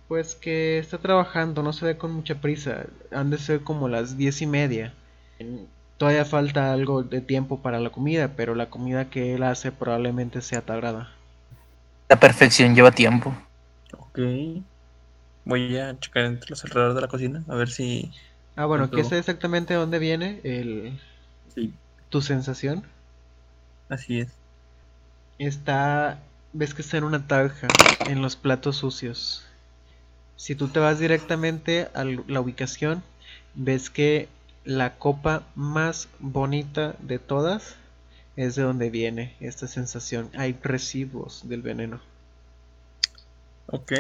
pues 0.09 0.35
que 0.35 0.79
está 0.79 0.99
trabajando, 0.99 1.63
no 1.63 1.73
se 1.73 1.87
ve 1.87 1.97
con 1.97 2.13
mucha 2.13 2.41
prisa. 2.41 2.87
Han 3.11 3.31
de 3.31 3.39
ser 3.39 3.63
como 3.65 3.89
las 3.89 4.19
diez 4.19 4.43
y 4.43 4.47
media. 4.47 4.95
Todavía 5.99 6.25
falta 6.25 6.73
algo 6.73 7.03
de 7.03 7.21
tiempo 7.21 7.61
para 7.61 7.79
la 7.81 7.91
comida, 7.91 8.35
pero 8.35 8.55
la 8.55 8.71
comida 8.71 9.11
que 9.11 9.35
él 9.35 9.43
hace 9.43 9.73
probablemente 9.73 10.41
sea 10.41 10.63
tarada. 10.65 11.11
La 12.09 12.19
perfección 12.19 12.75
lleva 12.75 12.91
tiempo. 12.91 13.33
Ok. 13.93 14.19
Voy 15.47 15.79
a 15.79 15.99
checar 15.99 16.25
entre 16.27 16.51
los 16.51 16.63
alrededores 16.65 16.95
de 16.97 17.01
la 17.01 17.09
cocina 17.09 17.45
a 17.49 17.55
ver 17.55 17.71
si. 17.71 18.13
Ah, 18.57 18.67
bueno, 18.67 18.91
¿qué 18.93 19.05
sé 19.05 19.19
exactamente 19.19 19.75
dónde 19.75 19.99
viene 20.01 20.41
el, 20.43 20.99
Sí, 21.49 21.75
tu 22.09 22.21
sensación? 22.21 22.85
así 23.89 24.21
es. 24.21 24.43
Está, 25.39 26.19
ves 26.53 26.75
que 26.75 26.83
está 26.83 26.97
en 26.97 27.05
una 27.05 27.27
tarja, 27.27 27.69
en 28.07 28.23
los 28.23 28.37
platos 28.37 28.77
sucios. 28.77 29.45
Si 30.37 30.55
tú 30.55 30.69
te 30.69 30.81
vas 30.81 30.99
directamente 30.99 31.89
a 31.95 32.05
la 32.05 32.41
ubicación, 32.41 33.03
ves 33.55 33.91
que 33.91 34.29
la 34.65 34.99
copa 34.99 35.45
más 35.55 36.09
bonita 36.19 36.97
de 36.99 37.19
todas 37.19 37.77
es 38.37 38.55
de 38.55 38.63
donde 38.63 38.91
viene 38.91 39.35
esta 39.41 39.67
sensación. 39.67 40.31
Hay 40.37 40.59
residuos 40.63 41.49
del 41.49 41.63
veneno. 41.63 42.01
Ok. 43.67 43.93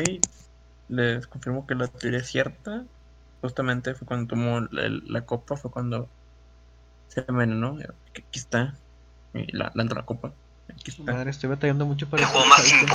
Les 0.88 1.26
confirmo 1.26 1.66
que 1.66 1.74
la 1.74 1.88
teoría 1.88 2.20
es 2.20 2.28
cierta. 2.28 2.84
Justamente 3.40 3.94
fue 3.94 4.06
cuando 4.06 4.28
tomó 4.28 4.60
la, 4.60 5.20
copa, 5.22 5.56
fue 5.56 5.70
cuando 5.70 6.08
se 7.08 7.24
envenenó. 7.26 7.78
Aquí 8.10 8.38
está. 8.38 8.74
Y 9.34 9.56
la, 9.56 9.72
la 9.74 9.84
la 9.84 10.04
copa. 10.04 10.32
Aquí 10.70 10.90
está. 10.90 11.02
Madre, 11.12 11.30
estoy 11.30 11.48
batallando 11.50 11.86
mucho 11.86 12.08
para 12.08 12.24
escucharte. 12.24 12.86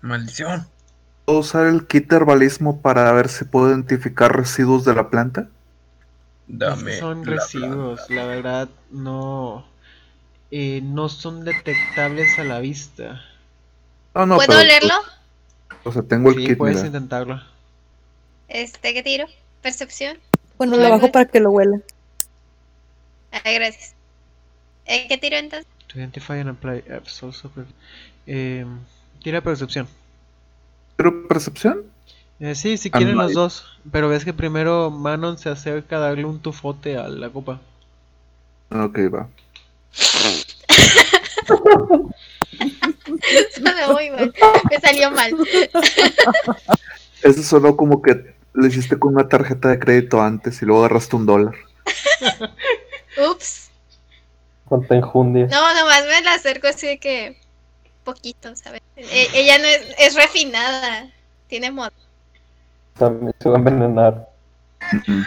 Maldición. 0.00 0.66
¿Puedo 1.24 1.40
usar 1.40 1.66
el 1.66 1.86
kit 1.86 2.12
herbalismo 2.12 2.80
para 2.80 3.10
ver 3.12 3.28
si 3.28 3.44
puedo 3.44 3.68
identificar 3.68 4.36
residuos 4.36 4.84
de 4.84 4.94
la 4.94 5.10
planta? 5.10 5.48
Dame. 6.46 6.98
Son 6.98 7.24
la 7.24 7.32
residuos, 7.32 8.08
la 8.08 8.24
verdad 8.26 8.68
no, 8.90 9.66
eh, 10.50 10.80
no 10.82 11.08
son 11.08 11.44
detectables 11.44 12.38
a 12.38 12.44
la 12.44 12.60
vista. 12.60 13.20
No, 14.14 14.26
no, 14.26 14.36
¿Puedo 14.36 14.48
pero, 14.48 14.60
olerlo? 14.60 14.94
O 15.84 15.92
sea, 15.92 16.02
tengo 16.02 16.30
el 16.30 16.36
Sí, 16.36 16.46
kit, 16.46 16.58
puedes 16.58 16.76
mira. 16.76 16.86
intentarlo. 16.86 17.42
Este, 18.48 18.94
¿qué 18.94 19.02
tiro? 19.02 19.26
¿Percepción? 19.62 20.18
Bueno, 20.58 20.76
lo 20.76 20.88
bajo 20.88 21.10
para 21.10 21.26
que 21.26 21.40
lo 21.40 21.50
huela. 21.50 21.80
Ay, 23.44 23.54
gracias. 23.54 23.94
Eh, 24.86 25.06
¿Qué 25.08 25.18
tiro 25.18 25.36
entonces? 25.36 25.66
To 25.88 25.98
identify 25.98 26.38
and 26.38 26.50
apply 26.50 26.82
apps 26.90 27.22
also 27.22 27.50
Eh, 28.26 28.64
tira 29.22 29.40
percepción. 29.40 29.86
¿Pero 30.96 31.28
percepción? 31.28 31.84
Eh, 32.40 32.54
sí, 32.54 32.76
si 32.76 32.90
quieren 32.90 33.16
los 33.16 33.32
dos. 33.32 33.64
Pero 33.90 34.08
ves 34.08 34.24
que 34.24 34.32
primero 34.32 34.90
Manon 34.90 35.38
se 35.38 35.48
acerca 35.48 35.96
a 35.96 36.00
darle 36.00 36.24
un 36.24 36.40
tufote 36.40 36.96
a 36.96 37.08
la 37.08 37.30
copa. 37.30 37.60
Ok, 38.70 38.98
va. 39.14 39.28
Sonó 43.54 43.92
muy 43.92 44.10
mal. 44.10 44.34
Me 44.70 44.80
salió 44.80 45.10
mal. 45.10 45.34
Eso 47.22 47.42
sonó 47.42 47.76
como 47.76 48.02
que 48.02 48.34
lo 48.52 48.66
hiciste 48.66 48.98
con 48.98 49.14
una 49.14 49.28
tarjeta 49.28 49.68
de 49.68 49.78
crédito 49.78 50.20
antes 50.20 50.60
y 50.62 50.66
luego 50.66 50.84
agarraste 50.84 51.16
un 51.16 51.26
dólar. 51.26 51.54
Ups. 53.30 53.65
Cuánta 54.68 54.96
injundia. 54.96 55.46
No, 55.46 55.74
nomás 55.74 56.04
me 56.06 56.22
la 56.22 56.34
acerco 56.34 56.66
así 56.68 56.86
de 56.86 56.98
que 56.98 57.36
poquito, 58.04 58.54
¿sabes? 58.56 58.80
E- 58.96 59.28
ella 59.34 59.58
no 59.58 59.64
es, 59.64 59.94
es 59.98 60.14
refinada. 60.14 61.08
Tiene 61.48 61.70
modo. 61.70 61.90
También 62.98 63.34
se 63.38 63.48
va 63.48 63.56
a 63.56 63.58
envenenar. 63.58 64.28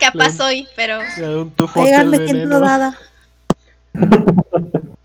Capaz 0.00 0.36
soy, 0.36 0.68
pero 0.76 0.98
Le 1.18 1.22
da 1.22 1.42
un 1.42 1.50
tufote 1.50 1.80
Oigan, 1.80 2.00
al 2.02 2.08
me 2.10 2.16
siento 2.18 2.32
veneno. 2.34 2.60
dada. 2.60 2.98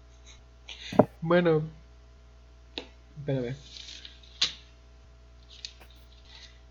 Bueno. 1.22 1.64
Espérame. 3.18 3.55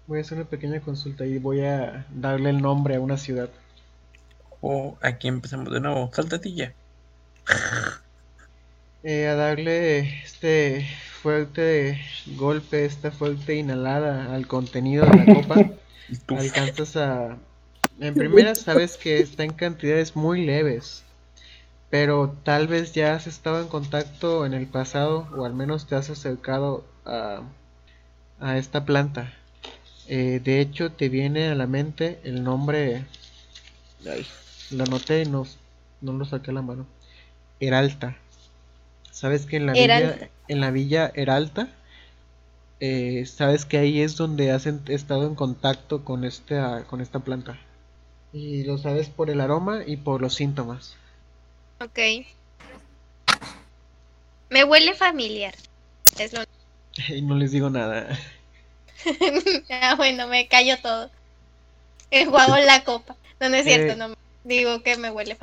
Voy 0.06 0.18
a 0.18 0.22
hacer 0.22 0.38
una 0.38 0.46
pequeña 0.46 0.80
consulta 0.80 1.24
y 1.24 1.38
voy 1.38 1.62
a 1.62 2.04
darle 2.10 2.50
el 2.50 2.60
nombre 2.60 2.96
a 2.96 3.00
una 3.00 3.16
ciudad. 3.16 3.48
O 4.62 4.96
aquí 5.02 5.28
empezamos 5.28 5.70
de 5.70 5.80
nuevo. 5.80 6.10
Saltatilla. 6.14 6.72
Eh, 9.04 9.26
a 9.26 9.34
darle 9.34 10.22
este 10.22 10.86
fuerte 11.22 12.00
golpe, 12.36 12.84
esta 12.84 13.10
fuerte 13.10 13.56
inhalada 13.56 14.32
al 14.32 14.46
contenido 14.46 15.04
de 15.06 15.16
la 15.16 15.34
copa. 15.34 15.70
Alcanzas 16.38 16.96
a... 16.96 17.36
En 17.98 18.14
primera 18.14 18.54
sabes 18.54 18.96
que 18.96 19.18
está 19.18 19.42
en 19.42 19.54
cantidades 19.54 20.14
muy 20.14 20.44
leves, 20.46 21.02
pero 21.90 22.36
tal 22.44 22.68
vez 22.68 22.92
ya 22.92 23.16
has 23.16 23.26
estado 23.26 23.60
en 23.60 23.66
contacto 23.66 24.46
en 24.46 24.54
el 24.54 24.68
pasado 24.68 25.28
o 25.36 25.44
al 25.44 25.54
menos 25.54 25.88
te 25.88 25.96
has 25.96 26.08
acercado 26.08 26.84
a, 27.04 27.42
a 28.38 28.56
esta 28.56 28.84
planta. 28.84 29.32
Eh, 30.06 30.40
de 30.42 30.60
hecho, 30.60 30.92
te 30.92 31.08
viene 31.08 31.48
a 31.48 31.56
la 31.56 31.66
mente 31.66 32.20
el 32.22 32.44
nombre... 32.44 33.04
Ay, 34.08 34.26
lo 34.72 34.84
anoté 34.84 35.22
y 35.22 35.26
no, 35.26 35.46
no 36.00 36.12
lo 36.12 36.24
saqué 36.24 36.50
a 36.50 36.54
la 36.54 36.62
mano. 36.62 36.86
Heralta. 37.60 38.16
Sabes 39.10 39.46
que 39.46 39.56
en 39.56 39.66
la 39.66 39.74
Heralta. 39.74 40.16
villa, 40.16 40.30
en 40.48 40.60
la 40.60 40.70
villa 40.70 41.12
Heralta, 41.14 41.68
eh, 42.80 43.24
sabes 43.26 43.64
que 43.64 43.78
ahí 43.78 44.00
es 44.02 44.16
donde 44.16 44.50
has 44.52 44.66
estado 44.66 45.26
en 45.26 45.34
contacto 45.34 46.04
con 46.04 46.24
esta, 46.24 46.84
con 46.86 47.00
esta 47.00 47.20
planta. 47.20 47.58
Y 48.32 48.64
lo 48.64 48.78
sabes 48.78 49.08
por 49.10 49.30
el 49.30 49.40
aroma 49.40 49.82
y 49.86 49.96
por 49.96 50.20
los 50.20 50.34
síntomas. 50.34 50.96
ok. 51.80 51.98
Me 54.50 54.64
huele 54.64 54.94
familiar. 54.94 55.54
Es 56.18 56.32
lo 56.32 56.42
Y 57.08 57.22
no 57.22 57.36
les 57.36 57.52
digo 57.52 57.70
nada. 57.70 58.18
ah, 59.70 59.94
bueno, 59.96 60.28
me 60.28 60.48
callo 60.48 60.76
todo. 60.80 61.10
Enjuago 62.10 62.56
la 62.58 62.84
copa. 62.84 63.16
No, 63.40 63.48
no 63.48 63.56
es 63.56 63.64
cierto, 63.64 63.92
Eh. 63.92 63.96
no. 63.96 64.14
Digo 64.44 64.82
que 64.82 64.96
me 64.96 65.10
huele. 65.10 65.36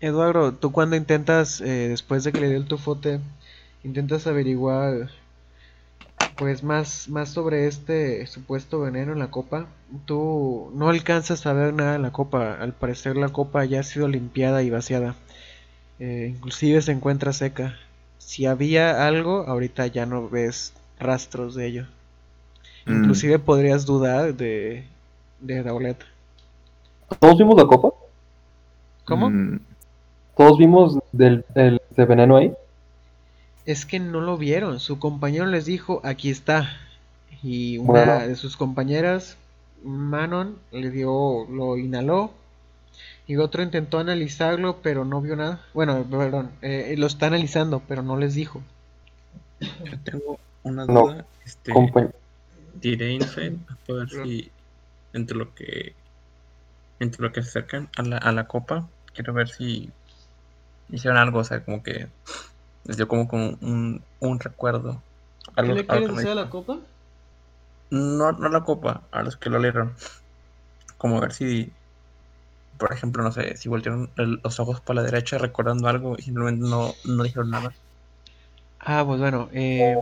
Eduardo, 0.00 0.52
tú 0.52 0.72
cuando 0.72 0.96
intentas, 0.96 1.60
eh, 1.60 1.88
después 1.88 2.24
de 2.24 2.32
que 2.32 2.40
le 2.40 2.48
dé 2.48 2.56
el 2.56 2.66
tufote, 2.66 3.20
intentas 3.84 4.26
averiguar 4.26 5.10
pues 6.40 6.62
más, 6.62 7.10
más 7.10 7.28
sobre 7.28 7.66
este 7.66 8.26
supuesto 8.26 8.80
veneno 8.80 9.12
en 9.12 9.18
la 9.18 9.30
copa, 9.30 9.66
tú 10.06 10.70
no 10.74 10.88
alcanzas 10.88 11.44
a 11.44 11.52
ver 11.52 11.74
nada 11.74 11.96
en 11.96 12.02
la 12.02 12.12
copa. 12.12 12.54
Al 12.54 12.72
parecer 12.72 13.16
la 13.16 13.28
copa 13.28 13.62
ya 13.66 13.80
ha 13.80 13.82
sido 13.82 14.08
limpiada 14.08 14.62
y 14.62 14.70
vaciada. 14.70 15.16
Eh, 15.98 16.32
inclusive 16.34 16.80
se 16.80 16.92
encuentra 16.92 17.34
seca. 17.34 17.76
Si 18.16 18.46
había 18.46 19.06
algo, 19.06 19.44
ahorita 19.46 19.86
ya 19.88 20.06
no 20.06 20.30
ves 20.30 20.72
rastros 20.98 21.54
de 21.54 21.66
ello. 21.66 21.86
Mm. 22.86 23.00
Inclusive 23.00 23.38
podrías 23.38 23.84
dudar 23.84 24.34
de, 24.34 24.84
de 25.40 25.62
Daulet. 25.62 25.98
¿Todos 27.18 27.36
vimos 27.36 27.56
la 27.56 27.66
copa? 27.66 27.99
¿Cómo? 29.10 29.28
Mm, 29.28 29.60
¿Todos 30.36 30.56
vimos 30.58 30.98
del, 31.12 31.44
el 31.54 31.80
de 31.96 32.04
veneno 32.06 32.36
ahí? 32.36 32.52
Es 33.66 33.84
que 33.84 34.00
no 34.00 34.20
lo 34.20 34.38
vieron. 34.38 34.80
Su 34.80 34.98
compañero 34.98 35.44
les 35.46 35.66
dijo, 35.66 36.00
aquí 36.04 36.30
está. 36.30 36.70
Y 37.42 37.78
una 37.78 38.04
Bueno. 38.04 38.18
de 38.28 38.36
sus 38.36 38.56
compañeras, 38.56 39.36
Manon, 39.84 40.56
le 40.72 40.90
dio, 40.90 41.46
lo 41.50 41.76
inhaló. 41.76 42.32
Y 43.26 43.36
otro 43.36 43.62
intentó 43.62 43.98
analizarlo, 43.98 44.78
pero 44.82 45.04
no 45.04 45.20
vio 45.20 45.36
nada. 45.36 45.60
Bueno, 45.74 46.04
perdón, 46.10 46.50
eh, 46.62 46.94
lo 46.98 47.06
está 47.06 47.26
analizando, 47.26 47.82
pero 47.86 48.02
no 48.02 48.16
les 48.16 48.34
dijo. 48.34 48.62
Yo 49.60 49.98
tengo 50.04 50.38
una 50.62 50.84
No. 50.86 51.06
duda. 51.08 51.26
Este, 51.44 51.72
Compañ- 51.72 52.12
tiré 52.80 53.12
Insight 53.12 53.54
a 53.88 53.92
ver 53.92 54.08
si 54.08 54.50
entre 55.12 55.36
lo 55.36 55.54
que 55.54 55.94
entre 57.00 57.22
lo 57.22 57.32
que 57.32 57.40
acercan 57.40 57.88
a 57.96 58.02
la, 58.02 58.18
a 58.18 58.30
la 58.32 58.46
copa, 58.46 58.86
quiero 59.14 59.32
ver 59.34 59.48
si 59.48 59.92
hicieron 60.88 61.18
algo, 61.18 61.40
o 61.40 61.44
sea, 61.44 61.64
como 61.64 61.82
que 61.82 62.08
les 62.84 62.96
dio 62.96 63.08
como, 63.08 63.28
como 63.28 63.50
un, 63.62 64.04
un 64.20 64.40
recuerdo. 64.40 65.02
Algo, 65.56 65.74
algo 65.88 66.06
que 66.06 66.12
no 66.24 66.34
la 66.34 66.50
copa? 66.50 66.78
No, 67.90 68.32
no 68.32 68.48
la 68.48 68.64
copa, 68.64 69.06
a 69.12 69.22
los 69.22 69.36
que 69.36 69.48
lo 69.50 69.58
leyeron. 69.60 69.94
Como 70.98 71.16
a 71.18 71.20
ver 71.20 71.32
si, 71.32 71.72
por 72.78 72.92
ejemplo, 72.92 73.22
no 73.22 73.30
sé, 73.30 73.56
si 73.56 73.68
voltearon 73.68 74.12
el- 74.16 74.40
los 74.42 74.58
ojos 74.58 74.80
para 74.80 75.02
la 75.02 75.06
derecha 75.10 75.38
recordando 75.38 75.86
algo 75.88 76.16
y 76.18 76.22
simplemente 76.22 76.66
no, 76.68 76.94
no 77.04 77.22
dijeron 77.22 77.50
nada. 77.50 77.72
Ah, 78.80 79.04
pues 79.06 79.20
bueno, 79.20 79.48
eh, 79.52 79.96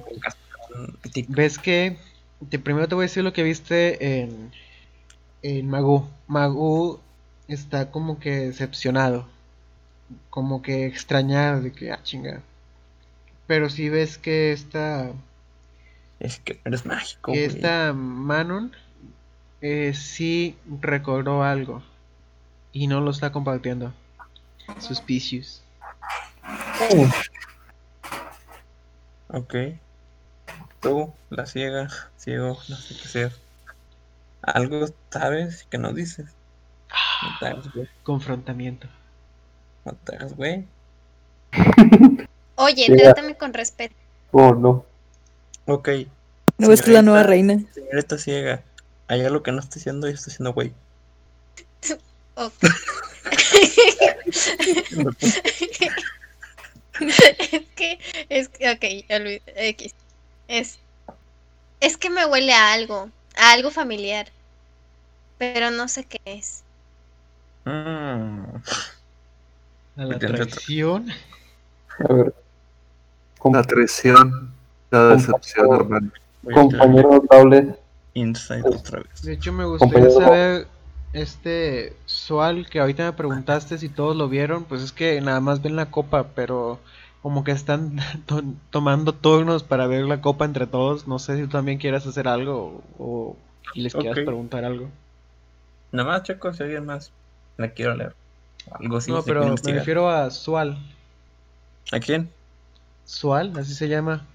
ves 1.29 1.59
que 1.59 1.99
te, 2.51 2.59
primero 2.59 2.89
te 2.89 2.95
voy 2.95 3.03
a 3.05 3.07
decir 3.07 3.25
lo 3.25 3.33
que 3.33 3.43
viste 3.43 4.21
en, 4.21 4.53
en 5.43 5.69
Magú. 5.69 6.09
Magú 6.29 7.01
está 7.49 7.91
como 7.91 8.19
que 8.21 8.31
decepcionado, 8.31 9.27
como 10.31 10.63
que 10.63 10.87
extrañado 10.87 11.63
de 11.63 11.73
que, 11.73 11.91
ah, 11.91 12.01
chinga. 12.03 12.43
Pero 13.47 13.71
si 13.71 13.89
ves 13.89 14.19
que 14.19 14.53
esta, 14.53 15.11
Es 16.21 16.39
que 16.41 16.61
eres 16.65 16.85
mágico. 16.85 17.33
que 17.33 17.45
esta 17.45 17.93
Manon 17.95 18.73
eh, 19.61 19.95
sí 19.95 20.57
recordó 20.81 21.43
algo 21.43 21.83
y 22.73 22.87
no 22.87 23.01
lo 23.01 23.11
está 23.11 23.33
compartiendo. 23.33 23.93
Suspicious. 24.79 25.63
Ok. 29.29 29.55
Tú, 30.81 31.13
la 31.31 31.47
ciega, 31.47 31.89
ciego, 32.17 32.59
no 32.69 32.77
sé 32.77 32.95
qué 32.95 33.09
ser. 33.09 33.33
Algo 34.43 34.87
sabes 35.11 35.67
que 35.71 35.79
no 35.79 35.93
dices. 35.93 36.38
No 37.23 37.39
te 37.41 37.47
hagas, 37.47 37.73
güey. 37.73 37.89
Confrontamiento. 38.03 38.89
No 39.85 39.93
te 40.05 40.17
hagas, 40.17 40.35
güey. 40.37 40.65
Oye, 42.57 42.97
trátame 42.97 43.37
con 43.37 43.55
respeto. 43.55 43.95
Oh, 44.33 44.55
no. 44.55 44.85
Ok. 45.67 45.89
¿No 46.59 46.69
ves 46.69 46.83
que 46.83 46.91
la 46.91 47.03
nueva 47.03 47.23
reina? 47.23 47.61
Señorita 47.73 48.19
ciega, 48.19 48.63
hay 49.07 49.25
algo 49.25 49.43
que 49.43 49.53
no 49.53 49.61
estoy 49.61 49.81
haciendo 49.81 50.09
y 50.09 50.13
estoy 50.13 50.33
haciendo, 50.33 50.53
güey. 50.53 50.73
Ok. 52.35 52.53
es 57.01 57.65
que, 57.77 57.99
es 58.29 58.49
que, 58.49 58.71
ok, 58.71 58.85
X. 59.57 59.95
Es, 60.49 60.79
es 61.81 61.97
que 61.97 62.11
me 62.11 62.27
huele 62.27 62.53
a 62.53 62.73
algo, 62.73 63.11
a 63.37 63.53
algo 63.53 63.71
familiar. 63.71 64.29
Pero 65.39 65.71
no 65.71 65.89
sé 65.89 66.05
qué 66.05 66.21
es. 66.25 66.65
Mm, 67.69 68.45
A 69.97 70.05
la 70.05 70.19
traición. 70.19 71.09
A 72.09 72.13
ver. 72.13 72.35
Com- 73.39 73.53
La 73.55 73.63
traición, 73.63 74.51
la 74.91 75.09
decepción, 75.09 75.75
hermano. 75.75 76.11
compañero 76.55 77.11
notable. 77.13 77.75
Insight 78.15 78.65
otra 78.67 79.01
vez. 79.01 79.23
De 79.23 79.33
hecho, 79.35 79.53
me 79.53 79.65
gustaría 79.65 80.11
saber, 80.11 80.67
este, 81.13 81.93
Sual, 82.07 82.69
que 82.71 82.81
ahorita 82.81 83.05
me 83.05 83.13
preguntaste 83.13 83.79
si 83.79 83.89
todos 83.89 84.17
lo 84.17 84.29
vieron, 84.29 84.65
pues 84.65 84.83
es 84.83 84.93
que 84.93 85.21
nada 85.21 85.41
más 85.41 85.63
ven 85.63 85.77
la 85.77 85.91
copa, 85.91 86.29
pero 86.35 86.81
como 87.23 87.45
que 87.45 87.53
están 87.53 87.97
to- 88.27 88.43
tomando 88.71 89.13
turnos 89.15 89.63
para 89.63 89.87
ver 89.87 90.05
la 90.07 90.21
copa 90.21 90.45
entre 90.47 90.67
todos. 90.67 91.07
No 91.07 91.19
sé 91.19 91.37
si 91.37 91.43
tú 91.43 91.49
también 91.49 91.79
quieras 91.79 92.07
hacer 92.07 92.29
algo 92.29 92.83
o, 92.99 93.05
o- 93.05 93.37
y 93.75 93.83
les 93.83 93.95
quieras 93.95 94.15
preguntar 94.25 94.65
algo. 94.65 94.89
Nada 95.93 96.09
más 96.09 96.23
checo 96.23 96.53
si 96.53 96.63
alguien 96.63 96.87
más 96.87 97.13
la 97.59 97.69
quiero 97.71 97.95
leer. 97.95 98.15
Algo 98.71 98.97
así. 98.97 99.11
no, 99.11 99.21
se 99.23 99.29
pero 99.29 99.41
me 99.41 99.47
investigar. 99.49 99.79
refiero 99.79 100.09
a 100.09 100.31
Sual. 100.31 100.79
¿A 101.93 102.01
quién? 102.01 102.29
Sual, 103.05 103.53
así 103.59 103.75
se 103.75 103.89
llama, 103.89 104.27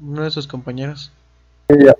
uno 0.00 0.22
de 0.24 0.30
sus 0.30 0.46
compañeros. 0.46 1.12
Sí, 1.68 1.76
ya. 1.84 1.94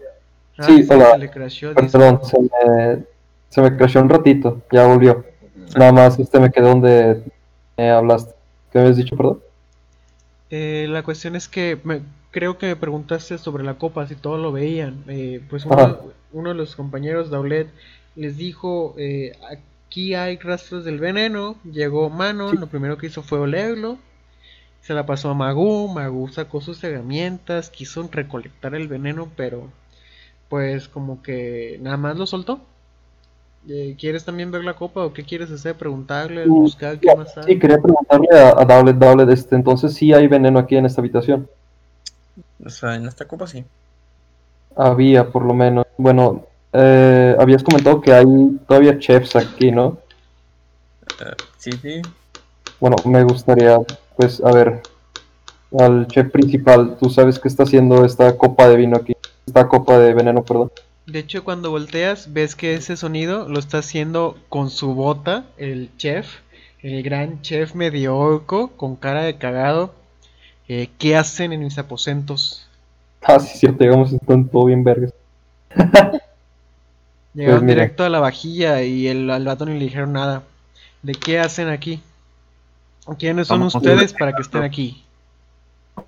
Ah, 0.58 0.64
Sí, 0.64 0.86
hola. 0.88 1.18
que 1.30 1.38
le 1.38 1.44
dice. 1.46 1.72
Perdón, 1.74 2.20
se 2.24 2.38
me, 2.40 3.04
se 3.48 3.60
me 3.62 3.76
crashó 3.76 4.00
un 4.00 4.08
ratito. 4.08 4.62
Ya 4.70 4.86
volvió. 4.86 5.24
Nada 5.76 5.92
más 5.92 6.18
este 6.18 6.38
me 6.38 6.50
quedó 6.52 6.68
donde 6.68 7.22
me 7.76 7.90
hablaste. 7.90 8.32
¿Qué 8.70 8.78
me 8.78 8.82
habías 8.82 8.96
dicho, 8.96 9.16
perdón? 9.16 9.40
Eh, 10.50 10.86
la 10.88 11.02
cuestión 11.02 11.34
es 11.34 11.48
que 11.48 11.80
me, 11.82 12.02
creo 12.30 12.58
que 12.58 12.66
me 12.66 12.76
preguntaste 12.76 13.38
sobre 13.38 13.64
la 13.64 13.74
copa, 13.74 14.06
si 14.06 14.14
todos 14.14 14.38
lo 14.40 14.52
veían. 14.52 15.02
Eh, 15.08 15.40
pues 15.50 15.64
uno, 15.66 15.98
uno 16.32 16.48
de 16.50 16.54
los 16.54 16.76
compañeros 16.76 17.30
de 17.30 17.36
Aulet 17.36 17.68
les 18.14 18.36
dijo, 18.36 18.94
eh, 18.96 19.32
aquí 19.94 20.14
hay 20.16 20.38
rastros 20.38 20.84
del 20.84 20.98
veneno. 20.98 21.54
Llegó 21.62 22.10
Manon, 22.10 22.58
lo 22.58 22.66
primero 22.66 22.98
que 22.98 23.06
hizo 23.06 23.22
fue 23.22 23.38
olerlo. 23.38 23.96
Se 24.80 24.92
la 24.92 25.06
pasó 25.06 25.30
a 25.30 25.34
Magu, 25.34 25.86
Magu 25.88 26.28
sacó 26.28 26.60
sus 26.60 26.82
herramientas, 26.82 27.70
quiso 27.70 28.06
recolectar 28.10 28.74
el 28.74 28.88
veneno, 28.88 29.30
pero 29.36 29.70
pues 30.48 30.88
como 30.88 31.22
que 31.22 31.78
nada 31.80 31.96
más 31.96 32.16
lo 32.16 32.26
soltó. 32.26 32.60
Eh, 33.68 33.94
¿Quieres 33.98 34.24
también 34.24 34.50
ver 34.50 34.64
la 34.64 34.74
copa 34.74 35.04
o 35.04 35.12
qué 35.12 35.24
quieres 35.24 35.50
hacer? 35.52 35.76
Preguntarle, 35.76 36.48
buscar 36.48 36.98
qué 36.98 37.12
más 37.12 37.32
Sí, 37.46 37.56
sabe. 37.56 37.58
quería 37.58 37.78
preguntarle 37.80 38.28
a, 38.32 38.60
a 38.60 38.64
Dowlet, 38.64 38.96
Dowlet, 38.96 39.28
este, 39.30 39.54
entonces 39.56 39.94
sí 39.94 40.12
hay 40.12 40.26
veneno 40.28 40.58
aquí 40.58 40.76
en 40.76 40.86
esta 40.86 41.00
habitación. 41.00 41.48
O 42.64 42.68
sea, 42.70 42.96
en 42.96 43.06
esta 43.06 43.26
copa 43.28 43.46
sí. 43.46 43.64
Había, 44.76 45.30
por 45.30 45.44
lo 45.44 45.54
menos. 45.54 45.86
Bueno, 45.96 46.46
eh, 46.74 47.36
habías 47.38 47.62
comentado 47.62 48.00
que 48.00 48.12
hay 48.12 48.26
todavía 48.66 48.98
chefs 48.98 49.36
aquí, 49.36 49.70
¿no? 49.70 49.98
Eh, 51.20 51.34
sí, 51.56 51.70
sí. 51.80 52.02
Bueno, 52.80 52.96
me 53.04 53.22
gustaría, 53.22 53.78
pues, 54.16 54.42
a 54.44 54.50
ver, 54.50 54.82
al 55.78 56.08
chef 56.08 56.32
principal, 56.32 56.96
tú 56.98 57.10
sabes 57.10 57.38
qué 57.38 57.46
está 57.46 57.62
haciendo 57.62 58.04
esta 58.04 58.36
copa 58.36 58.68
de 58.68 58.76
vino 58.76 58.96
aquí, 58.96 59.14
esta 59.46 59.68
copa 59.68 59.98
de 59.98 60.14
veneno, 60.14 60.42
perdón. 60.42 60.72
De 61.06 61.20
hecho, 61.20 61.44
cuando 61.44 61.70
volteas, 61.70 62.32
ves 62.32 62.56
que 62.56 62.74
ese 62.74 62.96
sonido 62.96 63.48
lo 63.48 63.60
está 63.60 63.78
haciendo 63.78 64.36
con 64.48 64.68
su 64.70 64.94
bota, 64.94 65.44
el 65.58 65.90
chef, 65.96 66.26
el 66.82 67.04
gran 67.04 67.40
chef 67.42 67.74
medio 67.74 68.16
orco, 68.16 68.72
con 68.76 68.96
cara 68.96 69.22
de 69.22 69.36
cagado. 69.38 69.94
Eh, 70.66 70.88
¿Qué 70.98 71.16
hacen 71.16 71.52
en 71.52 71.60
mis 71.60 71.78
aposentos? 71.78 72.66
Ah, 73.22 73.38
sí, 73.38 73.58
cierto, 73.58 73.84
llegamos, 73.84 74.12
están 74.12 74.48
todo 74.48 74.64
bien 74.64 74.82
vergas. 74.82 75.12
Llegaron 77.34 77.64
mira. 77.64 77.74
directo 77.82 78.04
a 78.04 78.08
la 78.08 78.20
vajilla 78.20 78.82
y 78.82 79.08
el, 79.08 79.28
al 79.30 79.44
vato 79.44 79.66
ni 79.66 79.74
le 79.78 79.84
dijeron 79.84 80.12
nada. 80.12 80.42
¿De 81.02 81.12
qué 81.12 81.38
hacen 81.40 81.68
aquí? 81.68 82.00
¿Quiénes 83.18 83.48
son 83.48 83.58
Vamos 83.60 83.74
ustedes 83.74 84.12
para 84.14 84.32
que 84.32 84.42
estén 84.42 84.62
aquí? 84.62 85.04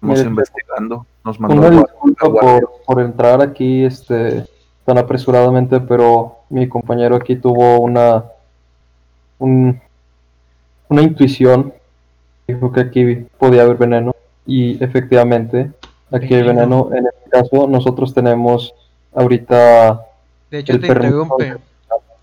Mire, 0.00 0.20
investigando. 0.22 1.04
Nos 1.24 1.38
mandó 1.38 1.66
el 1.68 1.84
por, 2.14 2.72
por 2.86 3.00
entrar 3.00 3.42
aquí 3.42 3.84
este, 3.84 4.46
tan 4.84 4.98
apresuradamente, 4.98 5.80
pero 5.80 6.38
mi 6.48 6.68
compañero 6.68 7.16
aquí 7.16 7.36
tuvo 7.36 7.78
una, 7.80 8.24
un- 9.38 9.80
una 10.88 11.02
intuición. 11.02 11.74
Dijo 12.48 12.72
que 12.72 12.80
aquí 12.80 13.14
podía 13.38 13.62
haber 13.62 13.76
veneno 13.76 14.14
y 14.46 14.82
efectivamente 14.82 15.70
aquí 16.12 16.32
hay 16.34 16.42
veneno. 16.44 16.88
En 16.94 17.06
este 17.06 17.30
caso 17.30 17.66
nosotros 17.66 18.14
tenemos 18.14 18.72
ahorita 19.14 20.00
De 20.50 20.58
hecho, 20.58 20.72
El 20.74 20.80
te 20.80 20.86
interrumpe. 20.88 21.56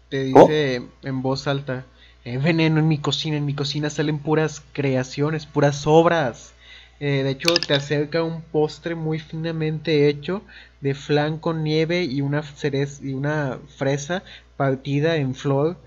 Te 0.10 0.32
¿Oh? 0.34 0.48
dice 0.48 0.82
en 1.04 1.22
voz 1.22 1.48
alta: 1.48 1.86
"Hay 2.26 2.38
veneno 2.38 2.80
en 2.80 2.88
mi 2.88 2.98
cocina. 2.98 3.38
En 3.38 3.46
mi 3.46 3.54
cocina 3.56 3.90
salen 3.90 4.20
puras 4.20 4.62
creaciones, 4.74 5.46
puras 5.46 5.86
obras. 5.88 6.54
Eh, 7.00 7.24
de 7.24 7.32
hecho, 7.32 7.54
te 7.68 7.74
acerca 7.74 8.24
un 8.24 8.42
postre 8.42 8.96
muy 8.96 9.20
finamente 9.20 10.08
hecho 10.08 10.42
de 10.82 10.96
flan 10.96 11.38
con 11.38 11.64
nieve 11.64 12.04
y 12.04 12.22
una 12.22 12.44
cereza 12.44 13.04
y 13.04 13.14
una 13.14 13.60
fresa 13.78 14.24
partida 14.58 15.16
en 15.18 15.36
flor 15.36 15.78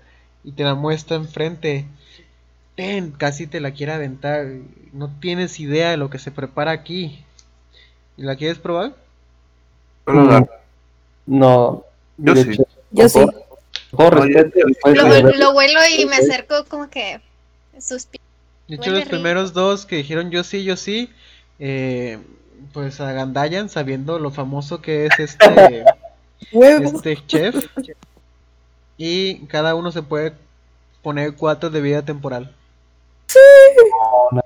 y 0.43 0.51
te 0.51 0.63
la 0.63 0.75
muestra 0.75 1.17
enfrente. 1.17 1.85
Ten, 2.75 3.11
casi 3.11 3.47
te 3.47 3.59
la 3.59 3.71
quiere 3.71 3.93
aventar. 3.93 4.45
No 4.93 5.09
tienes 5.19 5.59
idea 5.59 5.91
de 5.91 5.97
lo 5.97 6.09
que 6.09 6.19
se 6.19 6.31
prepara 6.31 6.71
aquí. 6.71 7.25
¿La 8.17 8.35
quieres 8.35 8.59
probar? 8.59 8.95
Lo 10.07 10.21
agarro. 10.21 10.47
no. 11.27 11.86
Yo 12.17 12.35
sí. 12.35 12.57
Yo 12.91 13.09
sí. 13.09 13.19
No, 13.97 14.09
respeto, 14.09 14.59
yo- 14.59 14.93
Lo, 14.93 15.03
de 15.05 15.23
ver- 15.23 15.37
lo 15.37 15.51
huelo 15.51 15.79
y 15.97 16.05
me 16.05 16.17
acerco 16.17 16.65
como 16.65 16.89
que 16.89 17.21
suspiro. 17.79 18.23
De 18.67 18.75
hecho, 18.75 18.89
los 18.91 18.99
primeros 19.05 19.53
dos 19.53 19.85
que 19.85 19.95
dijeron 19.97 20.29
yo 20.29 20.43
sí, 20.43 20.63
yo 20.63 20.75
sí, 20.75 21.09
eh, 21.59 22.19
pues 22.73 22.99
agandallan 22.99 23.69
sabiendo 23.69 24.19
lo 24.19 24.29
famoso 24.31 24.81
que 24.81 25.05
es 25.05 25.19
este, 25.19 25.85
este 26.51 27.25
chef. 27.27 27.55
Y 28.97 29.45
cada 29.45 29.75
uno 29.75 29.91
se 29.91 30.01
puede 30.01 30.33
poner 31.01 31.35
cuatro 31.35 31.69
de 31.69 31.79
vida 31.81 32.01
temporal. 32.03 32.53
no, 34.31 34.41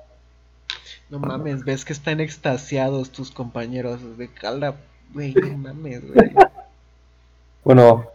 No 1.10 1.18
mames, 1.18 1.64
ves 1.64 1.84
que 1.84 1.92
están 1.92 2.20
extasiados 2.20 3.10
tus 3.10 3.30
compañeros 3.30 4.16
de 4.18 4.28
calda. 4.28 4.76
Güey, 5.12 5.34
no 5.34 5.56
mames, 5.58 6.02
güey. 6.12 6.30
Bueno, 7.64 8.06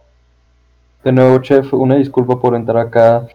de 1.02 1.12
nuevo, 1.12 1.40
chef, 1.40 1.72
una 1.72 1.96
disculpa 1.96 2.38
por 2.38 2.54
entrar 2.54 2.76
acá 2.86 3.26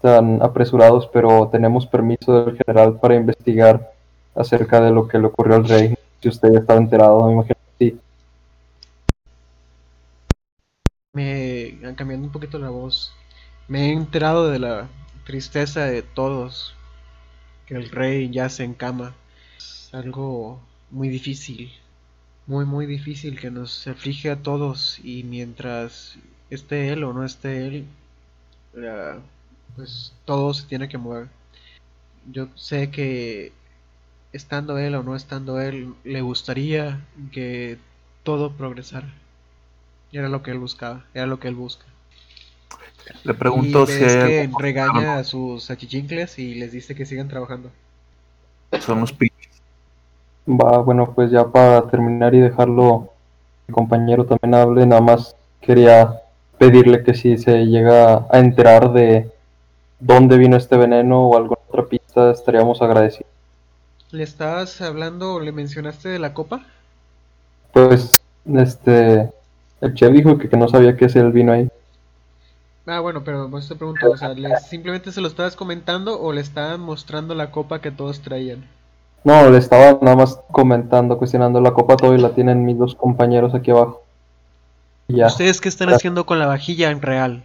tan 0.00 0.40
apresurados, 0.42 1.08
pero 1.12 1.48
tenemos 1.48 1.86
permiso 1.86 2.44
del 2.44 2.56
general 2.56 3.00
para 3.00 3.16
investigar 3.16 3.92
acerca 4.34 4.80
de 4.80 4.92
lo 4.92 5.08
que 5.08 5.18
le 5.18 5.26
ocurrió 5.26 5.56
al 5.56 5.68
rey. 5.68 5.94
Si 6.22 6.28
usted 6.28 6.54
estaba 6.54 6.78
enterado, 6.78 7.26
me 7.26 7.32
imagino 7.32 7.56
que 7.78 7.84
sí. 7.84 8.00
Me, 11.14 11.94
cambiando 11.96 12.28
un 12.28 12.32
poquito 12.32 12.58
la 12.60 12.70
voz, 12.70 13.12
me 13.66 13.88
he 13.88 13.92
enterado 13.92 14.48
de 14.50 14.60
la 14.60 14.88
tristeza 15.24 15.86
de 15.86 16.02
todos, 16.02 16.76
que 17.66 17.74
el 17.74 17.90
rey 17.90 18.30
yace 18.30 18.62
en 18.62 18.74
cama. 18.74 19.16
Es 19.56 19.90
algo 19.92 20.60
muy 20.90 21.08
difícil, 21.08 21.72
muy 22.50 22.64
muy 22.64 22.84
difícil 22.84 23.38
que 23.38 23.48
nos 23.48 23.86
aflige 23.86 24.28
a 24.28 24.42
todos 24.42 24.98
y 25.04 25.22
mientras 25.22 26.16
esté 26.50 26.88
él 26.92 27.04
o 27.04 27.12
no 27.12 27.24
esté 27.24 27.64
él, 27.68 27.86
pues 29.76 30.12
todo 30.24 30.52
se 30.52 30.66
tiene 30.66 30.88
que 30.88 30.98
mover. 30.98 31.28
Yo 32.32 32.48
sé 32.56 32.90
que 32.90 33.52
estando 34.32 34.78
él 34.78 34.96
o 34.96 35.04
no 35.04 35.14
estando 35.14 35.60
él, 35.60 35.94
le 36.02 36.22
gustaría 36.22 37.00
que 37.30 37.78
todo 38.24 38.50
progresara. 38.50 39.14
Era 40.10 40.28
lo 40.28 40.42
que 40.42 40.50
él 40.50 40.58
buscaba, 40.58 41.04
era 41.14 41.26
lo 41.26 41.38
que 41.38 41.46
él 41.46 41.54
busca. 41.54 41.84
Le 43.22 43.34
pregunto 43.34 43.84
y 43.84 43.86
si 43.86 44.02
hay 44.02 44.48
que 44.48 44.50
regaña 44.58 45.18
a 45.18 45.24
sus 45.24 45.70
achichincles 45.70 46.36
y 46.40 46.56
les 46.56 46.72
dice 46.72 46.96
que 46.96 47.06
sigan 47.06 47.28
trabajando. 47.28 47.70
Son 48.80 49.00
los. 49.00 49.14
Va, 50.50 50.78
bueno, 50.78 51.14
pues 51.14 51.30
ya 51.30 51.46
para 51.46 51.86
terminar 51.88 52.34
y 52.34 52.40
dejarlo, 52.40 53.08
mi 53.68 53.74
compañero 53.74 54.26
también 54.26 54.54
hable, 54.54 54.86
nada 54.86 55.00
más 55.00 55.36
quería 55.60 56.20
pedirle 56.58 57.02
que 57.04 57.14
si 57.14 57.38
se 57.38 57.66
llega 57.66 58.26
a 58.30 58.38
enterar 58.38 58.92
de 58.92 59.30
dónde 60.00 60.38
vino 60.38 60.56
este 60.56 60.76
veneno 60.76 61.28
o 61.28 61.36
alguna 61.36 61.60
otra 61.68 61.86
pista, 61.86 62.30
estaríamos 62.32 62.82
agradecidos. 62.82 63.30
¿Le 64.12 64.22
estabas 64.22 64.80
hablando 64.82 65.32
o 65.34 65.40
le 65.40 65.50
mencionaste 65.50 66.10
de 66.10 66.20
la 66.20 66.32
copa? 66.32 66.64
Pues, 67.72 68.12
este, 68.54 69.32
el 69.80 69.94
chef 69.94 70.12
dijo 70.12 70.38
que, 70.38 70.48
que 70.48 70.56
no 70.56 70.68
sabía 70.68 70.96
qué 70.96 71.06
es 71.06 71.16
el 71.16 71.32
vino 71.32 71.52
ahí. 71.52 71.68
Ah, 72.84 73.00
bueno, 73.00 73.24
pero 73.24 73.48
pues 73.50 73.68
te 73.68 73.74
pregunto, 73.74 74.10
o 74.10 74.16
sea, 74.18 74.34
¿le- 74.34 74.58
¿simplemente 74.58 75.12
se 75.12 75.22
lo 75.22 75.28
estabas 75.28 75.56
comentando 75.56 76.20
o 76.20 76.30
le 76.34 76.42
estaban 76.42 76.80
mostrando 76.82 77.34
la 77.34 77.50
copa 77.50 77.80
que 77.80 77.90
todos 77.90 78.20
traían? 78.20 78.68
No, 79.24 79.50
le 79.50 79.58
estaba 79.58 79.98
nada 80.00 80.16
más 80.16 80.38
comentando, 80.50 81.18
cuestionando 81.18 81.60
la 81.60 81.72
copa 81.72 81.96
todo 81.96 82.14
y 82.14 82.18
la 82.18 82.34
tienen 82.34 82.64
mis 82.64 82.78
dos 82.78 82.94
compañeros 82.94 83.54
aquí 83.54 83.70
abajo. 83.70 84.02
Y 85.08 85.16
ya. 85.16 85.26
¿Ustedes 85.26 85.60
qué 85.60 85.68
están 85.68 85.88
Gracias. 85.88 86.00
haciendo 86.00 86.24
con 86.24 86.38
la 86.38 86.46
vajilla 86.46 86.90
en 86.90 87.02
real? 87.02 87.44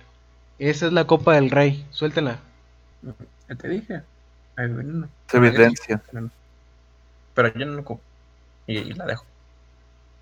Esa 0.58 0.86
es 0.88 0.94
la 0.94 1.06
copa 1.06 1.34
del 1.34 1.52
rey, 1.52 1.86
suéltela. 1.92 2.40
Ya 3.50 3.56
te 3.56 3.68
dije. 3.68 4.02
Es 4.58 5.34
evidencia. 5.34 6.02
Pero 7.34 7.54
yo 7.54 7.66
no 7.66 7.74
lo 7.74 7.84
como. 7.84 8.00
Y, 8.68 8.78
y 8.78 8.94
la 8.94 9.06
dejo. 9.06 9.26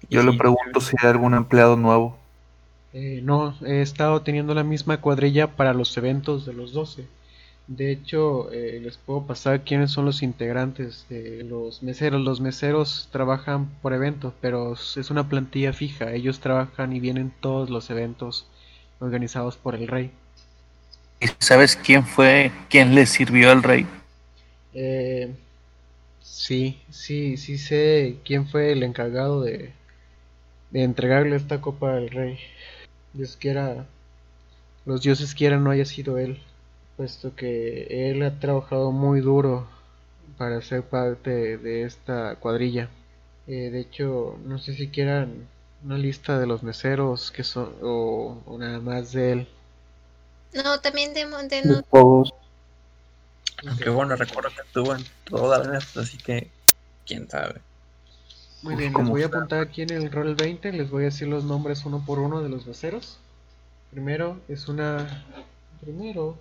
Y 0.10 0.16
Yo 0.16 0.24
le 0.24 0.38
pregunto 0.38 0.82
si 0.82 0.96
hay 1.02 1.10
algún 1.10 1.34
empleado 1.36 1.76
nuevo. 1.78 2.18
Eh, 2.94 3.22
no, 3.24 3.56
he 3.66 3.82
estado 3.82 4.22
teniendo 4.22 4.54
la 4.54 4.64
misma 4.64 4.98
cuadrilla 4.98 5.48
para 5.48 5.74
los 5.74 5.96
eventos 5.98 6.46
de 6.46 6.54
los 6.54 6.74
12. 6.74 7.08
De 7.68 7.92
hecho, 7.92 8.52
eh, 8.52 8.80
les 8.82 8.98
puedo 8.98 9.26
pasar 9.26 9.64
quiénes 9.64 9.92
son 9.92 10.06
los 10.06 10.22
integrantes 10.22 11.06
de 11.10 11.44
los 11.44 11.82
meseros. 11.82 12.22
Los 12.22 12.42
meseros 12.42 13.10
trabajan 13.12 13.70
por 13.82 13.94
eventos, 13.94 14.34
pero 14.42 14.74
es 14.74 15.10
una 15.10 15.30
plantilla 15.30 15.74
fija. 15.74 16.12
Ellos 16.14 16.40
trabajan 16.40 16.94
y 16.94 17.00
vienen 17.00 17.34
todos 17.42 17.70
los 17.70 17.90
eventos 17.90 18.48
organizados 19.00 19.58
por 19.58 19.76
el 19.76 19.88
rey. 19.88 20.12
¿Y 21.22 21.28
sabes 21.40 21.76
quién 21.78 22.06
fue 22.06 22.52
quien 22.70 22.96
le 22.96 23.06
sirvió 23.06 23.52
al 23.52 23.64
rey? 23.64 23.88
Eh, 24.74 25.34
sí, 26.22 26.82
sí, 26.90 27.38
sí 27.38 27.58
sé 27.58 28.18
quién 28.26 28.48
fue 28.48 28.72
el 28.72 28.84
encargado 28.84 29.42
de, 29.42 29.72
de 30.72 30.84
entregarle 30.84 31.36
esta 31.36 31.62
copa 31.62 31.96
al 31.96 32.10
rey. 32.10 32.40
Dios 33.14 33.38
quiera, 33.38 33.86
los 34.86 35.02
dioses 35.02 35.34
quieran 35.36 35.64
no 35.64 35.72
haya 35.72 35.86
sido 35.86 36.18
él, 36.18 36.42
puesto 36.98 37.36
que 37.36 38.10
él 38.12 38.24
ha 38.24 38.40
trabajado 38.40 38.92
muy 38.92 39.22
duro 39.22 39.68
para 40.38 40.62
ser 40.62 40.84
parte 40.84 41.58
de 41.58 41.84
esta 41.84 42.36
cuadrilla. 42.38 42.90
Eh, 43.48 43.70
de 43.72 43.80
hecho, 43.82 44.38
no 44.46 44.60
sé 44.60 44.74
si 44.74 44.90
quieran 44.90 45.48
una 45.84 45.98
lista 45.98 46.40
de 46.40 46.48
los 46.48 46.64
meseros 46.64 47.32
que 47.32 47.44
son 47.44 47.76
o, 47.84 48.42
o 48.46 48.58
nada 48.58 48.80
más 48.80 49.14
de 49.14 49.32
él. 49.34 49.48
No, 50.54 50.80
también 50.80 51.14
de, 51.14 51.26
de 51.64 51.76
no- 51.76 51.84
todos. 51.92 52.30
Aunque 53.68 53.90
bueno, 53.90 54.16
recuerdo 54.16 54.50
que 54.56 54.62
estuvo 54.62 54.96
en 54.96 55.04
todas 55.26 55.68
las 55.68 55.98
así 55.98 56.18
que 56.18 56.52
quién 57.06 57.28
sabe. 57.30 57.62
Muy 58.64 58.76
Pues, 58.76 58.76
bien, 58.76 58.96
les 58.96 59.08
¿cómo 59.08 59.12
voy 59.12 59.22
a 59.22 59.28
apuntar 59.28 59.60
aquí 59.60 59.84
en 59.84 59.92
el 59.92 60.12
rol 60.12 60.34
20, 60.36 60.72
les 60.74 60.90
voy 60.90 61.04
a 61.04 61.06
decir 61.06 61.28
los 61.28 61.44
nombres 61.44 61.86
uno 61.86 62.04
por 62.04 62.18
uno 62.18 62.42
de 62.42 62.50
los 62.50 62.66
meseros. 62.66 63.20
Primero 63.92 64.40
es 64.48 64.68
una... 64.68 65.26
Primero... 65.82 66.38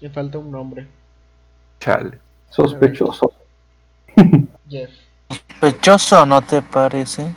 me 0.00 0.10
falta 0.10 0.38
un 0.38 0.50
nombre. 0.50 0.86
Chale. 1.80 2.18
Sospechoso. 2.50 3.32
Jeff. 4.68 4.90
Sospechoso, 5.28 6.26
¿no 6.26 6.42
te 6.42 6.62
parece? 6.62 7.34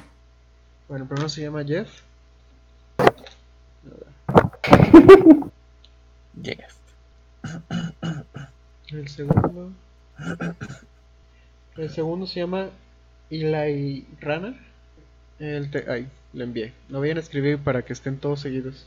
Bueno, 0.88 1.05
primero 1.05 1.29
se 1.29 1.41
llama 1.41 1.63
Jeff. 1.63 1.89
Jeff. 6.43 6.73
El 8.88 9.07
segundo... 9.07 9.71
El 11.77 11.89
segundo 11.89 12.27
se 12.27 12.41
llama 12.41 12.69
Eli 13.29 14.05
Rana. 14.19 14.53
El 15.39 15.71
te- 15.71 15.89
Ay, 15.89 16.07
le 16.33 16.43
envié. 16.43 16.73
Lo 16.89 16.99
voy 16.99 17.09
a 17.11 17.13
escribir 17.13 17.57
para 17.59 17.83
que 17.83 17.93
estén 17.93 18.17
todos 18.17 18.41
seguidos. 18.41 18.85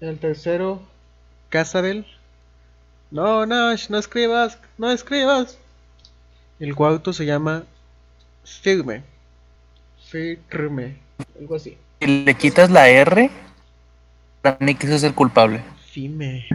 El 0.00 0.18
tercero, 0.18 0.80
Casabel. 1.48 2.06
No, 3.10 3.46
Nash, 3.46 3.88
no 3.88 3.98
escribas, 3.98 4.58
no 4.76 4.90
escribas. 4.90 5.58
El 6.60 6.74
cuarto 6.74 7.12
se 7.12 7.24
llama 7.24 7.64
Firme. 8.44 9.02
Firme. 10.08 10.98
Algo 11.38 11.56
así. 11.56 11.76
Si 12.00 12.06
le 12.06 12.34
quitas 12.34 12.70
la 12.70 12.88
R, 12.88 13.30
ese 14.42 14.94
es 14.94 15.02
el 15.02 15.14
culpable. 15.14 15.62
Firme. 15.90 16.46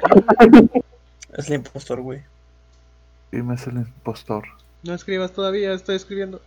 Es 1.38 1.48
el 1.50 1.56
impostor, 1.56 2.02
güey. 2.02 2.22
Y 3.32 3.38
me 3.38 3.56
es 3.56 3.66
el 3.66 3.78
impostor. 3.78 4.44
No 4.84 4.94
escribas 4.94 5.32
todavía, 5.32 5.74
estoy 5.74 5.96
escribiendo. 5.96 6.40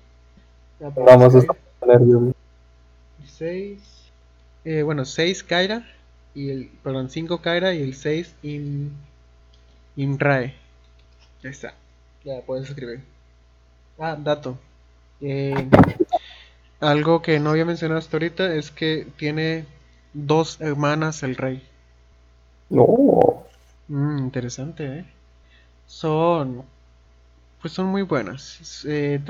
Ya, 0.79 0.91
pues, 0.91 1.05
Nada 1.05 1.19
más 1.19 1.35
ok. 1.35 1.43
está 1.43 1.87
nervioso. 1.87 2.35
6. 3.27 3.81
Eh, 4.65 4.83
bueno, 4.83 5.05
6 5.05 5.43
Kaira. 5.43 5.85
Y 6.35 6.51
el, 6.51 6.71
perdón, 6.83 7.11
5 7.11 7.41
Kaira 7.41 7.75
y 7.75 7.83
el 7.83 7.95
6 7.95 8.35
In, 8.43 8.93
Inrae. 9.97 10.55
Ya 11.43 11.51
está. 11.51 11.75
Ya 12.25 12.41
puedes 12.43 12.69
escribir. 12.69 13.01
Ah, 13.99 14.17
dato. 14.19 14.59
Eh, 15.21 15.69
algo 16.81 17.23
que 17.23 17.41
no 17.41 17.51
había 17.51 17.65
mencionado 17.65 17.99
hasta 17.99 18.17
ahorita 18.17 18.55
es 18.55 18.71
que 18.71 19.07
tiene 19.17 19.65
dos 20.13 20.61
hermanas 20.61 21.23
el 21.23 21.37
rey. 21.37 21.63
No. 22.69 23.45
Mm, 23.89 24.19
interesante, 24.19 24.99
¿eh? 24.99 25.05
Son. 25.87 26.63
Pues 27.61 27.73
son 27.73 27.87
muy 27.87 28.03
buenas. 28.03 28.85
Eh, 28.87 29.21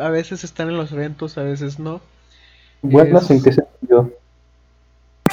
a 0.00 0.08
veces 0.10 0.44
están 0.44 0.68
en 0.68 0.76
los 0.76 0.92
eventos, 0.92 1.38
a 1.38 1.42
veces 1.42 1.78
no. 1.78 2.00
Buenas 2.82 3.24
Es- 3.24 3.30
en 3.30 3.42
qué 3.42 3.52
sentido. 3.52 4.10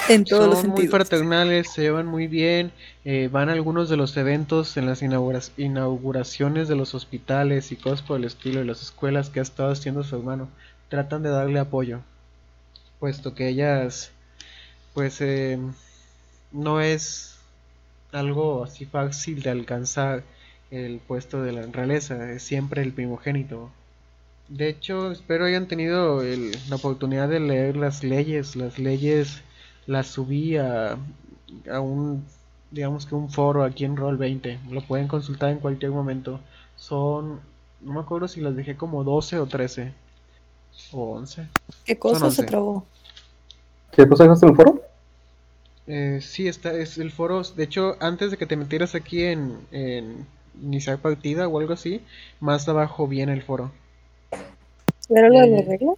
En 0.09 0.25
todos 0.25 0.47
los 0.49 0.59
Son 0.61 0.71
muy 0.71 0.87
fraternales, 0.87 1.71
se 1.71 1.81
llevan 1.83 2.05
muy 2.07 2.27
bien, 2.27 2.71
eh, 3.05 3.29
van 3.31 3.49
a 3.49 3.53
algunos 3.53 3.89
de 3.89 3.97
los 3.97 4.17
eventos 4.17 4.75
en 4.77 4.85
las 4.85 5.01
inaugura- 5.01 5.41
inauguraciones 5.57 6.67
de 6.67 6.75
los 6.75 6.93
hospitales 6.95 7.71
y 7.71 7.77
cosas 7.77 8.01
por 8.01 8.17
el 8.17 8.25
estilo 8.25 8.59
de 8.59 8.65
las 8.65 8.81
escuelas 8.81 9.29
que 9.29 9.39
ha 9.39 9.43
estado 9.43 9.71
haciendo 9.71 10.03
su 10.03 10.15
hermano. 10.17 10.49
Tratan 10.89 11.23
de 11.23 11.29
darle 11.29 11.59
apoyo, 11.59 12.01
puesto 12.99 13.33
que 13.35 13.49
ellas, 13.49 14.11
pues, 14.93 15.21
eh, 15.21 15.59
no 16.51 16.81
es 16.81 17.37
algo 18.11 18.63
así 18.63 18.85
fácil 18.85 19.41
de 19.43 19.49
alcanzar 19.51 20.23
el 20.71 20.99
puesto 20.99 21.41
de 21.43 21.51
la 21.53 21.65
realeza, 21.67 22.31
es 22.31 22.43
siempre 22.43 22.81
el 22.83 22.93
primogénito. 22.93 23.71
De 24.49 24.67
hecho, 24.69 25.11
espero 25.11 25.45
hayan 25.45 25.67
tenido 25.67 26.21
el- 26.23 26.51
la 26.69 26.75
oportunidad 26.77 27.29
de 27.29 27.39
leer 27.39 27.77
las 27.77 28.03
leyes. 28.03 28.55
Las 28.55 28.79
leyes 28.79 29.41
las 29.93 30.07
subí 30.07 30.57
a, 30.57 30.93
a 31.71 31.79
un, 31.81 32.25
digamos 32.71 33.05
que 33.05 33.15
un 33.15 33.29
foro 33.31 33.63
aquí 33.63 33.85
en 33.85 33.97
Roll20. 33.97 34.69
Lo 34.69 34.85
pueden 34.87 35.07
consultar 35.07 35.49
en 35.51 35.59
cualquier 35.59 35.91
momento. 35.91 36.41
Son, 36.75 37.41
no 37.81 37.93
me 37.93 37.99
acuerdo 38.01 38.27
si 38.27 38.41
las 38.41 38.55
dejé 38.55 38.77
como 38.77 39.03
12 39.03 39.39
o 39.39 39.47
13. 39.47 39.93
O 40.91 41.13
11. 41.17 41.49
¿Qué 41.83 41.99
cosa 41.99 42.31
se 42.31 42.43
trabó? 42.43 42.87
¿Qué 43.91 44.07
cosa 44.07 44.23
dejaste 44.23 44.45
en 44.47 44.49
el 44.51 44.55
foro? 44.55 44.81
Eh, 45.87 46.19
sí, 46.21 46.47
está, 46.47 46.71
es 46.73 46.97
el 46.97 47.11
foro. 47.11 47.41
De 47.43 47.63
hecho, 47.63 47.97
antes 47.99 48.31
de 48.31 48.37
que 48.37 48.45
te 48.45 48.55
metieras 48.57 48.95
aquí 48.95 49.23
en, 49.23 49.67
en 49.71 50.27
iniciar 50.61 51.01
partida 51.01 51.47
o 51.47 51.59
algo 51.59 51.73
así, 51.73 52.05
más 52.39 52.67
abajo 52.69 53.07
viene 53.07 53.33
el 53.33 53.43
foro. 53.43 53.71
¿Era 55.09 55.29
lo 55.29 55.39
de 55.41 55.47
Eh, 55.47 55.57
las 55.57 55.65
reglas? 55.67 55.97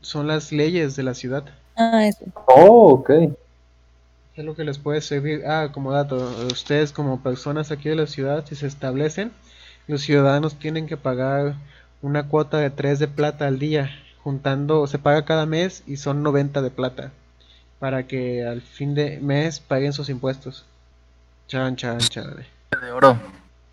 Son 0.00 0.26
las 0.26 0.52
leyes 0.52 0.96
de 0.96 1.02
la 1.02 1.12
ciudad. 1.12 1.44
Ah, 1.76 2.06
eso. 2.06 2.24
Oh, 2.46 2.92
ok. 2.94 3.08
¿Qué 3.08 4.42
es 4.42 4.44
lo 4.44 4.54
que 4.54 4.64
les 4.64 4.78
puede 4.78 5.00
servir? 5.00 5.44
Ah, 5.46 5.70
como 5.72 5.92
dato, 5.92 6.16
ustedes 6.50 6.92
como 6.92 7.20
personas 7.20 7.70
aquí 7.70 7.88
de 7.88 7.96
la 7.96 8.06
ciudad, 8.06 8.44
si 8.46 8.54
se 8.54 8.66
establecen, 8.66 9.32
los 9.86 10.02
ciudadanos 10.02 10.58
tienen 10.58 10.86
que 10.86 10.96
pagar 10.96 11.54
una 12.02 12.28
cuota 12.28 12.58
de 12.58 12.70
3 12.70 12.98
de 12.98 13.08
plata 13.08 13.46
al 13.46 13.58
día, 13.58 13.90
juntando, 14.22 14.86
se 14.86 14.98
paga 14.98 15.24
cada 15.24 15.46
mes 15.46 15.82
y 15.86 15.96
son 15.96 16.22
90 16.22 16.60
de 16.60 16.70
plata, 16.70 17.12
para 17.78 18.06
que 18.06 18.44
al 18.44 18.60
fin 18.60 18.94
de 18.94 19.18
mes 19.20 19.60
paguen 19.60 19.92
sus 19.92 20.08
impuestos. 20.10 20.64
Chan, 21.48 21.76
chan, 21.76 21.98
chan. 21.98 22.46
De 22.80 22.90
oro. 22.90 23.16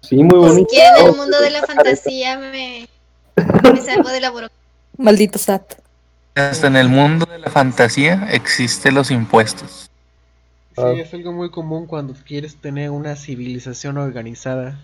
Sí, 0.02 0.16
muy 0.18 0.40
Ni 0.40 0.46
bonito. 0.48 0.70
siquiera 0.70 1.00
en 1.00 1.06
el 1.08 1.16
mundo 1.16 1.40
de 1.42 1.50
la 1.50 1.62
fantasía 1.64 2.38
me, 2.38 2.88
me 3.36 3.82
salgo 3.82 4.10
de 4.10 4.20
la 4.22 4.30
burocracia. 4.30 4.58
Maldito 4.98 5.40
SAT. 5.40 5.83
Hasta 6.36 6.68
en 6.68 6.76
el 6.76 6.90
mundo 6.90 7.26
de 7.26 7.38
la 7.40 7.50
fantasía 7.50 8.28
existen 8.32 8.96
los 8.96 9.12
impuestos. 9.12 9.90
Sí, 10.76 10.82
Ah. 10.82 10.92
es 10.94 11.14
algo 11.14 11.32
muy 11.32 11.52
común 11.52 11.86
cuando 11.86 12.16
quieres 12.26 12.56
tener 12.56 12.90
una 12.90 13.16
civilización 13.16 13.98
organizada. 13.98 14.80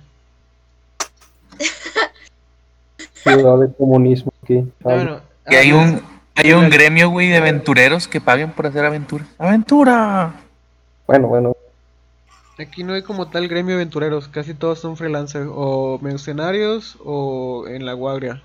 Ciudad 3.16 3.60
de 3.60 3.74
comunismo 3.74 4.32
aquí. 4.44 4.60
Ah, 4.84 4.94
bueno, 4.94 5.22
Y 5.50 5.56
hay 5.56 5.72
ah, 5.72 5.76
un, 5.76 6.02
hay 6.36 6.54
un 6.54 6.70
gremio, 6.70 7.10
güey, 7.10 7.30
de 7.30 7.38
aventureros 7.38 8.08
que 8.08 8.22
paguen 8.22 8.52
por 8.52 8.68
hacer 8.68 8.86
aventura. 8.86 9.26
¡Aventura! 9.40 10.34
Bueno, 11.08 11.28
bueno. 11.28 11.56
Aquí 12.60 12.84
no 12.84 12.94
hay 12.94 13.02
como 13.02 13.28
tal 13.30 13.48
gremio 13.48 13.76
de 13.76 13.82
aventureros, 13.82 14.28
casi 14.28 14.54
todos 14.54 14.80
son 14.80 14.98
freelancers 14.98 15.48
o 15.50 15.98
mercenarios 16.02 16.98
o 17.04 17.66
en 17.68 17.86
la 17.86 17.94
guardia. 17.94 18.44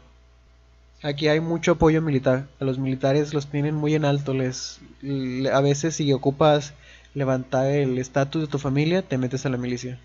Aquí 1.04 1.28
hay 1.28 1.38
mucho 1.38 1.70
apoyo 1.72 2.02
militar, 2.02 2.48
a 2.58 2.64
los 2.64 2.78
militares 2.80 3.32
los 3.32 3.46
tienen 3.46 3.76
muy 3.76 3.94
en 3.94 4.04
alto, 4.04 4.34
les 4.34 4.80
le- 5.02 5.50
a 5.52 5.60
veces 5.60 5.94
si 5.94 6.12
ocupas 6.12 6.72
levantar 7.14 7.66
el 7.66 7.96
estatus 7.98 8.42
de 8.42 8.48
tu 8.48 8.58
familia, 8.58 9.02
te 9.02 9.16
metes 9.16 9.46
a 9.46 9.50
la 9.50 9.56
milicia. 9.56 10.00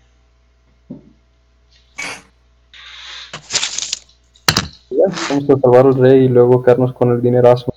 Vamos 4.90 5.48
a 5.50 5.60
salvar 5.60 5.86
al 5.86 5.94
rey 5.94 6.24
y 6.24 6.28
luego 6.28 6.62
quedarnos 6.62 6.92
con 6.92 7.12
el 7.12 7.22
dinerazo 7.22 7.72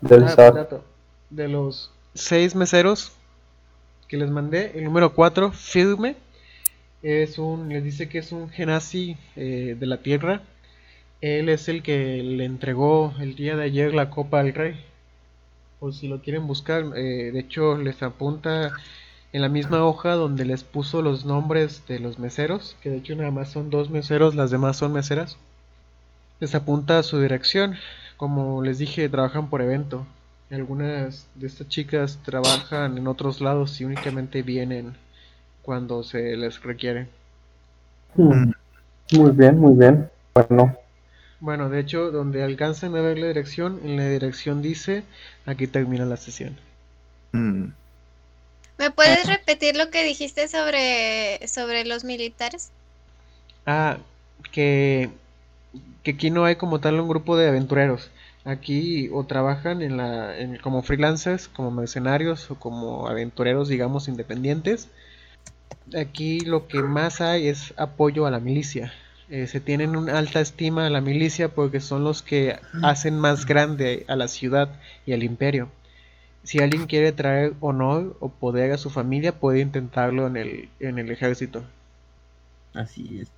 del 0.00 0.24
Ah, 0.24 0.28
SAT. 0.28 0.72
De 1.30 1.48
los 1.48 1.90
seis 2.14 2.54
meseros 2.54 3.12
que 4.06 4.16
les 4.16 4.30
mandé, 4.30 4.72
el 4.78 4.84
número 4.84 5.14
4, 5.14 5.52
Firme, 5.52 6.16
es 7.02 7.38
un, 7.38 7.68
les 7.68 7.84
dice 7.84 8.08
que 8.08 8.18
es 8.18 8.32
un 8.32 8.48
genasi 8.48 9.16
eh, 9.36 9.76
de 9.78 9.86
la 9.86 9.98
tierra. 9.98 10.42
Él 11.20 11.48
es 11.48 11.68
el 11.68 11.84
que 11.84 12.22
le 12.24 12.44
entregó 12.44 13.14
el 13.20 13.36
día 13.36 13.56
de 13.56 13.62
ayer 13.64 13.94
la 13.94 14.10
copa 14.10 14.40
al 14.40 14.52
rey. 14.52 14.84
Por 15.80 15.92
si 15.94 16.08
lo 16.08 16.22
quieren 16.22 16.46
buscar, 16.46 16.84
eh, 16.96 17.30
de 17.32 17.40
hecho 17.40 17.76
les 17.78 18.02
apunta 18.02 18.74
en 19.32 19.42
la 19.42 19.48
misma 19.48 19.84
hoja 19.84 20.14
donde 20.14 20.44
les 20.44 20.64
puso 20.64 21.02
los 21.02 21.24
nombres 21.24 21.86
de 21.86 22.00
los 22.00 22.18
meseros, 22.18 22.76
que 22.82 22.90
de 22.90 22.98
hecho 22.98 23.16
nada 23.16 23.30
más 23.32 23.50
son 23.50 23.70
dos 23.70 23.90
meseros, 23.90 24.34
las 24.34 24.50
demás 24.50 24.76
son 24.78 24.92
meseras. 24.92 25.38
Les 26.40 26.54
apunta 26.56 26.98
a 26.98 27.04
su 27.04 27.20
dirección. 27.20 27.76
Como 28.16 28.60
les 28.64 28.78
dije, 28.78 29.08
trabajan 29.08 29.48
por 29.50 29.62
evento. 29.62 30.08
Algunas 30.50 31.30
de 31.36 31.46
estas 31.46 31.68
chicas 31.68 32.20
trabajan 32.24 32.98
en 32.98 33.06
otros 33.06 33.40
lados 33.40 33.80
y 33.80 33.84
únicamente 33.84 34.42
vienen 34.42 34.96
cuando 35.62 36.02
se 36.02 36.36
les 36.36 36.62
requiere. 36.62 37.08
Mm, 38.14 38.52
Muy 39.12 39.32
bien, 39.32 39.58
muy 39.58 39.74
bien. 39.78 40.10
Bueno, 40.34 40.76
Bueno, 41.40 41.68
de 41.68 41.80
hecho, 41.80 42.12
donde 42.12 42.42
alcancen 42.44 42.94
a 42.96 43.00
ver 43.00 43.18
la 43.18 43.26
dirección, 43.28 43.80
en 43.84 43.96
la 43.96 44.08
dirección 44.08 44.62
dice, 44.62 45.02
aquí 45.46 45.66
termina 45.66 46.04
la 46.04 46.16
sesión. 46.16 46.56
Mm, 47.32 47.68
¿Me 48.78 48.90
puedes 48.90 49.26
repetir 49.26 49.76
lo 49.76 49.90
que 49.90 50.02
dijiste 50.04 50.48
sobre, 50.48 51.46
sobre 51.48 51.84
los 51.84 52.02
militares? 52.04 52.72
Ah, 53.66 53.98
que, 54.52 55.10
que 56.02 56.12
aquí 56.12 56.30
no 56.30 56.44
hay 56.44 56.56
como 56.56 56.80
tal 56.80 57.00
un 57.00 57.08
grupo 57.08 57.36
de 57.36 57.48
aventureros. 57.48 58.10
Aquí 58.44 59.08
o 59.12 59.26
trabajan 59.26 59.82
en 59.82 59.96
la, 59.98 60.38
en- 60.38 60.58
como 60.58 60.82
freelancers, 60.82 61.48
como 61.48 61.70
mercenarios 61.70 62.50
o 62.50 62.58
como 62.58 63.08
aventureros, 63.08 63.68
digamos, 63.68 64.08
independientes. 64.08 64.88
Aquí 65.94 66.46
lo 66.46 66.66
que 66.66 66.82
más 66.82 67.20
hay 67.20 67.48
es 67.48 67.74
apoyo 67.76 68.24
a 68.26 68.30
la 68.30 68.40
milicia. 68.40 68.90
Eh, 69.30 69.46
se 69.46 69.60
tienen 69.60 69.94
una 69.94 70.18
alta 70.18 70.40
estima 70.40 70.86
a 70.86 70.90
la 70.90 71.02
milicia 71.02 71.48
porque 71.48 71.80
son 71.80 72.02
los 72.02 72.22
que 72.22 72.58
hacen 72.82 73.18
más 73.18 73.44
grande 73.44 74.04
a 74.08 74.16
la 74.16 74.26
ciudad 74.26 74.70
y 75.04 75.12
al 75.12 75.22
imperio. 75.22 75.68
Si 76.44 76.60
alguien 76.60 76.86
quiere 76.86 77.12
traer 77.12 77.52
honor 77.60 78.16
o 78.20 78.30
poder 78.30 78.72
a 78.72 78.78
su 78.78 78.88
familia, 78.88 79.38
puede 79.38 79.60
intentarlo 79.60 80.26
en 80.26 80.36
el, 80.38 80.68
en 80.80 80.98
el 80.98 81.10
ejército. 81.10 81.62
Así 82.72 83.20
es. 83.20 83.28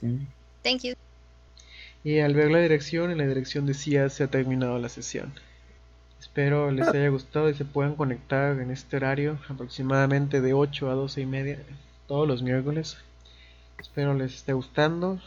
Thank 0.62 0.82
you. 0.82 0.94
Y 2.04 2.20
al 2.20 2.34
ver 2.34 2.50
la 2.50 2.60
dirección, 2.60 3.10
en 3.10 3.18
la 3.18 3.26
dirección 3.26 3.66
decía 3.66 4.08
se 4.10 4.24
ha 4.24 4.28
terminado 4.28 4.78
la 4.78 4.88
sesión. 4.88 5.32
Espero 6.20 6.70
les 6.70 6.86
haya 6.86 7.08
gustado 7.08 7.50
y 7.50 7.54
se 7.54 7.64
puedan 7.64 7.96
conectar 7.96 8.60
en 8.60 8.70
este 8.70 8.96
horario, 8.96 9.38
aproximadamente 9.48 10.40
de 10.40 10.52
8 10.52 10.90
a 10.90 10.94
12 10.94 11.22
y 11.22 11.26
media, 11.26 11.58
todos 12.06 12.28
los 12.28 12.42
miércoles. 12.42 12.98
Espero 13.78 14.14
les 14.14 14.34
esté 14.34 14.52
gustando. 14.52 15.18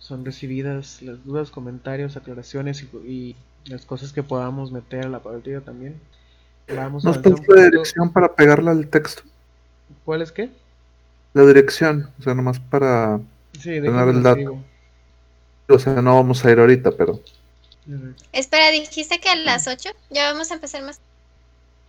Son 0.00 0.24
recibidas 0.24 1.00
las 1.02 1.24
dudas, 1.24 1.50
comentarios, 1.50 2.16
aclaraciones 2.16 2.82
y, 2.82 2.96
y 3.06 3.36
las 3.66 3.84
cosas 3.84 4.12
que 4.12 4.24
podamos 4.24 4.72
meter 4.72 5.06
a 5.06 5.08
la 5.08 5.20
partida 5.20 5.60
también. 5.60 6.00
Vamos 6.74 7.04
a 7.04 7.08
Nos 7.08 7.22
falta 7.22 7.54
la 7.54 7.64
dirección 7.64 8.12
para 8.12 8.34
pegarla 8.34 8.72
al 8.72 8.88
texto. 8.88 9.22
¿Cuál 10.04 10.22
es 10.22 10.32
qué? 10.32 10.50
La 11.32 11.44
dirección, 11.46 12.10
o 12.18 12.22
sea, 12.22 12.34
nomás 12.34 12.58
para. 12.58 13.20
Sí, 13.52 13.80
Tener 13.80 14.08
el 14.08 14.22
dato. 14.22 14.40
escribo. 14.40 14.64
O 15.68 15.78
sea, 15.78 16.02
no 16.02 16.16
vamos 16.16 16.44
a 16.44 16.50
ir 16.50 16.58
ahorita, 16.58 16.90
pero. 16.92 17.20
A. 17.88 18.14
Espera, 18.32 18.70
dijiste 18.70 19.20
que 19.20 19.28
a 19.28 19.36
las 19.36 19.66
8 19.66 19.90
ya 20.10 20.32
vamos 20.32 20.50
a 20.50 20.54
empezar 20.54 20.82
más. 20.82 21.00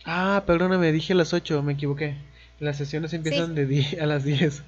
Ah, 0.04 0.42
perdóname, 0.46 0.92
dije 0.92 1.14
las 1.14 1.32
8, 1.32 1.62
me 1.62 1.74
equivoqué. 1.74 2.16
Las 2.60 2.76
sesiones 2.76 3.12
empiezan 3.12 3.54
de 3.54 3.66
10 3.66 4.00
a 4.00 4.06
las 4.06 4.24
10. 4.24 4.62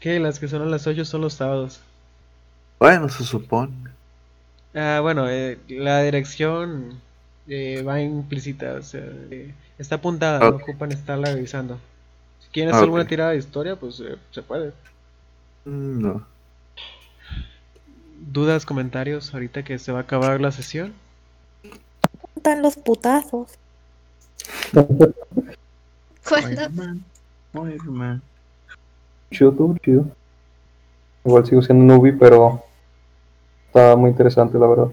Que 0.00 0.18
las 0.18 0.38
que 0.38 0.48
son 0.48 0.62
a 0.62 0.66
las 0.66 0.86
8 0.86 1.04
son 1.04 1.20
los 1.20 1.34
sábados. 1.34 1.80
Bueno, 2.82 3.08
se 3.08 3.22
supone. 3.22 3.70
Ah, 4.74 4.98
bueno, 5.00 5.30
eh, 5.30 5.56
la 5.68 6.02
dirección 6.02 7.00
eh, 7.46 7.80
va 7.86 8.00
implícita, 8.00 8.72
o 8.74 8.82
sea, 8.82 9.04
eh, 9.30 9.54
está 9.78 9.94
apuntada, 9.96 10.40
no 10.40 10.56
ocupan 10.56 10.90
estarla 10.90 11.32
revisando. 11.32 11.78
Si 12.40 12.48
quieren 12.48 12.74
Ah, 12.74 12.78
hacer 12.78 12.86
alguna 12.86 13.04
ok. 13.04 13.08
tirada 13.08 13.30
de 13.30 13.36
historia, 13.36 13.76
pues 13.76 14.00
eh, 14.00 14.16
se 14.32 14.42
puede. 14.42 14.72
Mm, 15.64 16.02
No. 16.02 16.26
¿Dudas, 18.32 18.66
comentarios 18.66 19.32
ahorita 19.32 19.62
que 19.62 19.78
se 19.78 19.92
va 19.92 20.00
a 20.00 20.02
acabar 20.02 20.40
la 20.40 20.50
sesión? 20.50 20.92
Están 22.34 22.62
los 22.62 22.74
putazos. 22.74 23.52
¿Cuándo? 24.72 25.12
Spider-Man. 26.24 27.04
Spider-Man. 27.54 28.22
Chido, 29.30 29.52
todo 29.52 29.76
chido. 29.84 30.04
Igual 31.24 31.46
sigo 31.46 31.62
siendo 31.62 31.94
newbie, 31.94 32.12
pero 32.14 32.64
está 33.72 33.96
muy 33.96 34.10
interesante, 34.10 34.58
la 34.58 34.66
verdad. 34.66 34.88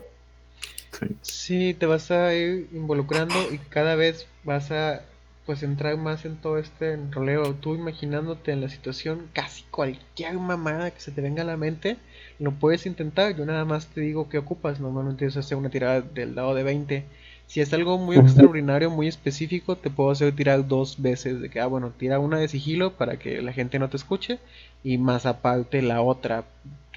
Sí. 0.97 1.07
Sí, 1.21 1.73
te 1.73 1.85
vas 1.85 2.11
a 2.11 2.33
ir 2.33 2.69
involucrando 2.71 3.35
y 3.51 3.57
cada 3.57 3.95
vez 3.95 4.25
vas 4.45 4.71
a 4.71 5.01
pues 5.45 5.63
entrar 5.63 5.97
más 5.97 6.23
en 6.25 6.37
todo 6.37 6.57
este 6.57 6.93
enroleo. 6.93 7.55
Tú 7.55 7.75
imaginándote 7.75 8.51
en 8.51 8.61
la 8.61 8.69
situación, 8.69 9.27
casi 9.33 9.63
cualquier 9.63 10.37
mamada 10.37 10.91
que 10.91 11.01
se 11.01 11.11
te 11.11 11.21
venga 11.21 11.41
a 11.41 11.45
la 11.45 11.57
mente, 11.57 11.97
lo 12.39 12.51
puedes 12.51 12.85
intentar. 12.85 13.35
Yo 13.35 13.45
nada 13.45 13.65
más 13.65 13.87
te 13.87 13.99
digo 13.99 14.29
que 14.29 14.37
ocupas. 14.37 14.79
Normalmente 14.79 15.25
es 15.25 15.35
hacer 15.35 15.57
una 15.57 15.69
tirada 15.69 16.01
del 16.01 16.35
lado 16.35 16.53
de 16.53 16.63
20. 16.63 17.03
Si 17.47 17.61
es 17.61 17.73
algo 17.73 17.97
muy 17.97 18.15
extraordinario, 18.15 18.91
muy 18.91 19.07
específico, 19.07 19.75
te 19.75 19.89
puedo 19.89 20.11
hacer 20.11 20.35
tirar 20.35 20.67
dos 20.67 21.01
veces. 21.01 21.41
De 21.41 21.49
que, 21.49 21.59
ah, 21.59 21.65
bueno, 21.65 21.91
tira 21.97 22.19
una 22.19 22.37
de 22.37 22.47
sigilo 22.47 22.93
para 22.93 23.17
que 23.17 23.41
la 23.41 23.51
gente 23.51 23.79
no 23.79 23.89
te 23.89 23.97
escuche. 23.97 24.39
Y 24.83 24.99
más 24.99 25.25
aparte 25.25 25.81
la 25.81 26.01
otra 26.01 26.45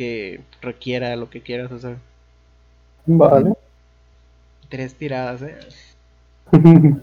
que 0.02 0.40
requiera 0.60 1.14
lo 1.14 1.30
que 1.30 1.40
quieras 1.42 1.70
hacer. 1.70 1.96
Vale. 3.06 3.52
Tres 4.68 4.94
tiradas, 4.94 5.42
¿eh? 5.42 5.58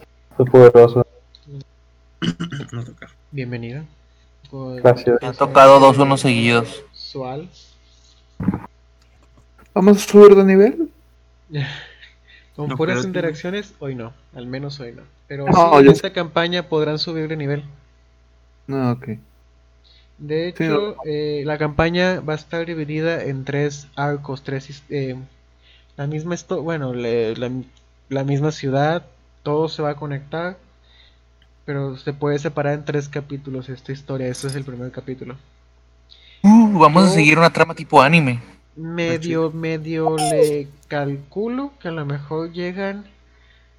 Poderoso. 0.52 1.06
Con- 4.50 4.78
Gracias. 4.78 5.18
Han 5.22 5.36
tocado 5.36 5.80
dos 5.80 5.98
unos 5.98 6.22
seguidos. 6.22 6.84
Sual. 6.92 7.48
¿Vamos 9.74 9.98
a 9.98 10.08
subir 10.08 10.36
de 10.36 10.44
nivel? 10.44 10.90
Con 12.56 12.68
No, 12.70 12.76
puras 12.76 13.06
interacciones, 13.06 13.74
hoy 13.80 13.96
no. 13.96 14.12
Al 14.36 14.48
menos 14.48 14.80
hoy 14.82 14.92
no. 14.94 15.04
Pero 15.28 15.46
No, 15.46 15.80
sí, 15.80 15.86
en 15.86 15.92
esta 15.92 16.12
campaña 16.12 16.68
podrán 16.68 17.00
subir 17.00 17.28
de 17.30 17.38
nivel. 17.38 17.64
No, 18.68 18.92
ok. 18.92 19.10
De 20.20 20.48
Sí, 20.56 20.66
hecho, 20.68 20.98
eh, 21.06 21.44
la 21.46 21.58
campaña 21.58 22.20
va 22.20 22.34
a 22.34 22.36
estar 22.36 22.66
dividida 22.66 23.24
en 23.24 23.46
tres 23.46 23.88
arcos, 23.96 24.44
tres 24.44 24.84
eh, 24.90 25.16
la 25.98 26.08
misma 26.08 26.36
esto, 26.36 26.62
bueno, 26.64 26.94
le- 26.94 27.36
la, 27.38 27.52
la 28.10 28.24
misma 28.26 28.52
ciudad, 28.52 29.06
todo 29.44 29.70
se 29.70 29.82
va 29.84 29.92
a 29.92 29.96
conectar, 29.98 30.58
pero 31.66 31.96
se 31.96 32.12
puede 32.12 32.38
separar 32.38 32.74
en 32.74 32.84
tres 32.84 33.08
capítulos 33.08 33.70
esta 33.70 33.94
historia. 33.94 34.28
Este 34.28 34.48
es 34.48 34.56
el 34.56 34.66
primer 34.66 34.92
capítulo. 34.92 35.38
Uh, 36.44 36.78
vamos 36.80 37.06
a 37.06 37.10
seguir 37.10 37.38
una 37.38 37.50
trama 37.52 37.74
tipo 37.76 38.02
anime. 38.02 38.40
Medio, 38.98 39.52
medio 39.52 40.18
le 40.18 40.70
calculo 40.88 41.78
que 41.80 41.90
a 41.90 41.92
lo 41.92 42.04
mejor 42.04 42.52
llegan 42.52 43.06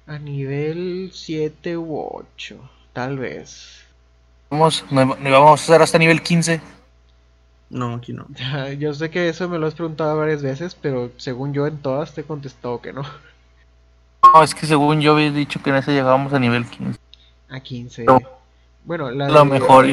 a 0.07 0.19
nivel 0.19 1.11
7 1.13 1.77
u 1.77 1.97
8, 1.99 2.69
tal 2.93 3.17
vez. 3.19 3.80
Vamos, 4.51 4.83
no, 4.91 5.05
no 5.05 5.31
vamos 5.31 5.61
a 5.61 5.63
hacer 5.63 5.81
hasta 5.81 5.97
nivel 5.97 6.21
15. 6.21 6.61
No, 7.69 7.95
aquí 7.95 8.11
no. 8.13 8.27
Yo 8.77 8.93
sé 8.93 9.09
que 9.09 9.29
eso 9.29 9.47
me 9.47 9.57
lo 9.57 9.65
has 9.67 9.73
preguntado 9.75 10.17
varias 10.17 10.41
veces, 10.41 10.75
pero 10.75 11.09
según 11.17 11.53
yo 11.53 11.65
en 11.67 11.77
todas 11.77 12.13
te 12.13 12.21
he 12.21 12.23
contestado 12.25 12.81
que 12.81 12.91
no. 12.91 13.03
No, 14.23 14.43
es 14.43 14.53
que 14.53 14.65
según 14.67 15.01
yo 15.01 15.13
había 15.13 15.31
dicho 15.31 15.63
que 15.63 15.69
en 15.71 15.77
ese 15.77 15.93
llegábamos 15.93 16.33
a 16.33 16.39
nivel 16.39 16.65
15. 16.65 16.99
A 17.49 17.59
15. 17.61 18.03
No. 18.03 18.19
Bueno, 18.83 19.09
la 19.11 19.29
Lo 19.29 19.39
de- 19.45 19.49
mejor. 19.49 19.87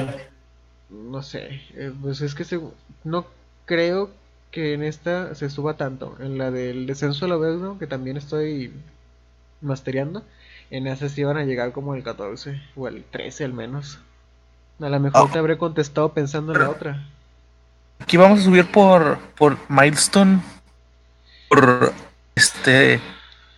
No 0.90 1.22
sé, 1.22 1.62
eh, 1.74 1.92
pues 2.02 2.20
es 2.20 2.34
que 2.34 2.44
segu- 2.44 2.72
no 3.04 3.26
creo 3.64 4.10
que 4.50 4.74
en 4.74 4.82
esta 4.82 5.34
se 5.34 5.50
suba 5.50 5.74
tanto. 5.76 6.16
En 6.20 6.36
la 6.36 6.50
del 6.50 6.86
descenso 6.86 7.26
al 7.26 7.32
averno, 7.32 7.78
que 7.78 7.86
también 7.86 8.16
estoy 8.16 8.72
mastereando, 9.60 10.22
en 10.70 10.86
esa 10.88 11.08
sí 11.08 11.22
van 11.24 11.36
a 11.36 11.44
llegar 11.44 11.72
como 11.72 11.94
el 11.94 12.02
14 12.02 12.60
o 12.76 12.88
el 12.88 13.04
13 13.04 13.44
al 13.44 13.52
menos. 13.52 13.98
A 14.80 14.88
lo 14.88 15.00
mejor 15.00 15.30
te 15.32 15.38
habré 15.38 15.58
contestado 15.58 16.12
pensando 16.12 16.52
en 16.52 16.60
la 16.60 16.70
otra. 16.70 17.08
Aquí 17.98 18.16
vamos 18.16 18.40
a 18.40 18.42
subir 18.44 18.70
por, 18.70 19.18
por 19.36 19.56
milestone. 19.68 20.40
Por 21.48 21.92
este. 22.34 23.00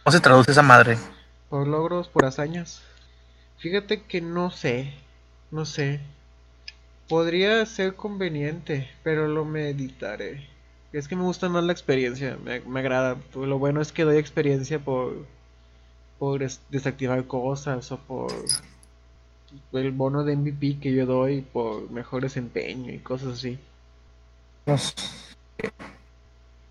¿Cómo 0.03 0.13
se 0.13 0.21
traduce 0.21 0.51
esa 0.51 0.63
madre? 0.63 0.99
Por 1.49 1.67
logros, 1.67 2.09
por 2.09 2.25
hazañas. 2.25 2.83
Fíjate 3.59 4.03
que 4.03 4.21
no 4.23 4.51
sé, 4.51 4.95
no 5.51 5.67
sé. 5.67 6.01
Podría 7.09 7.67
ser 7.67 7.97
conveniente, 7.97 8.89
pero 9.03 9.27
lo 9.29 9.45
meditaré. 9.45 10.49
Es 10.93 11.07
que 11.07 11.17
me 11.17 11.23
gusta 11.23 11.49
más 11.49 11.65
la 11.65 11.73
experiencia, 11.73 12.39
me, 12.43 12.61
me 12.61 12.81
agrada. 12.81 13.17
Lo 13.35 13.59
bueno 13.59 13.81
es 13.81 13.93
que 13.93 14.05
doy 14.05 14.17
experiencia 14.17 14.79
por, 14.79 15.27
por 16.19 16.41
des- 16.41 16.61
desactivar 16.71 17.27
cosas 17.27 17.93
o 17.93 17.99
por 17.99 18.33
el 19.73 19.91
bono 19.93 20.25
de 20.25 20.37
MVP 20.37 20.79
que 20.81 20.93
yo 20.93 21.07
doy 21.07 21.41
por 21.43 21.91
mejor 21.91 22.23
desempeño 22.23 22.93
y 22.93 22.99
cosas 22.99 23.35
así. 23.35 23.59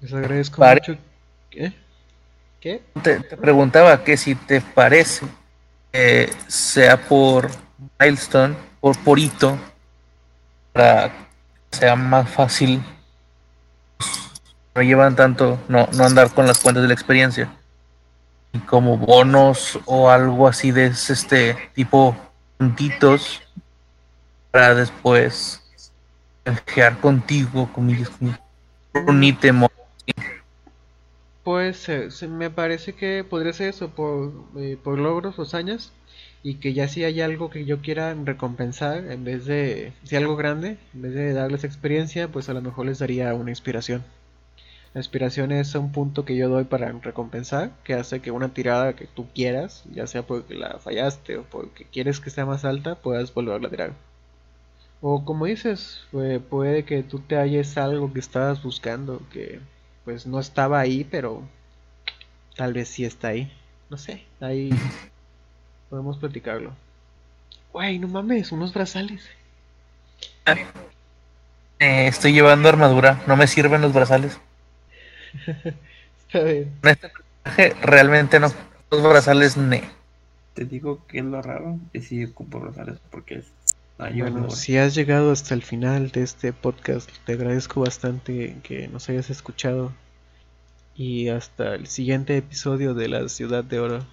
Les 0.02 0.14
agradezco 0.14 0.58
Pare- 0.58 0.82
mucho. 0.88 1.00
¿Qué? 1.50 1.74
¿Qué? 2.62 2.82
Te, 3.04 3.20
te 3.22 3.38
preguntaba 3.38 4.04
que 4.04 4.18
si 4.18 4.36
te 4.36 4.62
parece 4.62 5.26
que 5.92 6.32
sea 6.48 6.98
por 7.08 7.50
milestone, 8.00 8.56
por 8.80 8.98
por 9.04 9.18
hito, 9.20 9.58
para 10.74 11.10
que 11.72 11.78
sea 11.78 11.96
más 11.96 12.30
fácil. 12.30 12.82
No 14.76 14.82
llevan 14.82 15.16
tanto, 15.16 15.60
no, 15.68 15.88
no 15.94 16.04
andar 16.06 16.34
con 16.34 16.46
las 16.48 16.60
cuentas 16.60 16.84
de 16.84 16.88
la 16.88 16.94
experiencia. 16.94 17.52
Y 18.54 18.60
como 18.60 18.98
bonos 18.98 19.80
o 19.86 20.10
algo 20.10 20.48
así 20.48 20.72
de 20.72 20.88
ese, 20.88 21.14
este 21.14 21.58
tipo 21.74 22.16
puntitos 22.60 23.42
para 24.52 24.76
después 24.76 25.64
canjear 26.44 27.00
contigo, 27.00 27.72
comillas, 27.72 28.10
con 28.10 28.38
un 29.08 29.24
ítem 29.24 29.66
Pues 31.44 31.88
me 32.28 32.50
parece 32.50 32.94
que 32.94 33.24
podría 33.24 33.54
ser 33.54 33.70
eso 33.70 33.90
por, 33.92 34.34
eh, 34.58 34.78
por 34.84 35.00
logros 35.00 35.40
o 35.40 35.44
hazañas 35.44 35.94
y 36.44 36.56
que 36.56 36.74
ya 36.74 36.90
si 36.90 37.06
hay 37.06 37.22
algo 37.22 37.50
que 37.50 37.64
yo 37.64 37.82
quiera 37.82 38.14
recompensar 38.14 39.10
en 39.10 39.24
vez 39.24 39.46
de, 39.46 39.94
si 40.04 40.18
algo 40.18 40.36
grande, 40.36 40.78
en 40.94 41.02
vez 41.02 41.14
de 41.14 41.32
darles 41.34 41.64
experiencia, 41.64 42.28
pues 42.28 42.50
a 42.50 42.54
lo 42.54 42.62
mejor 42.62 42.88
les 42.88 43.00
daría 43.00 43.34
una 43.34 43.52
inspiración. 43.52 44.04
La 44.94 45.02
inspiración 45.02 45.52
es 45.52 45.76
un 45.76 45.92
punto 45.92 46.26
que 46.26 46.36
yo 46.36 46.50
doy 46.50 46.64
para 46.64 46.92
recompensar, 46.92 47.72
que 47.84 47.94
hace 47.94 48.22
que 48.22 48.32
una 48.32 48.50
tirada 48.50 48.94
que 48.94 49.06
tú 49.06 49.28
quieras, 49.36 49.84
ya 49.94 50.08
sea 50.08 50.24
porque 50.24 50.56
la 50.56 50.80
fallaste 50.80 51.38
o 51.38 51.44
porque 51.44 51.86
quieres 51.86 52.20
que 52.20 52.32
sea 52.32 52.46
más 52.46 52.66
alta, 52.66 52.96
puedas 52.96 53.34
volverla 53.34 53.68
a 53.68 53.72
tirar. 53.72 53.94
O 55.02 55.24
como 55.24 55.46
dices, 55.46 56.02
puede, 56.12 56.40
puede 56.40 56.86
que 56.86 57.04
tú 57.04 57.20
te 57.20 57.38
halles 57.38 57.78
algo 57.78 58.12
que 58.12 58.20
estabas 58.20 58.64
buscando, 58.64 59.22
que 59.32 59.60
pues 60.06 60.26
no 60.26 60.40
estaba 60.40 60.80
ahí, 60.80 61.04
pero 61.04 61.44
tal 62.56 62.74
vez 62.74 62.90
sí 62.90 63.06
está 63.06 63.30
ahí. 63.30 63.52
No 63.92 63.98
sé, 63.98 64.26
ahí 64.42 64.72
podemos 65.90 66.18
platicarlo. 66.18 66.74
Güey, 67.72 68.00
no 68.00 68.08
mames, 68.08 68.52
unos 68.52 68.74
brazales. 68.74 69.24
Eh, 71.78 72.08
estoy 72.08 72.34
llevando 72.34 72.68
armadura, 72.68 73.22
no 73.28 73.38
me 73.38 73.46
sirven 73.46 73.82
los 73.82 73.94
brazales. 73.94 74.40
Está 76.28 76.44
bien. 76.44 76.72
En 76.84 76.90
este 76.90 77.10
personaje 77.10 77.76
realmente 77.82 78.40
no. 78.40 78.52
Los 78.92 79.04
brazales 79.04 79.58
ne. 79.58 79.84
Te 80.54 80.66
digo 80.66 81.06
que 81.08 81.20
es 81.20 81.26
lo 81.26 81.42
raro, 81.42 81.80
que 81.94 82.02
sí 82.02 82.26
ocupo 82.26 82.60
brazales 82.60 83.00
porque 83.12 83.36
es... 83.36 83.46
Ay, 83.98 84.22
Bueno, 84.22 84.50
si 84.50 84.78
has 84.78 84.96
llegado 84.96 85.32
hasta 85.32 85.54
el 85.54 85.62
final 85.62 86.12
de 86.12 86.24
este 86.24 86.54
podcast, 86.54 87.10
te 87.26 87.34
agradezco 87.34 87.82
bastante 87.82 88.58
que 88.64 88.88
nos 88.88 89.10
hayas 89.10 89.30
escuchado. 89.30 89.92
Y 90.96 91.30
hasta 91.30 91.76
el 91.76 91.88
siguiente 91.88 92.38
episodio 92.38 92.94
de 92.94 93.10
la 93.10 93.30
Ciudad 93.30 93.64
de 93.64 93.80
Oro. 93.80 94.06